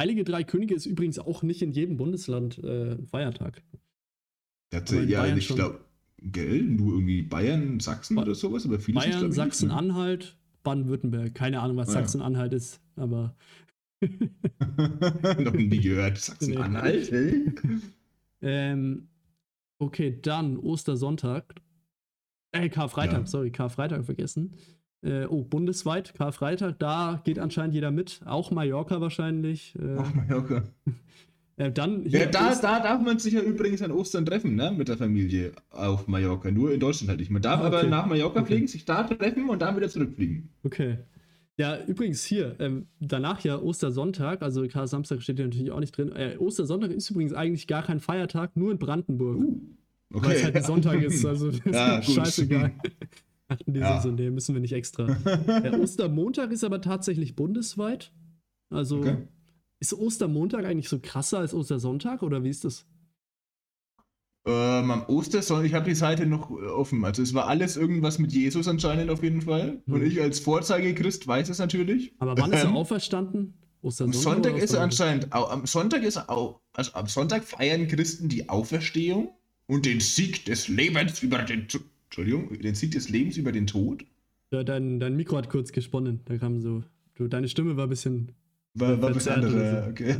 Heilige 0.00 0.24
Drei 0.24 0.42
Könige 0.44 0.74
ist 0.74 0.86
übrigens 0.86 1.18
auch 1.18 1.42
nicht 1.42 1.62
in 1.62 1.72
jedem 1.72 1.96
Bundesland 1.96 2.58
äh, 2.58 2.96
Feiertag. 3.06 3.62
In 4.72 5.08
ja, 5.08 5.20
Bayern 5.22 5.38
ich 5.38 5.48
glaube, 5.48 5.80
gell, 6.18 6.62
nur 6.62 6.94
irgendwie 6.94 7.22
Bayern, 7.22 7.78
Sachsen 7.78 8.16
Ba- 8.16 8.22
oder 8.22 8.34
sowas, 8.34 8.64
aber 8.66 8.80
viele 8.80 8.98
Bayern? 8.98 9.30
Sachsen-Anhalt, 9.30 10.36
Baden-Württemberg. 10.64 11.32
Keine 11.34 11.60
Ahnung, 11.60 11.76
was 11.76 11.90
Ah, 11.90 11.92
ja. 11.92 11.98
Sachsen-Anhalt 12.00 12.52
ist, 12.54 12.80
aber 12.96 13.36
Noch 15.38 15.52
nie 15.52 15.68
gehört. 15.68 16.18
Sachsen-Anhalt, 16.18 17.10
hey? 17.12 17.52
ähm, 18.42 19.08
okay, 19.78 20.18
dann 20.20 20.56
Ostersonntag. 20.58 21.54
Äh, 22.52 22.68
Karfreitag, 22.68 23.20
Ja. 23.20 23.26
sorry, 23.26 23.50
Karfreitag 23.50 24.04
vergessen. 24.04 24.54
Äh, 25.04 25.26
oh, 25.26 25.44
bundesweit, 25.44 26.14
Karfreitag, 26.14 26.78
da 26.78 27.20
geht 27.24 27.38
anscheinend 27.38 27.74
jeder 27.74 27.90
mit. 27.90 28.20
Auch 28.24 28.50
Mallorca 28.50 29.00
wahrscheinlich. 29.00 29.74
Äh, 29.78 29.96
Ach, 29.98 30.14
Mallorca. 30.14 30.62
äh, 31.56 31.70
dann 31.70 32.06
Ja, 32.08 32.26
da, 32.26 32.54
da 32.54 32.80
darf 32.80 33.02
man 33.02 33.18
sich 33.18 33.34
ja 33.34 33.40
übrigens 33.42 33.82
an 33.82 33.90
Ostern 33.90 34.24
treffen, 34.24 34.54
ne? 34.54 34.72
Mit 34.76 34.88
der 34.88 34.96
Familie 34.96 35.52
auf 35.70 36.08
Mallorca. 36.08 36.50
Nur 36.50 36.72
in 36.72 36.80
Deutschland 36.80 37.10
halt 37.10 37.20
nicht. 37.20 37.30
Man 37.30 37.42
darf 37.42 37.60
Ah, 37.60 37.66
okay. 37.68 37.76
aber 37.80 37.86
nach 37.88 38.06
Mallorca 38.06 38.40
Okay. 38.40 38.46
fliegen, 38.52 38.66
sich 38.66 38.84
da 38.86 39.02
treffen 39.02 39.48
und 39.50 39.60
dann 39.60 39.76
wieder 39.76 39.88
zurückfliegen. 39.88 40.48
Okay. 40.62 40.98
Ja, 41.56 41.78
übrigens 41.86 42.24
hier, 42.24 42.56
ähm, 42.58 42.86
danach 42.98 43.40
ja 43.44 43.56
Ostersonntag, 43.60 44.42
also 44.42 44.66
Karl 44.66 44.88
Samstag 44.88 45.22
steht 45.22 45.38
ja 45.38 45.44
natürlich 45.44 45.70
auch 45.70 45.78
nicht 45.78 45.96
drin. 45.96 46.10
Äh, 46.10 46.36
Ostersonntag 46.38 46.90
ist 46.90 47.10
übrigens 47.10 47.32
eigentlich 47.32 47.68
gar 47.68 47.82
kein 47.84 48.00
Feiertag, 48.00 48.56
nur 48.56 48.72
in 48.72 48.78
Brandenburg. 48.78 49.40
Okay. 50.12 50.26
Weil 50.26 50.36
es 50.36 50.44
halt 50.44 50.56
ein 50.56 50.62
Sonntag 50.64 51.00
ist, 51.02 51.24
also 51.24 51.50
Ja, 51.70 52.02
scheißegal. 52.02 52.72
Achten 53.48 53.74
die 53.74 53.80
Ja. 53.80 54.00
so, 54.00 54.10
nee, 54.10 54.30
müssen 54.30 54.54
wir 54.54 54.60
nicht 54.60 54.72
extra. 54.72 55.06
Der 55.62 55.78
Ostermontag 55.78 56.50
ist 56.52 56.64
aber 56.64 56.80
tatsächlich 56.80 57.36
bundesweit. 57.36 58.12
Also 58.70 58.98
Okay. 58.98 59.28
ist 59.80 59.92
Ostermontag 59.92 60.64
eigentlich 60.64 60.88
so 60.88 60.98
krasser 61.00 61.38
als 61.38 61.52
Ostersonntag 61.54 62.22
oder 62.22 62.42
wie 62.42 62.48
ist 62.50 62.64
das? 62.64 62.86
Ähm, 64.46 64.90
am 64.90 65.04
Ostersonntag, 65.06 65.66
ich 65.66 65.74
habe 65.74 65.86
die 65.88 65.94
Seite 65.94 66.26
noch 66.26 66.50
offen. 66.50 67.04
Also 67.04 67.22
es 67.22 67.32
war 67.32 67.46
alles 67.48 67.76
irgendwas 67.76 68.18
mit 68.18 68.32
Jesus 68.32 68.68
anscheinend 68.68 69.10
auf 69.10 69.22
jeden 69.22 69.40
Fall. 69.42 69.82
Und 69.86 70.00
Hm. 70.00 70.06
ich 70.06 70.20
als 70.20 70.40
Vorzeigechrist 70.40 71.26
weiß 71.26 71.48
es 71.48 71.58
natürlich. 71.58 72.12
Aber 72.18 72.36
wann 72.36 72.52
ist 72.52 72.62
er 72.62 72.68
Ähm, 72.68 72.76
auferstanden? 72.76 73.54
Am? 73.82 74.12
Sonntag 74.14 74.56
ist 74.56 74.72
er 74.72 74.80
anscheinend, 74.82 75.30
am 75.32 75.66
Sonntag 75.66 76.02
ist 76.02 76.16
er 76.16 76.30
auch, 76.30 76.60
also 76.72 76.92
am 76.94 77.06
Sonntag 77.06 77.44
feiern 77.44 77.86
Christen 77.86 78.30
die 78.30 78.48
Auferstehung 78.48 79.30
und 79.66 79.84
den 79.84 80.00
Sieg 80.00 80.46
des 80.46 80.68
Lebens 80.68 81.22
über 81.22 81.38
den, 81.42 81.66
Entschuldigung, 82.16 82.56
den 82.60 82.76
Sieg 82.76 82.92
des 82.92 83.08
Lebens 83.08 83.36
über 83.38 83.50
den 83.50 83.66
Tod. 83.66 84.04
Ja, 84.52 84.62
dein, 84.62 85.00
dein 85.00 85.16
Mikro 85.16 85.36
hat 85.36 85.50
kurz 85.50 85.72
gesponnen. 85.72 86.20
Da 86.26 86.38
kam 86.38 86.60
so. 86.60 86.84
Du, 87.16 87.26
deine 87.26 87.48
Stimme 87.48 87.76
war 87.76 87.86
ein 87.86 87.90
bisschen. 87.90 88.30
War, 88.74 89.02
war 89.02 89.16
was 89.16 89.24
Verzerrt 89.24 89.44
anderes, 89.44 89.88
okay. 89.88 90.16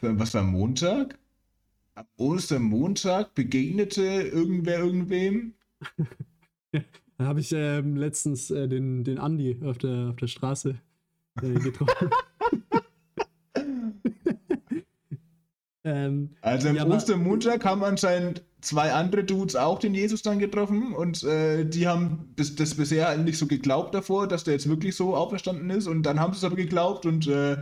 was 0.02 0.34
war 0.34 0.42
Montag? 0.42 1.18
Am 1.94 2.04
Ostermontag 2.16 3.34
begegnete 3.34 4.02
irgendwer 4.02 4.80
irgendwem? 4.80 5.54
Da 7.18 7.26
habe 7.26 7.40
ich 7.40 7.52
ähm, 7.52 7.96
letztens 7.96 8.50
äh, 8.50 8.66
den, 8.66 9.04
den 9.04 9.18
Andi 9.18 9.60
auf 9.64 9.78
der, 9.78 10.08
auf 10.08 10.16
der 10.16 10.26
Straße 10.26 10.80
äh, 11.40 11.52
getroffen. 11.52 12.10
ähm, 15.84 16.30
Also 16.42 16.68
am 16.68 16.76
Ja, 16.76 16.86
Ostermontag 16.86 17.64
haben 17.64 17.82
anscheinend 17.84 18.42
zwei 18.60 18.92
andere 18.92 19.24
Dudes 19.24 19.56
auch 19.56 19.78
den 19.80 19.94
Jesus 19.94 20.22
dann 20.22 20.38
getroffen 20.38 20.92
und 20.94 21.24
äh, 21.24 21.64
die 21.64 21.88
haben 21.88 22.32
das, 22.36 22.54
das 22.54 22.74
bisher 22.76 23.08
halt 23.08 23.24
nicht 23.24 23.38
so 23.38 23.46
geglaubt 23.46 23.94
davor, 23.94 24.28
dass 24.28 24.44
der 24.44 24.54
jetzt 24.54 24.68
wirklich 24.68 24.94
so 24.94 25.16
auferstanden 25.16 25.68
ist 25.70 25.86
und 25.88 26.04
dann 26.04 26.20
haben 26.20 26.32
sie 26.32 26.38
es 26.38 26.44
aber 26.44 26.56
geglaubt 26.56 27.04
und 27.06 27.26
äh, 27.26 27.56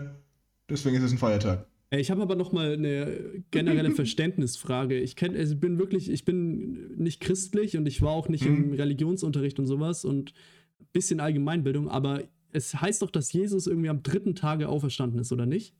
deswegen 0.69 0.97
ist 0.97 1.05
es 1.05 1.13
ein 1.13 1.19
Feiertag. 1.19 1.67
äh, 1.91 2.01
ich 2.01 2.11
habe 2.11 2.23
aber 2.23 2.37
noch 2.37 2.53
mal 2.53 2.75
eine 2.75 3.43
generelle 3.51 3.91
Verständnisfrage. 3.91 4.99
Ich 4.99 5.17
kenn, 5.17 5.35
also 5.37 5.57
bin 5.57 5.79
wirklich, 5.79 6.11
ich 6.11 6.25
bin 6.25 6.97
nicht 6.97 7.21
christlich 7.21 7.77
und 7.77 7.87
ich 7.87 8.03
war 8.03 8.13
auch 8.13 8.29
nicht 8.29 8.45
im 8.45 8.71
Hm. 8.71 8.73
Religionsunterricht 8.75 9.59
und 9.59 9.67
sowas 9.67 10.05
und 10.05 10.33
ein 10.81 10.87
bisschen 10.93 11.21
Allgemeinbildung, 11.21 11.89
aber 11.89 12.23
es 12.53 12.81
heißt 12.81 13.03
doch, 13.03 13.11
dass 13.11 13.33
Jesus 13.33 13.67
irgendwie 13.67 13.89
am 13.89 14.03
dritten 14.03 14.35
Tage 14.35 14.69
auferstanden 14.69 15.21
ist, 15.21 15.33
oder 15.33 15.47
nicht? 15.47 15.75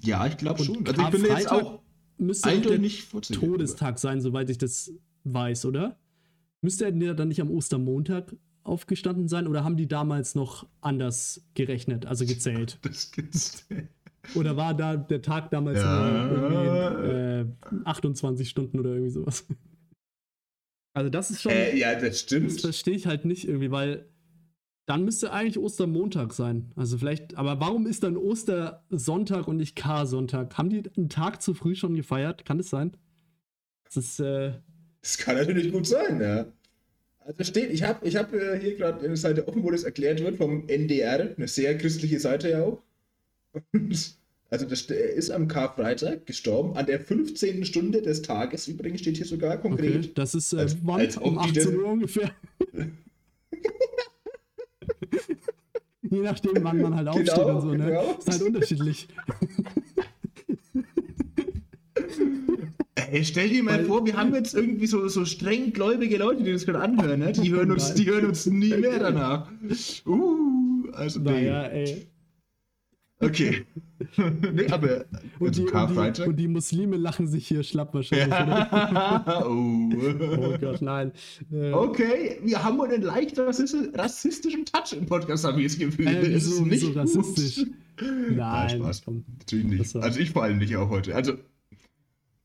Ja, 0.00 0.26
ich 0.26 0.36
glaube 0.36 0.62
schon. 0.64 0.86
Also 0.86 1.02
ich 1.02 1.08
bin 1.10 1.24
jetzt 1.24 1.50
auch 1.50 1.80
Müsste 2.18 2.60
der 2.60 2.78
nicht. 2.78 3.10
Todestag 3.32 3.98
sein, 3.98 4.20
soweit 4.20 4.48
ich 4.50 4.58
das 4.58 4.92
weiß, 5.24 5.64
oder? 5.66 5.98
müsste 6.64 6.84
er 6.84 7.14
dann 7.14 7.26
nicht 7.28 7.40
am 7.40 7.50
Ostermontag 7.50 8.36
aufgestanden 8.62 9.26
sein 9.26 9.48
oder 9.48 9.64
haben 9.64 9.76
die 9.76 9.88
damals 9.88 10.36
noch 10.36 10.68
anders 10.80 11.44
gerechnet, 11.54 12.06
also 12.06 12.24
gezählt? 12.24 12.78
Das 12.82 13.10
gibt's. 13.10 13.66
Oder 14.36 14.56
war 14.56 14.72
da 14.72 14.96
der 14.96 15.20
Tag 15.20 15.50
damals 15.50 15.80
Ja. 15.80 16.30
irgendwie 16.30 17.08
äh, 17.08 17.46
28 17.84 18.48
Stunden 18.48 18.78
oder 18.78 18.90
irgendwie 18.90 19.10
sowas? 19.10 19.44
Also 20.94 21.10
das 21.10 21.32
ist 21.32 21.42
schon, 21.42 21.50
Äh, 21.52 21.76
ja, 21.76 21.94
das 21.94 22.02
das 22.02 22.20
stimmt. 22.20 22.60
verstehe 22.60 22.94
ich 22.94 23.06
halt 23.08 23.24
nicht 23.24 23.48
irgendwie, 23.48 23.72
weil 23.72 24.06
dann 24.86 25.04
müsste 25.04 25.32
eigentlich 25.32 25.58
Ostermontag 25.58 26.32
sein. 26.32 26.72
Also 26.76 26.98
vielleicht, 26.98 27.36
aber 27.36 27.60
warum 27.60 27.86
ist 27.86 28.02
dann 28.02 28.16
Ostersonntag 28.16 29.46
und 29.48 29.56
nicht 29.58 29.76
K-Sonntag? 29.76 30.56
Haben 30.58 30.70
die 30.70 30.82
einen 30.96 31.08
Tag 31.08 31.40
zu 31.40 31.54
früh 31.54 31.74
schon 31.74 31.94
gefeiert? 31.94 32.44
Kann 32.44 32.58
es 32.58 32.70
sein? 32.70 32.96
Das 33.84 33.96
ist, 33.96 34.20
äh, 34.20 34.52
Das 35.00 35.18
kann 35.18 35.36
natürlich 35.36 35.70
gut 35.72 35.86
sein, 35.86 36.20
ja. 36.20 36.46
Also 37.20 37.44
steht, 37.44 37.70
ich 37.70 37.84
habe 37.84 38.04
ich 38.06 38.16
hab, 38.16 38.32
äh, 38.34 38.58
hier 38.58 38.74
gerade 38.76 39.04
eine 39.04 39.16
Seite 39.16 39.46
offen, 39.46 39.62
wo 39.62 39.70
das 39.70 39.84
erklärt 39.84 40.20
wird 40.20 40.36
vom 40.38 40.68
NDR, 40.68 41.34
eine 41.36 41.46
sehr 41.46 41.78
christliche 41.78 42.18
Seite 42.18 42.50
ja 42.50 42.64
auch. 42.64 42.82
Und, 43.72 44.16
also 44.50 44.66
das, 44.66 44.82
er 44.90 45.12
ist 45.12 45.30
am 45.30 45.46
Karfreitag 45.46 46.26
gestorben, 46.26 46.76
an 46.76 46.86
der 46.86 46.98
15. 46.98 47.64
Stunde 47.64 48.02
des 48.02 48.22
Tages, 48.22 48.66
übrigens 48.66 49.02
steht 49.02 49.16
hier 49.18 49.26
sogar 49.26 49.52
okay, 49.58 49.62
konkret. 49.68 50.18
das 50.18 50.34
ist 50.34 50.52
äh, 50.52 50.58
Als- 50.58 50.76
wann? 50.82 51.00
als 51.00 51.16
um 51.18 51.34
die 51.34 51.38
18 51.38 51.54
das- 51.54 51.66
Uhr 51.74 51.86
ungefähr. 51.86 52.30
Je 56.02 56.20
nachdem, 56.20 56.62
wann 56.64 56.80
man 56.80 56.94
halt 56.96 57.08
aufsteht 57.08 57.28
Genau, 57.34 57.54
und 57.56 57.60
so, 57.62 57.68
ne? 57.74 57.86
genau. 57.86 58.16
Ist 58.18 58.30
halt 58.30 58.42
unterschiedlich. 58.42 59.08
Ey, 63.10 63.24
stell 63.24 63.48
dir 63.50 63.62
mal 63.62 63.78
Weil- 63.78 63.84
vor, 63.86 64.06
wir 64.06 64.16
haben 64.16 64.34
jetzt 64.34 64.54
irgendwie 64.54 64.86
so, 64.86 65.06
so 65.08 65.24
streng 65.24 65.72
gläubige 65.72 66.16
Leute, 66.18 66.42
die 66.42 66.52
das 66.52 66.64
gerade 66.64 66.80
anhören, 66.80 67.20
ne? 67.20 67.32
Die 67.32 67.50
hören 67.50 67.70
uns, 67.72 67.94
die 67.94 68.06
hören 68.06 68.26
uns 68.26 68.46
nie 68.46 68.74
mehr 68.76 68.98
danach. 68.98 69.50
Uh, 70.06 70.90
also 70.92 71.20
nee. 71.20 71.30
Naja, 71.30 71.62
ey. 71.64 72.06
Okay. 73.22 73.64
nee, 74.52 74.66
aber 74.68 75.04
Und, 75.38 75.56
die, 75.56 75.62
und, 75.62 76.16
die, 76.18 76.22
und 76.22 76.36
die 76.36 76.48
Muslime 76.48 76.96
lachen 76.96 77.28
sich 77.28 77.46
hier 77.46 77.62
schlapp 77.62 77.94
wahrscheinlich, 77.94 78.26
oder? 78.26 78.68
Ja. 78.70 79.44
oh. 79.46 79.90
Oh 79.94 80.58
Gott, 80.60 80.82
nein. 80.82 81.12
Äh, 81.52 81.70
Okay, 81.72 82.38
wir 82.42 82.62
haben 82.64 82.80
einen 82.80 83.02
leicht 83.02 83.38
rassis- 83.38 83.96
rassistischen 83.96 84.64
Touch 84.64 84.92
im 84.98 85.06
Podcast, 85.06 85.44
habe 85.44 85.60
ich 85.62 85.68
das 85.68 85.78
Gefühl. 85.78 86.06
Äh, 86.08 86.14
Das 86.20 86.28
wieso- 86.30 86.52
ist 86.56 86.60
nicht 86.66 86.82
wieso 86.82 86.92
rassistisch? 87.00 87.66
Nein, 88.00 88.36
Nein, 88.36 88.70
Spaß. 88.80 89.02
komm. 89.04 89.24
Natürlich 89.38 89.66
nicht. 89.66 89.94
War- 89.94 90.02
Also 90.02 90.18
ich 90.20 90.30
vor 90.30 90.42
allem 90.42 90.58
nicht 90.58 90.74
auch 90.76 90.90
heute. 90.90 91.14
Also 91.14 91.34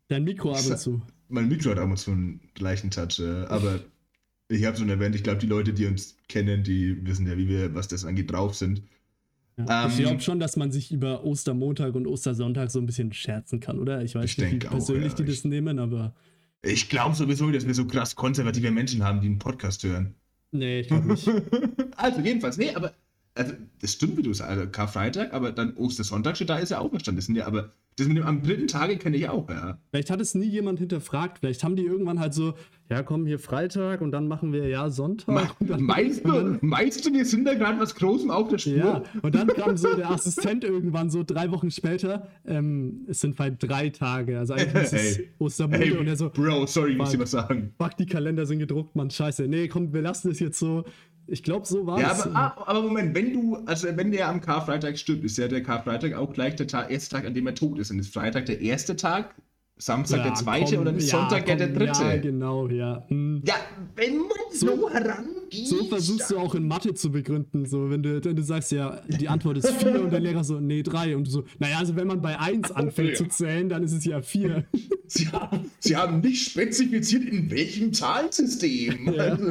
Dein 0.09 0.23
Mikro 0.23 0.51
ab 0.53 0.61
und 0.69 0.77
zu. 0.79 1.01
mein 1.29 1.47
Mikro 1.49 1.71
hat 1.71 1.79
ab 1.79 1.89
und 1.89 1.97
zu 1.97 2.11
einen 2.11 2.39
gleichen 2.53 2.91
Touch, 2.91 3.19
äh, 3.19 3.45
aber 3.47 3.79
ich 4.49 4.63
habe 4.65 4.77
schon 4.77 4.89
erwähnt, 4.89 5.15
ich 5.15 5.23
glaube, 5.23 5.39
die 5.39 5.47
Leute, 5.47 5.73
die 5.73 5.85
uns 5.87 6.15
kennen, 6.29 6.63
die 6.63 7.05
wissen 7.05 7.27
ja, 7.27 7.35
wie 7.37 7.49
wir, 7.49 7.73
was 7.75 7.87
das 7.89 8.05
angeht, 8.05 8.31
drauf 8.31 8.55
sind. 8.55 8.83
Ja. 9.57 9.87
ich 9.87 9.97
Ähm, 9.97 10.03
glaube 10.05 10.21
schon, 10.21 10.39
dass 10.39 10.55
man 10.55 10.71
sich 10.71 10.91
über 10.91 11.23
Ostermontag 11.23 11.95
und 11.95 12.05
Ostersonntag 12.07 12.69
so 12.71 12.79
ein 12.79 12.85
bisschen 12.85 13.11
scherzen 13.11 13.59
kann, 13.59 13.79
oder? 13.79 14.03
Ich 14.03 14.13
weiß 14.15 14.25
Ich 14.25 14.37
nicht, 14.37 14.45
wie 14.47 14.49
denke 14.51 14.67
auch, 14.67 14.71
persönlich 14.73 15.13
ja. 15.13 15.17
die 15.17 15.23
Ich- 15.23 15.29
das 15.37 15.43
nehmen, 15.45 15.79
aber 15.79 16.13
Ich 16.63 16.89
glaube 16.89 17.15
sowieso, 17.15 17.49
dass 17.51 17.65
wir 17.65 17.73
so 17.73 17.85
krass 17.85 18.15
konservative 18.15 18.71
Menschen 18.71 19.03
haben, 19.03 19.21
die 19.21 19.27
einen 19.27 19.39
Podcast 19.39 19.83
hören. 19.83 20.15
nee, 20.51 20.81
ich 20.81 20.87
glaube 20.87 21.07
nicht. 21.07 21.27
Also 21.97 22.21
jedenfalls, 22.21 22.57
nee, 22.57 22.73
aber 22.75 22.93
also 23.37 23.53
das 23.81 23.93
stimmt, 23.93 24.17
wie 24.17 24.23
du 24.23 24.33
sagst, 24.33 24.51
also 24.51 24.67
Karfreitag, 24.69 25.33
aber 25.33 25.51
dann 25.51 25.75
Ostersonntag 25.77 26.35
steht, 26.35 26.49
da 26.49 26.57
ist 26.57 26.71
er 26.71 26.81
auch 26.81 26.89
verstanden. 26.89 27.17
Das 27.17 27.25
sind 27.25 27.35
ja, 27.35 27.45
aber 27.47 27.71
das 27.97 28.07
mit 28.07 28.17
dem 28.17 28.25
am 28.25 28.43
dritten 28.43 28.67
Tage 28.67 28.97
kenne 28.97 29.17
ich 29.17 29.27
auch, 29.27 29.49
ja. 29.49 29.79
Vielleicht 29.89 30.11
hat 30.11 30.21
es 30.21 30.35
nie 30.35 30.45
jemand 30.45 30.77
hinterfragt. 30.77 31.39
Vielleicht 31.39 31.63
haben 31.63 31.75
die 31.75 31.83
irgendwann 31.83 32.19
halt 32.19 32.33
so, 32.35 32.53
ja, 32.91 33.01
komm, 33.01 33.25
hier 33.25 33.39
Freitag 33.39 34.01
und 34.01 34.11
dann 34.11 34.27
machen 34.27 34.53
wir 34.53 34.67
ja 34.67 34.89
Sonntag. 34.91 35.55
Dann, 35.59 35.81
Meinst 35.81 36.23
du, 36.23 36.31
dann, 36.31 36.59
meinst 36.61 37.05
du, 37.05 37.11
wir 37.11 37.25
sind 37.25 37.45
da 37.45 37.55
gerade 37.55 37.79
was 37.79 37.95
Großem 37.95 38.29
auf 38.29 38.49
der 38.49 38.59
Spur? 38.59 38.73
ja, 38.75 39.03
und 39.23 39.33
dann 39.33 39.47
kam 39.47 39.77
so 39.77 39.95
der 39.95 40.11
Assistent 40.11 40.63
irgendwann 40.63 41.09
so 41.09 41.23
drei 41.23 41.49
Wochen 41.51 41.71
später. 41.71 42.27
Ähm, 42.45 43.05
es 43.07 43.19
sind 43.21 43.39
halt 43.39 43.55
drei 43.59 43.89
Tage. 43.89 44.37
Also 44.37 44.53
eigentlich 44.53 44.73
ist 44.83 44.93
es 44.93 45.17
Ey. 45.17 45.29
Ostermonde 45.39 45.85
Hey, 45.85 45.97
und 45.97 46.07
er 46.07 46.15
so, 46.17 46.29
Bro, 46.29 46.67
sorry, 46.67 46.91
ich 46.91 46.97
muss 46.97 47.11
Fuck. 47.11 47.19
was 47.21 47.31
sagen. 47.31 47.73
fuck, 47.79 47.97
die 47.97 48.05
Kalender 48.05 48.45
sind 48.45 48.59
gedruckt, 48.59 48.95
Mann, 48.95 49.09
scheiße. 49.09 49.47
Nee, 49.47 49.67
komm, 49.69 49.91
wir 49.91 50.03
lassen 50.03 50.29
es 50.29 50.39
jetzt 50.39 50.59
so. 50.59 50.85
Ich 51.27 51.43
glaube, 51.43 51.65
so 51.67 51.85
war 51.85 51.99
Ja, 51.99 52.13
es. 52.13 52.21
aber, 52.21 52.35
ah, 52.35 52.63
aber 52.67 52.81
Moment, 52.81 53.13
wenn 53.15 53.33
du, 53.33 53.57
also 53.65 53.87
wenn 53.95 54.11
der 54.11 54.29
am 54.29 54.39
Karfreitag 54.41 54.97
stirbt, 54.97 55.25
ist 55.25 55.37
ja 55.37 55.47
der 55.49 55.61
Karfreitag 55.61 56.13
auch 56.13 56.31
gleich 56.33 56.55
der 56.55 56.67
Tag, 56.67 56.89
erste 56.89 57.15
Tag, 57.15 57.25
an 57.25 57.33
dem 57.33 57.45
er 57.47 57.55
tot 57.55 57.77
ist. 57.79 57.91
Und 57.91 57.99
ist 57.99 58.13
Freitag 58.13 58.45
der 58.45 58.61
erste 58.61 58.95
Tag, 58.95 59.35
Samstag 59.79 60.23
der 60.23 60.33
zweite 60.33 60.71
komm, 60.71 60.79
und 60.79 60.85
dann 60.85 60.95
ist 60.97 61.11
ja, 61.11 61.19
Sonntag 61.19 61.47
ja 61.47 61.55
komm, 61.55 61.57
der 61.59 61.67
dritte. 61.67 62.03
Ja, 62.03 62.17
genau, 62.17 62.67
ja. 62.67 63.03
Hm. 63.07 63.43
Ja, 63.45 63.55
wenn 63.95 64.17
man 64.17 64.29
so, 64.51 64.89
herangeht. 64.89 65.67
So 65.67 65.85
versuchst 65.85 66.31
du 66.31 66.39
auch 66.39 66.55
in 66.55 66.67
Mathe 66.67 66.93
zu 66.93 67.11
begründen, 67.11 67.65
so 67.65 67.89
wenn 67.89 68.01
du, 68.01 68.23
wenn 68.23 68.35
du 68.35 68.41
sagst, 68.43 68.71
ja, 68.71 69.01
die 69.07 69.27
Antwort 69.27 69.57
ist 69.57 69.69
4 69.69 70.01
und 70.01 70.11
der 70.11 70.19
Lehrer 70.19 70.43
so, 70.43 70.59
nee, 70.59 70.81
3 70.81 71.15
und 71.15 71.27
du 71.27 71.31
so, 71.31 71.43
naja, 71.59 71.77
also 71.77 71.95
wenn 71.95 72.07
man 72.07 72.21
bei 72.21 72.39
1 72.39 72.71
anfängt 72.71 73.09
Ja. 73.11 73.15
zu 73.15 73.25
zählen, 73.27 73.69
dann 73.69 73.83
ist 73.83 73.93
es 73.93 74.03
ja 74.05 74.21
4. 74.21 74.65
Sie 75.07 75.27
haben, 75.27 75.71
Sie 75.79 75.95
haben 75.95 76.19
nicht 76.21 76.49
spezifiziert, 76.49 77.25
in 77.25 77.49
welchem 77.51 77.93
Zahlensystem. 77.93 79.13
Ja. 79.13 79.37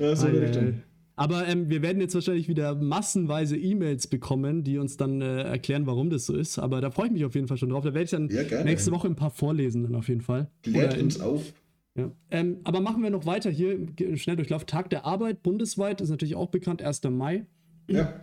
Ja, 0.00 0.16
so 0.16 0.28
Richtung. 0.28 0.82
Aber 1.20 1.46
ähm, 1.46 1.68
wir 1.68 1.82
werden 1.82 2.00
jetzt 2.00 2.14
wahrscheinlich 2.14 2.48
wieder 2.48 2.74
massenweise 2.74 3.54
E-Mails 3.54 4.06
bekommen, 4.06 4.64
die 4.64 4.78
uns 4.78 4.96
dann 4.96 5.20
äh, 5.20 5.42
erklären, 5.42 5.86
warum 5.86 6.08
das 6.08 6.24
so 6.24 6.34
ist. 6.34 6.58
Aber 6.58 6.80
da 6.80 6.90
freue 6.90 7.08
ich 7.08 7.12
mich 7.12 7.26
auf 7.26 7.34
jeden 7.34 7.46
Fall 7.46 7.58
schon 7.58 7.68
drauf. 7.68 7.84
Da 7.84 7.92
werde 7.92 8.04
ich 8.04 8.10
dann 8.10 8.30
Ja, 8.30 8.64
nächste 8.64 8.90
Woche 8.90 9.06
ein 9.06 9.16
paar 9.16 9.28
vorlesen, 9.30 9.82
dann 9.82 9.94
auf 9.96 10.08
jeden 10.08 10.22
Fall. 10.22 10.48
Klärt 10.62 10.92
Oder 10.92 10.96
in- 10.98 11.04
uns 11.04 11.20
auf. 11.20 11.52
Ja. 11.94 12.10
Ähm, 12.30 12.56
aber 12.64 12.80
machen 12.80 13.02
wir 13.02 13.10
noch 13.10 13.26
weiter 13.26 13.50
hier. 13.50 13.76
Ge- 13.78 14.16
Schnelldurchlauf. 14.16 14.64
Tag 14.64 14.88
der 14.88 15.04
Arbeit 15.04 15.42
bundesweit 15.42 16.00
ist 16.00 16.08
natürlich 16.08 16.36
auch 16.36 16.48
bekannt, 16.48 16.80
1. 16.80 17.02
Mai. 17.10 17.44
Ja, 17.90 18.14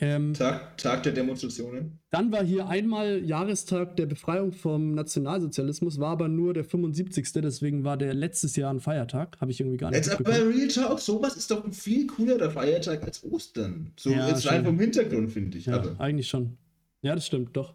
Ähm, 0.00 0.34
Tag, 0.34 0.78
Tag 0.78 1.02
der 1.02 1.12
Demonstrationen. 1.12 1.98
dann 2.10 2.32
war 2.32 2.42
hier 2.42 2.68
einmal 2.68 3.22
Jahrestag 3.24 3.96
der 3.96 4.06
Befreiung 4.06 4.52
vom 4.52 4.94
Nationalsozialismus, 4.94 6.00
war 6.00 6.10
aber 6.10 6.28
nur 6.28 6.54
der 6.54 6.64
75. 6.64 7.32
Deswegen 7.34 7.84
war 7.84 7.96
der 7.96 8.14
letztes 8.14 8.56
Jahr 8.56 8.72
ein 8.72 8.80
Feiertag. 8.80 9.38
Habe 9.40 9.50
ich 9.50 9.60
irgendwie 9.60 9.76
gar 9.76 9.90
nicht 9.90 10.06
Jetzt 10.06 10.18
aber. 10.18 10.30
Real 10.30 10.68
Talk, 10.68 11.00
sowas 11.00 11.36
ist 11.36 11.50
doch 11.50 11.64
ein 11.64 11.72
viel 11.72 12.06
coolerer 12.06 12.50
Feiertag 12.50 13.02
als 13.02 13.22
Ostern. 13.24 13.92
So 13.96 14.10
Ja, 14.10 14.28
jetzt 14.28 14.46
rein 14.50 14.64
vom 14.64 14.78
Hintergrund, 14.78 15.30
finde 15.32 15.58
ich. 15.58 15.66
Ja, 15.66 15.76
aber. 15.76 16.00
eigentlich 16.00 16.28
schon. 16.28 16.56
Ja, 17.02 17.14
das 17.14 17.26
stimmt, 17.26 17.56
doch. 17.56 17.74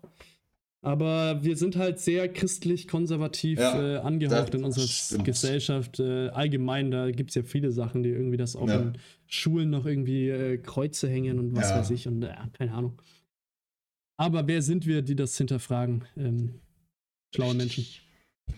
Aber 0.85 1.43
wir 1.43 1.57
sind 1.57 1.75
halt 1.77 1.99
sehr 1.99 2.31
christlich-konservativ 2.31 3.57
Ja, 3.59 3.95
äh, 3.95 3.97
angehaucht 3.97 4.53
in 4.53 4.63
unserer 4.63 4.85
stimmt. 4.87 5.25
Gesellschaft. 5.25 5.99
Äh, 5.99 6.27
allgemein, 6.29 6.91
da 6.91 7.09
gibt 7.09 7.31
es 7.31 7.35
ja 7.35 7.41
viele 7.43 7.71
Sachen, 7.71 8.03
die 8.03 8.09
irgendwie 8.09 8.37
das 8.37 8.55
auch 8.55 8.67
Ja. 8.67 8.79
in 8.81 8.97
Schulen 9.25 9.71
noch 9.71 9.85
irgendwie 9.87 10.29
äh, 10.29 10.57
Kreuze 10.59 11.09
hängen 11.09 11.39
und 11.39 11.55
was 11.55 11.71
Ja. 11.71 11.79
weiß 11.79 11.89
ich 11.89 12.07
und 12.07 12.21
äh, 12.21 12.33
keine 12.53 12.73
Ahnung. 12.73 13.01
Aber 14.17 14.47
wer 14.47 14.61
sind 14.61 14.85
wir, 14.85 15.01
die 15.01 15.15
das 15.15 15.35
hinterfragen? 15.37 16.05
Ähm, 16.17 16.61
schlaue 17.33 17.55
Menschen. 17.55 17.85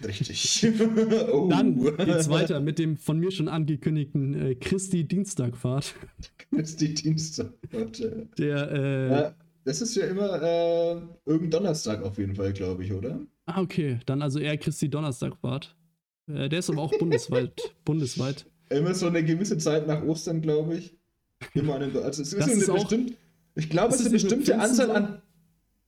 Richtig. 0.03 0.67
oh. 1.31 1.47
Dann 1.49 1.79
geht's 1.97 2.29
weiter 2.29 2.59
mit 2.59 2.77
dem 2.77 2.97
von 2.97 3.19
mir 3.19 3.31
schon 3.31 3.47
angekündigten 3.47 4.33
äh, 4.33 4.55
Christi-Dienstagfahrt. 4.55 5.95
Das 6.51 6.71
ist 6.71 6.81
die 6.81 6.93
Dienstag. 6.93 7.53
Warte. 7.71 8.27
Der, 8.37 8.71
äh, 8.71 9.31
das 9.67 9.81
ist 9.81 9.95
ja 9.95 10.05
immer 10.05 10.41
äh, 10.41 11.01
irgendein 11.25 11.51
Donnerstag 11.51 12.01
auf 12.01 12.17
jeden 12.17 12.35
Fall, 12.35 12.53
glaube 12.53 12.85
ich, 12.85 12.93
oder? 12.93 13.19
Ah, 13.45 13.61
okay. 13.61 13.99
Dann 14.05 14.21
also 14.21 14.39
eher 14.39 14.57
Christi 14.57 14.89
Donnerstagfahrt. 14.89 15.75
Äh, 16.27 16.47
der 16.47 16.59
ist 16.59 16.69
aber 16.69 16.81
auch 16.81 16.97
bundesweit. 16.97 17.75
bundesweit. 17.85 18.45
Immer 18.69 18.95
so 18.95 19.07
eine 19.07 19.25
gewisse 19.25 19.57
Zeit 19.57 19.85
nach 19.85 20.03
Ostern, 20.03 20.41
glaube 20.41 20.77
ich. 20.77 20.95
Immer 21.53 21.75
an 21.75 21.81
den, 21.81 21.97
also 21.97 22.21
es 22.21 22.31
ist, 22.31 22.47
ist 22.47 22.69
auch- 22.69 22.75
bestimmt, 22.75 23.17
ich 23.55 23.69
glaube, 23.69 23.93
es 23.93 23.99
ist 23.99 24.05
eine 24.05 24.13
bestimmte 24.13 24.53
Pfingsten 24.53 24.61
Anzahl 24.61 24.91
an. 24.91 25.21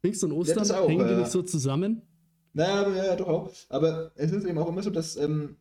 Pfingsten 0.01 0.31
und 0.31 0.37
Ostern 0.37 0.57
das 0.57 0.71
auch, 0.71 0.89
hängen 0.89 1.07
die 1.07 1.13
ja. 1.13 1.19
nicht 1.19 1.31
so 1.31 1.41
zusammen? 1.41 2.01
Naja, 2.51 3.05
ja, 3.05 3.15
doch 3.15 3.27
auch. 3.27 3.51
Aber 3.69 4.11
es 4.15 4.31
ist 4.31 4.45
eben 4.45 4.57
auch 4.57 4.67
immer 4.67 4.83
so, 4.83 4.89
dass 4.89 5.15
ähm, 5.15 5.55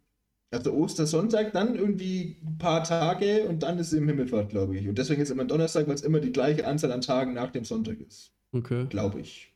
also 0.51 0.73
Ostersonntag 0.73 1.53
dann 1.53 1.75
irgendwie 1.77 2.37
ein 2.47 2.59
paar 2.59 2.83
Tage 2.85 3.45
und 3.49 3.63
dann 3.63 3.79
ist 3.79 3.89
es 3.89 3.93
im 3.93 4.09
Himmelfahrt, 4.09 4.49
glaube 4.51 4.77
ich. 4.77 4.89
Und 4.89 4.97
deswegen 4.99 5.21
ist 5.21 5.31
immer 5.31 5.45
Donnerstag, 5.45 5.87
weil 5.87 5.95
es 5.95 6.03
immer 6.03 6.21
die 6.21 6.33
gleiche 6.33 6.67
Anzahl 6.67 6.93
an 6.93 7.01
Tagen 7.03 7.35
nach 7.35 7.51
dem 7.51 7.65
Sonntag 7.65 8.01
ist. 8.01 8.33
Okay. 8.53 8.87
Glaube 8.89 9.21
ich. 9.21 9.53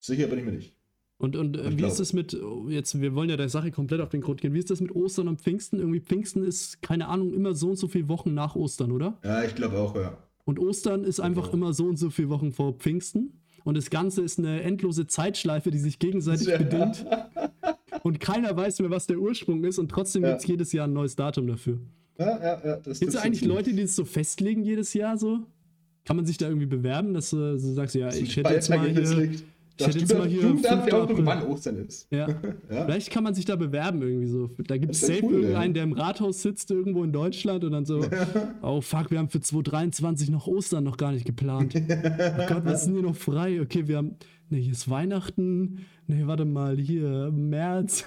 Sicher 0.00 0.26
bin 0.26 0.38
ich 0.38 0.44
mir 0.44 0.52
nicht. 0.52 0.74
Und, 1.18 1.34
und 1.34 1.56
äh, 1.56 1.78
wie 1.78 1.84
ist 1.84 1.98
es 1.98 2.12
mit, 2.12 2.34
oh, 2.34 2.68
jetzt, 2.68 3.00
wir 3.00 3.14
wollen 3.14 3.30
ja 3.30 3.38
der 3.38 3.48
Sache 3.48 3.70
komplett 3.70 4.02
auf 4.02 4.10
den 4.10 4.20
Grund 4.20 4.42
gehen, 4.42 4.52
wie 4.52 4.58
ist 4.58 4.70
das 4.70 4.82
mit 4.82 4.94
Ostern 4.94 5.28
und 5.28 5.40
Pfingsten? 5.40 5.78
Irgendwie 5.78 6.00
Pfingsten 6.00 6.44
ist, 6.44 6.82
keine 6.82 7.08
Ahnung, 7.08 7.32
immer 7.32 7.54
so 7.54 7.70
und 7.70 7.76
so 7.76 7.88
viele 7.88 8.08
Wochen 8.08 8.34
nach 8.34 8.54
Ostern, 8.54 8.92
oder? 8.92 9.18
Ja, 9.24 9.42
ich 9.42 9.54
glaube 9.54 9.78
auch, 9.78 9.96
ja. 9.96 10.18
Und 10.44 10.58
Ostern 10.58 11.02
ist 11.04 11.18
einfach 11.18 11.50
Genau. 11.50 11.64
immer 11.64 11.72
so 11.72 11.86
und 11.86 11.96
so 11.96 12.10
viele 12.10 12.28
Wochen 12.28 12.52
vor 12.52 12.74
Pfingsten. 12.74 13.40
Und 13.66 13.76
das 13.76 13.90
Ganze 13.90 14.22
ist 14.22 14.38
eine 14.38 14.62
endlose 14.62 15.06
Zeitschleife, 15.08 15.72
die 15.72 15.78
sich 15.78 15.98
gegenseitig 15.98 16.46
Ja. 16.46 16.56
bedingt. 16.58 17.04
Und 18.04 18.20
keiner 18.20 18.56
weiß 18.56 18.78
mehr, 18.80 18.90
was 18.90 19.08
der 19.08 19.18
Ursprung 19.18 19.64
ist. 19.64 19.78
Und 19.78 19.90
trotzdem 19.90 20.22
Ja. 20.22 20.30
gibt 20.30 20.40
es 20.42 20.46
jedes 20.46 20.72
Jahr 20.72 20.86
ein 20.86 20.92
neues 20.92 21.16
Datum 21.16 21.48
dafür. 21.48 21.78
Ja, 22.18 22.38
ja, 22.40 22.62
ja. 22.64 22.76
Gibt 22.76 23.02
es 23.02 23.16
eigentlich. 23.16 23.44
Leute, 23.44 23.74
die 23.74 23.82
das 23.82 23.96
so 23.96 24.04
festlegen 24.04 24.62
jedes 24.62 24.94
Jahr 24.94 25.18
so? 25.18 25.40
Kann 26.04 26.14
man 26.16 26.24
sich 26.24 26.38
da 26.38 26.46
irgendwie 26.46 26.66
bewerben, 26.66 27.12
dass 27.12 27.30
du 27.30 27.58
so 27.58 27.72
sagst, 27.74 27.96
ja, 27.96 28.08
ich 28.14 28.36
hätte 28.36 28.52
jetzt 28.54 28.70
mal 28.70 28.88
hier, 28.88 29.30
Da 29.78 29.86
hätte 29.86 29.98
jetzt 29.98 30.16
mal 30.16 30.26
hier 30.26 30.42
Jugendamt 30.42 30.82
5. 30.82 30.90
der 30.90 31.02
April. 31.02 31.26
wann 31.26 31.42
Ostern 31.44 31.76
ist. 31.76 32.06
Ja. 32.10 32.28
Ja. 32.70 32.84
Vielleicht 32.84 33.10
kann 33.10 33.22
man 33.22 33.34
sich 33.34 33.44
da 33.44 33.56
bewerben 33.56 34.02
irgendwie 34.02 34.26
so. 34.26 34.50
Da 34.66 34.76
gibt 34.76 34.94
es 34.94 35.00
safe 35.02 35.20
cool, 35.22 35.34
irgendeinen, 35.34 35.74
der 35.74 35.82
im 35.84 35.92
Rathaus 35.92 36.42
sitzt 36.42 36.70
irgendwo 36.70 37.04
in 37.04 37.12
Deutschland 37.12 37.62
und 37.64 37.72
dann 37.72 37.84
so, 37.84 38.04
oh 38.62 38.80
fuck, 38.80 39.10
wir 39.10 39.18
haben 39.18 39.28
für 39.28 39.40
2023 39.40 40.30
noch 40.30 40.46
Ostern 40.46 40.82
noch 40.84 40.96
gar 40.96 41.12
nicht 41.12 41.24
geplant. 41.26 41.74
Oh 41.86 42.46
Gott, 42.48 42.64
was 42.64 42.80
ist 42.80 42.86
denn 42.86 42.94
hier 42.94 43.02
noch 43.02 43.16
frei? 43.16 43.60
Okay, 43.60 43.86
wir 43.86 43.98
haben, 43.98 44.16
ne, 44.50 44.58
hier 44.58 44.72
ist 44.72 44.88
Weihnachten, 44.90 45.84
ne, 46.06 46.26
warte 46.26 46.44
mal, 46.44 46.76
hier, 46.78 47.30
März. 47.32 48.04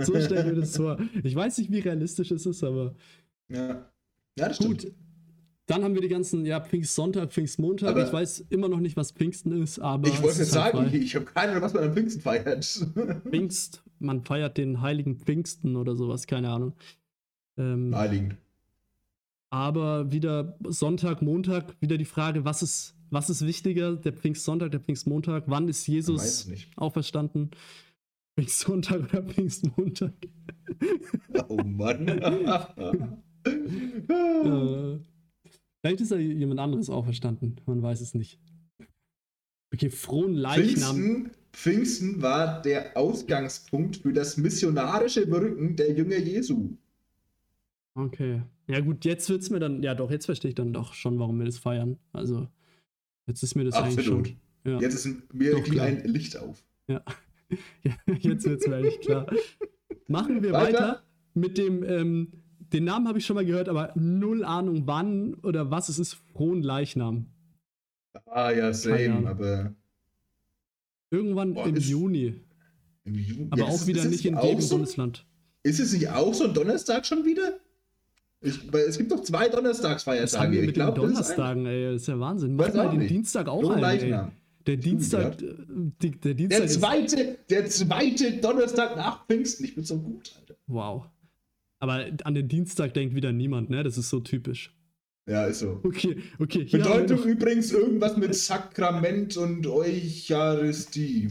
so 0.00 0.18
stelle 0.20 0.40
ich 0.40 0.46
mir 0.46 0.60
das 0.60 0.76
vor. 0.76 0.98
Ich 1.22 1.34
weiß 1.34 1.58
nicht, 1.58 1.70
wie 1.70 1.80
realistisch 1.80 2.30
es 2.30 2.46
ist, 2.46 2.62
aber 2.64 2.94
Ja. 3.50 3.90
ja, 4.38 4.48
das 4.48 4.56
stimmt. 4.56 4.86
Dann 5.66 5.82
haben 5.82 5.94
wir 5.94 6.02
die 6.02 6.08
ganzen, 6.08 6.44
ja, 6.44 6.60
Pfingstsonntag, 6.60 7.32
Pfingstmontag. 7.32 7.90
Aber- 7.90 8.04
ich 8.06 8.12
weiß 8.12 8.40
immer 8.50 8.68
noch 8.68 8.80
nicht, 8.80 8.96
was 8.96 9.12
Pfingsten 9.12 9.62
ist, 9.62 9.78
aber. 9.78 10.08
Ich 10.08 10.16
wollte 10.20 10.32
es 10.32 10.38
jetzt 10.38 10.56
halt 10.56 10.74
sagen, 10.74 10.88
frei. 10.90 10.96
ich, 10.98 11.14
habe 11.16 11.24
keine 11.24 11.52
Ahnung, 11.52 11.62
was 11.62 11.72
man 11.72 11.84
am 11.84 11.92
Pfingsten 11.94 12.20
feiert. 12.20 12.64
Pfingst, 13.30 13.82
man 13.98 14.22
feiert 14.22 14.58
den 14.58 14.82
heiligen 14.82 15.16
Pfingsten 15.18 15.76
oder 15.76 15.96
sowas, 15.96 16.26
keine 16.26 16.50
Ahnung. 16.50 16.74
Ähm, 17.56 17.90
Naheliegend. 17.90 18.36
aber 19.50 20.10
wieder 20.12 20.58
Sonntag, 20.68 21.22
Montag, 21.22 21.76
wieder 21.80 21.96
die 21.96 22.04
Frage, 22.04 22.44
was 22.44 22.62
ist, 22.62 22.94
was 23.10 23.30
ist 23.30 23.46
wichtiger, 23.46 23.94
der 23.96 24.12
Pfingstsonntag, 24.12 24.70
der 24.72 24.80
Pfingstmontag? 24.80 25.44
Wann 25.46 25.68
ist 25.68 25.86
Jesus 25.86 26.46
auferstanden? 26.76 27.52
Pfingstsonntag 28.36 29.04
oder 29.12 29.22
Pfingstmontag? 29.22 30.12
Oh 31.48 31.56
Mann. 31.64 33.20
Äh, 33.46 34.98
vielleicht 35.84 36.00
ist 36.00 36.12
ja 36.12 36.16
jemand 36.16 36.60
anderes 36.60 36.88
auferstanden, 36.88 37.60
man 37.66 37.82
weiß 37.82 38.00
es 38.00 38.14
nicht. 38.14 38.40
Okay, 39.70 39.90
frohen 39.90 40.34
Leichnam. 40.34 40.96
Pfingsten, 40.96 41.30
Pfingsten 41.52 42.22
war 42.22 42.62
der 42.62 42.96
Ausgangspunkt 42.96 43.98
für 43.98 44.14
das 44.14 44.38
missionarische 44.38 45.30
Wirken 45.30 45.76
der 45.76 45.92
Jünger 45.92 46.16
Jesu. 46.16 46.70
Okay. 47.94 48.40
Ja 48.66 48.80
gut, 48.80 49.04
jetzt 49.04 49.28
wird's 49.28 49.50
mir 49.50 49.60
dann, 49.60 49.82
ja 49.82 49.94
doch, 49.94 50.10
jetzt 50.10 50.24
verstehe 50.24 50.48
ich 50.48 50.54
dann 50.54 50.72
doch 50.72 50.94
schon, 50.94 51.18
warum 51.18 51.38
wir 51.38 51.44
das 51.44 51.58
feiern. 51.58 51.98
Also, 52.12 52.48
jetzt 53.26 53.42
ist 53.42 53.54
mir 53.54 53.64
das 53.64 53.74
eigentlich 53.74 53.98
Absolut. 53.98 54.28
schon. 54.28 54.36
Ja. 54.64 54.80
Jetzt 54.80 54.94
ist 54.94 55.34
mir 55.34 55.52
Doch, 55.52 55.80
ein 55.80 56.02
Licht 56.04 56.38
auf. 56.38 56.64
Ja. 56.86 57.04
ja 57.82 57.92
jetzt 58.20 58.46
wird's 58.46 58.66
mir 58.66 58.76
eigentlich 58.76 59.00
klar. 59.00 59.26
Machen 60.08 60.42
wir 60.42 60.52
Weiter? 60.52 60.78
weiter, 60.78 61.02
mit 61.34 61.58
dem, 61.58 61.82
ähm, 61.82 62.32
den 62.74 62.84
Namen 62.84 63.08
habe 63.08 63.18
ich 63.18 63.24
schon 63.26 63.36
mal 63.36 63.46
gehört, 63.46 63.68
aber 63.70 63.92
null 63.94 64.44
Ahnung 64.44 64.82
wann 64.86 65.34
oder 65.42 65.70
was 65.70 65.88
es 65.88 65.98
ist, 65.98 66.14
frohen 66.34 66.62
Leichnam. 66.62 67.26
Ah 68.26 68.50
ja, 68.50 68.72
same, 68.74 69.26
aber 69.28 69.74
Irgendwann 71.10 71.54
Boah, 71.54 71.66
im 71.68 71.76
ist- 71.76 71.88
Juni, 71.88 72.34
im 73.04 73.14
Juni. 73.14 73.46
aber 73.50 73.62
Ja, 73.62 73.68
auch 73.68 73.74
ist- 73.74 73.86
wieder 73.86 74.02
ist 74.02 74.10
nicht 74.10 74.24
in 74.26 74.36
jedem 74.40 74.60
so, 74.60 74.76
Bundesland. 74.76 75.24
Ist 75.62 75.78
es 75.80 75.92
nicht 75.92 76.08
auch 76.08 76.34
so 76.34 76.44
ein 76.44 76.54
Donnerstag 76.54 77.06
schon 77.06 77.24
wieder? 77.24 77.58
Ich, 78.40 78.70
weil 78.72 78.82
es 78.82 78.98
gibt 78.98 79.10
doch 79.12 79.22
zwei 79.22 79.38
Was 79.38 79.44
haben 79.44 79.52
Donnerstagsfeiertage. 79.56 80.52
wir 80.52 80.60
Ich 80.60 80.66
mit 80.66 80.74
glaube, 80.74 81.00
den 81.00 81.10
das 81.14 81.20
ist 81.20 81.30
ein 81.30 81.36
Donnerstagen, 81.36 81.66
ey, 81.66 81.92
das 81.92 82.02
ist 82.02 82.08
ja 82.08 82.20
Wahnsinn. 82.20 82.56
Mach 82.56 82.74
mal 82.74 82.90
den 82.90 82.98
nicht. 82.98 83.10
Dienstag 83.10 83.48
auch 83.48 83.70
ein, 83.70 83.82
ey. 83.84 84.28
Der 84.66 84.76
Dienstag, 84.76 85.38
die, 85.38 86.10
der 86.10 86.34
Dienstag 86.34 86.58
Der 86.60 86.68
zweite, 86.68 87.38
der 87.50 87.66
zweite 87.66 88.32
Donnerstag 88.38 88.96
nach 88.96 89.26
Pfingsten. 89.26 89.64
Ich 89.64 89.74
bin 89.74 89.84
so 89.84 89.98
gut, 89.98 90.34
Alter. 90.40 90.54
wow. 90.66 91.06
Aber 91.84 92.06
an 92.24 92.34
den 92.34 92.48
Dienstag 92.48 92.94
denkt 92.94 93.14
wieder 93.14 93.30
niemand, 93.30 93.68
ne? 93.68 93.82
Das 93.82 93.98
ist 93.98 94.08
so 94.08 94.18
typisch. 94.18 94.74
Ja, 95.28 95.44
ist 95.44 95.58
so. 95.58 95.80
Okay, 95.84 96.16
okay. 96.38 96.66
Noch, 96.72 97.26
übrigens 97.26 97.72
irgendwas 97.72 98.16
mit 98.16 98.34
Sakrament 98.34 99.36
und 99.36 99.66
Eucharistie. 99.66 101.28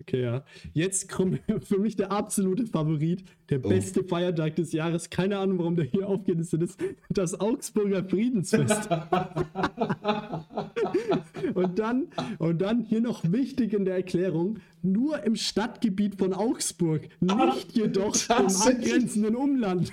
Okay, 0.00 0.22
ja. 0.22 0.44
Jetzt 0.72 1.08
kommt 1.10 1.40
für 1.62 1.78
mich 1.78 1.96
der 1.96 2.10
absolute 2.12 2.66
Favorit, 2.66 3.24
der 3.50 3.64
Oh. 3.64 3.68
beste 3.68 4.04
Feiertag 4.04 4.56
des 4.56 4.72
Jahres. 4.72 5.10
Keine 5.10 5.38
Ahnung, 5.38 5.58
warum 5.58 5.76
der 5.76 5.84
hier 5.84 6.08
aufgelistet 6.08 6.62
ist. 6.62 6.80
Das 7.08 7.38
Augsburger 7.40 8.04
Friedensfest. 8.04 8.88
und 11.54 11.78
dann, 11.78 12.08
und 12.38 12.60
dann 12.60 12.82
hier 12.82 13.00
noch 13.00 13.30
wichtig 13.30 13.72
in 13.72 13.84
der 13.84 13.96
Erklärung, 13.96 14.58
nur 14.82 15.22
im 15.24 15.36
Stadtgebiet 15.36 16.16
von 16.16 16.32
Augsburg, 16.32 17.08
nicht 17.20 17.72
jedoch 17.72 18.16
im 18.28 18.46
angrenzenden 18.46 19.36
Umland. 19.36 19.90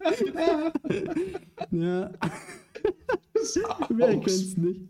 ja, 1.70 2.10
wer 3.90 4.08
kennt's 4.20 4.56
nicht? 4.56 4.80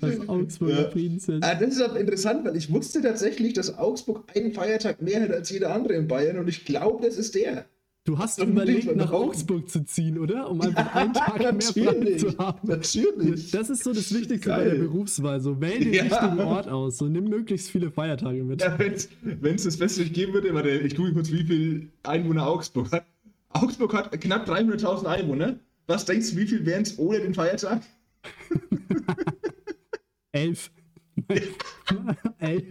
Das 0.00 0.28
Augsburger 0.28 0.82
Ja. 0.82 0.90
Friedensfest. 0.90 1.42
Ah, 1.44 1.54
das 1.54 1.70
ist 1.74 1.80
aber 1.82 1.98
interessant, 2.00 2.44
weil 2.44 2.56
ich 2.56 2.72
wusste 2.72 3.00
tatsächlich, 3.02 3.52
dass 3.54 3.78
Augsburg 3.78 4.24
einen 4.34 4.52
Feiertag 4.52 5.00
mehr 5.02 5.22
hat 5.22 5.30
als 5.30 5.50
jeder 5.50 5.74
andere 5.74 5.94
in 5.94 6.08
Bayern 6.08 6.38
und 6.38 6.48
ich 6.48 6.64
glaube, 6.64 7.06
das 7.06 7.16
ist 7.16 7.34
der. 7.34 7.66
Du 8.04 8.18
hast 8.18 8.40
Das 8.40 8.48
überlegt, 8.48 8.96
nach. 8.96 9.12
Augsburg 9.12 9.68
zu 9.70 9.84
ziehen, 9.84 10.18
oder? 10.18 10.50
Um 10.50 10.60
einfach 10.60 10.92
einen 10.96 11.12
Tag 11.12 11.38
mehr 11.38 11.60
frei 11.62 12.16
zu 12.16 12.36
haben. 12.36 12.66
Natürlich. 12.68 13.52
Das 13.52 13.70
ist 13.70 13.84
so 13.84 13.92
das 13.92 14.12
Wichtigste 14.12 14.48
bei 14.50 14.56
Geil. 14.56 14.70
der 14.72 14.78
Berufswahl. 14.78 15.40
So, 15.40 15.60
wähl 15.60 15.78
den 15.78 15.92
Ja. 15.94 16.02
richtigen 16.02 16.40
Ort 16.40 16.66
aus. 16.68 16.98
So, 16.98 17.04
nimm 17.06 17.24
möglichst 17.28 17.70
viele 17.70 17.92
Feiertage 17.92 18.42
mit. 18.42 18.60
Ja, 18.60 18.76
wenn 18.76 19.54
es 19.54 19.62
das 19.62 19.76
Beste 19.76 20.00
nicht 20.00 20.14
geben 20.14 20.32
würde, 20.32 20.52
warte, 20.52 20.70
ich 20.70 20.96
gucke 20.96 21.12
kurz, 21.12 21.30
wie 21.30 21.44
viel 21.44 21.88
Einwohner 22.02 22.48
Augsburg 22.48 22.90
hat. 22.90 23.04
Augsburg 23.50 23.94
hat 23.94 24.20
knapp 24.20 24.48
300.000 24.50 25.04
Einwohner. 25.04 25.60
Was 25.86 26.04
denkst 26.04 26.30
du, 26.32 26.36
wie 26.38 26.46
viel 26.46 26.64
wären 26.64 26.82
es 26.82 26.98
ohne 26.98 27.20
den 27.20 27.34
Feiertag? 27.34 27.82
Elf. 30.32 30.70
elf. 32.38 32.64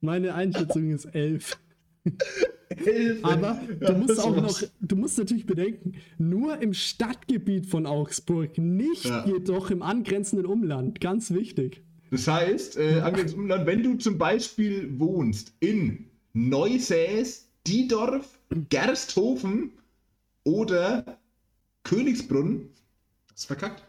Meine 0.00 0.34
Einschätzung 0.34 0.90
ist 0.90 1.06
elf. 1.06 1.58
Elf. 2.68 3.24
Aber 3.24 3.60
Ja, 3.80 3.92
du 3.92 3.98
musst 3.98 4.10
das 4.10 4.18
auch 4.18 4.36
noch, 4.36 4.62
du 4.80 4.96
musst 4.96 5.16
natürlich 5.16 5.46
bedenken, 5.46 5.94
nur 6.18 6.60
im 6.60 6.74
Stadtgebiet 6.74 7.66
von 7.66 7.86
Augsburg, 7.86 8.58
nicht 8.58 9.06
Ja. 9.06 9.24
jedoch 9.26 9.70
im 9.70 9.82
angrenzenden 9.82 10.46
Umland. 10.46 11.00
Ganz 11.00 11.30
wichtig. 11.30 11.82
Das 12.10 12.28
heißt, 12.28 12.76
äh, 12.76 13.00
angrenzend 13.00 13.38
Umland, 13.40 13.66
wenn 13.66 13.82
du 13.82 13.94
zum 13.94 14.18
Beispiel 14.18 14.98
wohnst 14.98 15.54
in 15.60 16.10
Neusäß, 16.34 17.48
Diedorf, 17.66 18.38
Gersthofen 18.68 19.72
oder 20.44 21.18
Königsbrunn, 21.84 22.68
das 23.28 23.40
ist 23.40 23.46
verkackt. 23.46 23.82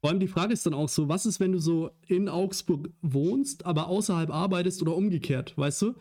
Vor 0.00 0.10
allem 0.10 0.20
die 0.20 0.28
Frage 0.28 0.52
ist 0.54 0.64
dann 0.64 0.72
auch 0.74 0.88
so, 0.88 1.08
was 1.08 1.26
ist, 1.26 1.40
wenn 1.40 1.52
du 1.52 1.58
so 1.58 1.90
in 2.06 2.28
Augsburg 2.28 2.88
wohnst, 3.02 3.66
aber 3.66 3.88
außerhalb 3.88 4.30
arbeitest 4.30 4.80
oder 4.80 4.96
umgekehrt, 4.96 5.56
weißt 5.58 5.82
du? 5.82 5.94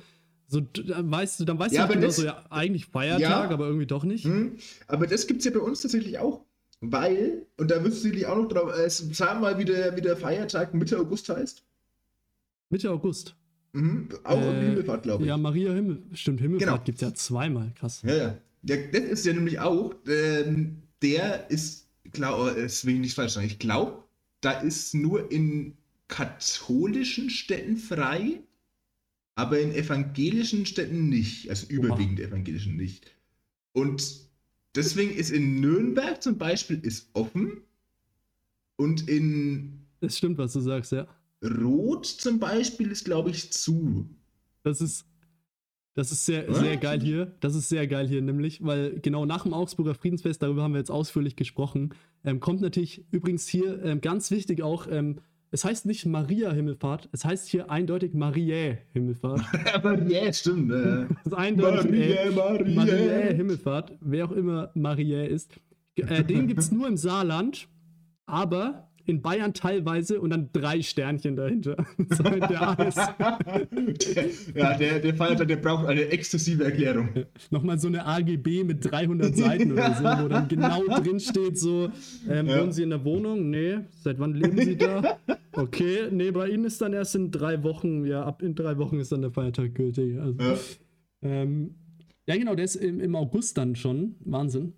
So, 0.48 0.61
dann 0.61 1.11
weißt 1.11 1.40
du, 1.41 1.45
dann 1.45 1.60
weißt 1.60 1.74
Ja, 1.76 1.82
du 1.82 1.86
aber 1.86 1.94
genau 1.95 2.07
das- 2.07 2.16
so, 2.16 2.26
ja, 2.26 2.45
eigentlich 2.49 2.86
Feiertag, 2.86 3.22
Ja. 3.22 3.49
aber 3.49 3.68
irgendwie 3.68 3.86
doch 3.86 4.03
nicht. 4.03 4.24
Hm? 4.26 4.53
Aber 4.88 5.06
das 5.06 5.28
gibt 5.28 5.40
es 5.40 5.45
ja 5.45 5.52
bei 5.52 5.60
uns 5.60 5.82
tatsächlich 5.82 6.18
auch. 6.20 6.45
Weil, 6.82 7.45
und 7.57 7.70
da 7.70 7.84
wirst 7.84 7.98
du 7.98 8.02
sicherlich 8.03 8.26
auch 8.26 8.38
noch 8.38 8.48
drauf, 8.48 8.72
äh, 8.78 8.90
sag 8.90 9.41
mal, 9.41 9.57
wie 9.60 9.66
der, 9.66 9.98
wie 9.98 10.02
der 10.02 10.16
Feiertag 10.16 10.74
Mitte 10.74 10.98
August 10.98 11.28
heißt. 11.30 11.61
Mitte 12.70 12.90
August. 12.90 13.36
Mhm. 13.74 14.07
Auch 14.24 14.40
Äh, 14.41 14.49
im 14.49 14.66
Himmelfahrt, 14.70 15.03
glaube 15.03 15.24
ich. 15.24 15.28
Ja, 15.28 15.38
Maria 15.38 15.74
Himmel. 15.74 16.02
Stimmt, 16.14 16.40
Himmelfahrt 16.40 16.70
Genau. 16.72 16.84
gibt 16.86 16.95
es 16.95 17.02
ja 17.02 17.14
zweimal. 17.14 17.72
Krass. 17.76 18.02
Ja, 18.03 18.16
ja. 18.16 18.38
Der, 18.61 18.88
das 18.91 19.02
ist 19.02 19.26
ja 19.26 19.34
nämlich 19.34 19.60
auch, 19.60 19.94
ähm, 20.07 20.84
der 21.02 21.50
ist, 21.50 21.88
glaub, 22.12 22.56
äh, 22.56 22.64
das 22.64 22.86
will 22.86 22.96
ich 22.96 23.00
nicht 23.00 23.16
falsch 23.16 23.34
sagen, 23.34 23.48
ich 23.48 23.60
glaube, 23.60 24.04
da 24.42 24.52
ist 24.52 24.94
nur 24.94 25.32
in 25.32 25.78
katholischen 26.08 27.30
Städten 27.30 27.78
frei, 27.78 28.42
aber 29.36 29.60
in 29.60 29.72
evangelischen 29.74 30.66
Städten 30.66 31.10
nicht. 31.10 31.50
Also 31.50 31.68
überwiegend 31.68 32.20
evangelischen 32.20 32.76
nicht. 32.76 33.16
Und 33.74 34.28
deswegen 34.76 35.12
ist 35.12 35.32
in 35.32 35.62
Nürnberg 35.62 36.22
zum 36.22 36.38
Beispiel 36.38 36.80
ist 36.80 37.10
offen 37.14 37.62
und 38.76 39.08
in 39.08 39.86
Das 40.02 40.18
stimmt, 40.18 40.38
was 40.38 40.54
du 40.54 40.60
sagst, 40.62 40.92
ja. 40.92 41.08
Rot 41.42 42.06
zum 42.06 42.40
Beispiel 42.40 42.92
ist, 42.92 43.06
glaube 43.06 43.30
ich, 43.30 43.52
zu. 43.54 44.10
Das 44.64 44.82
ist, 44.82 45.06
das 46.00 46.14
ist 46.14 46.26
sehr, 46.26 46.54
sehr 46.54 46.78
geil 46.78 47.02
hier. 47.02 47.34
Das 47.42 47.56
ist 47.56 47.68
sehr 47.68 47.86
geil 47.86 48.08
hier, 48.08 48.22
nämlich, 48.22 48.64
weil 48.64 49.00
genau 49.02 49.26
nach 49.26 49.44
dem 49.44 49.54
Augsburger 49.54 49.94
Friedensfest, 49.94 50.42
darüber 50.42 50.64
haben 50.64 50.72
wir 50.72 50.80
jetzt 50.80 50.92
ausführlich 50.92 51.36
gesprochen, 51.36 51.94
ähm, 52.24 52.40
kommt 52.40 52.62
natürlich 52.62 53.04
übrigens 53.12 53.50
hier 53.50 53.84
ähm, 53.84 54.00
ganz 54.00 54.32
wichtig 54.32 54.64
auch, 54.64 54.88
ähm, 54.90 55.18
es 55.52 55.66
heißt 55.66 55.86
nicht 55.86 56.06
Maria 56.06 56.54
Himmelfahrt, 56.54 57.10
es 57.12 57.26
heißt 57.26 57.50
hier 57.50 57.70
eindeutig 57.70 58.14
Mariä 58.14 58.78
Himmelfahrt. 58.94 59.42
Ja, 60.08 60.32
stimmt. 60.32 60.72
Äh. 60.80 61.06
Das 61.10 61.26
ist 61.26 61.34
eindeutig 61.34 61.92
äh, 61.92 62.30
Maria, 62.30 62.76
Mariä 62.76 63.34
Himmelfahrt, 63.34 63.98
wer 64.00 64.26
auch 64.26 64.32
immer 64.32 64.72
Mariä 64.76 65.26
ist. 65.26 65.52
Äh, 65.96 66.24
den 66.24 66.48
gibt 66.48 66.62
es 66.62 66.72
nur 66.72 66.88
im 66.88 66.96
Saarland, 66.96 67.68
aber 68.26 68.89
in 69.10 69.22
Bayern 69.22 69.53
teilweise 69.53 70.22
und 70.22 70.30
dann 70.30 70.49
drei 70.53 70.81
Sternchen 70.81 71.36
dahinter. 71.36 71.76
So 72.11 72.23
halt 72.23 72.49
ja, 74.56 74.77
der, 74.77 74.99
der 74.99 75.14
Feiertag, 75.15 75.48
der 75.48 75.56
braucht 75.57 75.88
eine 75.88 76.06
exzessive 76.10 76.64
Erklärung. 76.64 77.10
Nochmal 77.49 77.80
so 77.80 77.88
eine 77.88 78.06
AGB 78.06 78.64
mit 78.64 78.90
300 78.90 79.36
Seiten 79.36 79.72
oder 79.72 79.94
so, 79.95 80.03
wo 80.23 80.27
dann 80.27 80.48
genau 80.48 80.84
drin 80.88 81.19
steht, 81.19 81.57
so, 81.57 81.90
ähm, 82.30 82.48
Ja. 82.48 82.61
wohnen 82.61 82.72
Sie 82.72 82.84
in 82.84 82.90
der 82.91 83.03
Wohnung? 83.03 83.49
Nee. 83.49 83.80
Seit 84.02 84.19
wann 84.19 84.34
leben 84.34 84.57
Sie 84.57 84.77
da? 84.77 85.18
Okay, 85.53 86.07
nee, 86.11 86.31
bei 86.31 86.49
Ihnen 86.49 86.65
ist 86.65 86.81
dann 86.81 86.94
erst 86.94 87.15
in 87.15 87.31
drei 87.31 87.64
Wochen, 87.64 88.06
ja, 88.06 88.23
ab 88.23 88.41
in 88.44 88.56
drei 88.56 88.77
Wochen 88.77 88.99
ist 88.99 89.11
dann 89.11 89.22
der 89.22 89.31
Feiertag 89.31 89.73
gültig. 89.76 90.19
Also, 90.19 90.38
Ja. 90.40 90.56
ähm, 91.23 91.76
ja, 92.27 92.38
genau, 92.38 92.53
der 92.56 92.65
ist 92.65 92.76
im, 92.76 92.99
im 92.99 93.15
August 93.15 93.57
dann 93.57 93.76
schon. 93.76 94.15
Wahnsinn. 94.19 94.73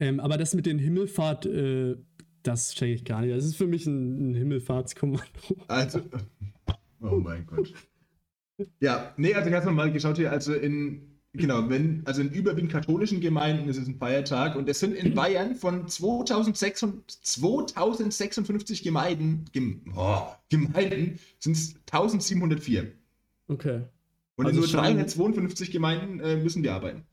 Ähm, 0.00 0.20
aber 0.20 0.36
das 0.36 0.54
mit 0.54 0.64
den 0.66 0.78
Himmelfahrt, 0.78 1.46
äh, 1.46 1.96
das 2.48 2.74
check 2.74 2.94
ich 2.94 3.04
gar 3.04 3.20
nicht. 3.22 3.34
Das 3.36 3.44
ist 3.44 3.56
für 3.56 3.66
mich 3.66 3.86
ein, 3.86 4.30
ein 4.30 4.34
Himmelfahrtskommando. 4.34 5.24
Also, 5.68 6.00
oh 7.00 7.16
mein 7.16 7.46
Gott. 7.46 7.72
Ja, 8.80 9.12
nee, 9.16 9.34
also 9.34 9.50
ganz 9.50 9.64
normal 9.64 9.92
geschaut 9.92 10.16
hier, 10.16 10.32
also 10.32 10.52
in, 10.52 11.02
genau, 11.32 11.68
wenn, 11.70 12.02
also 12.06 12.22
in 12.22 12.30
überwiegend 12.30 12.72
katholischen 12.72 13.20
Gemeinden 13.20 13.68
ist 13.68 13.76
es 13.76 13.86
ein 13.86 13.96
Feiertag 13.98 14.56
und 14.56 14.68
es 14.68 14.80
sind 14.80 14.94
in 14.96 15.14
Bayern 15.14 15.54
von 15.54 15.86
2600 15.86 17.08
2056 17.08 18.82
Gemeinden, 18.82 19.44
Gem, 19.52 19.82
oh, 19.96 20.22
Gemeinden 20.48 21.18
sind 21.38 21.52
es 21.56 21.76
1704. 21.92 22.90
Okay. 23.46 23.82
Und 24.36 24.46
Also 24.46 24.56
in 24.56 24.60
nur 24.60 24.68
schon- 24.68 24.80
352 24.80 25.70
Gemeinden 25.70 26.20
äh, 26.20 26.36
müssen 26.36 26.62
wir 26.62 26.74
arbeiten. 26.74 27.04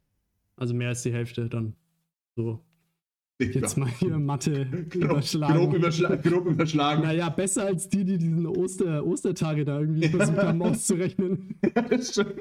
Also 0.58 0.74
mehr 0.74 0.90
als 0.90 1.04
die 1.04 1.14
Hälfte 1.14 1.48
dann. 1.50 1.76
So. 2.36 2.60
Jetzt 3.38 3.76
Ja. 3.76 3.84
mal 3.84 3.90
hier 4.00 4.18
Mathe 4.18 4.66
grob, 4.90 4.96
überschlagen. 5.12 5.58
grob, 5.58 5.74
überschla 5.76 6.16
grob 6.16 6.46
überschlagen. 6.48 7.04
Naja, 7.04 7.28
besser 7.30 7.66
als 7.66 7.90
die, 7.90 8.06
die 8.06 8.18
diesen 8.18 8.46
Oster 8.48 9.06
Ostertage 9.06 9.66
da 9.66 9.82
irgendwie 9.82 10.08
versucht 10.08 10.38
haben 10.38 10.62
auszurechnen. 10.62 11.56
das 11.90 12.12
stimmt. 12.12 12.36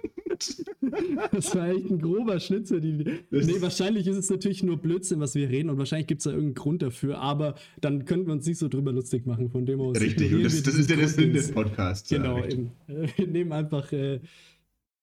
Das 1.32 1.54
war 1.56 1.68
echt 1.70 1.90
ein 1.90 1.98
grober 2.00 2.38
Schnitzer. 2.38 2.78
Die, 2.78 3.04
Das- 3.30 3.46
nee, 3.46 3.60
wahrscheinlich 3.60 4.06
ist 4.06 4.16
es 4.16 4.30
natürlich 4.30 4.62
nur 4.62 4.76
Blödsinn, 4.76 5.18
was 5.18 5.34
wir 5.34 5.48
reden 5.48 5.68
und 5.70 5.78
wahrscheinlich 5.78 6.06
gibt 6.06 6.20
es 6.20 6.24
da 6.24 6.30
irgendeinen 6.30 6.54
Grund 6.54 6.82
dafür, 6.82 7.18
aber 7.18 7.56
dann 7.80 8.04
könnten 8.04 8.26
wir 8.26 8.34
uns 8.34 8.46
nicht 8.46 8.58
so 8.58 8.68
drüber 8.68 8.92
lustig 8.92 9.26
machen, 9.26 9.50
von 9.50 9.66
dem 9.66 9.80
aus. 9.80 10.00
Richtig, 10.00 10.32
und 10.32 10.44
das, 10.44 10.62
das 10.62 10.74
ist 10.76 10.88
ja 10.90 10.96
der 10.96 11.08
Sinn 11.08 11.32
des. 11.32 11.50
Podcasts. 11.50 12.08
ja, 12.10 12.18
Genau, 12.18 12.36
richtig. 12.36 12.58
eben. 12.60 12.70
Wir 13.16 13.26
nehmen 13.26 13.52
einfach. 13.52 13.90
Äh, 13.92 14.20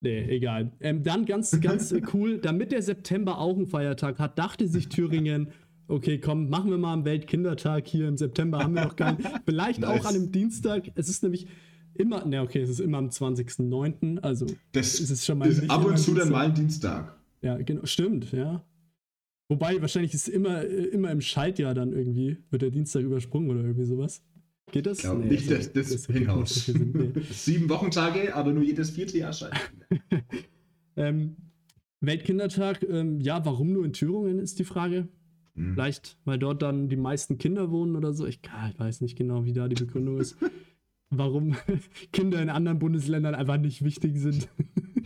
nee, 0.01 0.21
egal. 0.29 0.71
Ähm, 0.79 1.03
dann 1.03 1.25
ganz, 1.25 1.59
ganz 1.61 1.93
cool, 2.13 2.37
damit 2.39 2.71
der 2.71 2.81
September 2.81 3.37
auch 3.39 3.55
einen 3.55 3.67
Feiertag 3.67 4.19
hat, 4.19 4.37
dachte 4.39 4.67
sich 4.67 4.89
Thüringen. 4.89 5.49
Okay, 5.91 6.19
komm, 6.19 6.49
machen 6.49 6.71
wir 6.71 6.77
mal 6.77 6.93
am 6.93 7.03
Weltkindertag 7.03 7.85
hier 7.85 8.07
im 8.07 8.15
September, 8.15 8.59
haben 8.59 8.73
wir 8.75 8.85
noch 8.85 8.95
keinen. 8.95 9.17
Vielleicht 9.45 9.83
auch 9.83 9.95
Nice. 9.95 10.05
an 10.05 10.15
einem 10.15 10.31
Dienstag. 10.31 10.89
Es 10.95 11.09
ist 11.09 11.21
nämlich 11.21 11.47
immer, 11.95 12.25
ne, 12.25 12.41
okay, 12.41 12.61
es 12.61 12.69
ist 12.69 12.79
immer 12.79 12.97
am 12.97 13.09
20.09., 13.09 14.19
also 14.19 14.45
Das 14.71 15.01
ist 15.01 15.09
es 15.09 15.25
schon 15.25 15.39
mal 15.39 15.49
ist 15.49 15.69
ab 15.69 15.83
und 15.83 15.97
zu 15.97 16.13
dann 16.13 16.29
mal 16.29 16.45
ein 16.45 16.53
Dienstag. 16.53 17.17
Ja, 17.41 17.57
genau, 17.57 17.85
stimmt, 17.85 18.31
ja. 18.31 18.63
Wobei, 19.49 19.81
wahrscheinlich 19.81 20.13
ist 20.13 20.29
immer, 20.29 20.63
immer 20.63 21.11
im 21.11 21.19
Schaltjahr 21.19 21.73
dann 21.73 21.91
irgendwie, 21.91 22.37
wird 22.51 22.61
der 22.61 22.71
Dienstag 22.71 23.03
übersprungen 23.03 23.49
oder 23.49 23.59
irgendwie 23.59 23.83
sowas. 23.85 24.23
Geht 24.71 24.85
das? 24.85 24.99
Ich 24.99 25.03
glaube 25.03 25.19
Nee, 25.25 25.31
nicht, 25.31 25.51
also, 25.51 25.69
dass 25.73 25.89
das 25.89 26.07
wird 26.07 26.19
hinhaut. 26.19 26.43
nicht 26.43 26.73
nee. 26.95 27.11
Sieben 27.31 27.67
Wochentage, 27.67 28.33
aber 28.33 28.53
nur 28.53 28.63
jedes 28.63 28.91
vierte 28.91 29.17
Jahr 29.17 29.33
scheint. 29.33 29.55
Ähm, 30.97 31.37
Weltkindertag, 32.01 32.83
ähm, 32.83 33.21
ja, 33.21 33.45
warum 33.45 33.71
nur 33.71 33.85
in 33.85 33.93
Thüringen 33.93 34.39
ist 34.39 34.59
die 34.59 34.65
Frage. 34.65 35.07
Hm. 35.55 35.73
Vielleicht, 35.73 36.17
weil 36.25 36.39
dort 36.39 36.61
dann 36.61 36.89
die 36.89 36.95
meisten 36.95 37.37
Kinder 37.37 37.71
wohnen 37.71 37.95
oder 37.95 38.13
so. 38.13 38.25
Ich, 38.25 38.39
ah, 38.51 38.69
ich 38.69 38.79
weiß 38.79 39.01
nicht 39.01 39.17
genau, 39.17 39.45
wie 39.45 39.53
da 39.53 39.67
die 39.67 39.75
Begründung 39.75 40.19
ist. 40.19 40.37
Warum 41.09 41.55
Kinder 42.13 42.41
in 42.41 42.49
anderen 42.49 42.79
Bundesländern 42.79 43.35
einfach 43.35 43.57
nicht 43.57 43.83
wichtig 43.83 44.17
sind. 44.17 44.47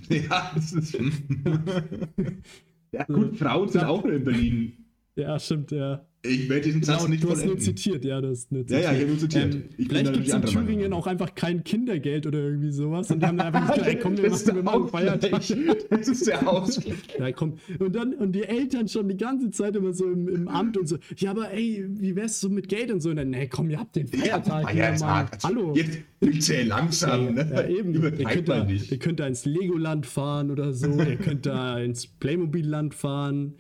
Ja, 0.07 0.51
das 0.53 0.71
ist. 0.73 0.93
ja, 2.91 3.03
gut, 3.05 3.35
Frauen 3.37 3.69
sind 3.69 3.85
auch 3.85 4.05
in 4.05 4.23
Berlin. 4.23 4.85
ja, 5.15 5.39
stimmt, 5.39 5.71
ja. 5.71 6.05
Ich 6.27 6.49
werde 6.49 6.61
diesen 6.61 6.83
Satz 6.83 6.99
Genau, 6.99 7.09
nicht 7.09 7.23
du 7.23 7.29
hast 7.29 7.37
nur 7.37 7.55
vollenden. 7.55 7.63
zitiert, 7.75 8.05
ja, 8.05 8.21
du 8.21 8.29
hast 8.29 8.51
nur 8.51 8.65
Ja, 8.69 8.79
ja, 8.79 8.91
ich 8.93 8.99
habe 8.99 9.07
nur 9.09 9.17
zitiert. 9.19 9.53
Ähm, 9.55 9.63
vielleicht 9.77 10.07
da 10.07 10.11
gibt 10.11 10.23
es 10.23 10.29
in 10.29 10.35
andere 10.35 10.53
Meinung. 10.53 10.67
Thüringen 10.67 10.93
auch 10.93 11.07
einfach 11.07 11.35
kein 11.35 11.63
Kindergeld 11.63 12.25
oder 12.27 12.39
irgendwie 12.39 12.71
sowas. 12.71 13.09
Und 13.11 13.21
die 13.21 13.25
haben 13.27 13.37
dann 13.37 13.53
einfach 13.53 13.71
gesagt, 13.75 13.87
ey, 13.87 13.99
komm, 13.99 14.17
wir 14.17 14.29
das 14.29 14.45
machen, 14.45 14.55
wir 14.57 14.63
machen 14.63 14.87
Feiertag. 14.89 15.41
Das 15.89 16.07
ist 16.07 16.27
der 16.27 16.47
Ausgleich. 16.47 16.95
Ja, 17.19 17.31
komm. 17.31 17.53
Und 17.79 17.95
dann, 17.95 18.13
und 18.13 18.31
die 18.33 18.43
Eltern 18.43 18.87
schon 18.87 19.07
die 19.07 19.17
ganze 19.17 19.49
Zeit 19.51 19.75
immer 19.75 19.93
so 19.93 20.05
im, 20.11 20.27
im 20.27 20.47
Amt 20.47 20.77
und 20.77 20.87
so, 20.87 20.97
ja, 21.17 21.31
aber 21.31 21.51
ey, 21.51 21.85
wie 21.87 22.15
wär's 22.15 22.39
so 22.39 22.49
mit 22.49 22.67
Geld 22.69 22.91
und 22.91 23.01
so? 23.01 23.09
Und 23.11 23.17
dann, 23.17 23.29
nee, 23.29 23.47
komm, 23.47 23.69
ihr 23.69 23.79
habt 23.79 23.95
den 23.95 24.07
Feiertag. 24.07 24.69
hier, 24.71 24.81
Mann. 24.81 24.97
Feiertag. 24.97 25.33
Also, 25.33 25.47
Hallo. 25.47 25.73
Jetzt 25.75 25.99
zähl 26.45 26.67
langsam. 26.67 27.33
Ne? 27.35 27.49
Ja, 27.53 27.67
eben. 27.67 27.91
Ihr 27.93 27.99
Übertreibt 27.99 28.29
könnt, 28.33 28.49
da, 28.49 28.57
man 28.59 28.67
nicht. 28.67 28.91
ihr 28.91 28.99
könnt 28.99 29.19
da 29.19 29.27
ins 29.27 29.45
Legoland 29.45 30.05
fahren 30.05 30.51
oder 30.51 30.73
so. 30.73 30.87
ihr 30.99 31.15
könnt 31.17 31.45
da 31.45 31.79
ins 31.79 32.07
Playmobil-Land 32.07 32.93
fahren. 32.95 33.53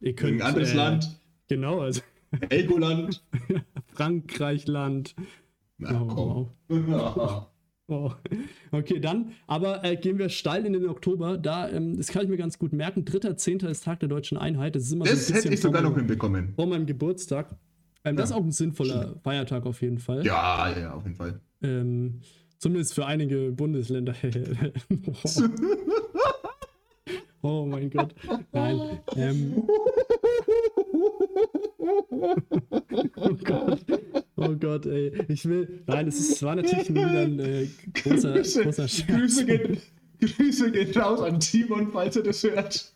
Ihr 0.00 0.14
könnt, 0.14 0.32
Irgendein 0.32 0.48
anderes 0.48 0.72
äh, 0.72 0.76
Land. 0.76 1.20
Genau, 1.48 1.80
also 1.80 2.00
Elgoland. 2.48 3.22
Frankreich-Land. 3.94 5.14
Na 5.78 6.02
Oh, 6.02 6.06
komm. 6.68 7.46
Oh. 7.88 8.10
Okay, 8.72 8.98
dann, 8.98 9.30
aber 9.46 9.84
äh, 9.84 9.94
gehen 9.94 10.18
wir 10.18 10.28
steil 10.28 10.66
in 10.66 10.72
den 10.72 10.88
Oktober. 10.88 11.38
Da, 11.38 11.68
ähm, 11.70 11.96
das 11.96 12.08
kann 12.08 12.24
ich 12.24 12.28
mir 12.28 12.36
ganz 12.36 12.58
gut 12.58 12.72
merken. 12.72 13.04
3.10. 13.04 13.64
ist 13.68 13.84
Tag 13.84 14.00
der 14.00 14.08
deutschen 14.08 14.36
Einheit. 14.36 14.74
Das 14.74 14.82
ist 14.82 14.90
immer 14.92 15.04
Das 15.04 15.28
so 15.28 15.32
ein 15.32 15.36
hätte 15.40 15.54
ich 15.54 15.60
sogar 15.60 15.82
noch 15.82 15.94
hinbekommen. 15.94 16.52
vor 16.56 16.66
meinem 16.66 16.86
Geburtstag. 16.86 17.54
Ähm, 18.02 18.16
Das 18.16 18.30
ist 18.30 18.34
Ja. 18.34 18.40
auch 18.40 18.44
ein 18.44 18.50
sinnvoller 18.50 19.14
Feiertag 19.22 19.66
auf 19.66 19.82
jeden 19.82 19.98
Fall. 20.00 20.26
Ja, 20.26 20.76
ja, 20.76 20.94
auf 20.94 21.04
jeden 21.04 21.14
Fall. 21.14 21.38
Ähm, 21.62 22.22
zumindest 22.58 22.92
für 22.92 23.06
einige 23.06 23.52
Bundesländer. 23.52 24.14
oh 27.42 27.66
mein 27.66 27.88
Gott. 27.90 28.14
Nein. 28.52 28.98
Ähm, 29.14 29.62
oh 31.88 33.34
Gott. 33.44 33.84
Oh 34.36 34.54
Gott, 34.56 34.86
ey. 34.86 35.12
Ich 35.28 35.48
will. 35.48 35.82
Nein, 35.86 36.08
es, 36.08 36.18
ist, 36.18 36.30
es 36.32 36.42
war 36.42 36.54
natürlich 36.56 36.90
wieder 36.90 37.08
ein 37.08 37.38
äh, 37.38 37.68
großer, 38.02 38.34
Grüße, 38.34 38.64
großer 38.64 38.88
Scherz. 38.88 39.08
Grüße, 39.08 39.46
gehen, 39.46 39.78
Grüße 40.20 40.70
gehen 40.72 40.92
raus 40.98 41.20
an 41.20 41.40
Timon, 41.40 41.90
falls 41.92 42.16
er 42.16 42.22
das 42.22 42.42
hört. 42.42 42.94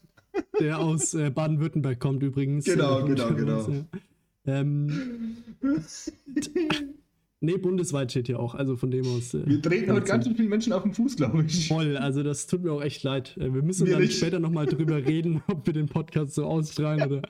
Der 0.61 0.79
aus 0.79 1.15
äh, 1.15 1.31
Baden-Württemberg 1.31 1.99
kommt 1.99 2.23
übrigens. 2.23 2.65
Genau, 2.65 3.05
Äh, 3.05 3.09
genau, 3.09 3.29
genau. 3.35 3.69
Ja. 3.69 4.61
Ähm, 4.61 5.37
nee, 7.41 7.57
bundesweit 7.57 8.11
steht 8.11 8.27
hier 8.27 8.39
auch. 8.41 8.55
Also 8.55 8.77
von 8.77 8.91
dem 8.91 9.07
aus. 9.07 9.35
Äh, 9.35 9.47
Wir 9.47 9.61
treten 9.63 9.93
heute 9.93 10.07
ganz 10.07 10.25
schön 10.27 10.37
vielen 10.37 10.49
Menschen 10.49 10.73
auf 10.73 10.83
den 10.83 10.93
Fuß, 10.95 11.17
glaube 11.17 11.45
ich. 11.47 11.69
Voll, 11.69 11.97
also 11.97 12.23
das 12.23 12.47
tut 12.47 12.63
mir 12.63 12.73
auch 12.73 12.83
echt 12.83 13.03
leid. 13.03 13.37
Äh, 13.39 13.53
Wir 13.53 13.63
müssen 13.63 13.85
Mir 13.85 13.95
dann 13.95 14.03
nicht. 14.03 14.17
später 14.17 14.39
nochmal 14.39 14.67
drüber 14.67 14.97
reden, 15.07 15.43
ob 15.49 15.67
wir 15.67 15.73
den 15.73 15.87
Podcast 15.87 16.35
so 16.35 16.45
ausstrahlen 16.45 17.03
oder 17.11 17.23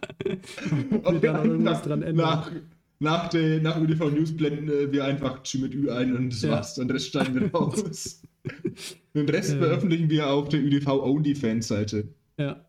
ob 1.05 1.23
wir 1.23 1.33
da 1.33 1.39
noch 1.39 1.45
irgendwas 1.45 1.79
nach, 1.79 1.87
dran 1.87 2.03
ändern. 2.03 2.27
nach, 2.27 2.53
nach, 2.99 3.29
der, 3.29 3.61
nach 3.63 3.81
ÖDV 3.81 4.11
News 4.11 4.37
blenden 4.37 4.69
äh, 4.69 4.93
wir 4.93 5.05
einfach 5.05 5.43
G 5.43 5.59
mit 5.59 5.75
Ü 5.75 5.91
ein 5.91 6.17
und 6.17 6.31
das 6.33 6.43
Ja. 6.43 6.51
war's. 6.53 6.75
Den 6.75 6.91
Rest 6.91 7.11
schneiden 7.11 7.35
wir 7.41 7.51
raus. 7.53 8.23
Den 9.15 9.29
Rest 9.29 9.53
veröffentlichen 9.57 10.09
wir 10.09 10.29
auf 10.31 10.49
der 10.49 10.63
ÖDV 10.65 10.89
Only-Fans-Seite. 11.03 12.09
Ja. 12.39 12.65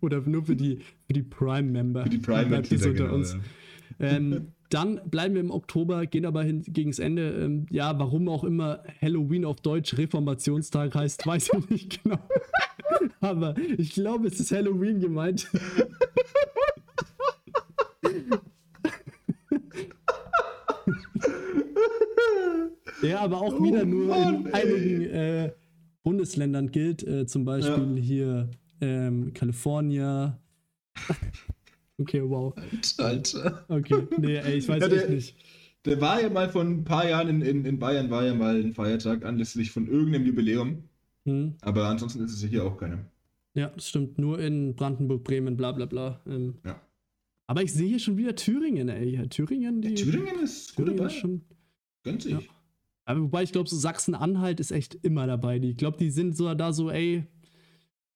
oder 0.00 0.20
nur 0.20 0.44
für 0.44 0.54
die, 0.54 0.78
für 1.06 1.12
die 1.14 1.22
Prime-Member. 1.22 2.04
Für 2.04 2.08
die 2.10 2.20
Dann 2.22 2.48
bleibt 2.48 2.70
es 2.70 2.86
unter 2.86 3.04
genau. 3.04 3.14
uns. 3.14 3.36
Ja. 3.98 4.06
Ähm, 4.08 4.48
dann 4.70 5.00
bleiben 5.10 5.34
wir 5.34 5.40
im 5.40 5.50
Oktober, 5.50 6.06
gehen 6.06 6.26
aber 6.26 6.42
hin, 6.42 6.62
gegen 6.66 6.90
das 6.90 6.98
Ende. 6.98 7.30
Ähm, 7.30 7.66
ja, 7.70 7.98
warum 7.98 8.28
auch 8.28 8.44
immer 8.44 8.82
Halloween 9.00 9.44
auf 9.44 9.60
Deutsch 9.60 9.96
Reformationstag 9.96 10.94
heißt, 10.94 11.26
weiß 11.26 11.50
ich 11.58 11.70
nicht 11.70 12.02
genau. 12.02 12.18
aber 13.20 13.54
ich 13.78 13.92
glaube, 13.92 14.28
es 14.28 14.38
ist 14.40 14.52
Halloween 14.52 15.00
gemeint. 15.00 15.48
Ja, 23.02 23.20
aber 23.20 23.40
auch 23.40 23.62
wieder 23.62 23.84
nur 23.84 24.08
Mann, 24.08 24.46
in 24.46 24.52
einigen 24.52 25.02
äh, 25.02 25.52
Bundesländern 26.02 26.70
gilt. 26.70 27.06
Äh, 27.06 27.26
zum 27.26 27.44
Beispiel 27.44 27.96
hier 27.96 28.50
ähm, 28.80 29.32
California. 29.34 30.38
Okay, 31.98 32.22
wow. 32.22 32.54
Alter. 32.98 33.64
Okay, 33.68 34.06
nee, 34.18 34.36
ey, 34.36 34.56
ich 34.58 34.68
weiß 34.68 34.80
Ja, 34.82 34.88
der- 34.88 35.02
echt 35.02 35.10
nicht. 35.10 35.36
Der 35.84 36.00
war 36.00 36.20
ja 36.20 36.28
mal 36.28 36.48
vor 36.48 36.62
ein 36.62 36.84
paar 36.84 37.08
Jahren 37.08 37.28
in, 37.28 37.40
in, 37.42 37.64
in 37.64 37.78
Bayern, 37.78 38.10
war 38.10 38.24
ja 38.24 38.34
mal 38.34 38.56
ein 38.60 38.72
Feiertag 38.74 39.24
anlässlich 39.24 39.70
von 39.70 39.86
irgendeinem 39.86 40.26
Jubiläum. 40.26 40.82
Hm. 41.24 41.54
Aber 41.60 41.86
ansonsten 41.86 42.22
ist 42.24 42.32
es 42.32 42.42
ja 42.42 42.48
hier 42.48 42.64
auch 42.64 42.76
keiner. 42.76 42.98
Ja, 43.54 43.68
das 43.68 43.88
stimmt. 43.88 44.18
Nur 44.18 44.40
in 44.40 44.74
Brandenburg, 44.74 45.22
Bremen, 45.24 45.56
bla 45.56 45.72
bla 45.72 45.86
bla. 45.86 46.20
Ähm, 46.26 46.54
Ja. 46.64 46.80
aber 47.46 47.62
ich 47.62 47.72
sehe 47.72 47.88
hier 47.88 48.00
schon 48.00 48.16
wieder 48.16 48.34
Thüringen, 48.34 48.88
ey. 48.88 49.14
Ja, 49.16 49.26
Thüringen, 49.26 49.80
die. 49.80 49.94
Thüringen 49.94 50.40
ist 50.42 50.74
gut 50.74 50.86
Thüringen 50.86 50.96
dabei. 50.98 51.10
ist 51.12 51.20
schon. 51.20 51.42
Gönnt 52.02 52.22
sich. 52.22 52.32
Ja. 52.32 52.40
Aber 53.04 53.22
wobei 53.22 53.42
ich 53.44 53.52
glaube, 53.52 53.68
so 53.70 53.76
Sachsen-Anhalt 53.76 54.60
ist 54.60 54.72
echt 54.72 54.96
immer 55.02 55.26
dabei. 55.26 55.58
Die- 55.60 55.70
Ich 55.70 55.76
glaube, 55.76 55.96
die 55.96 56.10
sind 56.10 56.36
so 56.36 56.52
da 56.54 56.72
so, 56.72 56.90
ey, 56.90 57.24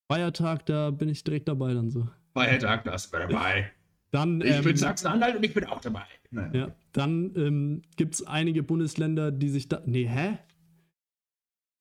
Feiertag, 0.09 0.67
da 0.67 0.91
bin 0.91 1.09
ich 1.09 1.25
direkt 1.25 1.49
dabei 1.49 1.73
dann 1.75 1.91
so. 1.91 2.09
Feiertag, 2.35 2.85
da 2.85 2.95
ist 2.95 3.13
dabei. 3.13 3.71
Dann, 4.11 4.41
Ich 4.43 4.51
ähm, 4.57 4.65
bin 4.65 4.77
Sachsen-Anhalt 4.77 5.37
und 5.37 5.43
ich 5.45 5.55
bin 5.55 5.65
auch 5.65 5.81
dabei. 5.81 6.05
Naja. 6.31 6.51
Ja, 6.55 6.75
dann 6.93 7.33
ähm, 7.37 7.83
gibt 7.97 8.15
es 8.15 8.27
einige 8.27 8.63
Bundesländer, 8.63 9.31
die 9.33 9.49
sich 9.49 9.69
da. 9.69 9.83
Nee, 9.87 10.07
hä? 10.07 10.39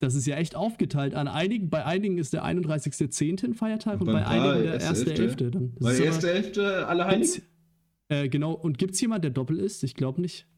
Das 0.00 0.14
ist 0.14 0.26
ja 0.26 0.36
echt 0.36 0.56
aufgeteilt. 0.56 1.14
An 1.14 1.28
einigen, 1.28 1.70
bei 1.70 1.84
einigen 1.84 2.18
ist 2.18 2.32
der 2.32 2.44
31.10. 2.44 3.44
ein 3.44 3.54
Feiertag 3.54 4.00
und 4.00 4.06
Beim 4.06 4.16
bei 4.16 4.26
einigen 4.26 4.64
der 4.64 4.80
1.11.. 4.80 5.14
1.11. 5.36 5.50
Dann. 5.50 5.74
Das 5.74 5.84
Weil 5.84 5.92
ist 5.92 5.98
aber- 6.00 6.06
erste 6.06 6.28
Hälfte 6.28 6.86
alle 6.88 7.08
gibt's, 7.16 7.34
Heiligen? 7.34 7.46
äh, 8.08 8.28
genau, 8.28 8.52
und 8.52 8.78
gibt 8.78 8.94
es 8.94 9.00
jemand, 9.00 9.24
der 9.24 9.30
doppelt 9.30 9.60
ist? 9.60 9.82
Ich 9.84 9.94
glaube 9.94 10.20
nicht. 10.20 10.48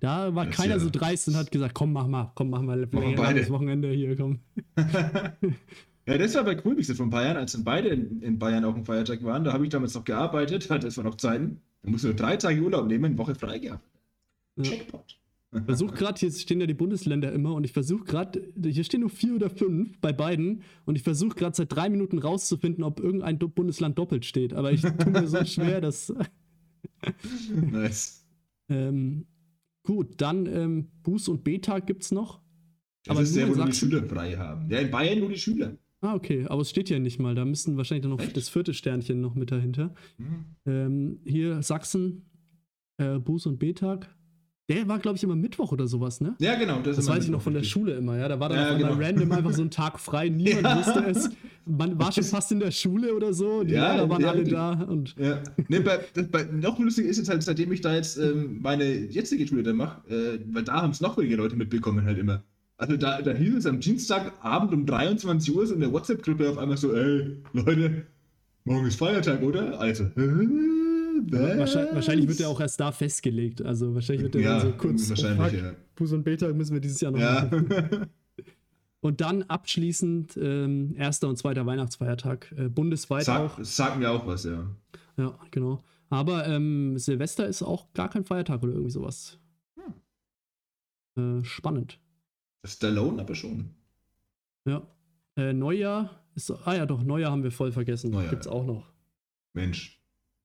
Da 0.00 0.34
war 0.34 0.46
Das 0.46 0.56
keiner 0.56 0.74
ja- 0.74 0.78
so 0.80 0.90
dreist 0.90 1.26
und 1.28 1.36
hat 1.36 1.50
gesagt, 1.50 1.74
komm, 1.74 1.92
mach 1.92 2.06
mal, 2.06 2.32
komm, 2.34 2.50
mach 2.50 2.60
mal 2.62 2.78
wir 2.92 3.00
länger 3.00 3.16
beide. 3.16 3.40
das 3.40 3.50
Wochenende 3.50 3.90
hier, 3.90 4.16
komm. 4.16 4.40
ja, 6.12 6.18
das 6.18 6.34
war 6.34 6.42
aber 6.42 6.56
cool, 6.64 6.76
wie 6.76 7.02
ein 7.02 7.10
paar 7.10 7.24
Jahren, 7.24 7.36
als 7.36 7.52
dann 7.52 7.64
beide 7.64 7.88
in, 7.88 8.22
in 8.22 8.38
Bayern 8.38 8.64
auch 8.64 8.74
ein 8.74 8.84
Feiertag 8.84 9.22
waren. 9.24 9.44
Da 9.44 9.52
habe 9.52 9.64
ich 9.64 9.70
damals 9.70 9.94
noch 9.94 10.04
gearbeitet, 10.04 10.68
das 10.82 10.96
war 10.96 11.04
noch 11.04 11.16
Zeiten. 11.16 11.60
Da 11.82 11.90
musste 11.90 12.08
nur 12.08 12.16
drei 12.16 12.36
Tage 12.36 12.60
Urlaub 12.60 12.86
nehmen, 12.86 13.04
eine 13.06 13.18
Woche 13.18 13.34
frei 13.34 13.58
gehabt. 13.58 13.84
Ja. 14.56 14.62
Checkpot. 14.64 15.18
Ich 15.54 15.64
versuche 15.64 15.94
gerade, 15.94 16.18
hier 16.18 16.32
stehen 16.32 16.60
ja 16.60 16.66
die 16.66 16.72
Bundesländer 16.72 17.30
immer 17.30 17.54
und 17.54 17.64
ich 17.64 17.72
versuche 17.72 18.04
gerade, 18.04 18.42
hier 18.62 18.84
stehen 18.84 19.00
nur 19.00 19.10
vier 19.10 19.34
oder 19.34 19.50
fünf 19.50 19.98
bei 20.00 20.10
beiden 20.10 20.62
und 20.86 20.96
ich 20.96 21.02
versuche 21.02 21.36
gerade 21.36 21.54
seit 21.54 21.74
drei 21.74 21.90
Minuten 21.90 22.18
rauszufinden, 22.18 22.82
ob 22.82 23.00
irgendein 23.00 23.38
Bundesland 23.38 23.98
doppelt 23.98 24.24
steht. 24.24 24.54
Aber 24.54 24.72
ich 24.72 24.80
tue 24.80 25.10
mir 25.10 25.26
so 25.26 25.44
schwer, 25.44 25.80
dass. 25.80 26.12
Nice. 27.54 28.24
Ähm, 28.68 29.26
gut, 29.82 30.20
dann 30.20 30.46
ähm, 30.46 30.88
Buß- 31.04 31.28
und 31.30 31.44
B-Tag 31.44 31.86
gibt 31.86 32.04
es 32.04 32.12
noch. 32.12 32.40
Das 33.04 33.16
Aber 33.16 33.22
ist 33.22 33.36
nur 33.36 33.46
der, 33.46 33.56
wo 33.56 33.64
die? 33.64 33.72
Schüler 33.72 34.04
frei 34.04 34.36
haben. 34.36 34.70
Ja, 34.70 34.78
in 34.78 34.90
Bayern 34.90 35.18
nur 35.18 35.28
die 35.28 35.38
Schüler. 35.38 35.76
Ah, 36.02 36.14
okay, 36.14 36.46
aber 36.48 36.62
es 36.62 36.70
steht 36.70 36.90
ja 36.90 36.98
nicht 36.98 37.18
mal. 37.20 37.34
Da 37.34 37.44
müssten 37.44 37.76
wahrscheinlich 37.76 38.02
dann 38.02 38.10
noch 38.10 38.20
Echt? 38.20 38.36
das 38.36 38.48
vierte 38.48 38.74
Sternchen 38.74 39.20
noch 39.20 39.34
mit 39.36 39.50
dahinter. 39.52 39.94
Hm. 40.18 40.44
Ähm, 40.66 41.20
hier 41.24 41.62
Sachsen, 41.62 42.26
äh, 42.98 43.14
Buß- 43.16 43.46
und 43.48 43.58
B-Tag. 43.58 44.08
Der 44.68 44.86
war, 44.88 44.98
glaube 45.00 45.16
ich, 45.16 45.22
immer 45.24 45.34
Mittwoch 45.36 45.70
oder 45.72 45.86
sowas, 45.86 46.20
ne? 46.20 46.34
Ja, 46.40 46.54
genau. 46.56 46.80
Das, 46.82 46.96
Das 46.96 47.06
weiß 47.08 47.24
ich 47.24 47.30
noch 47.30 47.38
Mittwoch, 47.38 47.42
von 47.44 47.54
der. 47.54 47.62
Schule 47.64 47.94
immer, 47.94 48.16
ja. 48.16 48.28
Da 48.28 48.38
war 48.40 48.48
dann 48.48 48.58
Ja, 48.58 48.78
genau. 48.88 48.94
random 49.00 49.30
einfach 49.32 49.52
so 49.52 49.62
ein 49.62 49.70
Tag 49.70 49.98
frei. 50.00 50.28
Niemand 50.28 50.62
Ja. 50.64 50.76
wusste 50.78 51.04
es. 51.06 51.30
Man 51.66 51.98
war 51.98 52.10
schon 52.12 52.24
fast 52.24 52.50
in 52.52 52.60
der 52.60 52.70
Schule 52.70 53.14
oder 53.14 53.32
so. 53.32 53.62
Die 53.64 53.74
Ja, 53.74 53.94
Lehrer 53.94 54.08
waren 54.08 54.22
ja, 54.22 54.28
alle 54.30 54.38
wirklich. 54.38 54.54
da. 54.54 54.72
Und 54.84 55.14
Ja. 55.18 55.40
Nee, 55.68 55.80
bei, 55.80 56.00
bei, 56.30 56.44
noch 56.44 56.78
lustiger 56.78 57.08
ist 57.08 57.18
es 57.18 57.28
halt, 57.28 57.42
seitdem 57.42 57.70
ich 57.72 57.80
da 57.80 57.94
jetzt 57.94 58.16
ähm, 58.18 58.60
meine 58.62 58.84
jetzige 58.84 59.46
Schule 59.46 59.62
da 59.62 59.72
mache, 59.72 60.00
äh, 60.08 60.38
weil 60.52 60.62
da 60.64 60.82
haben 60.82 60.90
es 60.90 61.00
noch 61.00 61.16
weniger 61.18 61.36
Leute 61.36 61.56
mitbekommen 61.56 62.04
halt 62.04 62.18
immer. 62.18 62.42
Also 62.82 62.96
da, 62.96 63.22
da 63.22 63.32
hieß 63.32 63.54
es 63.58 63.66
am 63.66 63.78
Dienstagabend 63.78 64.72
um 64.72 64.86
23 64.86 65.54
Uhr 65.54 65.64
so 65.68 65.74
in 65.74 65.80
der 65.80 65.92
WhatsApp-Gruppe 65.92 66.50
auf 66.50 66.58
einmal 66.58 66.76
so, 66.76 66.92
ey, 66.92 67.36
Leute, 67.52 68.06
morgen 68.64 68.86
ist 68.88 68.96
Feiertag, 68.96 69.40
oder? 69.42 69.78
Also? 69.78 70.06
Was? 70.16 71.58
wahrscheinlich, 71.58 71.94
wahrscheinlich 71.94 72.28
wird 72.28 72.40
der 72.40 72.48
auch 72.48 72.60
erst 72.60 72.80
da 72.80 72.90
festgelegt. 72.90 73.62
Also 73.62 73.94
wahrscheinlich 73.94 74.24
wird 74.24 74.34
der 74.34 74.40
Ja, 74.42 74.58
dann 74.58 74.72
so 74.72 74.76
kurz. 74.76 75.08
wahrscheinlich, 75.08 75.62
oh, 75.62 75.64
ja. 75.64 75.74
Buß- 75.96 76.12
und 76.14 76.24
B-Tag 76.24 76.56
müssen 76.56 76.72
wir 76.74 76.80
dieses 76.80 77.00
Jahr 77.00 77.12
noch 77.12 77.20
Ja. 77.20 77.44
machen. 77.44 78.06
Und 79.00 79.20
dann 79.20 79.42
abschließend 79.44 80.36
ähm, 80.40 80.94
erster 80.96 81.28
und 81.28 81.36
zweiter 81.36 81.66
Weihnachtsfeiertag. 81.66 82.52
Äh, 82.56 82.68
bundesweit 82.68 83.28
auch. 83.28 83.56
Sag, 83.58 83.66
sag 83.66 83.98
mir 83.98 84.10
auch 84.12 84.24
was, 84.28 84.44
ja. 84.44 84.64
Ja, 85.16 85.36
genau. 85.50 85.82
Aber 86.08 86.46
ähm, 86.46 86.96
Silvester 86.98 87.48
ist 87.48 87.62
auch 87.62 87.92
gar 87.94 88.08
kein 88.10 88.24
Feiertag 88.24 88.62
oder 88.62 88.72
irgendwie 88.72 88.90
sowas. 88.92 89.38
Äh, 91.16 91.42
spannend. 91.44 91.98
Stallone 92.64 93.20
aber 93.20 93.34
schon. 93.34 93.70
Ja. 94.64 94.86
Äh, 95.36 95.52
Neujahr 95.52 96.22
ist. 96.34 96.50
Ah 96.64 96.74
ja, 96.76 96.86
doch, 96.86 97.02
Neujahr 97.02 97.32
haben 97.32 97.42
wir 97.42 97.50
voll 97.52 97.72
vergessen. 97.72 98.10
Neujahr, 98.10 98.30
Gibt's 98.30 98.46
ja. 98.46 98.52
auch 98.52 98.64
noch. 98.64 98.92
Mensch. 99.54 99.98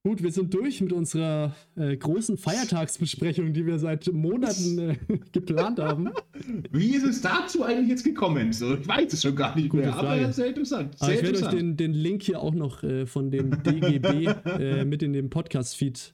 Gut, 0.03 0.23
wir 0.23 0.31
sind 0.31 0.53
durch 0.53 0.79
mit 0.79 0.93
unserer 0.93 1.53
äh, 1.75 1.97
großen 1.97 2.37
Feiertagsbesprechung, 2.37 3.51
die 3.51 3.65
wir 3.65 3.77
seit 3.77 4.11
Monaten 4.13 4.79
äh, 4.79 4.95
geplant 5.33 5.79
haben. 5.79 6.09
Wie 6.71 6.95
ist 6.95 7.03
es 7.03 7.21
dazu 7.21 7.63
eigentlich 7.63 7.89
jetzt 7.89 8.05
gekommen? 8.05 8.53
So, 8.53 8.75
ich 8.75 8.87
weiß 8.87 9.11
es 9.11 9.21
schon 9.21 9.35
gar 9.35 9.53
nicht 9.55 9.67
Gute 9.67 9.83
mehr, 9.83 9.93
Frage. 9.93 10.23
aber 10.23 10.31
sehr 10.33 10.47
interessant. 10.47 10.95
Aber 10.99 11.07
Sehr 11.07 11.15
ich 11.15 11.23
werde 11.23 11.45
euch 11.45 11.53
den, 11.53 11.75
den 11.75 11.91
Link 11.93 12.23
hier 12.23 12.41
auch 12.41 12.53
noch 12.53 12.83
äh, 12.83 13.05
von 13.05 13.31
dem 13.31 13.61
DGB 13.63 14.27
äh, 14.45 14.85
mit 14.85 15.03
in 15.03 15.11
dem 15.11 15.29
Podcast-Feed. 15.29 16.13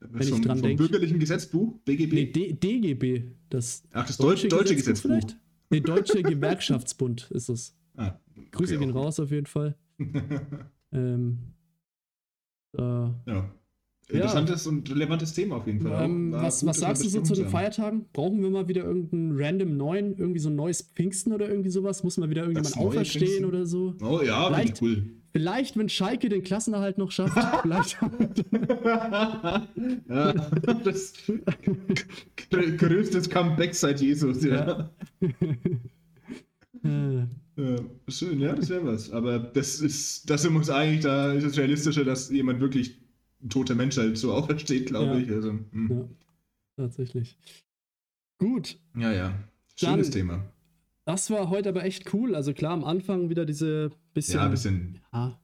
wenn 0.00 0.22
ich 0.22 0.30
vom, 0.30 0.40
dran 0.42 0.58
vom 0.58 0.68
denk. 0.68 0.78
bürgerlichen 0.78 1.18
Gesetzbuch, 1.18 1.74
BGB. 1.84 2.12
Nee, 2.14 2.26
D 2.26 2.52
DGB. 2.54 3.24
Das 3.50 3.82
Ach, 3.92 4.06
das 4.06 4.16
deutsche, 4.16 4.48
deutsche 4.48 4.74
Gesetzbuch. 4.74 5.10
vielleicht? 5.10 5.36
Nee, 5.74 5.80
Deutsche 5.80 6.22
Gewerkschaftsbund 6.22 7.30
ist 7.32 7.48
es. 7.48 7.76
Ah, 7.96 8.18
Grüße 8.52 8.76
okay, 8.76 8.84
gehen 8.86 8.96
auch. 8.96 9.04
raus 9.04 9.20
auf 9.20 9.30
jeden 9.30 9.46
Fall. 9.46 9.76
Ähm, 10.92 11.38
äh, 12.78 12.82
Ja. 12.82 13.50
Interessantes 14.08 14.66
und 14.68 14.88
relevantes 14.90 15.32
Thema 15.32 15.56
auf 15.56 15.66
jeden 15.66 15.80
Fall. 15.80 16.04
Ähm, 16.04 16.30
was 16.30 16.64
was 16.64 16.78
sagst 16.78 17.02
du 17.04 17.08
so 17.08 17.20
zu 17.22 17.34
den. 17.34 17.48
Feiertagen? 17.48 18.04
Brauchen 18.12 18.40
wir 18.42 18.50
mal 18.50 18.68
wieder 18.68 18.84
irgendeinen 18.84 19.32
random 19.34 19.76
neuen, 19.76 20.16
irgendwie 20.18 20.38
so 20.38 20.50
ein 20.50 20.54
neues 20.56 20.82
Pfingsten 20.82 21.32
oder 21.32 21.48
irgendwie 21.48 21.70
sowas? 21.70 22.04
Muss 22.04 22.16
mal 22.18 22.30
wieder 22.30 22.42
irgendjemand 22.42 22.76
auferstehen 22.76 23.26
Pfingsten? 23.26 23.44
oder 23.46 23.66
so? 23.66 23.94
Oh 24.02 24.20
ja, 24.22 24.46
Vielleicht- 24.48 24.80
cool. 24.82 25.04
Vielleicht, 25.36 25.76
wenn 25.76 25.88
Schalke 25.88 26.28
den 26.28 26.44
Klassenerhalt 26.44 26.96
noch 26.96 27.10
schafft, 27.10 27.36
vielleicht. 27.62 27.98
ja, 30.08 30.32
das 30.84 31.12
gr- 32.50 32.70
größtes 32.76 33.28
Comeback 33.30 33.74
seit 33.74 34.00
Jesus, 34.00 34.44
ja. 34.44 34.90
äh, 36.84 36.84
ja. 37.16 37.26
Schön, 38.08 38.38
ja, 38.40 38.54
das 38.54 38.68
wäre 38.68 38.86
was. 38.86 39.10
Aber 39.10 39.40
das 39.40 39.80
ist, 39.80 40.30
das 40.30 40.48
muss 40.48 40.70
eigentlich, 40.70 41.00
da 41.02 41.32
ist 41.32 41.44
es 41.44 41.58
realistischer, 41.58 42.04
dass 42.04 42.30
jemand 42.30 42.60
wirklich 42.60 42.96
ein 43.42 43.48
toter 43.48 43.74
Mensch 43.74 43.96
halt 43.96 44.16
so 44.16 44.32
aufersteht, 44.34 44.86
glaube 44.86 45.14
Ja. 45.14 45.18
ich. 45.18 45.30
Also, 45.30 45.50
hm. 45.50 45.88
ja, 45.90 46.08
tatsächlich. 46.76 47.36
Gut, 48.38 48.78
ja, 48.96 49.12
ja. 49.12 49.34
Schönes 49.76 50.10
Dann- 50.10 50.20
Thema. 50.20 50.44
Das 51.04 51.30
war 51.30 51.50
heute 51.50 51.68
aber 51.70 51.84
echt 51.84 52.12
cool. 52.14 52.34
Also 52.34 52.52
klar, 52.52 52.72
am 52.72 52.84
Anfang 52.84 53.28
wieder 53.30 53.44
diese 53.44 53.90
bisschen. 54.14 54.36
Ja, 54.38 54.44
ein 54.44 54.50
bisschen. 54.50 55.00
ja. 55.12 55.38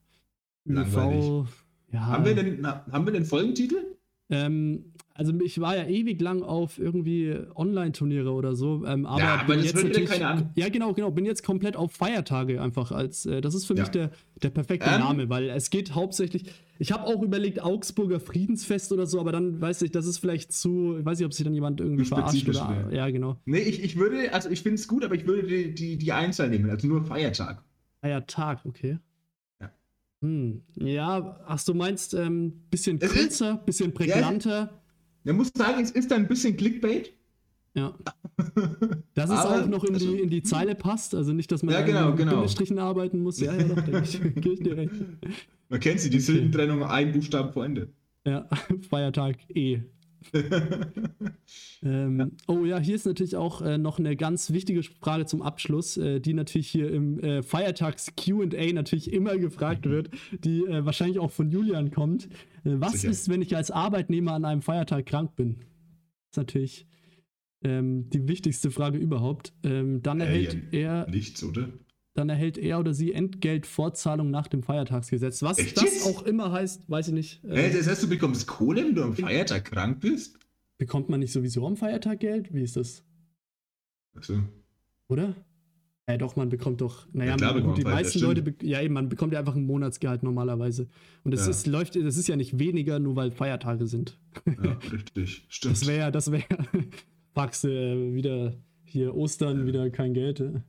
ÖV. 0.69 1.47
Ja, 1.93 2.07
Haben 2.07 2.25
wir 2.25 2.35
den, 2.35 2.61
na, 2.61 2.85
haben 2.93 3.05
wir 3.07 3.13
den 3.13 3.25
Folgentitel? 3.25 3.97
Ähm, 4.33 4.93
also 5.13 5.33
ich 5.41 5.61
war 5.61 5.77
ja 5.77 5.87
ewig 5.87 6.21
lang 6.21 6.43
auf 6.45 6.79
irgendwie 6.79 7.37
Online-Turniere 7.57 8.31
oder 8.31 8.55
so, 8.55 8.85
ähm, 8.87 9.05
aber, 9.07 9.21
Ja, 9.21 9.41
aber 9.41 9.57
jetzt 9.57 9.75
hört 9.75 10.07
keiner 10.07 10.29
an. 10.31 10.51
ja 10.55 10.69
genau, 10.69 10.93
genau, 10.95 11.11
bin 11.11 11.25
jetzt 11.25 11.43
komplett 11.43 11.75
auf 11.75 11.91
Feiertage 11.93 12.63
einfach 12.63 12.93
als, 12.93 13.27
äh, 13.27 13.41
das 13.41 13.55
ist 13.55 13.67
für 13.67 13.75
mich 13.75 13.87
Ja. 13.87 13.91
der, 13.91 14.11
der 14.41 14.51
perfekte 14.51 14.89
Ähm. 14.89 15.01
Name, 15.01 15.29
weil 15.29 15.51
es 15.51 15.69
geht 15.71 15.97
hauptsächlich, 15.97 16.45
ich 16.81 16.93
habe 16.93 17.05
auch 17.05 17.21
überlegt 17.23 17.63
Augsburger 17.63 18.21
Friedensfest 18.21 18.91
oder 18.91 19.07
so, 19.07 19.21
aber 19.21 19.33
dann 19.33 19.61
weiß 19.61 19.83
ich, 19.83 19.91
das 19.91 20.07
ist 20.07 20.17
vielleicht 20.17 20.51
zu, 20.51 20.97
ich 20.99 21.05
weiß 21.05 21.19
nicht, 21.19 21.27
ob 21.27 21.35
sich 21.35 21.45
dann 21.45 21.53
jemand 21.53 21.79
irgendwie 21.79 22.07
verarscht 22.07 22.49
oder, 22.49 22.87
ne? 22.87 22.97
ja 22.97 23.11
genau, 23.11 23.39
Nee, 23.45 23.59
ich, 23.59 23.85
ich 23.85 23.97
würde, 23.99 24.33
also 24.33 24.49
ich 24.49 24.63
finde 24.63 24.77
es 24.77 24.89
gut, 24.89 25.05
aber 25.05 25.15
ich 25.15 25.27
würde 25.27 25.47
die, 25.47 25.75
die, 25.75 25.99
die 25.99 26.13
Einzahl 26.13 26.49
nehmen, 26.49 26.71
also 26.71 26.89
nur 26.89 27.05
Feiertag. 27.05 27.63
Feiertag, 28.01 28.65
okay. 28.65 28.99
Ja. 29.61 29.71
Hm. 30.23 30.63
Ja, 30.77 31.45
ach 31.47 31.63
du 31.63 31.75
meinst, 31.75 32.15
ähm, 32.15 32.63
bisschen 32.71 32.99
kürzer, 32.99 33.59
bisschen 33.67 33.93
prägnanter. 33.93 34.83
Man 35.25 35.37
muss 35.37 35.51
sagen, 35.55 35.83
es 35.83 35.91
ist 35.91 36.11
ein 36.15 36.29
bisschen 36.29 36.57
Clickbait. 36.57 37.13
Ja. 37.75 37.95
Dass 39.15 39.31
es 39.31 39.39
auch 39.39 39.67
noch 39.67 39.85
in, 39.85 39.95
also- 39.95 40.11
die, 40.11 40.21
in 40.21 40.31
die 40.31 40.43
Zeile 40.43 40.75
passt, 40.75 41.15
also 41.15 41.33
nicht, 41.33 41.53
dass 41.53 41.63
man 41.63 41.75
Ja, 41.75 41.81
da 41.81 41.87
genau, 41.87 42.09
mit 42.09 42.17
genau. 42.17 42.33
Bindestrichen 42.33 42.79
arbeiten 42.79 43.23
muss. 43.23 43.41
Ja, 43.41 43.55
ja, 43.55 43.63
doch, 43.65 44.03
ich, 44.03 44.21
ich 44.21 44.61
dir 44.61 44.77
recht. 44.77 44.93
Man 45.69 45.79
kennt 45.81 46.01
sie, 46.01 46.11
die 46.11 46.21
Silbentrennung 46.21 46.83
ein 46.83 47.13
Buchstaben 47.13 47.53
vor 47.53 47.65
Ende. 47.65 47.89
Ja, 48.27 48.49
Feiertag 48.91 49.37
E. 49.55 49.81
Ähm, 51.83 52.33
oh 52.47 52.65
ja, 52.67 52.79
hier 52.79 52.95
ist 52.95 53.07
natürlich 53.07 53.37
auch 53.37 53.63
äh, 53.63 53.79
noch 53.79 53.99
eine 53.99 54.15
ganz 54.15 54.51
wichtige 54.53 54.83
Frage 54.83 55.25
zum 55.25 55.41
Abschluss, 55.41 55.97
äh, 55.97 56.21
die 56.21 56.35
natürlich 56.35 56.69
hier 56.69 56.91
im 56.93 57.19
äh, 57.21 57.43
Feiertags-QA 57.43 58.73
natürlich 58.75 59.13
immer 59.13 59.39
gefragt 59.39 59.87
wird, 59.89 60.11
die 60.45 60.61
äh, 60.67 60.85
wahrscheinlich 60.85 61.19
auch 61.19 61.31
von 61.31 61.51
Julian 61.51 61.91
kommt. 61.91 62.27
Äh, 62.65 62.75
was 62.75 62.93
Sicher. 62.93 63.11
ist, 63.11 63.31
wenn 63.31 63.41
ich 63.41 63.57
als 63.57 63.71
Arbeitnehmer 63.71 64.33
an 64.33 64.45
einem 64.45 64.61
Feiertag 64.63 65.07
krank 65.07 65.37
bin? 65.37 65.57
Das 65.57 66.33
ist 66.33 66.37
natürlich 66.37 66.87
ähm, 67.63 68.09
die 68.11 68.27
wichtigste 68.29 68.71
Frage 68.71 68.99
überhaupt. 68.99 69.53
Ähm, 69.63 70.03
dann 70.03 70.21
Äh, 70.21 70.25
erhält 70.25 70.73
ja, 70.73 70.79
er 71.05 71.11
Nichts, 71.11 71.43
oder? 71.45 71.69
dann 72.15 72.29
erhält 72.29 72.59
er 72.59 72.81
oder 72.81 72.93
sie 72.93 73.13
Entgeltvorzahlung 73.13 74.31
nach 74.31 74.49
dem 74.49 74.63
Feiertagsgesetz. 74.63 75.43
Was 75.43 75.59
Echt 75.59 75.77
das 75.77 75.85
jetzt? 75.85 76.07
auch 76.07 76.23
immer 76.25 76.53
heißt, 76.53 76.89
weiß 76.91 77.09
ich 77.09 77.15
nicht. 77.15 77.45
Äh, 77.45 77.71
das 77.73 77.87
heißt, 77.87 78.03
du 78.03 78.09
bekommst 78.09 78.47
Kohle, 78.47 78.85
wenn 78.85 78.95
du 78.95 79.03
am 79.05 79.15
Feiertag 79.15 79.65
krank 79.67 80.01
bist? 80.01 80.39
bekommt 80.79 81.11
man 81.11 81.21
nicht 81.21 81.33
sowieso 81.33 81.67
am 81.67 81.77
Feiertag 81.77 82.21
Geld? 82.21 82.55
Wie 82.55 82.63
ist 82.63 82.77
das? 82.77 83.05
Achso. 84.15 84.43
Oder? 85.09 85.35
Ja, 86.09 86.17
doch, 86.17 86.35
man 86.37 86.49
bekommt 86.49 86.81
doch. 86.81 87.07
Naja, 87.13 87.33
Ja, 87.33 87.37
klar 87.37 87.53
man, 87.53 87.63
bekommt 87.63 87.79
die 87.79 87.85
meisten. 87.85 88.19
Leute, 88.21 88.55
ja 88.63 88.81
eben, 88.81 88.95
man 88.95 89.09
bekommt 89.11 89.33
ja 89.33 89.39
einfach 89.39 89.55
ein 89.55 89.65
Monatsgehalt 89.67 90.23
normalerweise. 90.23 90.89
Und 91.23 91.35
es 91.35 91.45
Ja. 91.45 91.51
ist, 91.51 91.67
läuft, 91.67 91.97
das 91.97 92.17
ist 92.17 92.29
ja 92.29 92.37
nicht 92.37 92.59
weniger, 92.59 92.99
nur 92.99 93.15
weil 93.15 93.31
Feiertage 93.31 93.87
sind. 93.87 94.19
Ja, 94.63 94.73
richtig. 94.91 95.45
Stimmt. 95.51 95.75
Das 95.77 95.87
wäre 95.87 95.99
ja, 95.99 96.11
das 96.11 96.33
wäre 96.33 96.47
Fax, 97.35 97.65
äh, 97.65 98.15
wieder 98.15 98.55
hier 98.85 99.15
Ostern, 99.15 99.67
wieder 99.67 99.89
kein 99.91 100.15
Geld. 100.15 100.41
äh. 100.41 100.61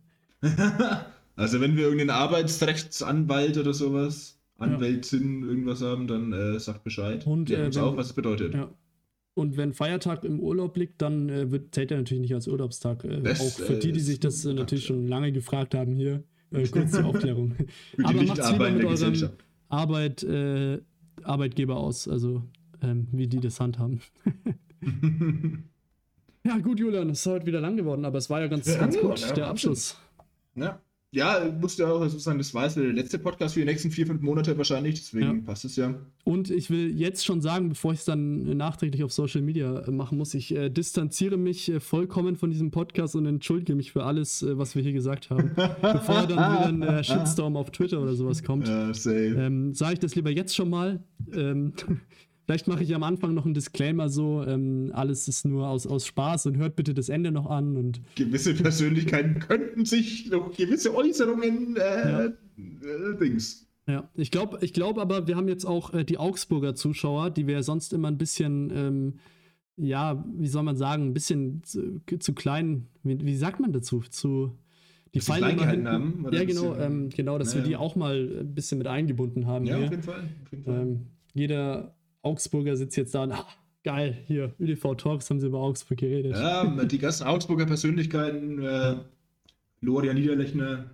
also, 1.36 1.60
wenn 1.62 1.76
wir 1.76 1.84
irgendeinen 1.84 2.10
Arbeitsrechtsanwalt 2.12 3.58
oder 3.58 3.74
sowas, 3.74 4.40
Ja. 4.60 4.66
Anwältin, 4.68 5.44
irgendwas 5.44 5.82
haben, 5.82 6.08
dann 6.08 6.34
äh, 6.34 6.60
sagt 6.60 6.84
Bescheid. 6.84 7.26
Und, 7.26 7.46
Klärt 7.46 7.74
äh, 7.74 7.76
wenn- 7.76 7.84
auf, 7.84 7.98
was 7.98 8.08
es 8.08 8.14
bedeutet. 8.14 8.54
Ja. 8.54 8.70
Und 9.34 9.56
wenn 9.56 9.74
Feiertag 9.74 10.26
im 10.26 10.40
Urlaub 10.42 10.76
liegt, 10.76 11.02
dann 11.02 11.30
äh, 11.30 11.50
wird, 11.52 11.74
zählt 11.74 11.90
er 11.92 11.98
natürlich 11.98 12.22
nicht 12.22 12.34
als 12.36 12.48
Urlaubstag. 12.50 13.06
Äh, 13.06 13.22
Das, 13.22 13.40
auch 13.40 13.66
für 13.66 13.76
äh, 13.78 13.80
die, 13.80 13.92
die 13.94 14.02
sich 14.02 14.20
das 14.20 14.44
äh, 14.46 14.54
natürlich 14.54 14.86
schon 14.86 15.08
lange 15.08 15.32
gefragt 15.32 15.74
haben, 15.74 15.96
hier 15.96 16.24
äh, 16.52 16.68
kurz 16.68 16.92
zur 16.92 17.06
Aufklärung. 17.06 17.56
Für 17.56 17.64
die 17.98 18.04
Aber 18.04 18.24
macht's 18.24 18.52
lieber 18.52 18.70
mit 18.70 18.84
eurem. 18.86 19.30
Arbeit, 19.70 20.26
Arbeitgeber 21.24 21.78
aus, 21.78 22.08
also 22.10 22.44
ähm, 22.82 23.08
wie 23.14 23.28
die 23.28 23.40
das 23.40 23.60
handhaben. 23.62 24.02
Ja, 26.46 26.58
gut, 26.58 26.80
Julian, 26.80 27.10
es 27.12 27.20
ist 27.20 27.26
heute 27.28 27.46
wieder 27.46 27.62
lang 27.62 27.78
geworden, 27.78 28.04
aber 28.06 28.18
es 28.18 28.30
war 28.30 28.42
ja 28.42 28.48
ganz, 28.48 28.68
Ja, 28.68 28.78
ganz 28.80 28.98
gut, 28.98 29.20
ja, 29.20 29.28
der 29.28 29.28
Wahnsinn. 29.28 29.44
Abschluss. 29.44 29.98
Ja. 30.56 30.80
Ja, 31.14 31.42
musste 31.60 31.86
auch 31.90 32.00
sozusagen, 32.08 32.38
das 32.38 32.54
war 32.54 32.64
jetzt 32.64 32.78
der 32.78 32.86
letzte 32.86 33.20
Podcast 33.20 33.54
für 33.56 33.60
die 33.60 33.66
nächsten 33.66 33.92
vier, 33.92 34.08
fünf 34.08 34.22
Monate 34.22 34.58
wahrscheinlich, 34.58 34.96
deswegen 34.96 35.26
Ja. 35.26 35.42
passt 35.46 35.66
es 35.66 35.76
ja. 35.76 35.94
Und 36.24 36.50
ich 36.50 36.70
will 36.70 36.98
jetzt 36.98 37.26
schon 37.26 37.42
sagen, 37.42 37.68
bevor 37.68 37.92
ich 37.92 38.00
es 38.00 38.06
dann 38.06 38.56
nachträglich 38.56 39.04
auf 39.04 39.12
Social 39.12 39.42
Media 39.42 39.82
äh, 39.82 39.92
machen 39.92 40.18
muss, 40.18 40.34
ich 40.34 40.56
äh, 40.56 40.70
distanziere 40.70 41.36
mich 41.36 41.70
äh, 41.70 41.82
vollkommen 41.82 42.38
von 42.38 42.50
diesem 42.50 42.72
Podcast 42.72 43.18
und 43.18 43.26
entschuldige 43.26 43.76
mich 43.76 43.92
für 43.92 44.06
alles, 44.06 44.42
äh, 44.42 44.58
was 44.58 44.74
wir 44.74 44.84
hier 44.84 44.94
gesagt 44.94 45.30
haben. 45.30 45.52
bevor 45.82 46.28
dann 46.28 46.30
wieder 46.30 46.66
ein 46.66 46.82
äh, 46.82 47.04
Shitstorm 47.04 47.58
auf 47.58 47.72
Twitter 47.72 48.02
oder 48.02 48.14
sowas 48.16 48.42
kommt, 48.42 48.70
ähm, 48.70 49.74
sage 49.74 49.94
ich 49.96 50.00
das 50.00 50.16
lieber 50.16 50.30
jetzt 50.30 50.56
schon 50.56 50.70
mal. 50.70 51.04
Ähm, 51.34 51.74
vielleicht 52.52 52.68
mache 52.68 52.84
ich 52.84 52.94
am 52.94 53.04
Anfang 53.04 53.34
noch 53.34 53.46
einen 53.46 53.54
Disclaimer 53.54 54.10
so, 54.10 54.44
ähm, 54.46 54.92
alles 54.94 55.30
ist 55.30 55.46
nur 55.46 55.70
aus, 55.70 55.88
aus 55.88 56.06
Spaß 56.06 56.48
und 56.48 56.58
hört 56.58 56.76
bitte 56.76 56.94
das 56.94 57.08
Ende 57.08 57.32
noch 57.32 57.46
an 57.50 57.78
und 57.78 58.02
gewisse 58.16 58.54
Persönlichkeiten 58.54 59.40
könnten 59.40 59.86
sich 59.86 60.30
noch 60.30 60.52
gewisse 60.56 60.94
Äußerungen, 60.94 61.78
äh, 61.78 61.80
Ja. 61.80 62.26
äh, 62.26 63.18
Dings. 63.22 63.68
Ja, 63.88 64.10
ich 64.16 64.32
glaube 64.32 64.58
ich 64.62 64.74
glaub 64.74 64.98
aber, 65.00 65.28
wir 65.28 65.38
haben 65.38 65.48
jetzt 65.48 65.64
auch 65.66 65.94
äh, 65.94 66.04
die 66.04 66.18
Augsburger 66.18 66.76
Zuschauer, 66.76 67.30
die 67.30 67.48
wir 67.48 67.64
sonst 67.64 67.94
immer 67.94 68.10
ein 68.10 68.18
bisschen, 68.18 68.70
ähm, 68.76 69.14
ja, 69.78 70.24
wie 70.38 70.48
soll 70.50 70.64
man 70.64 70.76
sagen, 70.76 71.06
ein 71.08 71.14
bisschen 71.14 71.64
zu, 71.64 72.02
zu 72.20 72.34
klein, 72.34 72.88
wie, 73.04 73.18
wie 73.26 73.36
sagt 73.38 73.62
man 73.62 73.72
dazu? 73.72 74.02
Zu, 74.10 74.52
die 75.14 75.22
fallen 75.22 75.52
immer 75.58 75.68
hinten. 75.70 75.88
haben, 75.88 76.28
Ja, 76.34 76.44
genau, 76.44 76.76
ähm, 76.76 77.10
genau, 77.10 77.38
dass 77.38 77.56
wir 77.56 77.62
Ja, 77.62 77.68
die 77.70 77.76
auch 77.78 77.96
mal 77.96 78.40
ein 78.42 78.54
bisschen 78.54 78.78
mit 78.78 78.88
eingebunden 78.88 79.48
haben. 79.48 79.66
Ja, 79.66 79.78
hier. 79.78 79.86
auf 79.86 79.92
jeden 79.92 80.04
Fall. 80.04 80.24
Auf 80.44 80.52
jeden 80.52 80.64
Fall. 80.66 80.82
Ähm, 80.82 81.00
jeder 81.34 81.96
Augsburger 82.24 82.76
sitzt 82.76 82.96
jetzt 82.98 83.14
da 83.16 83.24
und, 83.24 83.32
ah, 83.32 83.46
geil, 83.84 84.18
hier, 84.28 84.54
ÜDV 84.60 84.96
Talks 84.96 85.30
haben 85.30 85.40
sie 85.40 85.48
über 85.48 85.60
Augsburg 85.60 85.98
geredet. 86.00 86.34
Ja, 86.36 86.66
die 86.86 86.98
ganzen 87.00 87.26
Augsburger 87.28 87.66
Persönlichkeiten, 87.66 88.62
äh, 88.62 88.96
Loria 89.82 90.14
Niederlechner, 90.14 90.92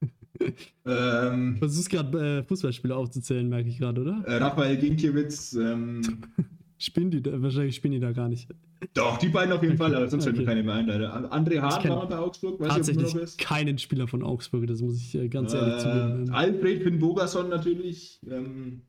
ähm, 0.86 1.54
Du 1.54 1.58
versuchst 1.60 1.90
gerade 1.90 2.38
äh, 2.38 2.42
Fußballspieler 2.44 2.96
aufzuzählen, 2.96 3.48
merke 3.48 3.68
ich 3.68 3.78
gerade, 3.78 4.00
oder? 4.02 4.22
äh, 4.26 4.36
Raphael 4.36 4.76
Ginkiewicz, 4.76 5.54
ähm, 5.54 6.02
Spielen 6.78 7.10
die 7.10 7.22
da? 7.22 7.40
Wahrscheinlich 7.40 7.74
spielen 7.76 7.94
die 7.94 8.00
da 8.00 8.12
gar 8.12 8.28
nicht. 8.28 8.48
doch, 8.92 9.16
die 9.16 9.30
beiden 9.30 9.50
auf 9.54 9.62
jeden 9.62 9.78
Fall, 9.78 9.94
aber 9.94 10.08
sonst 10.08 10.24
fällt 10.24 10.36
mir 10.36 10.42
Okay. 10.42 10.50
keine 10.50 10.62
mehr 10.62 10.74
ein, 10.74 10.86
leider. 10.86 11.32
André 11.32 11.58
Hahn 11.62 11.88
war 11.88 12.06
bei 12.06 12.18
Augsburg, 12.18 12.60
weiß 12.60 12.66
ich, 12.66 12.70
ob 12.70 12.76
Tatsächlich 12.76 13.14
noch 13.14 13.22
ist. 13.22 13.38
keinen 13.38 13.78
Spieler 13.78 14.06
von 14.06 14.22
Augsburg, 14.22 14.66
das 14.66 14.82
muss 14.82 14.98
ich 14.98 15.14
äh, 15.14 15.28
ganz 15.28 15.54
ehrlich 15.54 15.78
zugeben. 15.78 16.28
Äh, 16.28 16.32
Alfred 16.32 16.82
Finn 16.82 16.98
Bogerson 16.98 17.48
natürlich. 17.48 18.20
Ähm, 18.30 18.82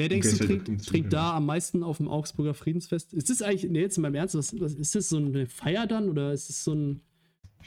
Wer 0.00 0.08
denkst 0.08 0.38
du, 0.38 0.46
trinkt, 0.46 0.86
trinkt 0.86 1.12
da 1.12 1.36
am 1.36 1.44
meisten 1.44 1.82
auf 1.82 1.98
dem 1.98 2.08
Augsburger 2.08 2.54
Friedensfest? 2.54 3.12
Ist 3.12 3.28
das 3.28 3.42
eigentlich, 3.42 3.70
nee, 3.70 3.80
jetzt 3.80 3.98
in 3.98 4.02
meinem 4.02 4.14
Ernst, 4.14 4.34
was, 4.34 4.58
was 4.58 4.72
ist 4.72 4.94
das 4.94 5.10
so 5.10 5.18
eine 5.18 5.46
Feier 5.46 5.86
dann 5.86 6.08
oder 6.08 6.32
ist 6.32 6.48
es 6.48 6.64
so 6.64 6.72
ein, 6.72 7.00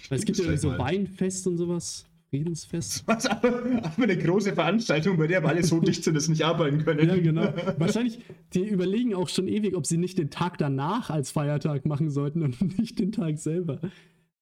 weil 0.10 0.18
es 0.18 0.26
gibt 0.26 0.40
ja 0.40 0.58
so 0.58 0.70
mal. 0.70 0.80
Weinfest 0.80 1.46
und 1.46 1.58
sowas, 1.58 2.06
Friedensfest? 2.32 3.04
Was 3.08 3.28
aber, 3.28 3.50
aber 3.84 4.04
eine 4.04 4.18
große 4.18 4.54
Veranstaltung, 4.54 5.18
bei 5.18 5.28
der 5.28 5.44
wir 5.44 5.50
alle 5.50 5.64
so 5.64 5.80
dicht 5.80 6.04
sind, 6.04 6.16
dass 6.16 6.28
nicht 6.28 6.44
arbeiten 6.44 6.84
können. 6.84 7.08
Ja, 7.08 7.16
genau. 7.18 7.54
Wahrscheinlich, 7.78 8.18
die 8.56 8.68
überlegen 8.68 9.14
auch 9.14 9.30
schon 9.30 9.48
ewig, 9.48 9.76
ob 9.76 9.86
sie 9.86 9.98
nicht 9.98 10.18
den 10.18 10.32
Tag 10.32 10.58
danach 10.58 11.12
als 11.12 11.30
Feiertag 11.30 11.86
machen 11.86 12.10
sollten 12.10 12.42
und 12.42 12.60
nicht 12.80 12.98
den 12.98 13.12
Tag 13.12 13.38
selber. 13.38 13.80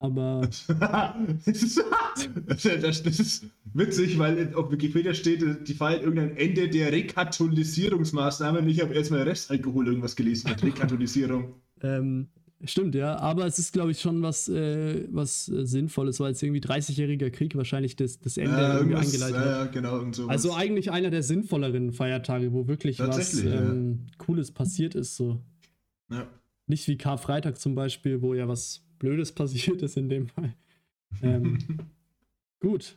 Aber 0.02 0.41
das, 0.48 0.68
ist, 1.45 1.84
das, 2.48 3.03
das 3.03 3.19
ist 3.19 3.45
witzig, 3.72 4.18
weil 4.18 4.52
auf 4.56 4.72
Wikipedia 4.72 5.14
steht, 5.14 5.68
die 5.68 5.73
feiern 5.76 6.02
irgendein 6.02 6.36
Ende 6.38 6.69
der 6.69 6.91
Rekatholisierungsmaßnahmen. 6.91 8.68
Ich 8.68 8.82
habe 8.82 8.95
erstmal 8.95 9.22
Restalkohol 9.22 9.88
irgendwas 9.88 10.15
gelesen 10.15 10.49
mit 10.49 10.64
Rekatholisierung. 10.64 11.53
ähm, 11.84 12.30
stimmt, 12.64 12.95
ja. 12.95 13.15
Aber 13.18 13.45
es 13.45 13.60
ist, 13.60 13.73
glaube 13.73 13.91
ich, 13.91 14.02
schon 14.02 14.23
was, 14.23 14.49
äh, 14.49 15.07
was 15.11 15.48
äh, 15.49 15.68
Sinnvolles, 15.68 16.19
weil 16.19 16.32
es 16.32 16.41
irgendwie 16.41 16.61
30-jähriger 16.61 17.30
Krieg 17.30 17.56
wahrscheinlich 17.56 17.95
das, 17.95 18.19
das 18.19 18.38
Ende 18.38 18.53
Ja, 18.53 18.78
irgendwie 18.78 18.95
eingeleitet 18.95 19.38
hat. 19.38 19.45
ja, 19.45 19.65
genau. 19.65 20.03
Also 20.30 20.56
eigentlich 20.56 20.90
einer 20.91 21.11
der 21.11 21.22
sinnvolleren 21.22 21.91
Feiertage, 21.91 22.53
wo 22.53 22.68
wirklich 22.68 22.98
was 22.98 23.18
Tatsächlich, 23.18 23.53
ja. 23.53 23.61
ähm, 23.61 24.07
Cooles 24.18 24.52
passiert 24.52 24.95
ist. 24.95 25.15
So. 25.15 25.44
ja. 26.10 26.26
Nicht 26.65 26.88
wie 26.88 26.98
Karfreitag 26.98 27.60
zum 27.60 27.76
Beispiel, 27.76 28.23
wo 28.23 28.34
ja 28.34 28.48
was 28.48 28.84
Blödes 29.02 29.32
passiert 29.36 29.82
ist 29.82 29.98
in 29.98 30.07
dem 30.10 30.28
Fall. 30.28 30.53
Ähm, 31.22 31.57
gut. 32.61 32.95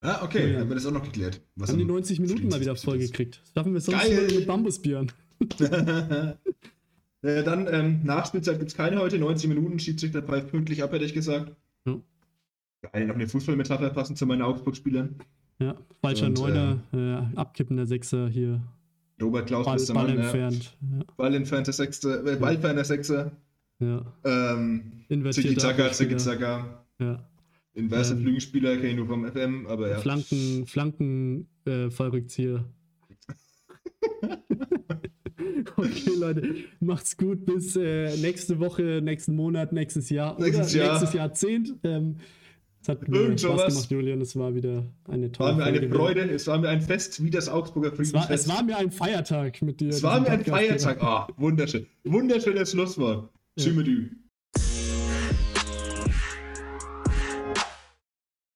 Ah, 0.00 0.24
okay, 0.24 0.54
Ja. 0.54 0.60
haben 0.60 0.70
wir 0.70 0.74
das 0.76 0.86
auch 0.86 0.90
noch 0.90 1.04
geklärt. 1.04 1.42
Was 1.54 1.68
haben 1.68 1.76
die 1.76 1.82
am 1.84 1.88
90 1.88 2.18
Minuten 2.18 2.48
mal 2.48 2.62
wieder 2.62 2.74
voll 2.76 2.96
gekriegt. 2.96 3.42
Schaffen 3.52 3.74
wir 3.74 3.80
sonst 3.82 4.00
Geil. 4.00 4.26
mit 4.34 4.46
Bambusbieren. 4.46 5.12
äh, 5.60 7.42
dann, 7.44 7.68
ähm, 7.70 8.00
Nachspielzeit 8.04 8.58
gibt 8.58 8.70
es 8.70 8.74
keine 8.74 9.00
heute, 9.00 9.18
90 9.18 9.50
Minuten, 9.50 9.78
Schiedsrichter 9.78 10.22
pfeift 10.22 10.50
pünktlich 10.50 10.82
ab, 10.82 10.92
hätte 10.92 11.04
ich 11.04 11.12
gesagt. 11.12 11.54
Ja. 11.84 12.00
Geil, 12.90 13.06
noch 13.06 13.16
eine 13.16 13.28
Fußballmetapher 13.28 13.90
passend 13.90 14.16
zu 14.16 14.24
meinen 14.24 14.40
Augsburg-Spielern. 14.40 15.16
Ja, 15.60 15.76
falscher 16.00 16.28
Und, 16.28 16.38
Neuner, 16.38 16.80
äh, 16.94 17.36
abkippender 17.36 17.84
Sechser 17.86 18.30
hier. 18.30 18.62
Robert 19.20 19.46
Klaus, 19.48 19.66
Ball, 19.66 19.76
Ball 19.94 20.06
Mann, 20.06 20.16
ja. 20.16 20.22
entfernt. 20.22 20.78
Ball 21.18 21.34
entfernter 21.34 21.72
Sechster, 21.74 22.24
äh, 22.24 22.36
Ballferner 22.36 22.84
Sechser. 22.84 23.32
Ja, 23.80 24.04
Ähm, 24.24 25.04
Ziki-Zaka. 25.30 25.92
Ziki-Zaka. 25.92 26.84
ja. 26.98 27.24
Inverse 27.74 28.14
Ähm, 28.14 28.22
Flügelspieler, 28.22 28.76
kenne 28.76 28.88
ich 28.88 28.96
nur 28.96 29.06
vom 29.06 29.24
FM, 29.30 29.66
aber 29.68 29.88
ja. 29.90 29.98
Flanken, 29.98 30.66
Flanken, 30.66 31.46
äh, 31.64 31.90
Fallrückzieher. 31.90 32.64
okay, 35.76 36.10
Leute, 36.18 36.54
macht's 36.80 37.16
gut. 37.16 37.44
Bis 37.46 37.76
äh, 37.76 38.16
nächste 38.16 38.58
Woche, 38.58 39.00
nächsten 39.02 39.34
Monat, 39.36 39.72
nächstes 39.72 40.10
Jahr 40.10 40.38
Nächstes 40.40 40.74
Jahr. 40.74 40.92
nächstes 40.94 41.12
Jahrzehnt. 41.14 41.74
Ähm, 41.84 42.16
es 42.82 42.88
hat 42.88 43.06
mir 43.08 43.16
Irgend 43.18 43.40
Spaß 43.40 43.74
gemacht, 43.74 43.90
Julian. 43.90 44.20
Es 44.20 44.36
war 44.36 44.54
wieder 44.54 44.84
eine 45.08 45.30
tolle 45.30 45.50
War 45.50 45.56
mir 45.56 45.64
eine. 45.64 45.88
Freude, 45.88 46.22
es 46.30 46.46
war 46.46 46.58
mir 46.58 46.68
ein 46.68 46.80
Fest 46.80 47.22
wie 47.22 47.30
das 47.30 47.48
Augsburger 47.48 47.88
Es 47.92 47.98
war, 48.12 48.22
Friedensfest. 48.22 48.46
es 48.46 48.48
war 48.56 48.62
mir 48.64 48.76
ein 48.76 48.90
Feiertag 48.90 49.62
mit 49.62 49.80
dir. 49.80 49.90
Es 49.90 50.02
war 50.02 50.20
mir 50.20 50.30
ein. 50.30 50.44
Feiertag. 50.44 51.02
Ah, 51.02 51.28
wunderschön. 51.36 51.86
Wunderschönes 52.04 52.72
Schlusswort. 52.72 53.30
Ja. 53.58 53.64
Tschüss 53.64 53.74
mit 53.74 53.88